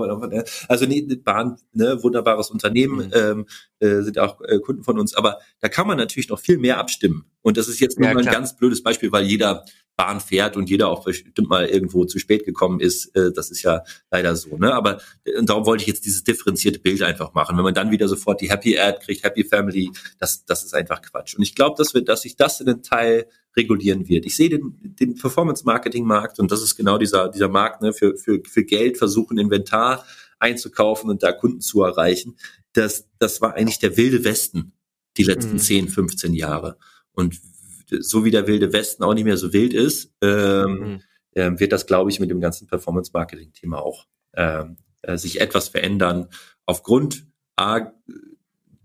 Also 0.68 0.84
nee, 0.84 1.02
Bahn, 1.24 1.56
ne, 1.72 2.02
wunderbares 2.02 2.50
Unternehmen, 2.50 3.06
mhm. 3.06 3.12
ähm, 3.14 3.46
äh, 3.78 4.02
sind 4.02 4.18
auch 4.18 4.40
äh, 4.42 4.58
Kunden 4.58 4.82
von 4.82 4.98
uns, 4.98 5.14
aber 5.14 5.38
da 5.60 5.68
kann 5.68 5.86
man 5.86 5.96
natürlich 5.96 6.28
noch 6.28 6.38
viel 6.38 6.58
mehr 6.58 6.78
abstimmen. 6.78 7.24
Und 7.40 7.56
das 7.56 7.68
ist 7.68 7.80
jetzt 7.80 7.98
nur 7.98 8.08
ja, 8.08 8.14
mal 8.14 8.26
ein 8.26 8.32
ganz 8.32 8.56
blödes 8.56 8.82
Beispiel, 8.82 9.10
weil 9.10 9.24
jeder 9.24 9.64
Bahn 9.96 10.20
fährt 10.20 10.56
und 10.58 10.68
jeder 10.68 10.88
auch 10.88 11.04
bestimmt 11.04 11.48
mal 11.48 11.66
irgendwo 11.66 12.04
zu 12.04 12.18
spät 12.18 12.44
gekommen 12.44 12.80
ist. 12.80 13.16
Äh, 13.16 13.32
das 13.32 13.50
ist 13.50 13.62
ja 13.62 13.82
leider 14.10 14.36
so. 14.36 14.58
Ne? 14.58 14.74
Aber 14.74 15.00
äh, 15.24 15.38
und 15.38 15.48
darum 15.48 15.64
wollte 15.64 15.82
ich 15.82 15.88
jetzt 15.88 16.04
dieses 16.04 16.22
differenzierte 16.22 16.78
Bild 16.78 17.02
einfach 17.02 17.32
machen. 17.32 17.56
Wenn 17.56 17.64
man 17.64 17.74
dann 17.74 17.90
wieder 17.90 18.06
sofort 18.06 18.42
die 18.42 18.50
Happy 18.50 18.78
Ad 18.78 18.98
kriegt, 19.02 19.24
Happy 19.24 19.44
Family, 19.44 19.90
das, 20.18 20.44
das 20.44 20.62
ist 20.64 20.74
einfach 20.74 21.00
Quatsch. 21.00 21.34
Und 21.34 21.42
ich 21.42 21.54
glaube, 21.54 21.76
dass 21.78 21.94
wir, 21.94 22.04
dass 22.04 22.22
sich 22.22 22.36
das 22.36 22.60
in 22.60 22.66
den 22.66 22.82
Teil 22.82 23.26
regulieren 23.56 24.08
wird. 24.08 24.26
Ich 24.26 24.36
sehe 24.36 24.50
den, 24.50 24.76
den 24.82 25.14
Performance-Marketing-Markt 25.14 26.38
und 26.38 26.50
das 26.52 26.62
ist 26.62 26.76
genau 26.76 26.98
dieser, 26.98 27.28
dieser 27.28 27.48
Markt 27.48 27.82
ne, 27.82 27.92
für, 27.92 28.16
für, 28.16 28.42
für 28.46 28.64
Geld 28.64 28.98
versuchen, 28.98 29.38
Inventar 29.38 30.04
einzukaufen 30.38 31.08
und 31.10 31.22
da 31.22 31.32
Kunden 31.32 31.60
zu 31.60 31.82
erreichen. 31.82 32.36
Das, 32.72 33.08
das 33.18 33.40
war 33.40 33.54
eigentlich 33.54 33.78
der 33.78 33.96
wilde 33.96 34.24
Westen 34.24 34.72
die 35.16 35.24
letzten 35.24 35.54
mhm. 35.54 35.58
10, 35.58 35.88
15 35.88 36.34
Jahre. 36.34 36.76
Und 37.12 37.40
so 37.88 38.24
wie 38.24 38.30
der 38.30 38.46
wilde 38.46 38.72
Westen 38.72 39.02
auch 39.02 39.14
nicht 39.14 39.24
mehr 39.24 39.36
so 39.36 39.52
wild 39.52 39.72
ist, 39.72 40.12
ähm, 40.20 40.78
mhm. 40.78 41.00
äh, 41.32 41.58
wird 41.58 41.72
das, 41.72 41.86
glaube 41.86 42.10
ich, 42.10 42.20
mit 42.20 42.30
dem 42.30 42.40
ganzen 42.40 42.66
Performance-Marketing-Thema 42.66 43.80
auch 43.80 44.06
ähm, 44.34 44.76
äh, 45.02 45.16
sich 45.16 45.40
etwas 45.40 45.68
verändern. 45.68 46.28
Aufgrund 46.66 47.26
A, 47.56 47.92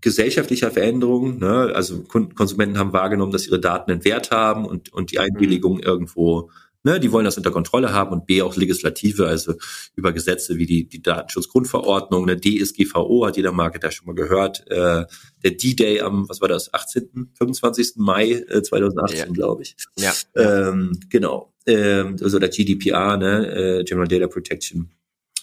gesellschaftlicher 0.02 0.70
Veränderung. 0.70 1.38
Ne? 1.38 1.72
Also 1.74 2.02
Konsumenten 2.02 2.78
haben 2.78 2.92
wahrgenommen, 2.92 3.32
dass 3.32 3.46
ihre 3.46 3.60
Daten 3.60 3.90
einen 3.90 4.04
Wert 4.04 4.30
haben 4.30 4.66
und, 4.66 4.92
und 4.92 5.12
die 5.12 5.18
Einwilligung 5.18 5.76
mhm. 5.76 5.82
irgendwo 5.82 6.50
Ne, 6.84 6.98
die 6.98 7.12
wollen 7.12 7.24
das 7.24 7.36
unter 7.36 7.52
Kontrolle 7.52 7.92
haben 7.92 8.10
und 8.10 8.26
B 8.26 8.42
auch 8.42 8.56
Legislative, 8.56 9.28
also 9.28 9.54
über 9.94 10.12
Gesetze 10.12 10.58
wie 10.58 10.66
die, 10.66 10.88
die 10.88 11.00
Datenschutzgrundverordnung, 11.00 12.28
eine 12.28 12.40
DSGVO 12.40 13.24
hat 13.24 13.36
jeder 13.36 13.52
Marketer 13.52 13.92
schon 13.92 14.06
mal 14.06 14.16
gehört. 14.16 14.68
Äh, 14.68 15.04
der 15.44 15.50
D-Day 15.52 16.00
am, 16.00 16.28
was 16.28 16.40
war 16.40 16.48
das, 16.48 16.74
18., 16.74 17.30
25. 17.34 17.92
Mai 17.98 18.32
äh, 18.32 18.62
2018, 18.62 19.16
ja. 19.16 19.26
glaube 19.26 19.62
ich. 19.62 19.76
Ja. 19.96 20.12
Ähm, 20.34 20.98
genau. 21.08 21.52
Ähm, 21.66 22.16
also 22.20 22.40
der 22.40 22.48
GDPR, 22.48 23.16
ne, 23.16 23.78
äh, 23.80 23.84
General 23.84 24.08
Data 24.08 24.26
Protection 24.26 24.90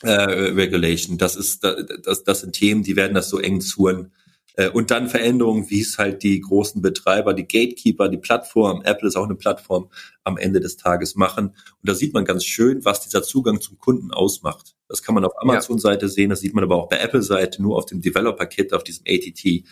äh, 0.01 0.12
Regulation. 0.12 1.18
Das 1.18 1.38
ist, 1.38 1.64
das, 1.64 2.26
das 2.26 2.41
sind 2.41 2.51
Themen, 2.51 2.84
die 2.84 2.97
werden 2.97 3.14
das 3.14 3.30
so 3.30 3.39
eng 3.39 3.62
zuren 3.62 4.07
äh, 4.07 4.28
und 4.74 4.91
dann 4.91 5.08
Veränderungen, 5.08 5.70
wie 5.70 5.82
es 5.82 5.97
halt 5.97 6.24
die 6.24 6.41
großen 6.41 6.82
Betreiber, 6.82 7.34
die 7.34 7.47
Gatekeeper, 7.47 8.10
die 8.10 8.18
Plattform, 8.18 8.82
Apple 8.84 9.08
ist 9.08 9.16
auch 9.16 9.26
eine 9.26 9.36
Plattform, 9.36 9.89
am 10.24 10.38
Ende 10.38 10.60
des 10.60 10.78
Tages 10.78 11.16
machen. 11.16 11.47
Und 11.47 11.89
da 11.89 11.95
sieht 11.95 12.14
man 12.14 12.26
ganz 12.26 12.45
schön, 12.45 12.84
was 12.86 13.02
dieser 13.02 13.24
Zugang 13.24 13.62
zum 13.62 13.78
Kunden 13.78 14.12
ausmacht. 14.12 14.76
Das 14.88 15.04
kann 15.04 15.16
man 15.16 15.26
auf 15.26 15.34
Amazon-Seite 15.38 16.06
ja. 16.06 16.12
sehen, 16.12 16.30
das 16.30 16.39
sieht 16.39 16.54
man 16.54 16.64
aber 16.64 16.76
auch 16.76 16.89
bei 16.89 16.97
Apple-Seite, 16.97 17.62
nur 17.62 17.78
auf 17.78 17.86
dem 17.86 18.02
Developer-Kit, 18.02 18.74
auf 18.74 18.84
diesem 18.84 19.06
ATT, 19.08 19.45
äh, 19.45 19.64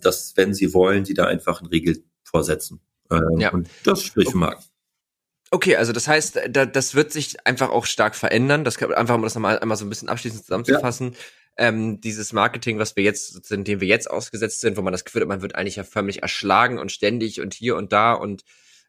dass, 0.00 0.36
wenn 0.36 0.54
sie 0.54 0.74
wollen, 0.74 1.04
sie 1.04 1.14
da 1.14 1.26
einfach 1.26 1.60
einen 1.60 1.70
Riegel 1.70 2.02
vorsetzen. 2.22 2.80
Äh, 3.10 3.20
ja. 3.38 3.52
Und 3.52 3.68
das 3.84 4.02
spricht 4.02 4.32
für 4.32 4.38
Marken. 4.38 4.64
Okay, 5.50 5.76
also 5.76 5.92
das 5.92 6.08
heißt, 6.08 6.40
da, 6.50 6.66
das 6.66 6.96
wird 6.96 7.12
sich 7.12 7.46
einfach 7.46 7.70
auch 7.70 7.86
stark 7.86 8.16
verändern. 8.16 8.64
Das 8.64 8.76
kann 8.76 8.92
einfach 8.92 9.14
um 9.14 9.22
das 9.22 9.36
nochmal 9.36 9.60
einmal 9.60 9.76
so 9.76 9.84
ein 9.84 9.88
bisschen 9.88 10.08
abschließend 10.08 10.44
zusammenzufassen. 10.44 11.12
Ja 11.12 11.18
ähm, 11.56 12.00
dieses 12.00 12.32
Marketing, 12.32 12.78
was 12.78 12.96
wir 12.96 13.04
jetzt, 13.04 13.50
in 13.50 13.64
dem 13.64 13.80
wir 13.80 13.88
jetzt 13.88 14.10
ausgesetzt 14.10 14.60
sind, 14.60 14.76
wo 14.76 14.82
man 14.82 14.92
das 14.92 15.04
Gefühl 15.04 15.22
hat, 15.22 15.28
man 15.28 15.42
wird 15.42 15.54
eigentlich 15.54 15.76
ja 15.76 15.84
förmlich 15.84 16.22
erschlagen 16.22 16.78
und 16.78 16.90
ständig 16.90 17.40
und 17.40 17.54
hier 17.54 17.76
und 17.76 17.92
da 17.92 18.12
und 18.12 18.44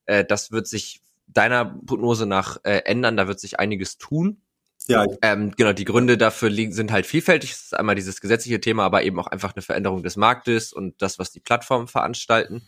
äh, 0.05 0.25
das 0.25 0.51
wird 0.51 0.67
sich 0.67 1.01
deiner 1.27 1.79
Prognose 1.85 2.25
nach 2.25 2.57
äh, 2.63 2.81
ändern, 2.85 3.17
da 3.17 3.27
wird 3.27 3.39
sich 3.39 3.59
einiges 3.59 3.97
tun. 3.97 4.41
Ja. 4.87 5.05
Ähm, 5.21 5.51
genau, 5.57 5.73
die 5.73 5.85
Gründe 5.85 6.17
dafür 6.17 6.49
liegen, 6.49 6.71
sind 6.71 6.91
halt 6.91 7.05
vielfältig. 7.07 7.51
Es 7.51 7.63
ist 7.63 7.75
einmal 7.75 7.95
dieses 7.95 8.21
gesetzliche 8.21 8.61
Thema, 8.61 8.83
aber 8.83 9.03
eben 9.03 9.19
auch 9.19 9.27
einfach 9.27 9.55
eine 9.55 9.63
Veränderung 9.63 10.03
des 10.03 10.15
Marktes 10.15 10.73
und 10.73 11.01
das, 11.01 11.17
was 11.17 11.31
die 11.31 11.39
Plattformen 11.39 11.87
veranstalten. 11.87 12.67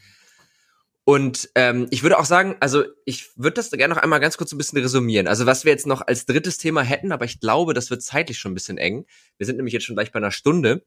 Und 1.08 1.50
ähm, 1.56 1.88
ich 1.90 2.04
würde 2.04 2.20
auch 2.20 2.26
sagen, 2.26 2.58
also 2.60 2.84
ich 3.06 3.30
würde 3.38 3.54
das 3.54 3.72
gerne 3.72 3.96
noch 3.96 4.02
einmal 4.04 4.20
ganz 4.20 4.36
kurz 4.38 4.52
ein 4.52 4.58
bisschen 4.58 4.80
resümieren. 4.80 5.30
Also 5.30 5.46
was 5.46 5.64
wir 5.64 5.72
jetzt 5.72 5.88
noch 5.88 6.06
als 6.06 6.26
drittes 6.26 6.58
Thema 6.58 6.82
hätten, 6.82 7.14
aber 7.14 7.24
ich 7.24 7.40
glaube, 7.40 7.74
das 7.74 7.90
wird 7.90 8.04
zeitlich 8.04 8.38
schon 8.38 8.52
ein 8.52 8.56
bisschen 8.56 8.78
eng. 8.78 9.06
Wir 9.38 9.46
sind 9.46 9.56
nämlich 9.56 9.74
jetzt 9.74 9.86
schon 9.86 9.96
gleich 9.96 10.12
bei 10.12 10.18
einer 10.18 10.32
Stunde. 10.32 10.86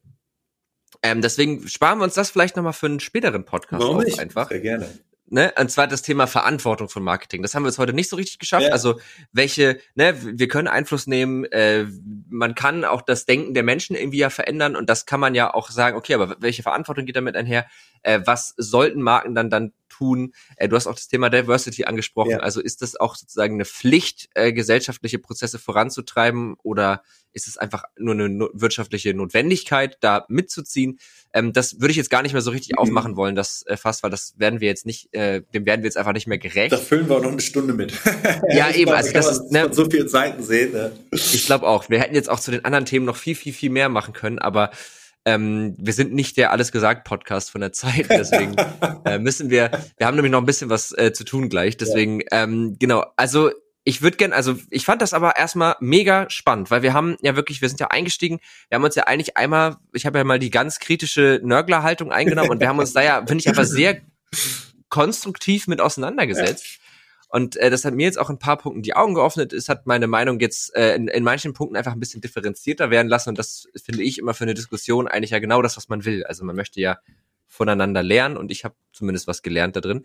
Ähm, 1.03 1.23
deswegen 1.23 1.67
sparen 1.69 2.01
wir 2.01 2.05
uns 2.05 2.13
das 2.13 2.29
vielleicht 2.29 2.55
nochmal 2.55 2.75
für 2.75 2.85
einen 2.85 3.01
späteren 3.01 3.47
Podcast 3.47 3.83
Warum 3.83 3.97
auf 3.97 4.05
nicht? 4.05 4.19
einfach. 4.19 4.51
Sehr 4.51 4.61
gerne 4.61 4.91
ne, 5.31 5.53
und 5.59 5.71
zwar 5.71 5.87
das 5.87 6.03
Thema 6.03 6.27
Verantwortung 6.27 6.89
von 6.89 7.03
Marketing. 7.03 7.43
Das 7.43 7.55
haben 7.55 7.63
wir 7.63 7.69
jetzt 7.69 7.79
heute 7.79 7.93
nicht 7.93 8.11
so 8.11 8.17
richtig 8.17 8.39
geschafft. 8.39 8.67
Ja. 8.67 8.73
Also 8.73 9.01
welche, 9.33 9.81
ne, 9.95 10.15
wir 10.21 10.49
können 10.49 10.69
Einfluss 10.69 11.07
nehmen, 11.07 11.45
äh, 11.47 11.87
man 12.29 12.55
kann 12.55 12.85
auch 12.85 13.03
das 13.03 13.25
Denken 13.25 13.55
der 13.55 13.63
Menschen 13.63 13.97
irgendwie 13.97 14.19
ja 14.19 14.31
verändern 14.31 14.77
und 14.77 14.91
das 14.91 15.07
kann 15.07 15.21
man 15.21 15.35
ja 15.35 15.53
auch 15.55 15.71
sagen, 15.71 15.97
okay, 15.97 16.15
aber 16.15 16.37
welche 16.41 16.63
Verantwortung 16.63 17.07
geht 17.07 17.17
damit 17.17 17.37
einher? 17.37 17.67
Äh, 18.03 18.21
was 18.25 18.55
sollten 18.57 19.01
Marken 19.03 19.35
dann 19.35 19.51
dann 19.51 19.73
tun? 19.91 20.33
Äh, 20.57 20.69
du 20.69 20.77
hast 20.77 20.87
auch 20.87 20.95
das 20.95 21.09
Thema 21.09 21.29
Diversity 21.29 21.85
angesprochen. 21.85 22.31
Ja. 22.31 22.39
Also 22.39 22.63
ist 22.63 22.81
das 22.81 22.97
auch 22.97 23.17
sozusagen 23.17 23.55
eine 23.55 23.67
Pflicht, 23.67 24.31
äh, 24.35 24.53
gesellschaftliche 24.55 25.19
Prozesse 25.19 25.59
voranzutreiben 25.59 26.55
oder 26.63 27.03
ist 27.33 27.47
es 27.47 27.57
einfach 27.57 27.85
nur 27.97 28.15
eine 28.15 28.29
no 28.29 28.49
wirtschaftliche 28.53 29.15
Notwendigkeit, 29.15 29.99
da 30.01 30.25
mitzuziehen? 30.29 30.99
Ähm, 31.33 31.53
das 31.53 31.81
würde 31.81 31.93
ich 31.93 31.97
jetzt 31.97 32.11
gar 32.11 32.23
nicht 32.23 32.33
mehr 32.33 32.43
so 32.43 32.51
richtig 32.51 32.73
mhm. 32.73 32.79
aufmachen 32.83 33.17
wollen, 33.17 33.35
das 33.35 33.65
äh, 33.67 33.77
fast, 33.77 34.03
weil 34.03 34.11
das 34.11 34.35
werden 34.39 34.61
wir 34.61 34.69
jetzt 34.69 34.87
nicht, 34.87 35.13
äh, 35.15 35.43
dem 35.55 35.67
werden 35.67 35.83
wir 35.83 35.87
jetzt 35.87 35.97
einfach 35.97 36.13
nicht 36.13 36.27
mehr 36.27 36.39
gerecht. 36.39 36.73
Da 36.73 36.79
füllen 36.79 37.09
wir 37.09 37.17
auch 37.17 37.23
noch 37.23 37.33
eine 37.33 37.41
Stunde 37.41 37.75
mit. 37.75 37.93
ja, 38.49 38.71
eben, 38.75 38.93
also 38.93 39.13
das 39.13 39.31
ist 39.31 39.53
ne, 39.53 39.65
von 39.65 39.73
so 39.73 39.91
vielen 39.91 40.09
Seiten 40.09 40.43
sehen. 40.43 40.73
Ne? 40.73 40.93
Ich 41.13 41.47
glaube 41.47 41.67
auch. 41.67 41.89
Wir 41.89 42.01
hätten 42.01 42.15
jetzt 42.15 42.29
auch 42.29 42.41
zu 42.41 42.51
den 42.51 42.65
anderen 42.65 42.87
Themen 42.87 43.07
noch 43.07 43.17
viel, 43.17 43.35
viel, 43.35 43.53
viel 43.53 43.71
mehr 43.71 43.89
machen 43.89 44.15
können, 44.15 44.39
aber 44.39 44.71
ähm, 45.25 45.77
wir 45.79 45.93
sind 45.93 46.13
nicht 46.13 46.37
der 46.37 46.51
Alles 46.51 46.73
gesagt 46.73 47.05
Podcast 47.05 47.51
von 47.51 47.61
der 47.61 47.73
Zeit, 47.73 48.07
deswegen 48.11 48.57
äh, 49.05 49.19
müssen 49.19 49.51
wir, 49.51 49.71
wir 49.97 50.07
haben 50.07 50.17
nämlich 50.17 50.33
noch 50.33 50.41
ein 50.41 50.47
bisschen 50.47 50.71
was 50.71 50.93
äh, 50.97 51.13
zu 51.13 51.25
tun 51.25 51.49
gleich, 51.49 51.77
deswegen, 51.77 52.21
ja. 52.21 52.45
ähm, 52.45 52.77
genau, 52.79 53.05
also 53.17 53.51
ich 53.85 54.03
würde 54.03 54.17
gern, 54.17 54.33
also 54.33 54.57
ich 54.71 54.85
fand 54.85 55.03
das 55.03 55.15
aber 55.15 55.37
erstmal 55.37 55.77
mega 55.81 56.29
spannend, 56.29 56.71
weil 56.71 56.83
wir 56.83 56.93
haben 56.93 57.17
ja 57.23 57.35
wirklich, 57.35 57.61
wir 57.63 57.69
sind 57.69 57.81
ja 57.81 57.89
eingestiegen, 57.89 58.41
wir 58.69 58.77
haben 58.77 58.85
uns 58.85 58.95
ja 58.95 59.05
eigentlich 59.05 59.37
einmal, 59.37 59.77
ich 59.93 60.07
habe 60.07 60.19
ja 60.19 60.25
mal 60.25 60.39
die 60.39 60.51
ganz 60.51 60.79
kritische 60.79 61.41
Nörgler-Haltung 61.43 62.13
eingenommen 62.13 62.51
und 62.51 62.61
wir 62.61 62.69
haben 62.69 62.79
uns 62.79 62.93
da 62.93 63.03
ja, 63.03 63.19
finde 63.27 63.43
ich, 63.43 63.49
aber 63.49 63.65
sehr 63.65 64.01
konstruktiv 64.91 65.67
mit 65.67 65.81
auseinandergesetzt. 65.81 66.67
Ja. 66.67 66.90
Und 67.31 67.57
äh, 67.57 67.71
das 67.71 67.85
hat 67.85 67.95
mir 67.95 68.05
jetzt 68.05 68.19
auch 68.19 68.29
ein 68.29 68.41
paar 68.41 68.59
Punkten 68.59 68.83
die 68.83 68.95
Augen 68.95 69.15
geöffnet. 69.15 69.53
Es 69.53 69.69
hat 69.69 69.87
meine 69.87 70.09
Meinung 70.09 70.41
jetzt 70.41 70.75
äh, 70.75 70.97
in, 70.97 71.07
in 71.07 71.23
manchen 71.23 71.53
Punkten 71.53 71.77
einfach 71.77 71.93
ein 71.93 72.01
bisschen 72.01 72.21
differenzierter 72.21 72.91
werden 72.91 73.07
lassen. 73.07 73.29
Und 73.29 73.39
das 73.39 73.69
finde 73.83 74.03
ich 74.03 74.19
immer 74.19 74.35
für 74.35 74.43
eine 74.43 74.55
Diskussion 74.55 75.07
eigentlich 75.07 75.31
ja 75.31 75.39
genau 75.39 75.63
das, 75.63 75.77
was 75.77 75.89
man 75.89 76.05
will. 76.05 76.25
Also 76.25 76.45
man 76.45 76.57
möchte 76.57 76.81
ja 76.81 76.99
voneinander 77.47 78.03
lernen 78.03 78.37
und 78.37 78.51
ich 78.51 78.65
habe 78.65 78.75
zumindest 78.93 79.29
was 79.29 79.43
gelernt 79.43 79.77
da 79.77 79.81
drin. 79.81 80.05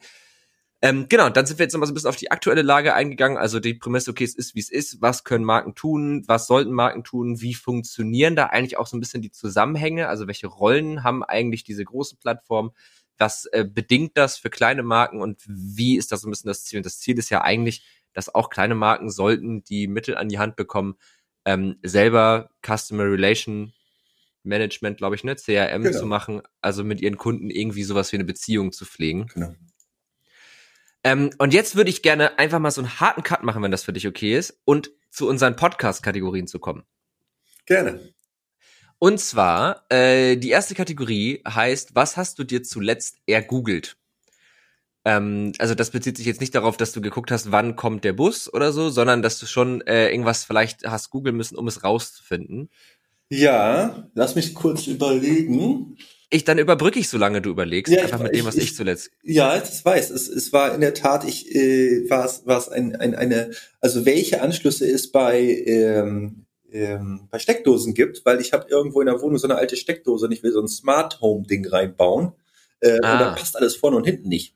Ähm, 0.84 1.08
genau, 1.10 1.30
dann 1.30 1.48
sind 1.48 1.58
wir 1.58 1.64
jetzt 1.64 1.74
nochmal 1.74 1.88
so 1.88 1.94
ein 1.94 1.96
bisschen 1.96 2.10
auf 2.10 2.16
die 2.16 2.30
aktuelle 2.30 2.62
Lage 2.62 2.94
eingegangen. 2.94 3.40
Also 3.40 3.60
die 3.60 3.74
Prämisse, 3.74 4.12
okay, 4.12 4.24
es 4.24 4.36
ist, 4.36 4.54
wie 4.54 4.60
es 4.60 4.70
ist. 4.70 5.02
Was 5.02 5.24
können 5.24 5.46
Marken 5.46 5.74
tun? 5.74 6.24
Was 6.28 6.46
sollten 6.46 6.74
Marken 6.74 7.04
tun? 7.04 7.42
Wie 7.42 7.56
funktionieren 7.56 8.36
da 8.36 8.48
eigentlich 8.48 8.78
auch 8.78 8.86
so 8.86 8.96
ein 8.96 9.00
bisschen 9.00 9.24
die 9.24 9.32
Zusammenhänge? 9.32 10.10
Also 10.10 10.28
welche 10.28 10.46
Rollen 10.46 11.04
haben 11.04 11.24
eigentlich 11.24 11.64
diese 11.64 11.84
großen 11.84 12.20
Plattformen? 12.20 12.70
Was 13.18 13.46
äh, 13.48 13.66
bedingt 13.66 14.18
das 14.18 14.38
für 14.38 14.50
kleine 14.50 14.84
Marken 14.84 15.22
und 15.22 15.42
wie 15.46 15.98
ist 15.98 16.12
das 16.12 16.22
so 16.22 16.28
ein 16.28 16.32
bisschen 16.32 16.50
das 16.50 16.64
Ziel? 16.66 16.78
Und 16.78 16.86
das 16.86 17.00
Ziel 17.00 17.18
ist 17.18 17.30
ja 17.30 17.42
eigentlich, 17.42 17.86
dass 18.14 18.34
auch 18.34 18.50
kleine 18.50 18.76
Marken 18.76 19.10
sollten 19.10 19.64
die 19.64 19.88
Mittel 19.88 20.18
an 20.18 20.30
die 20.30 20.40
Hand 20.40 20.56
bekommen, 20.56 20.96
ähm, 21.46 21.78
selber 21.84 22.50
Customer 22.66 23.04
Relation 23.04 23.74
Management, 24.44 24.98
glaube 24.98 25.16
ich, 25.16 25.24
ne, 25.24 25.36
CRM 25.36 25.84
genau. 25.84 25.98
zu 25.98 26.06
machen, 26.06 26.42
also 26.62 26.84
mit 26.84 27.02
ihren 27.02 27.18
Kunden 27.18 27.50
irgendwie 27.50 27.84
sowas 27.84 28.12
wie 28.12 28.18
eine 28.18 28.26
Beziehung 28.26 28.72
zu 28.72 28.86
pflegen. 28.86 29.28
Genau. 29.34 29.54
Ähm, 31.04 31.32
und 31.38 31.54
jetzt 31.54 31.76
würde 31.76 31.90
ich 31.90 32.02
gerne 32.02 32.40
einfach 32.40 32.60
mal 32.60 32.72
so 32.72 32.82
einen 32.82 33.00
harten 33.00 33.24
Cut 33.24 33.44
machen, 33.44 33.62
wenn 33.62 33.72
das 33.72 33.84
für 33.84 33.94
dich 33.94 34.08
okay 34.08 34.36
ist, 34.38 34.60
und 34.66 34.92
zu 35.12 35.28
unseren 35.28 35.56
Podcast-Kategorien 35.56 36.48
zu 36.48 36.60
kommen. 36.60 36.84
Gerne. 37.66 38.15
Und 39.06 39.20
zwar, 39.20 39.86
äh, 39.90 40.36
die 40.36 40.50
erste 40.50 40.74
Kategorie 40.74 41.44
heißt, 41.48 41.94
was 41.94 42.18
hast 42.18 42.40
du 42.40 42.44
dir 42.44 42.64
zuletzt 42.64 43.18
ergoogelt? 43.28 43.98
Ähm, 45.06 45.52
also 45.60 45.76
das 45.76 45.92
bezieht 45.92 46.18
sich 46.18 46.26
jetzt 46.26 46.42
nicht 46.42 46.56
darauf, 46.56 46.76
dass 46.76 46.92
du 46.92 47.02
geguckt 47.02 47.30
hast, 47.30 47.52
wann 47.52 47.76
kommt 47.76 48.04
der 48.04 48.14
Bus 48.14 48.52
oder 48.52 48.72
so, 48.72 48.90
sondern 48.90 49.22
dass 49.22 49.38
du 49.38 49.46
schon 49.46 49.82
äh, 49.82 50.10
irgendwas 50.10 50.44
vielleicht 50.44 50.88
hast 50.88 51.12
googeln 51.12 51.38
müssen, 51.38 51.56
um 51.56 51.68
es 51.68 51.84
rauszufinden. 51.84 52.72
Ja, 53.30 54.10
lass 54.16 54.34
mich 54.34 54.56
kurz 54.56 54.88
überlegen. 54.88 55.98
Ich, 56.32 56.44
dann 56.44 56.58
überbrücke 56.58 56.98
ich, 56.98 57.08
solange 57.08 57.44
du 57.44 57.52
überlegst, 57.52 57.94
ja, 57.94 58.02
einfach 58.02 58.18
ich, 58.18 58.24
mit 58.24 58.36
dem, 58.36 58.46
was 58.46 58.56
ich, 58.56 58.64
ich, 58.64 58.76
zuletzt. 58.76 59.12
Ja, 59.22 59.56
ich 59.56 59.86
weiß. 59.86 60.10
Es, 60.10 60.28
es 60.28 60.52
war 60.52 60.74
in 60.74 60.82
der 60.82 60.96
Tat, 60.96 61.26
ich 61.26 61.54
äh, 61.54 62.10
war 62.10 62.26
es 62.26 62.48
war 62.48 62.58
es 62.58 62.70
ein, 62.70 62.96
ein, 62.96 63.14
eine, 63.14 63.52
also 63.82 64.08
welche 64.08 64.42
Anschlüsse 64.42 64.88
es 64.88 65.12
bei 65.12 65.42
ähm, 65.44 66.45
ähm, 66.76 67.28
bei 67.32 67.40
Steckdosen 67.40 67.94
gibt, 67.94 68.26
weil 68.26 68.42
ich 68.42 68.54
habe 68.54 68.68
irgendwo 68.70 69.02
in 69.02 69.08
der 69.08 69.22
Wohnung 69.22 69.38
so 69.38 69.48
eine 69.48 69.56
alte 69.56 69.78
Steckdose 69.78 70.26
und 70.26 70.32
ich 70.32 70.44
will 70.44 70.52
so 70.52 70.62
ein 70.62 70.68
Smart 70.68 71.22
Home 71.22 71.46
Ding 71.48 71.66
reinbauen. 71.68 72.34
Äh, 72.82 73.00
ah. 73.02 73.14
Und 73.14 73.20
da 73.20 73.34
passt 73.34 73.56
alles 73.56 73.76
vorne 73.76 73.98
und 73.98 74.06
hinten 74.06 74.28
nicht. 74.28 74.54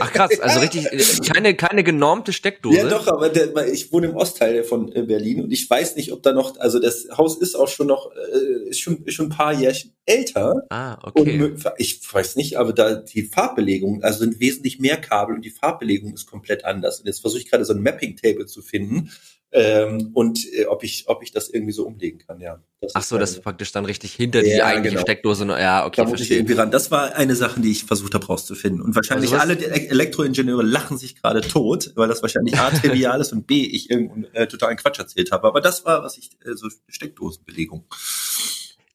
Ach 0.00 0.12
krass, 0.12 0.38
also 0.40 0.60
richtig, 0.60 0.86
keine, 1.32 1.54
keine 1.54 1.82
genormte 1.82 2.32
Steckdose. 2.32 2.76
Ja 2.76 2.88
doch, 2.88 3.08
aber 3.08 3.30
der, 3.30 3.66
ich 3.66 3.92
wohne 3.92 4.08
im 4.08 4.16
Ostteil 4.16 4.62
von 4.62 4.94
äh, 4.94 5.02
Berlin 5.02 5.42
und 5.42 5.50
ich 5.50 5.68
weiß 5.68 5.96
nicht, 5.96 6.12
ob 6.12 6.22
da 6.22 6.32
noch, 6.32 6.58
also 6.60 6.78
das 6.78 7.08
Haus 7.16 7.38
ist 7.38 7.56
auch 7.56 7.68
schon 7.68 7.88
noch, 7.88 8.10
äh, 8.12 8.68
ist 8.68 8.80
schon, 8.80 9.04
ist 9.04 9.14
schon 9.14 9.26
ein 9.26 9.36
paar 9.36 9.52
Jährchen 9.52 9.92
älter. 10.06 10.66
Ah, 10.70 10.98
okay. 11.02 11.42
Und 11.42 11.64
ich 11.78 12.00
weiß 12.12 12.36
nicht, 12.36 12.58
aber 12.58 12.72
da 12.72 12.94
die 12.94 13.22
Farbbelegung, 13.22 14.02
also 14.02 14.20
sind 14.20 14.40
wesentlich 14.40 14.78
mehr 14.78 14.98
Kabel 14.98 15.34
und 15.34 15.44
die 15.44 15.50
Farbbelegung 15.50 16.14
ist 16.14 16.26
komplett 16.26 16.64
anders. 16.64 17.00
Und 17.00 17.06
jetzt 17.06 17.20
versuche 17.20 17.40
ich 17.40 17.50
gerade 17.50 17.64
so 17.64 17.72
ein 17.72 17.82
Mapping-Table 17.82 18.46
zu 18.46 18.62
finden, 18.62 19.10
ähm, 19.52 20.10
und 20.14 20.46
äh, 20.52 20.66
ob 20.66 20.84
ich 20.84 21.08
ob 21.08 21.24
ich 21.24 21.32
das 21.32 21.48
irgendwie 21.48 21.72
so 21.72 21.84
umlegen 21.84 22.20
kann, 22.24 22.40
ja. 22.40 22.60
Das 22.80 22.92
Ach 22.94 23.02
so, 23.02 23.18
das 23.18 23.32
ist 23.32 23.42
praktisch 23.42 23.72
dann 23.72 23.84
richtig 23.84 24.12
hinter 24.12 24.44
ja, 24.44 24.54
die 24.54 24.62
eigentliche 24.62 24.94
genau. 24.94 25.02
Steckdose. 25.02 25.44
Ja, 25.46 25.84
okay, 25.86 26.02
da 26.02 26.08
muss 26.08 26.20
ich 26.20 26.30
irgendwie 26.30 26.52
ran. 26.52 26.70
Das 26.70 26.90
war 26.92 27.14
eine 27.14 27.34
Sache, 27.34 27.60
die 27.60 27.72
ich 27.72 27.84
versucht 27.84 28.14
habe 28.14 28.24
rauszufinden. 28.26 28.80
Und 28.80 28.94
wahrscheinlich 28.94 29.32
also 29.32 29.42
alle 29.42 29.58
Elektroingenieure 29.58 30.62
lachen 30.62 30.98
sich 30.98 31.20
gerade 31.20 31.40
tot, 31.40 31.92
weil 31.96 32.08
das 32.08 32.22
wahrscheinlich 32.22 32.58
A 32.58 32.70
trivial 32.70 33.20
ist 33.20 33.32
und 33.32 33.48
B 33.48 33.64
ich 33.64 33.90
irgendeinen 33.90 34.32
äh, 34.34 34.46
totalen 34.46 34.76
Quatsch 34.76 35.00
erzählt 35.00 35.32
habe. 35.32 35.48
Aber 35.48 35.60
das 35.60 35.84
war, 35.84 36.04
was 36.04 36.16
ich 36.16 36.30
äh, 36.44 36.54
so 36.54 36.68
Steckdosenbelegung. 36.88 37.84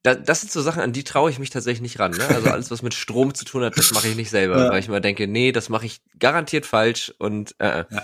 Da, 0.04 0.16
das 0.16 0.42
sind 0.42 0.52
so 0.52 0.62
Sachen, 0.62 0.82
an 0.82 0.94
die 0.94 1.04
traue 1.04 1.32
ich 1.32 1.40
mich 1.40 1.50
tatsächlich 1.50 1.82
nicht 1.82 2.00
ran. 2.00 2.12
Ne? 2.12 2.28
Also 2.28 2.50
alles, 2.50 2.72
was 2.72 2.82
mit 2.82 2.94
Strom 2.94 3.34
zu 3.34 3.44
tun 3.44 3.64
hat, 3.64 3.78
das 3.78 3.92
mache 3.92 4.08
ich 4.08 4.16
nicht 4.16 4.30
selber, 4.30 4.58
ja. 4.58 4.70
weil 4.70 4.80
ich 4.80 4.88
immer 4.88 5.02
denke, 5.02 5.28
nee, 5.28 5.52
das 5.52 5.68
mache 5.68 5.86
ich 5.86 6.00
garantiert 6.18 6.66
falsch 6.66 7.14
und 7.18 7.56
äh, 7.60 7.82
äh. 7.82 7.86
ja. 7.90 8.04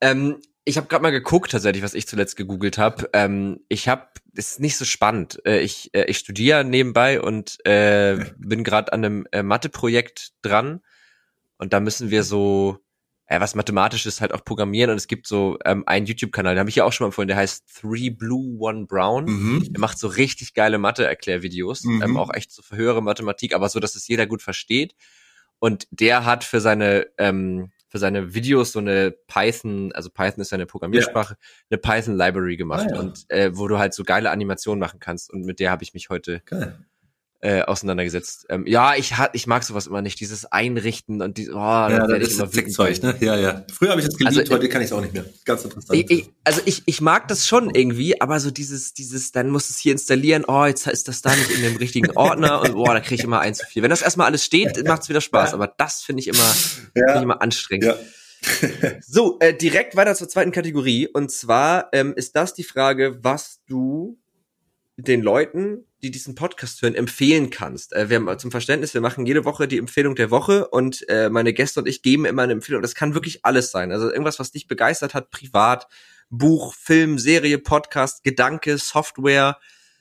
ähm, 0.00 0.40
ich 0.68 0.76
habe 0.76 0.86
gerade 0.86 1.02
mal 1.02 1.10
geguckt, 1.10 1.50
tatsächlich, 1.50 1.82
was 1.82 1.94
ich 1.94 2.06
zuletzt 2.06 2.36
gegoogelt 2.36 2.76
habe. 2.76 3.08
Ähm, 3.14 3.60
ich 3.70 3.88
habe, 3.88 4.06
ist 4.34 4.60
nicht 4.60 4.76
so 4.76 4.84
spannend. 4.84 5.40
Äh, 5.46 5.60
ich 5.60 5.94
äh, 5.94 6.04
ich 6.04 6.18
studiere 6.18 6.62
nebenbei 6.62 7.22
und 7.22 7.64
äh, 7.64 8.18
bin 8.38 8.64
gerade 8.64 8.92
an 8.92 9.02
einem 9.02 9.26
äh, 9.32 9.42
Mathe-Projekt 9.42 10.32
dran. 10.42 10.82
Und 11.56 11.72
da 11.72 11.80
müssen 11.80 12.10
wir 12.10 12.22
so, 12.22 12.80
äh, 13.24 13.40
was 13.40 13.54
mathematisches 13.54 14.20
halt 14.20 14.34
auch 14.34 14.44
programmieren. 14.44 14.90
Und 14.90 14.98
es 14.98 15.08
gibt 15.08 15.26
so 15.26 15.58
ähm, 15.64 15.84
einen 15.86 16.04
YouTube-Kanal, 16.04 16.54
den 16.54 16.60
habe 16.60 16.68
ich 16.68 16.76
ja 16.76 16.84
auch 16.84 16.92
schon 16.92 17.06
mal 17.06 17.08
empfohlen, 17.08 17.28
der 17.28 17.38
heißt 17.38 17.64
Three 17.80 18.10
Blue, 18.10 18.58
One 18.58 18.84
Brown. 18.84 19.24
Mhm. 19.24 19.72
Der 19.72 19.80
macht 19.80 19.98
so 19.98 20.06
richtig 20.06 20.52
geile 20.52 20.76
Mathe-Erklärvideos. 20.76 21.84
Mhm. 21.84 22.02
Ähm, 22.02 22.16
auch 22.18 22.32
echt 22.34 22.52
so 22.52 22.60
für 22.60 22.76
höhere 22.76 23.02
Mathematik, 23.02 23.54
aber 23.54 23.70
so, 23.70 23.80
dass 23.80 23.94
es 23.94 24.06
jeder 24.06 24.26
gut 24.26 24.42
versteht. 24.42 24.94
Und 25.60 25.88
der 25.90 26.26
hat 26.26 26.44
für 26.44 26.60
seine 26.60 27.06
ähm, 27.16 27.72
für 27.88 27.98
seine 27.98 28.34
Videos 28.34 28.72
so 28.72 28.78
eine 28.78 29.10
Python, 29.26 29.92
also 29.92 30.10
Python 30.10 30.40
ist 30.40 30.50
ja 30.50 30.56
eine 30.56 30.66
Programmiersprache, 30.66 31.34
ja. 31.34 31.46
eine 31.70 31.78
Python 31.78 32.16
Library 32.16 32.56
gemacht 32.56 32.88
ah, 32.90 32.94
ja. 32.94 33.00
und 33.00 33.24
äh, 33.30 33.56
wo 33.56 33.66
du 33.66 33.78
halt 33.78 33.94
so 33.94 34.04
geile 34.04 34.30
Animationen 34.30 34.78
machen 34.78 35.00
kannst 35.00 35.32
und 35.32 35.44
mit 35.44 35.58
der 35.58 35.70
habe 35.70 35.82
ich 35.82 35.94
mich 35.94 36.10
heute 36.10 36.40
Geil 36.44 36.78
äh, 37.40 37.62
auseinandergesetzt. 37.62 38.46
Ähm, 38.48 38.66
ja, 38.66 38.96
ich 38.96 39.16
hat, 39.16 39.30
ich 39.34 39.46
mag 39.46 39.62
sowas 39.62 39.86
immer 39.86 40.02
nicht, 40.02 40.18
dieses 40.20 40.44
Einrichten 40.46 41.22
und 41.22 41.38
die, 41.38 41.50
oh, 41.50 41.54
ja, 41.54 42.06
das 42.06 42.38
ist 42.38 42.74
Zeug, 42.74 43.02
ne? 43.02 43.16
Ja, 43.20 43.36
ja. 43.36 43.64
Früher 43.72 43.90
habe 43.90 44.00
ich 44.00 44.06
das 44.06 44.16
geliebt, 44.16 44.38
also, 44.38 44.54
heute 44.54 44.68
kann 44.68 44.82
ich 44.82 44.86
es 44.86 44.92
auch 44.92 45.00
nicht 45.00 45.14
mehr. 45.14 45.24
Ganz 45.44 45.64
interessant. 45.64 45.98
Ich, 45.98 46.10
ich, 46.10 46.30
also 46.42 46.60
ich, 46.64 46.82
ich 46.86 47.00
mag 47.00 47.28
das 47.28 47.46
schon 47.46 47.70
irgendwie, 47.74 48.20
aber 48.20 48.40
so 48.40 48.50
dieses, 48.50 48.92
dieses, 48.92 49.30
dann 49.30 49.50
musst 49.50 49.70
du 49.70 49.72
es 49.72 49.78
hier 49.78 49.92
installieren, 49.92 50.44
oh, 50.48 50.64
jetzt 50.64 50.86
ist 50.86 51.06
das 51.06 51.22
da 51.22 51.34
nicht 51.34 51.50
in 51.50 51.62
dem 51.62 51.76
richtigen 51.76 52.10
Ordner 52.16 52.60
und 52.60 52.72
boah, 52.72 52.94
da 52.94 53.00
kriege 53.00 53.16
ich 53.16 53.24
immer 53.24 53.40
eins 53.40 53.58
zu 53.58 53.66
viel. 53.66 53.82
Wenn 53.82 53.90
das 53.90 54.02
erstmal 54.02 54.26
alles 54.26 54.44
steht, 54.44 54.84
macht 54.86 55.02
es 55.02 55.08
wieder 55.08 55.20
Spaß, 55.20 55.54
aber 55.54 55.72
das 55.76 56.02
finde 56.02 56.20
ich 56.20 56.28
immer, 56.28 56.38
ja. 56.38 57.04
finde 57.04 57.14
ich 57.16 57.22
immer 57.22 57.40
anstrengend. 57.40 57.86
Ja. 57.86 57.96
so, 59.06 59.38
äh, 59.40 59.54
direkt 59.54 59.96
weiter 59.96 60.14
zur 60.14 60.28
zweiten 60.28 60.52
Kategorie. 60.52 61.08
Und 61.08 61.30
zwar 61.30 61.88
ähm, 61.92 62.14
ist 62.16 62.36
das 62.36 62.54
die 62.54 62.64
Frage, 62.64 63.18
was 63.22 63.60
du 63.66 64.18
den 64.96 65.22
Leuten, 65.22 65.84
die 66.02 66.10
diesen 66.10 66.34
Podcast 66.34 66.80
hören, 66.82 66.94
empfehlen 66.94 67.50
kannst. 67.50 67.92
Äh, 67.92 68.08
wir 68.10 68.16
haben 68.16 68.38
zum 68.38 68.50
Verständnis, 68.50 68.94
wir 68.94 69.00
machen 69.00 69.26
jede 69.26 69.44
Woche 69.44 69.68
die 69.68 69.78
Empfehlung 69.78 70.14
der 70.14 70.30
Woche 70.30 70.68
und 70.68 71.08
äh, 71.08 71.28
meine 71.28 71.52
Gäste 71.52 71.80
und 71.80 71.88
ich 71.88 72.02
geben 72.02 72.24
immer 72.24 72.42
eine 72.42 72.52
Empfehlung. 72.52 72.82
Das 72.82 72.94
kann 72.94 73.14
wirklich 73.14 73.44
alles 73.44 73.70
sein. 73.70 73.92
Also 73.92 74.10
irgendwas, 74.10 74.38
was 74.38 74.52
dich 74.52 74.68
begeistert 74.68 75.14
hat, 75.14 75.30
privat, 75.30 75.88
Buch, 76.30 76.74
Film, 76.74 77.18
Serie, 77.18 77.58
Podcast, 77.58 78.22
Gedanke, 78.22 78.78
Software, 78.78 79.58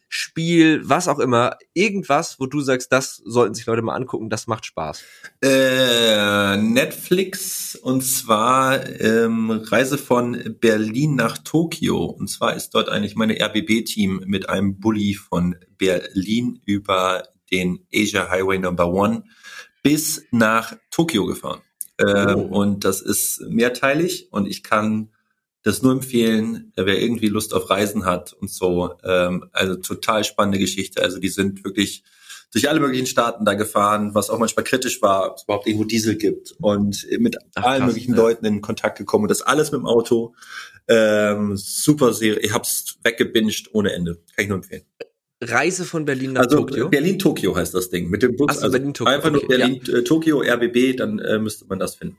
Spiel, 0.10 0.82
was 0.88 1.08
auch 1.08 1.20
immer, 1.20 1.58
irgendwas, 1.74 2.40
wo 2.40 2.46
du 2.46 2.62
sagst, 2.62 2.92
das 2.92 3.18
sollten 3.26 3.54
sich 3.54 3.66
Leute 3.66 3.82
mal 3.82 3.96
angucken, 3.96 4.30
das 4.30 4.48
macht 4.48 4.66
Spaß. 4.66 5.04
Äh, 5.42 6.58
Netflix 6.58 7.76
und 7.76 8.02
zwar 8.02 8.88
ähm, 9.02 9.52
Reise 9.52 9.98
von 9.98 10.56
Berlin 10.60 11.16
nach 11.16 11.38
Tokio. 11.38 12.06
Und 12.06 12.30
zwar 12.30 12.56
ist 12.56 12.72
dort 12.72 12.90
eigentlich 12.90 13.16
meine 13.16 13.38
RBB-Team 13.42 14.24
mit 14.26 14.50
einem 14.50 14.80
Bulli 14.80 15.16
von 15.16 15.56
Berlin 15.78 16.62
über 16.66 17.24
den 17.52 17.86
Asia 17.94 18.30
Highway 18.30 18.60
Number 18.60 18.92
One 18.92 19.24
bis 19.84 20.26
nach 20.32 20.76
Tokio 20.92 21.26
gefahren. 21.26 21.62
Äh, 21.98 22.34
oh. 22.34 22.42
Und 22.42 22.86
das 22.86 23.02
ist 23.02 23.42
mehrteilig 23.50 24.28
und 24.32 24.48
ich 24.48 24.64
kann 24.64 25.10
das 25.68 25.82
nur 25.82 25.92
empfehlen, 25.92 26.72
wer 26.76 27.00
irgendwie 27.00 27.28
Lust 27.28 27.54
auf 27.54 27.70
Reisen 27.70 28.06
hat 28.06 28.34
und 28.34 28.50
so. 28.50 28.96
Ähm, 29.04 29.50
also 29.52 29.76
total 29.76 30.24
spannende 30.24 30.60
Geschichte. 30.60 31.04
Also 31.04 31.20
die 31.20 31.30
sind 31.30 31.64
wirklich 31.64 32.04
durch 32.54 32.70
alle 32.70 32.80
möglichen 32.80 33.06
Staaten 33.06 33.44
da 33.44 33.54
gefahren, 33.54 34.16
was 34.16 34.30
auch 34.30 34.40
manchmal 34.40 34.64
kritisch 34.64 35.02
war, 35.02 35.32
ob 35.32 35.38
es 35.38 35.44
überhaupt 35.44 35.68
irgendwo 35.68 35.84
Diesel 35.84 36.16
gibt 36.16 36.54
und 36.62 37.06
mit 37.20 37.38
Ach, 37.56 37.64
allen 37.64 37.80
krass, 37.80 37.88
möglichen 37.88 38.14
ja. 38.14 38.18
Leuten 38.18 38.46
in 38.46 38.62
Kontakt 38.62 38.98
gekommen 38.98 39.26
und 39.26 39.30
das 39.30 39.42
alles 39.42 39.72
mit 39.72 39.82
dem 39.82 39.86
Auto. 39.86 40.34
Ähm, 40.88 41.58
super 41.58 42.14
Serie. 42.14 42.40
Ich 42.40 42.54
hab's 42.54 42.98
weggebinged 43.04 43.74
ohne 43.74 43.92
Ende. 43.92 44.16
Kann 44.36 44.44
ich 44.44 44.48
nur 44.48 44.58
empfehlen. 44.58 44.84
Reise 45.42 45.84
von 45.84 46.06
Berlin 46.06 46.34
nach 46.34 46.44
also, 46.44 46.60
Tokio? 46.60 46.90
Berlin-Tokio 46.90 47.56
heißt 47.56 47.74
das 47.74 47.90
Ding. 47.90 48.10
Mit 48.10 48.24
dem 48.24 48.38
Bus. 48.38 48.56
so, 48.56 48.62
also 48.62 48.72
Berlin-Tokio. 48.72 49.14
Einfach 49.14 49.32
nur 49.32 49.46
Berlin-Tokio, 49.46 50.44
ja. 50.44 50.54
äh, 50.54 50.66
RBB, 50.66 50.98
dann 50.98 51.20
äh, 51.20 51.38
müsste 51.38 51.66
man 51.66 51.78
das 51.78 51.96
finden. 51.96 52.18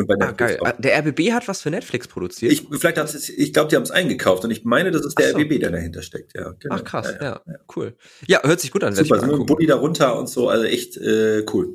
Und 0.00 0.06
bei 0.06 0.14
ah, 0.18 0.32
geil. 0.32 0.58
Auch. 0.60 0.72
Der 0.78 0.98
RBB 0.98 1.32
hat 1.32 1.46
was 1.46 1.60
für 1.60 1.70
Netflix 1.70 2.08
produziert. 2.08 2.52
Ich, 2.52 2.66
vielleicht 2.70 2.96
haben 2.96 3.06
sie, 3.06 3.32
ich 3.34 3.52
glaube, 3.52 3.68
die 3.68 3.76
haben 3.76 3.82
es 3.82 3.90
eingekauft 3.90 4.44
und 4.44 4.50
ich 4.50 4.64
meine, 4.64 4.90
das 4.90 5.04
ist 5.04 5.18
der 5.18 5.32
so. 5.32 5.38
RBB, 5.38 5.60
der 5.60 5.70
dahinter 5.70 6.02
steckt. 6.02 6.34
Ja, 6.34 6.54
genau. 6.58 6.74
Ach 6.74 6.84
krass, 6.84 7.14
ja, 7.20 7.24
ja, 7.24 7.42
ja, 7.46 7.54
cool. 7.76 7.94
Ja, 8.26 8.42
hört 8.42 8.60
sich 8.60 8.70
gut 8.70 8.82
an. 8.82 8.94
Super, 8.94 9.20
so 9.20 9.40
ein 9.40 9.46
Bulli 9.46 9.66
darunter 9.66 10.18
und 10.18 10.28
so, 10.28 10.48
also 10.48 10.64
echt 10.64 10.96
äh, 10.96 11.44
cool 11.52 11.74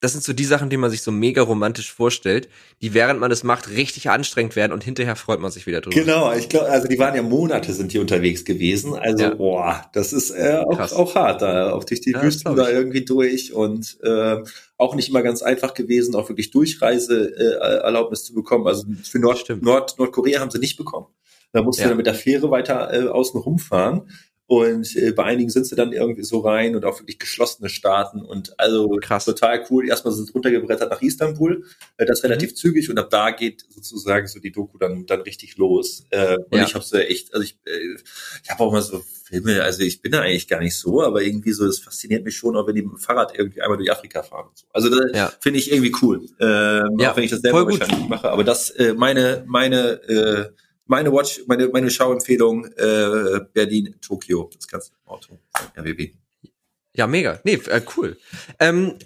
das 0.00 0.12
sind 0.12 0.22
so 0.22 0.34
die 0.34 0.44
Sachen, 0.44 0.68
die 0.68 0.76
man 0.76 0.90
sich 0.90 1.00
so 1.00 1.10
mega 1.10 1.40
romantisch 1.42 1.90
vorstellt, 1.90 2.48
die 2.82 2.92
während 2.92 3.18
man 3.18 3.30
es 3.30 3.44
macht 3.44 3.70
richtig 3.70 4.10
anstrengend 4.10 4.54
werden 4.54 4.72
und 4.72 4.84
hinterher 4.84 5.16
freut 5.16 5.40
man 5.40 5.50
sich 5.50 5.66
wieder 5.66 5.80
drüber. 5.80 5.96
Genau, 5.96 6.32
ich 6.32 6.50
glaube, 6.50 6.68
also 6.68 6.86
die 6.86 6.98
waren 6.98 7.14
ja 7.14 7.22
Monate 7.22 7.72
sind 7.72 7.92
die 7.92 7.98
unterwegs 7.98 8.44
gewesen, 8.44 8.94
also 8.94 9.24
ja. 9.24 9.34
boah, 9.34 9.86
das 9.94 10.12
ist 10.12 10.30
äh, 10.30 10.58
auch, 10.58 10.92
auch 10.92 11.14
hart 11.14 11.40
da, 11.40 11.72
auch 11.72 11.84
durch 11.84 12.02
die 12.02 12.12
ja, 12.12 12.22
Wüsten 12.22 12.54
da 12.56 12.68
irgendwie 12.68 13.04
durch 13.04 13.54
und 13.54 13.98
äh, 14.02 14.42
auch 14.76 14.94
nicht 14.94 15.08
immer 15.08 15.22
ganz 15.22 15.42
einfach 15.42 15.72
gewesen, 15.72 16.14
auch 16.14 16.28
wirklich 16.28 16.50
Durchreiseerlaubnis 16.50 18.20
äh, 18.20 18.24
zu 18.24 18.34
bekommen. 18.34 18.66
Also 18.66 18.84
für 19.02 19.18
Nord, 19.18 19.48
Nord 19.62 19.98
Nordkorea 19.98 20.40
haben 20.40 20.50
sie 20.50 20.58
nicht 20.58 20.76
bekommen. 20.76 21.06
Da 21.52 21.62
musst 21.62 21.80
ja. 21.80 21.88
dann 21.88 21.96
mit 21.96 22.06
der 22.06 22.14
Fähre 22.14 22.50
weiter 22.50 22.92
äh, 22.92 23.08
außen 23.08 23.40
rumfahren. 23.40 24.10
Und 24.48 24.94
äh, 24.94 25.10
bei 25.10 25.24
einigen 25.24 25.50
sind 25.50 25.66
sie 25.66 25.74
dann 25.74 25.92
irgendwie 25.92 26.22
so 26.22 26.38
rein 26.38 26.76
und 26.76 26.84
auch 26.84 27.00
wirklich 27.00 27.18
geschlossene 27.18 27.68
Staaten 27.68 28.22
und 28.22 28.58
also 28.60 28.88
Krass. 29.00 29.24
total 29.24 29.66
cool. 29.70 29.88
Erstmal 29.88 30.14
sind 30.14 30.26
sie 30.26 30.32
runtergebrettert 30.32 30.88
nach 30.88 31.02
Istanbul, 31.02 31.64
äh, 31.96 32.06
das 32.06 32.22
mhm. 32.22 32.28
relativ 32.28 32.54
zügig 32.54 32.88
und 32.88 32.98
ab 32.98 33.10
da 33.10 33.30
geht 33.32 33.64
sozusagen 33.68 34.28
so 34.28 34.38
die 34.38 34.52
Doku 34.52 34.78
dann 34.78 35.04
dann 35.06 35.22
richtig 35.22 35.56
los. 35.56 36.04
Äh, 36.10 36.36
und 36.36 36.58
ja. 36.58 36.64
ich 36.64 36.74
habe 36.74 36.84
so 36.84 36.96
echt, 36.96 37.34
also 37.34 37.42
ich, 37.42 37.58
äh, 37.64 37.96
ich 38.44 38.50
habe 38.50 38.62
auch 38.62 38.70
mal 38.70 38.82
so 38.82 39.02
Filme, 39.24 39.64
also 39.64 39.82
ich 39.82 40.00
bin 40.00 40.12
da 40.12 40.20
eigentlich 40.20 40.46
gar 40.46 40.60
nicht 40.60 40.76
so, 40.76 41.02
aber 41.02 41.22
irgendwie 41.22 41.50
so, 41.50 41.66
das 41.66 41.80
fasziniert 41.80 42.24
mich 42.24 42.36
schon, 42.36 42.56
auch 42.56 42.68
wenn 42.68 42.76
die 42.76 42.82
mit 42.82 42.92
dem 42.92 42.98
Fahrrad 42.98 43.36
irgendwie 43.36 43.60
einmal 43.60 43.76
durch 43.76 43.90
Afrika 43.90 44.22
fahren. 44.22 44.48
So. 44.54 44.66
Also 44.72 44.88
das 44.88 45.10
ja. 45.12 45.32
finde 45.40 45.58
ich 45.58 45.72
irgendwie 45.72 45.92
cool. 46.02 46.20
Ähm, 46.38 46.98
ja, 47.00 47.10
auch 47.10 47.16
wenn 47.16 47.24
ich 47.24 47.32
das 47.32 47.40
selber 47.40 47.66
wahrscheinlich 47.66 47.98
nicht 47.98 48.08
mache. 48.08 48.30
Aber 48.30 48.44
das, 48.44 48.70
äh, 48.70 48.94
meine, 48.94 49.42
meine 49.48 50.00
äh, 50.08 50.52
meine 50.86 51.12
Watch, 51.12 51.42
meine, 51.46 51.68
meine 51.68 51.90
Schauempfehlung, 51.90 52.66
äh, 52.76 53.40
Berlin, 53.52 53.94
Tokio, 54.00 54.50
das 54.54 54.66
ganze 54.66 54.92
Auto, 55.04 55.38
RWB. 55.76 56.12
Ja, 56.94 57.06
mega. 57.06 57.40
Nee, 57.44 57.60
äh, 57.68 57.82
cool. 57.96 58.16
Ähm, 58.58 58.98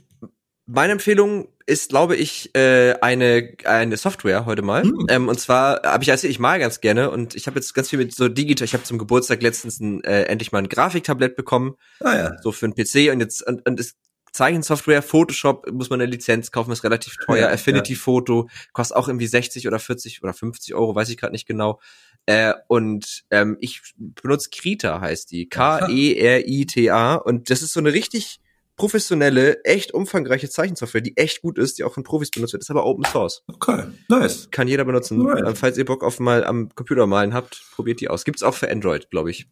meine 0.66 0.92
Empfehlung 0.92 1.48
ist, 1.66 1.88
glaube 1.88 2.16
ich, 2.16 2.54
äh, 2.54 2.94
eine 3.00 3.54
eine 3.64 3.96
Software 3.96 4.46
heute 4.46 4.62
mal. 4.62 4.82
Hm. 4.82 5.06
Ähm, 5.08 5.28
und 5.28 5.40
zwar 5.40 5.82
habe 5.82 6.04
ich 6.04 6.10
also 6.10 6.28
ich 6.28 6.38
mal 6.38 6.58
ganz 6.60 6.80
gerne 6.80 7.10
und 7.10 7.34
ich 7.34 7.46
habe 7.46 7.58
jetzt 7.58 7.74
ganz 7.74 7.90
viel 7.90 7.98
mit 7.98 8.14
so 8.14 8.28
digital. 8.28 8.64
Ich 8.64 8.74
habe 8.74 8.84
zum 8.84 8.98
Geburtstag 8.98 9.42
letztens 9.42 9.80
ein, 9.80 10.04
äh, 10.04 10.24
endlich 10.24 10.52
mal 10.52 10.58
ein 10.58 10.68
Grafiktablett 10.68 11.34
bekommen, 11.34 11.74
ah, 12.00 12.16
ja. 12.16 12.42
so 12.42 12.52
für 12.52 12.66
einen 12.66 12.74
PC 12.74 13.12
und 13.12 13.20
jetzt 13.20 13.46
und, 13.46 13.66
und 13.68 13.80
es 13.80 13.96
Zeichensoftware, 14.32 15.02
Photoshop 15.02 15.70
muss 15.72 15.90
man 15.90 16.00
eine 16.00 16.10
Lizenz 16.10 16.50
kaufen, 16.50 16.72
ist 16.72 16.84
relativ 16.84 17.16
teuer. 17.26 17.48
Ja, 17.48 17.50
Affinity 17.50 17.94
ja. 17.94 17.98
Photo 17.98 18.48
kostet 18.72 18.96
auch 18.96 19.08
irgendwie 19.08 19.26
60 19.26 19.66
oder 19.66 19.78
40 19.78 20.22
oder 20.22 20.32
50 20.32 20.74
Euro, 20.74 20.94
weiß 20.94 21.08
ich 21.08 21.16
gerade 21.16 21.32
nicht 21.32 21.46
genau. 21.46 21.80
Äh, 22.26 22.54
und 22.68 23.24
ähm, 23.30 23.56
ich 23.60 23.82
benutze 23.96 24.50
Krita, 24.50 25.00
heißt 25.00 25.30
die. 25.30 25.48
K-E-R-I-T-A. 25.50 27.14
Und 27.14 27.50
das 27.50 27.62
ist 27.62 27.72
so 27.72 27.80
eine 27.80 27.92
richtig 27.92 28.40
professionelle, 28.76 29.62
echt 29.64 29.92
umfangreiche 29.92 30.48
Zeichensoftware, 30.48 31.02
die 31.02 31.14
echt 31.18 31.42
gut 31.42 31.58
ist, 31.58 31.76
die 31.76 31.84
auch 31.84 31.92
von 31.92 32.02
Profis 32.02 32.30
benutzt 32.30 32.54
wird, 32.54 32.62
ist 32.62 32.70
aber 32.70 32.86
Open 32.86 33.04
Source. 33.04 33.42
Okay, 33.46 33.84
nice. 34.08 34.48
Kann 34.50 34.68
jeder 34.68 34.86
benutzen. 34.86 35.18
Nice. 35.22 35.42
Äh, 35.42 35.54
falls 35.54 35.76
ihr 35.76 35.84
Bock 35.84 36.02
auf 36.02 36.18
mal 36.18 36.44
am 36.44 36.74
Computer 36.74 37.06
malen 37.06 37.34
habt, 37.34 37.62
probiert 37.72 38.00
die 38.00 38.08
aus. 38.08 38.24
Gibt's 38.24 38.42
auch 38.42 38.54
für 38.54 38.70
Android, 38.70 39.10
glaube 39.10 39.30
ich. 39.30 39.48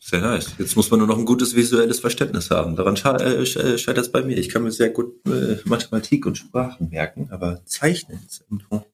Sehr 0.00 0.20
nice. 0.20 0.52
Jetzt 0.58 0.76
muss 0.76 0.90
man 0.90 1.00
nur 1.00 1.08
noch 1.08 1.18
ein 1.18 1.24
gutes 1.24 1.56
visuelles 1.56 2.00
Verständnis 2.00 2.50
haben. 2.50 2.76
Daran 2.76 2.96
äh, 3.20 3.42
äh, 3.42 3.78
scheitert 3.78 3.98
es 3.98 4.12
bei 4.12 4.22
mir. 4.22 4.38
Ich 4.38 4.48
kann 4.48 4.62
mir 4.62 4.70
sehr 4.70 4.90
gut 4.90 5.14
äh, 5.26 5.56
Mathematik 5.64 6.24
und 6.24 6.38
Sprachen 6.38 6.88
merken, 6.90 7.28
aber 7.30 7.62
Zeichnen 7.64 8.20
ist 8.26 8.42
irgendwo. 8.42 8.86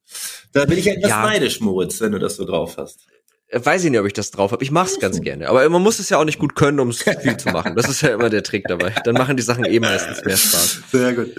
Da 0.53 0.65
bin 0.65 0.79
ich 0.79 0.87
etwas 0.87 1.11
ja. 1.11 1.23
neidisch, 1.23 1.61
Moritz, 1.61 2.01
wenn 2.01 2.13
du 2.13 2.19
das 2.19 2.37
so 2.37 2.45
drauf 2.45 2.79
hast. 2.79 3.01
Äh, 3.49 3.65
weiß 3.65 3.85
ich 3.85 3.91
nicht, 3.91 4.01
ob 4.01 4.07
ich 4.07 4.15
das 4.15 4.31
drauf 4.31 4.53
habe. 4.53 4.65
Ich 4.65 4.71
mache 4.71 4.89
es 4.89 4.99
ganz 4.99 5.21
gerne. 5.21 5.49
Aber 5.49 5.69
man 5.69 5.83
muss 5.83 5.99
es 5.99 6.09
ja 6.09 6.19
auch 6.19 6.25
nicht 6.25 6.39
gut 6.39 6.57
können, 6.57 6.81
um 6.81 6.89
es 6.89 7.03
viel 7.03 7.37
zu 7.37 7.51
machen. 7.51 7.77
Das 7.77 7.89
ist 7.89 8.01
ja 8.01 8.09
immer 8.15 8.31
der 8.31 8.43
Trick 8.43 8.65
dabei. 8.67 8.95
Dann 9.05 9.15
machen 9.15 9.37
die 9.37 9.43
Sachen 9.43 9.65
eh 9.67 9.81
meistens 9.81 10.25
mehr 10.25 10.37
Spaß. 10.37 10.83
Sehr 10.91 11.13
gut. 11.13 11.31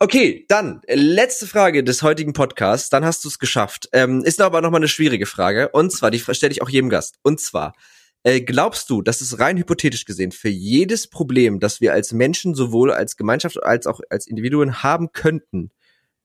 Okay, 0.00 0.44
dann 0.48 0.80
letzte 0.86 1.46
Frage 1.46 1.82
des 1.82 2.02
heutigen 2.02 2.32
Podcasts. 2.32 2.90
Dann 2.90 3.04
hast 3.04 3.24
du 3.24 3.28
es 3.28 3.38
geschafft. 3.38 3.88
Ähm, 3.92 4.22
ist 4.24 4.40
aber 4.40 4.60
noch 4.60 4.70
mal 4.70 4.76
eine 4.76 4.88
schwierige 4.88 5.26
Frage. 5.26 5.70
Und 5.70 5.92
zwar, 5.92 6.10
die 6.10 6.20
stelle 6.20 6.52
ich 6.52 6.62
auch 6.62 6.68
jedem 6.68 6.88
Gast. 6.90 7.16
Und 7.22 7.40
zwar, 7.40 7.74
äh, 8.24 8.40
glaubst 8.40 8.90
du, 8.90 9.02
dass 9.02 9.20
es 9.20 9.38
rein 9.38 9.56
hypothetisch 9.58 10.04
gesehen 10.04 10.32
für 10.32 10.48
jedes 10.48 11.08
Problem, 11.08 11.60
das 11.60 11.80
wir 11.80 11.92
als 11.92 12.12
Menschen 12.12 12.54
sowohl 12.54 12.92
als 12.92 13.16
Gemeinschaft 13.16 13.62
als 13.62 13.86
auch 13.86 14.00
als 14.10 14.26
Individuen 14.26 14.82
haben 14.82 15.12
könnten, 15.12 15.70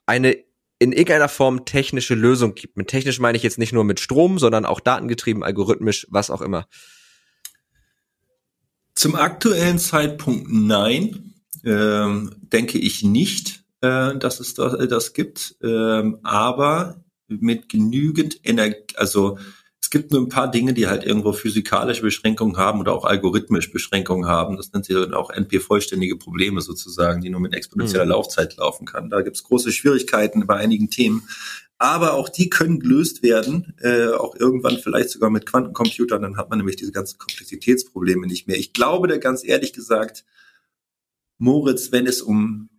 eine 0.06 0.38
in 0.80 0.92
irgendeiner 0.92 1.30
Form 1.30 1.66
technische 1.66 2.16
Lösung 2.16 2.56
gibt? 2.56 2.78
Mit 2.78 2.88
technisch 2.88 3.20
meine 3.20 3.38
ich 3.38 3.44
jetzt 3.44 3.58
nicht 3.58 3.74
nur 3.74 3.84
mit 3.84 4.00
Strom, 4.00 4.40
sondern 4.40 4.66
auch 4.66 4.80
datengetrieben, 4.80 5.44
algorithmisch, 5.44 6.08
was 6.10 6.30
auch 6.30 6.42
immer. 6.42 6.68
Zum 8.96 9.16
aktuellen 9.16 9.80
Zeitpunkt 9.80 10.48
nein, 10.52 11.36
ähm, 11.64 12.36
denke 12.42 12.78
ich 12.78 13.04
nicht, 13.04 13.64
äh, 13.82 14.16
dass 14.18 14.40
es 14.40 14.54
das, 14.56 14.74
äh, 14.74 14.88
das 14.88 15.14
gibt. 15.14 15.56
Ähm, 15.64 16.20
aber 16.24 17.04
mit 17.28 17.70
genügend 17.70 18.40
Energie, 18.44 18.96
also 18.96 19.38
es 19.84 19.90
gibt 19.90 20.14
nur 20.14 20.22
ein 20.22 20.30
paar 20.30 20.50
Dinge, 20.50 20.74
die 20.74 20.88
halt 20.88 21.04
irgendwo 21.04 21.34
physikalische 21.34 22.04
Beschränkungen 22.04 22.56
haben 22.56 22.80
oder 22.80 22.94
auch 22.94 23.04
algorithmisch 23.04 23.70
Beschränkungen 23.70 24.30
haben. 24.30 24.56
Das 24.56 24.72
nennt 24.72 24.86
sich 24.86 24.96
dann 24.96 25.14
auch 25.14 25.30
NP-vollständige 25.30 26.16
Probleme 26.16 26.62
sozusagen, 26.62 27.20
die 27.20 27.30
nur 27.30 27.42
mit 27.42 27.54
exponentieller 27.54 28.06
mhm. 28.06 28.12
Laufzeit 28.12 28.56
laufen 28.56 28.86
kann. 28.86 29.10
Da 29.10 29.20
gibt 29.22 29.36
es 29.36 29.44
große 29.44 29.74
Schwierigkeiten 29.74 30.48
bei 30.48 30.56
einigen 30.56 30.90
Themen. 30.90 31.28
Aber 31.80 32.14
auch 32.14 32.30
die 32.30 32.50
können 32.50 32.80
gelöst 32.80 33.24
werden, 33.24 33.76
äh, 33.82 34.08
auch 34.08 34.38
irgendwann 34.38 34.78
vielleicht 34.78 35.10
sogar 35.10 35.30
mit 35.30 35.46
Quantencomputern. 35.46 36.22
Dann 36.22 36.38
hat 36.38 36.50
man 36.50 36.60
nämlich 36.60 36.78
diese 36.78 36.94
ganzen 36.94 37.18
Komplexitätsprobleme 37.18 38.26
nicht 38.26 38.48
mehr. 38.48 38.58
Ich 38.58 38.72
glaube 38.72 39.10
da 39.10 39.18
ganz 39.18 39.44
ehrlich 39.44 39.74
gesagt, 39.74 40.24
Moritz, 41.40 41.92
wenn 41.92 42.08
es 42.08 42.22
um 42.22 42.70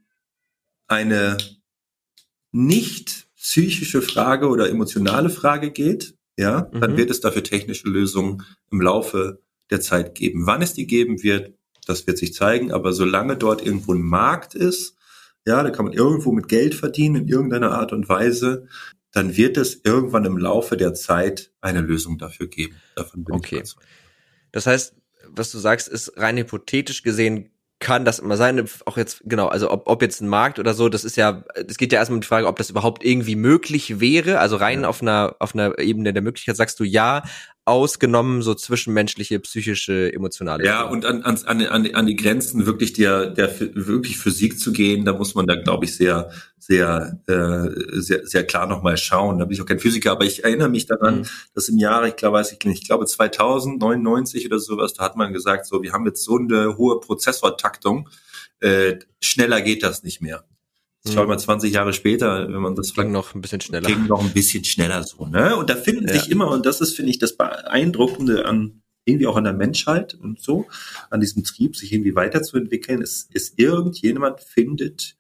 eine 0.87 1.37
nicht 2.51 3.27
psychische 3.37 4.01
Frage 4.01 4.49
oder 4.49 4.71
emotionale 4.71 5.29
Frage 5.29 5.71
geht, 5.71 6.15
ja, 6.37 6.69
mhm. 6.73 6.81
dann 6.81 6.97
wird 6.97 7.11
es 7.11 7.21
dafür 7.21 7.43
technische 7.43 7.89
Lösungen 7.89 8.43
im 8.71 8.81
Laufe 8.81 9.43
der 9.71 9.81
Zeit 9.81 10.15
geben. 10.15 10.47
Wann 10.47 10.63
es 10.63 10.75
die 10.75 10.87
geben 10.87 11.23
wird, 11.23 11.55
das 11.87 12.07
wird 12.07 12.19
sich 12.19 12.35
zeigen, 12.35 12.73
aber 12.73 12.93
solange 12.93 13.37
dort 13.37 13.65
irgendwo 13.65 13.93
ein 13.93 14.03
Markt 14.03 14.55
ist, 14.55 14.97
ja, 15.47 15.63
da 15.63 15.71
kann 15.71 15.85
man 15.85 15.95
irgendwo 15.95 16.33
mit 16.33 16.49
Geld 16.49 16.75
verdienen 16.75 17.23
in 17.23 17.29
irgendeiner 17.29 17.73
Art 17.73 17.93
und 17.93 18.09
Weise, 18.09 18.67
dann 19.13 19.37
wird 19.37 19.57
es 19.57 19.81
irgendwann 19.85 20.25
im 20.25 20.39
Laufe 20.39 20.77
der 20.77 20.95
Zeit 20.95 21.53
eine 21.61 21.81
Lösung 21.81 22.19
dafür 22.19 22.49
geben. 22.49 22.75
Davon 22.97 23.25
bin 23.25 23.35
okay. 23.35 23.47
ich 23.47 23.53
überzeugt. 23.61 23.87
Das 24.53 24.67
heißt, 24.67 24.95
was 25.29 25.53
du 25.53 25.59
sagst, 25.59 25.89
ist 25.89 26.17
rein 26.17 26.37
hypothetisch 26.37 27.03
gesehen 27.03 27.51
kann 27.85 28.07
das 28.07 28.19
immer 28.19 28.39
sein, 28.39 28.67
auch 28.87 28.97
jetzt, 28.97 29.21
genau, 29.27 29.49
also 29.49 29.71
ob, 29.71 29.87
ob 29.87 30.01
jetzt 30.01 30.23
ein 30.23 30.29
Markt 30.29 30.59
oder 30.59 30.73
so, 30.73 30.89
das 30.89 31.05
ist 31.05 31.17
ja, 31.17 31.45
es 31.55 31.77
geht 31.77 31.93
ja 31.93 31.99
erstmal 31.99 32.17
um 32.17 32.21
die 32.23 32.27
Frage, 32.27 32.47
ob 32.47 32.57
das 32.57 32.71
überhaupt 32.71 33.05
irgendwie 33.05 33.37
möglich 33.37 34.01
wäre, 34.01 34.41
also 34.41 34.57
rein 34.57 34.83
ja. 34.83 34.89
auf 34.89 35.03
einer, 35.03 35.37
auf 35.39 35.55
einer 35.55 35.79
Ebene 35.79 36.15
der 36.15 36.23
Möglichkeit 36.23 36.57
sagst 36.57 36.81
du 36.81 36.85
ja, 36.85 37.25
ausgenommen 37.67 38.43
so 38.43 38.55
zwischenmenschliche, 38.55 39.41
psychische, 39.41 40.13
emotionale. 40.13 40.65
Ja, 40.67 40.83
und 40.83 41.07
an, 41.07 41.23
an, 41.23 41.39
an, 41.47 41.95
an 41.95 42.07
die 42.07 42.17
Grenzen 42.17 42.67
wirklich 42.67 42.93
der, 42.93 43.31
der 43.31 43.51
wirklich 43.59 44.19
Physik 44.19 44.59
zu 44.59 44.71
gehen, 44.73 45.07
da 45.07 45.15
muss 45.15 45.35
man 45.35 45.47
da, 45.47 45.55
glaube 45.55 45.87
ich, 45.87 45.97
sehr, 45.97 46.31
sehr, 46.59 47.21
äh, 47.27 48.01
sehr, 48.01 48.27
sehr 48.27 48.45
klar 48.45 48.67
nochmal 48.67 48.99
schauen. 48.99 49.39
Da 49.39 49.47
bin 49.47 49.55
ich 49.55 49.63
auch 49.63 49.67
kein 49.67 49.79
Physiker, 49.79 50.13
aber 50.13 50.27
ich 50.27 50.45
erinnere 50.45 50.69
mich 50.69 50.85
daran, 50.85 51.21
mhm. 51.21 51.27
dass 51.55 51.69
im 51.71 51.79
Jahre, 51.79 52.09
ich 52.09 52.17
glaube, 52.17 52.37
weiß 52.37 52.53
ich 52.53 52.63
nicht, 52.67 52.83
ich 52.83 52.87
glaube 52.87 53.07
2099 53.07 54.45
oder 54.45 54.59
sowas, 54.59 54.93
da 54.93 55.05
hat 55.05 55.17
man 55.17 55.33
gesagt, 55.33 55.65
so, 55.65 55.83
wir 55.83 55.93
haben 55.93 56.05
jetzt 56.05 56.23
so 56.23 56.37
eine 56.37 56.77
hohe 56.77 57.01
Prozessortaktung, 57.01 58.11
äh, 58.61 58.99
schneller 59.21 59.63
geht 59.63 59.83
das 59.83 60.03
nicht 60.03 60.21
mehr. 60.21 60.45
Schau 61.07 61.23
hm. 61.23 61.29
mal 61.29 61.39
20 61.39 61.73
Jahre 61.73 61.93
später, 61.93 62.49
wenn 62.49 62.63
man 62.63 62.75
das 62.75 62.95
ging 62.95 63.13
noch 63.13 63.35
ein 63.35 63.43
bisschen 63.43 63.61
schneller. 63.61 63.87
Ging 63.87 64.07
noch 64.07 64.25
ein 64.25 64.33
bisschen 64.33 64.65
schneller 64.65 65.03
so, 65.03 65.27
ne? 65.27 65.57
Und 65.57 65.69
da 65.69 65.77
finden 65.77 66.09
ja. 66.09 66.15
sich 66.15 66.31
immer 66.31 66.51
und 66.51 66.65
das 66.65 66.81
ist 66.81 66.97
finde 66.97 67.11
ich 67.11 67.19
das 67.19 67.37
beeindruckende 67.37 68.47
an 68.47 68.81
irgendwie 69.05 69.27
auch 69.27 69.37
an 69.37 69.45
der 69.45 69.53
Menschheit 69.53 70.15
und 70.15 70.41
so, 70.41 70.67
an 71.11 71.21
diesem 71.21 71.45
Trieb, 71.45 71.77
sich 71.77 71.93
irgendwie 71.93 72.15
weiterzuentwickeln, 72.15 73.03
ist, 73.03 73.35
ist 73.35 73.59
irgendjemand 73.59 74.41
findet 74.41 75.17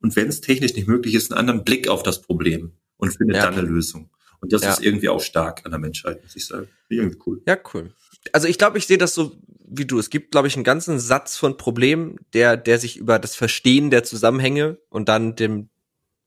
und 0.00 0.14
wenn 0.16 0.28
es 0.28 0.40
technisch 0.40 0.74
nicht 0.74 0.86
möglich 0.86 1.14
ist, 1.14 1.32
einen 1.32 1.38
anderen 1.38 1.64
Blick 1.64 1.88
auf 1.88 2.02
das 2.02 2.20
Problem 2.20 2.72
und 2.96 3.16
findet 3.16 3.36
ja. 3.36 3.44
dann 3.44 3.54
eine 3.54 3.66
Lösung. 3.66 4.10
Und 4.40 4.52
das 4.52 4.62
ja. 4.62 4.72
ist 4.72 4.82
irgendwie 4.82 5.08
auch 5.08 5.22
stark 5.22 5.62
an 5.64 5.70
der 5.70 5.80
Menschheit, 5.80 6.22
muss 6.22 6.36
ich 6.36 6.46
sagen. 6.46 6.68
Irgendwie 6.90 7.18
cool. 7.26 7.42
Ja, 7.46 7.56
cool. 7.72 7.90
Also 8.32 8.46
ich 8.46 8.58
glaube, 8.58 8.76
ich 8.76 8.86
sehe 8.86 8.98
das 8.98 9.14
so 9.14 9.32
wie 9.78 9.86
du. 9.86 9.98
Es 9.98 10.10
gibt, 10.10 10.30
glaube 10.32 10.48
ich, 10.48 10.56
einen 10.56 10.64
ganzen 10.64 10.98
Satz 10.98 11.36
von 11.36 11.56
Problemen, 11.56 12.16
der, 12.32 12.56
der 12.56 12.78
sich 12.78 12.96
über 12.96 13.18
das 13.18 13.36
Verstehen 13.36 13.90
der 13.90 14.04
Zusammenhänge 14.04 14.78
und 14.88 15.08
dann 15.08 15.36
dem 15.36 15.68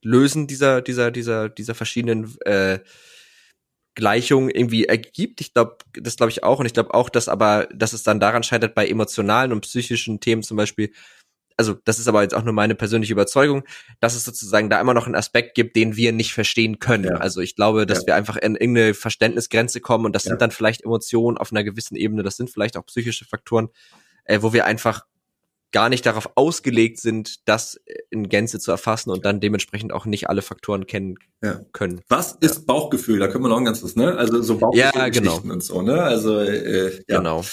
Lösen 0.03 0.47
dieser, 0.47 0.81
dieser, 0.81 1.11
dieser, 1.11 1.49
dieser 1.49 1.75
verschiedenen 1.75 2.35
äh, 2.45 2.79
Gleichungen 3.95 4.51
irgendwie 4.51 4.85
ergibt. 4.85 5.41
Ich 5.41 5.53
glaube, 5.53 5.77
das 5.93 6.17
glaube 6.17 6.29
ich 6.29 6.43
auch. 6.43 6.59
Und 6.59 6.67
ich 6.67 6.73
glaube 6.73 6.93
auch, 6.93 7.09
dass 7.09 7.27
aber, 7.27 7.67
dass 7.73 7.93
es 7.93 8.03
dann 8.03 8.19
daran 8.19 8.43
scheitert, 8.43 8.75
bei 8.75 8.87
emotionalen 8.87 9.51
und 9.51 9.61
psychischen 9.61 10.19
Themen 10.19 10.43
zum 10.43 10.55
Beispiel, 10.55 10.91
also 11.57 11.73
das 11.73 11.97
ist 11.99 12.07
aber 12.07 12.21
jetzt 12.21 12.35
auch 12.35 12.43
nur 12.43 12.53
meine 12.53 12.75
persönliche 12.75 13.13
Überzeugung, 13.13 13.63
dass 13.99 14.15
es 14.15 14.23
sozusagen 14.23 14.69
da 14.69 14.79
immer 14.79 14.93
noch 14.93 15.07
einen 15.07 15.15
Aspekt 15.15 15.55
gibt, 15.55 15.75
den 15.75 15.95
wir 15.95 16.13
nicht 16.13 16.33
verstehen 16.33 16.79
können. 16.79 17.05
Ja. 17.05 17.15
Also 17.15 17.41
ich 17.41 17.55
glaube, 17.55 17.85
dass 17.87 18.01
ja. 18.01 18.07
wir 18.07 18.15
einfach 18.15 18.37
in 18.37 18.55
irgendeine 18.55 18.93
Verständnisgrenze 18.93 19.81
kommen 19.81 20.05
und 20.05 20.15
das 20.15 20.25
ja. 20.25 20.29
sind 20.29 20.41
dann 20.41 20.51
vielleicht 20.51 20.83
Emotionen 20.83 21.37
auf 21.37 21.51
einer 21.51 21.63
gewissen 21.63 21.95
Ebene, 21.95 22.23
das 22.23 22.37
sind 22.37 22.51
vielleicht 22.51 22.77
auch 22.77 22.85
psychische 22.85 23.25
Faktoren, 23.25 23.69
äh, 24.25 24.41
wo 24.41 24.53
wir 24.53 24.65
einfach 24.65 25.05
gar 25.71 25.89
nicht 25.89 26.05
darauf 26.05 26.29
ausgelegt 26.35 26.99
sind, 26.99 27.47
das 27.47 27.79
in 28.09 28.29
Gänze 28.29 28.59
zu 28.59 28.71
erfassen 28.71 29.09
und 29.09 29.25
dann 29.25 29.39
dementsprechend 29.39 29.91
auch 29.91 30.05
nicht 30.05 30.29
alle 30.29 30.41
Faktoren 30.41 30.87
kennen 30.87 31.15
ja. 31.43 31.61
können. 31.73 32.01
Was 32.07 32.33
ist 32.39 32.65
Bauchgefühl? 32.65 33.19
Da 33.19 33.27
können 33.27 33.43
wir 33.43 33.49
noch 33.49 33.57
ein 33.57 33.65
ganzes, 33.65 33.95
ne? 33.95 34.15
Also 34.15 34.41
so 34.41 34.57
Bauchgefühl 34.57 34.91
ja, 34.95 35.09
genau. 35.09 35.39
und 35.39 35.63
so, 35.63 35.81
ne? 35.81 36.01
Also 36.01 36.39
äh, 36.39 36.95
ja. 37.07 37.17
genau. 37.17 37.43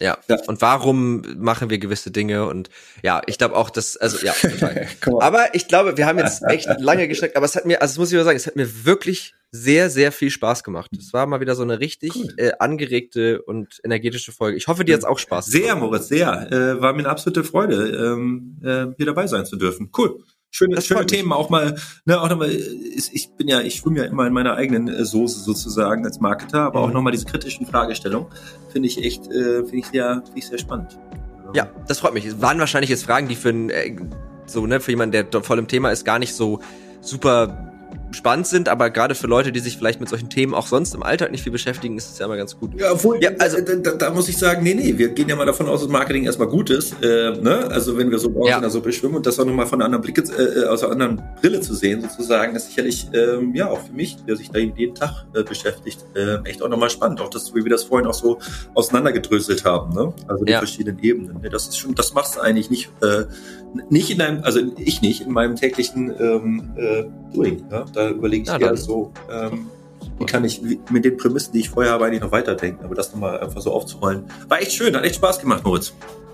Ja. 0.00 0.18
ja. 0.28 0.36
Und 0.46 0.60
warum 0.60 1.22
machen 1.38 1.70
wir 1.70 1.78
gewisse 1.78 2.10
Dinge? 2.10 2.46
Und 2.46 2.68
ja, 3.02 3.22
ich 3.26 3.38
glaube 3.38 3.56
auch, 3.56 3.70
dass, 3.70 3.96
also 3.96 4.24
ja, 4.24 4.34
aber 5.20 5.54
ich 5.54 5.68
glaube, 5.68 5.96
wir 5.96 6.06
haben 6.06 6.18
jetzt 6.18 6.42
echt 6.46 6.68
lange 6.78 7.08
gesteckt, 7.08 7.36
aber 7.36 7.46
es 7.46 7.56
hat 7.56 7.64
mir, 7.64 7.80
also 7.80 7.92
das 7.92 7.98
muss 7.98 8.12
ich 8.12 8.18
mal 8.18 8.24
sagen, 8.24 8.36
es 8.36 8.46
hat 8.46 8.56
mir 8.56 8.84
wirklich 8.84 9.34
sehr, 9.56 9.88
sehr 9.88 10.10
viel 10.10 10.30
Spaß 10.30 10.64
gemacht. 10.64 10.90
Es 10.98 11.12
war 11.12 11.26
mal 11.26 11.38
wieder 11.38 11.54
so 11.54 11.62
eine 11.62 11.78
richtig 11.78 12.16
cool. 12.16 12.34
äh, 12.38 12.50
angeregte 12.58 13.40
und 13.42 13.80
energetische 13.84 14.32
Folge. 14.32 14.56
Ich 14.56 14.66
hoffe, 14.66 14.84
dir 14.84 14.94
hat's 14.94 15.04
auch 15.04 15.20
Spaß 15.20 15.48
gemacht. 15.48 15.64
Sehr, 15.64 15.76
Moritz, 15.76 16.08
sehr. 16.08 16.50
Äh, 16.50 16.80
war 16.80 16.92
mir 16.92 17.00
eine 17.00 17.08
absolute 17.08 17.44
Freude, 17.44 18.14
ähm, 18.14 18.56
äh, 18.64 18.86
hier 18.96 19.06
dabei 19.06 19.28
sein 19.28 19.46
zu 19.46 19.54
dürfen. 19.54 19.90
Cool. 19.96 20.24
Schöne, 20.50 20.82
schöne 20.82 21.06
Themen 21.06 21.32
auch 21.32 21.50
mal, 21.50 21.76
ne, 22.04 22.20
auch 22.20 22.28
nochmal, 22.28 22.50
ich 22.50 23.30
bin 23.36 23.46
ja, 23.46 23.60
ich 23.60 23.76
schwimme 23.76 23.98
ja 23.98 24.04
immer 24.06 24.26
in 24.26 24.32
meiner 24.32 24.54
eigenen 24.54 24.88
äh, 24.88 25.04
Soße 25.04 25.40
sozusagen 25.40 26.04
als 26.04 26.18
Marketer, 26.18 26.62
aber 26.62 26.80
mhm. 26.80 26.86
auch 26.86 26.92
nochmal 26.92 27.12
diese 27.12 27.26
kritischen 27.26 27.64
Fragestellungen 27.64 28.28
finde 28.72 28.88
ich 28.88 29.04
echt, 29.04 29.28
äh, 29.28 29.62
finde 29.62 29.76
ich 29.76 29.86
sehr, 29.86 30.22
finde 30.24 30.38
ich 30.38 30.46
sehr 30.48 30.58
spannend. 30.58 30.98
Ja, 31.54 31.70
das 31.86 32.00
freut 32.00 32.14
mich. 32.14 32.26
Es 32.26 32.40
waren 32.40 32.58
wahrscheinlich 32.58 32.90
jetzt 32.90 33.04
Fragen, 33.04 33.28
die 33.28 33.36
für 33.36 33.50
ein, 33.50 33.70
äh, 33.70 33.96
so, 34.46 34.66
ne, 34.66 34.80
für 34.80 34.90
jemanden, 34.90 35.28
der 35.30 35.42
voll 35.42 35.60
im 35.60 35.68
Thema 35.68 35.90
ist, 35.90 36.04
gar 36.04 36.18
nicht 36.18 36.34
so 36.34 36.60
super 37.00 37.73
spannend 38.14 38.46
sind, 38.46 38.68
aber 38.68 38.90
gerade 38.90 39.14
für 39.14 39.26
Leute, 39.26 39.52
die 39.52 39.60
sich 39.60 39.76
vielleicht 39.76 40.00
mit 40.00 40.08
solchen 40.08 40.30
Themen 40.30 40.54
auch 40.54 40.66
sonst 40.66 40.94
im 40.94 41.02
Alltag 41.02 41.30
nicht 41.30 41.42
viel 41.42 41.52
beschäftigen, 41.52 41.96
ist 41.96 42.12
es 42.12 42.18
ja 42.18 42.26
immer 42.26 42.36
ganz 42.36 42.58
gut. 42.58 42.70
Ja, 42.78 42.92
obwohl, 42.92 43.22
ja, 43.22 43.30
also 43.38 43.60
da, 43.60 43.74
da, 43.74 43.90
da, 43.92 44.10
muss 44.10 44.28
ich 44.28 44.36
sagen, 44.36 44.62
nee, 44.62 44.74
nee, 44.74 44.96
wir 44.96 45.08
gehen 45.08 45.28
ja 45.28 45.36
mal 45.36 45.46
davon 45.46 45.68
aus, 45.68 45.80
dass 45.80 45.90
Marketing 45.90 46.24
erstmal 46.24 46.48
gut 46.48 46.70
ist. 46.70 46.94
Äh, 47.02 47.32
ne? 47.40 47.68
Also 47.70 47.96
wenn 47.98 48.10
wir 48.10 48.18
so 48.18 48.32
ja. 48.46 48.56
in 48.56 48.62
der 48.62 48.70
Suppe 48.70 48.92
schwimmen 48.92 49.16
und 49.16 49.26
das 49.26 49.38
auch 49.38 49.44
nochmal 49.44 49.66
von 49.66 49.80
einer 49.80 49.86
anderen 49.86 50.02
Blicke, 50.02 50.22
äh, 50.22 50.66
aus 50.66 50.82
einer 50.82 50.92
anderen 50.92 51.22
Brille 51.40 51.60
zu 51.60 51.74
sehen, 51.74 52.02
sozusagen, 52.02 52.56
ist 52.56 52.68
sicherlich 52.68 53.08
ähm, 53.12 53.54
ja 53.54 53.68
auch 53.68 53.80
für 53.80 53.92
mich, 53.92 54.16
der 54.26 54.36
sich 54.36 54.50
da 54.50 54.58
jeden 54.58 54.94
Tag 54.94 55.26
äh, 55.34 55.42
beschäftigt, 55.42 56.04
äh, 56.14 56.36
echt 56.48 56.62
auch 56.62 56.68
nochmal 56.68 56.90
spannend. 56.90 57.20
Auch 57.20 57.30
das, 57.30 57.54
wie 57.54 57.64
wir 57.64 57.70
das 57.70 57.84
vorhin 57.84 58.08
auch 58.08 58.14
so 58.14 58.38
auseinandergedröselt 58.74 59.64
haben, 59.64 59.94
ne? 59.94 60.12
Also 60.28 60.44
die 60.44 60.52
ja. 60.52 60.58
verschiedenen 60.58 61.02
Ebenen. 61.02 61.40
Ne? 61.42 61.50
Das 61.50 61.68
ist 61.68 61.78
schon, 61.78 61.94
das 61.94 62.14
machst 62.14 62.36
du 62.36 62.40
eigentlich 62.40 62.70
nicht, 62.70 62.90
äh, 63.02 63.24
nicht 63.90 64.10
in 64.10 64.18
deinem, 64.18 64.44
also 64.44 64.60
ich 64.78 65.02
nicht 65.02 65.22
in 65.22 65.32
meinem 65.32 65.56
täglichen 65.56 66.12
ähm, 66.18 66.74
äh, 66.76 67.04
Doing. 67.34 67.64
Ja? 67.70 67.84
Da 67.92 68.03
überlege 68.10 68.42
ich 68.42 68.48
ja, 68.48 68.58
eher 68.58 68.76
so, 68.76 69.12
ähm, 69.30 69.66
wie 70.18 70.26
kann 70.26 70.44
ich 70.44 70.60
mit 70.90 71.04
den 71.04 71.16
Prämissen, 71.16 71.52
die 71.52 71.60
ich 71.60 71.70
vorher 71.70 71.92
habe, 71.92 72.06
eigentlich 72.06 72.20
noch 72.20 72.32
weiterdenken. 72.32 72.84
Aber 72.84 72.94
das 72.94 73.12
nochmal 73.12 73.40
einfach 73.40 73.60
so 73.60 73.72
aufzurollen. 73.72 74.24
War 74.48 74.60
echt 74.60 74.72
schön, 74.72 74.94
hat 74.96 75.04
echt 75.04 75.16
Spaß 75.16 75.40
gemacht, 75.40 75.64
Moritz. 75.64 75.92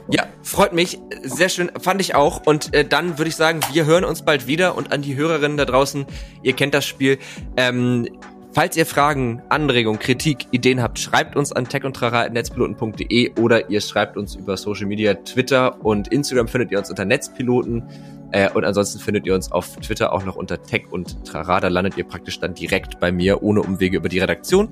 Ja, 0.08 0.24
freut 0.42 0.72
mich. 0.72 0.98
Sehr 1.22 1.48
schön, 1.48 1.70
fand 1.80 2.00
ich 2.00 2.14
auch. 2.14 2.44
Und 2.44 2.74
äh, 2.74 2.84
dann 2.84 3.18
würde 3.18 3.28
ich 3.28 3.36
sagen, 3.36 3.60
wir 3.72 3.86
hören 3.86 4.04
uns 4.04 4.22
bald 4.22 4.46
wieder. 4.46 4.76
Und 4.76 4.92
an 4.92 5.02
die 5.02 5.16
Hörerinnen 5.16 5.56
da 5.56 5.64
draußen, 5.64 6.04
ihr 6.42 6.52
kennt 6.54 6.74
das 6.74 6.84
Spiel. 6.84 7.18
Ähm, 7.56 8.08
Falls 8.52 8.76
ihr 8.76 8.84
Fragen, 8.84 9.42
Anregungen, 9.48 10.00
Kritik, 10.00 10.46
Ideen 10.50 10.82
habt, 10.82 10.98
schreibt 10.98 11.36
uns 11.36 11.52
an 11.52 11.68
techundtrara.netzpiloten.de 11.68 13.38
oder 13.38 13.70
ihr 13.70 13.80
schreibt 13.80 14.16
uns 14.16 14.34
über 14.34 14.56
Social 14.56 14.86
Media, 14.86 15.14
Twitter 15.14 15.84
und 15.84 16.08
Instagram 16.08 16.48
findet 16.48 16.72
ihr 16.72 16.78
uns 16.78 16.90
unter 16.90 17.04
Netzpiloten. 17.04 17.84
Äh, 18.32 18.50
und 18.50 18.64
ansonsten 18.64 18.98
findet 19.00 19.26
ihr 19.26 19.34
uns 19.34 19.50
auf 19.50 19.76
Twitter 19.76 20.12
auch 20.12 20.24
noch 20.24 20.36
unter 20.36 20.62
Tech 20.62 20.84
und 20.90 21.24
Trara. 21.24 21.60
Da 21.60 21.68
landet 21.68 21.96
ihr 21.96 22.04
praktisch 22.04 22.38
dann 22.38 22.54
direkt 22.54 23.00
bei 23.00 23.12
mir, 23.12 23.42
ohne 23.42 23.62
Umwege 23.62 23.96
über 23.96 24.08
die 24.08 24.18
Redaktion. 24.18 24.68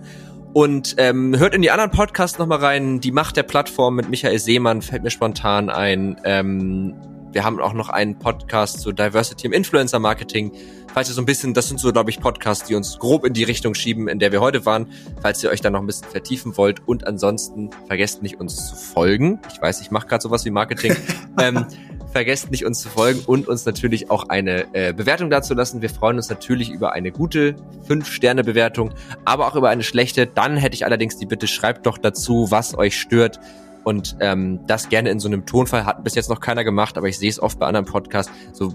Und 0.53 0.95
ähm, 0.99 1.39
hört 1.39 1.55
in 1.55 1.63
die 1.63 1.71
anderen 1.71 1.91
Podcasts 1.91 2.39
nochmal 2.39 2.59
rein. 2.59 3.01
Die 3.01 3.13
Macht 3.13 3.37
der 3.37 3.43
Plattform 3.43 3.97
mit 3.97 4.09
Michael 4.09 4.39
Seemann 4.39 4.83
fällt 4.83 5.03
mir 5.03 5.11
spontan 5.11 5.69
ein. 5.71 6.17
Ähm, 6.25 6.95
wir 7.33 7.45
haben 7.45 7.61
auch 7.61 7.75
noch 7.75 7.91
einen 7.91 8.19
Podcast 8.19 8.81
zu 8.81 8.93
Diversity 8.93 9.47
im 9.47 9.53
Influencer 9.53 9.99
Marketing. 9.99 10.51
Falls 10.95 11.11
ihr 11.11 11.15
so 11.15 11.21
ein 11.21 11.27
bisschen, 11.27 11.53
das 11.53 11.69
sind 11.69 11.79
so, 11.79 11.93
glaube 11.93 12.09
ich, 12.09 12.21
Podcasts, 12.21 12.67
die 12.67 12.75
uns 12.75 12.99
grob 12.99 13.27
in 13.27 13.35
die 13.35 13.45
Richtung 13.45 13.75
schieben, 13.75 14.09
in 14.09 14.19
der 14.19 14.33
wir 14.33 14.41
heute 14.41 14.65
waren. 14.65 14.87
Falls 15.21 15.45
ihr 15.45 15.51
euch 15.51 15.61
da 15.61 15.69
noch 15.69 15.81
ein 15.81 15.87
bisschen 15.87 16.09
vertiefen 16.09 16.57
wollt. 16.57 16.81
Und 16.89 17.07
ansonsten 17.07 17.71
vergesst 17.87 18.23
nicht, 18.23 18.41
uns 18.41 18.69
zu 18.71 18.77
folgen. 18.77 19.41
Ich 19.53 19.61
weiß, 19.61 19.83
ich 19.83 19.91
mache 19.91 20.07
gerade 20.07 20.23
sowas 20.23 20.47
wie 20.47 20.51
Marketing. 20.51 20.97
ähm, 21.41 21.67
vergesst 22.13 22.51
nicht, 22.51 22.65
uns 22.65 22.81
zu 22.81 22.89
folgen 22.89 23.21
und 23.27 23.49
uns 23.49 23.65
natürlich 23.67 24.11
auch 24.11 24.29
eine 24.29 24.67
äh, 24.75 24.93
Bewertung 24.93 25.31
dazu 25.31 25.55
lassen. 25.55 25.83
Wir 25.83 25.91
freuen 25.91 26.17
uns 26.17 26.29
natürlich 26.31 26.71
über 26.71 26.93
eine 26.93 27.13
gute 27.13 27.57
5-Sterne-Bewertung, 27.89 28.93
aber 29.25 29.47
auch 29.47 29.57
über 29.57 29.69
eine 29.69 29.83
schlechte. 29.83 30.27
Dann 30.27 30.57
hätte 30.57 30.75
ich 30.75 30.85
allerdings 30.85 31.19
die 31.19 31.27
Bitte, 31.27 31.47
schreibt 31.47 31.87
doch 31.87 31.99
dazu, 31.99 32.51
was 32.51 32.77
euch 32.77 32.99
stört 32.99 33.41
und 33.85 34.17
ähm, 34.21 34.61
das 34.67 34.89
gerne 34.89 35.11
in 35.11 35.21
so 35.21 35.29
einem 35.29 35.47
Tonfall 35.47 35.87
hat 35.87 36.05
bis 36.05 36.15
jetzt 36.15 36.29
noch 36.29 36.41
keiner 36.41 36.65
gemacht, 36.65 36.99
aber 36.99 37.09
ich 37.09 37.19
sehe 37.19 37.31
es 37.31 37.41
oft 37.41 37.59
bei 37.59 37.67
anderen 37.67 37.87
Podcasts, 37.87 38.33
so 38.53 38.75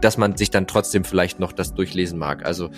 dass 0.00 0.18
man 0.18 0.36
sich 0.36 0.50
dann 0.50 0.66
trotzdem 0.66 1.04
vielleicht 1.04 1.38
noch 1.40 1.52
das 1.52 1.74
durchlesen 1.74 2.18
mag. 2.18 2.44
Also 2.44 2.70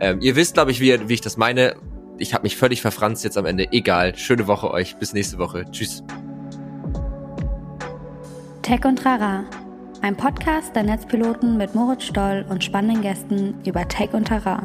Ähm, 0.00 0.20
ihr 0.20 0.36
wisst, 0.36 0.54
glaube 0.54 0.70
ich, 0.70 0.80
wie, 0.80 1.08
wie 1.08 1.14
ich 1.14 1.20
das 1.20 1.36
meine. 1.36 1.76
Ich 2.18 2.34
habe 2.34 2.42
mich 2.42 2.56
völlig 2.56 2.82
verfranst 2.82 3.24
jetzt 3.24 3.38
am 3.38 3.46
Ende. 3.46 3.72
Egal. 3.72 4.16
Schöne 4.16 4.46
Woche 4.46 4.70
euch. 4.70 4.96
Bis 4.96 5.12
nächste 5.12 5.38
Woche. 5.38 5.64
Tschüss. 5.70 6.02
Tech 8.64 8.86
und 8.86 9.04
Rara. 9.04 9.44
Ein 10.00 10.16
Podcast 10.16 10.74
der 10.74 10.84
Netzpiloten 10.84 11.58
mit 11.58 11.74
Moritz 11.74 12.04
Stoll 12.04 12.46
und 12.48 12.64
spannenden 12.64 13.02
Gästen 13.02 13.60
über 13.66 13.86
Tech 13.86 14.14
und 14.14 14.24
Terrain. 14.24 14.64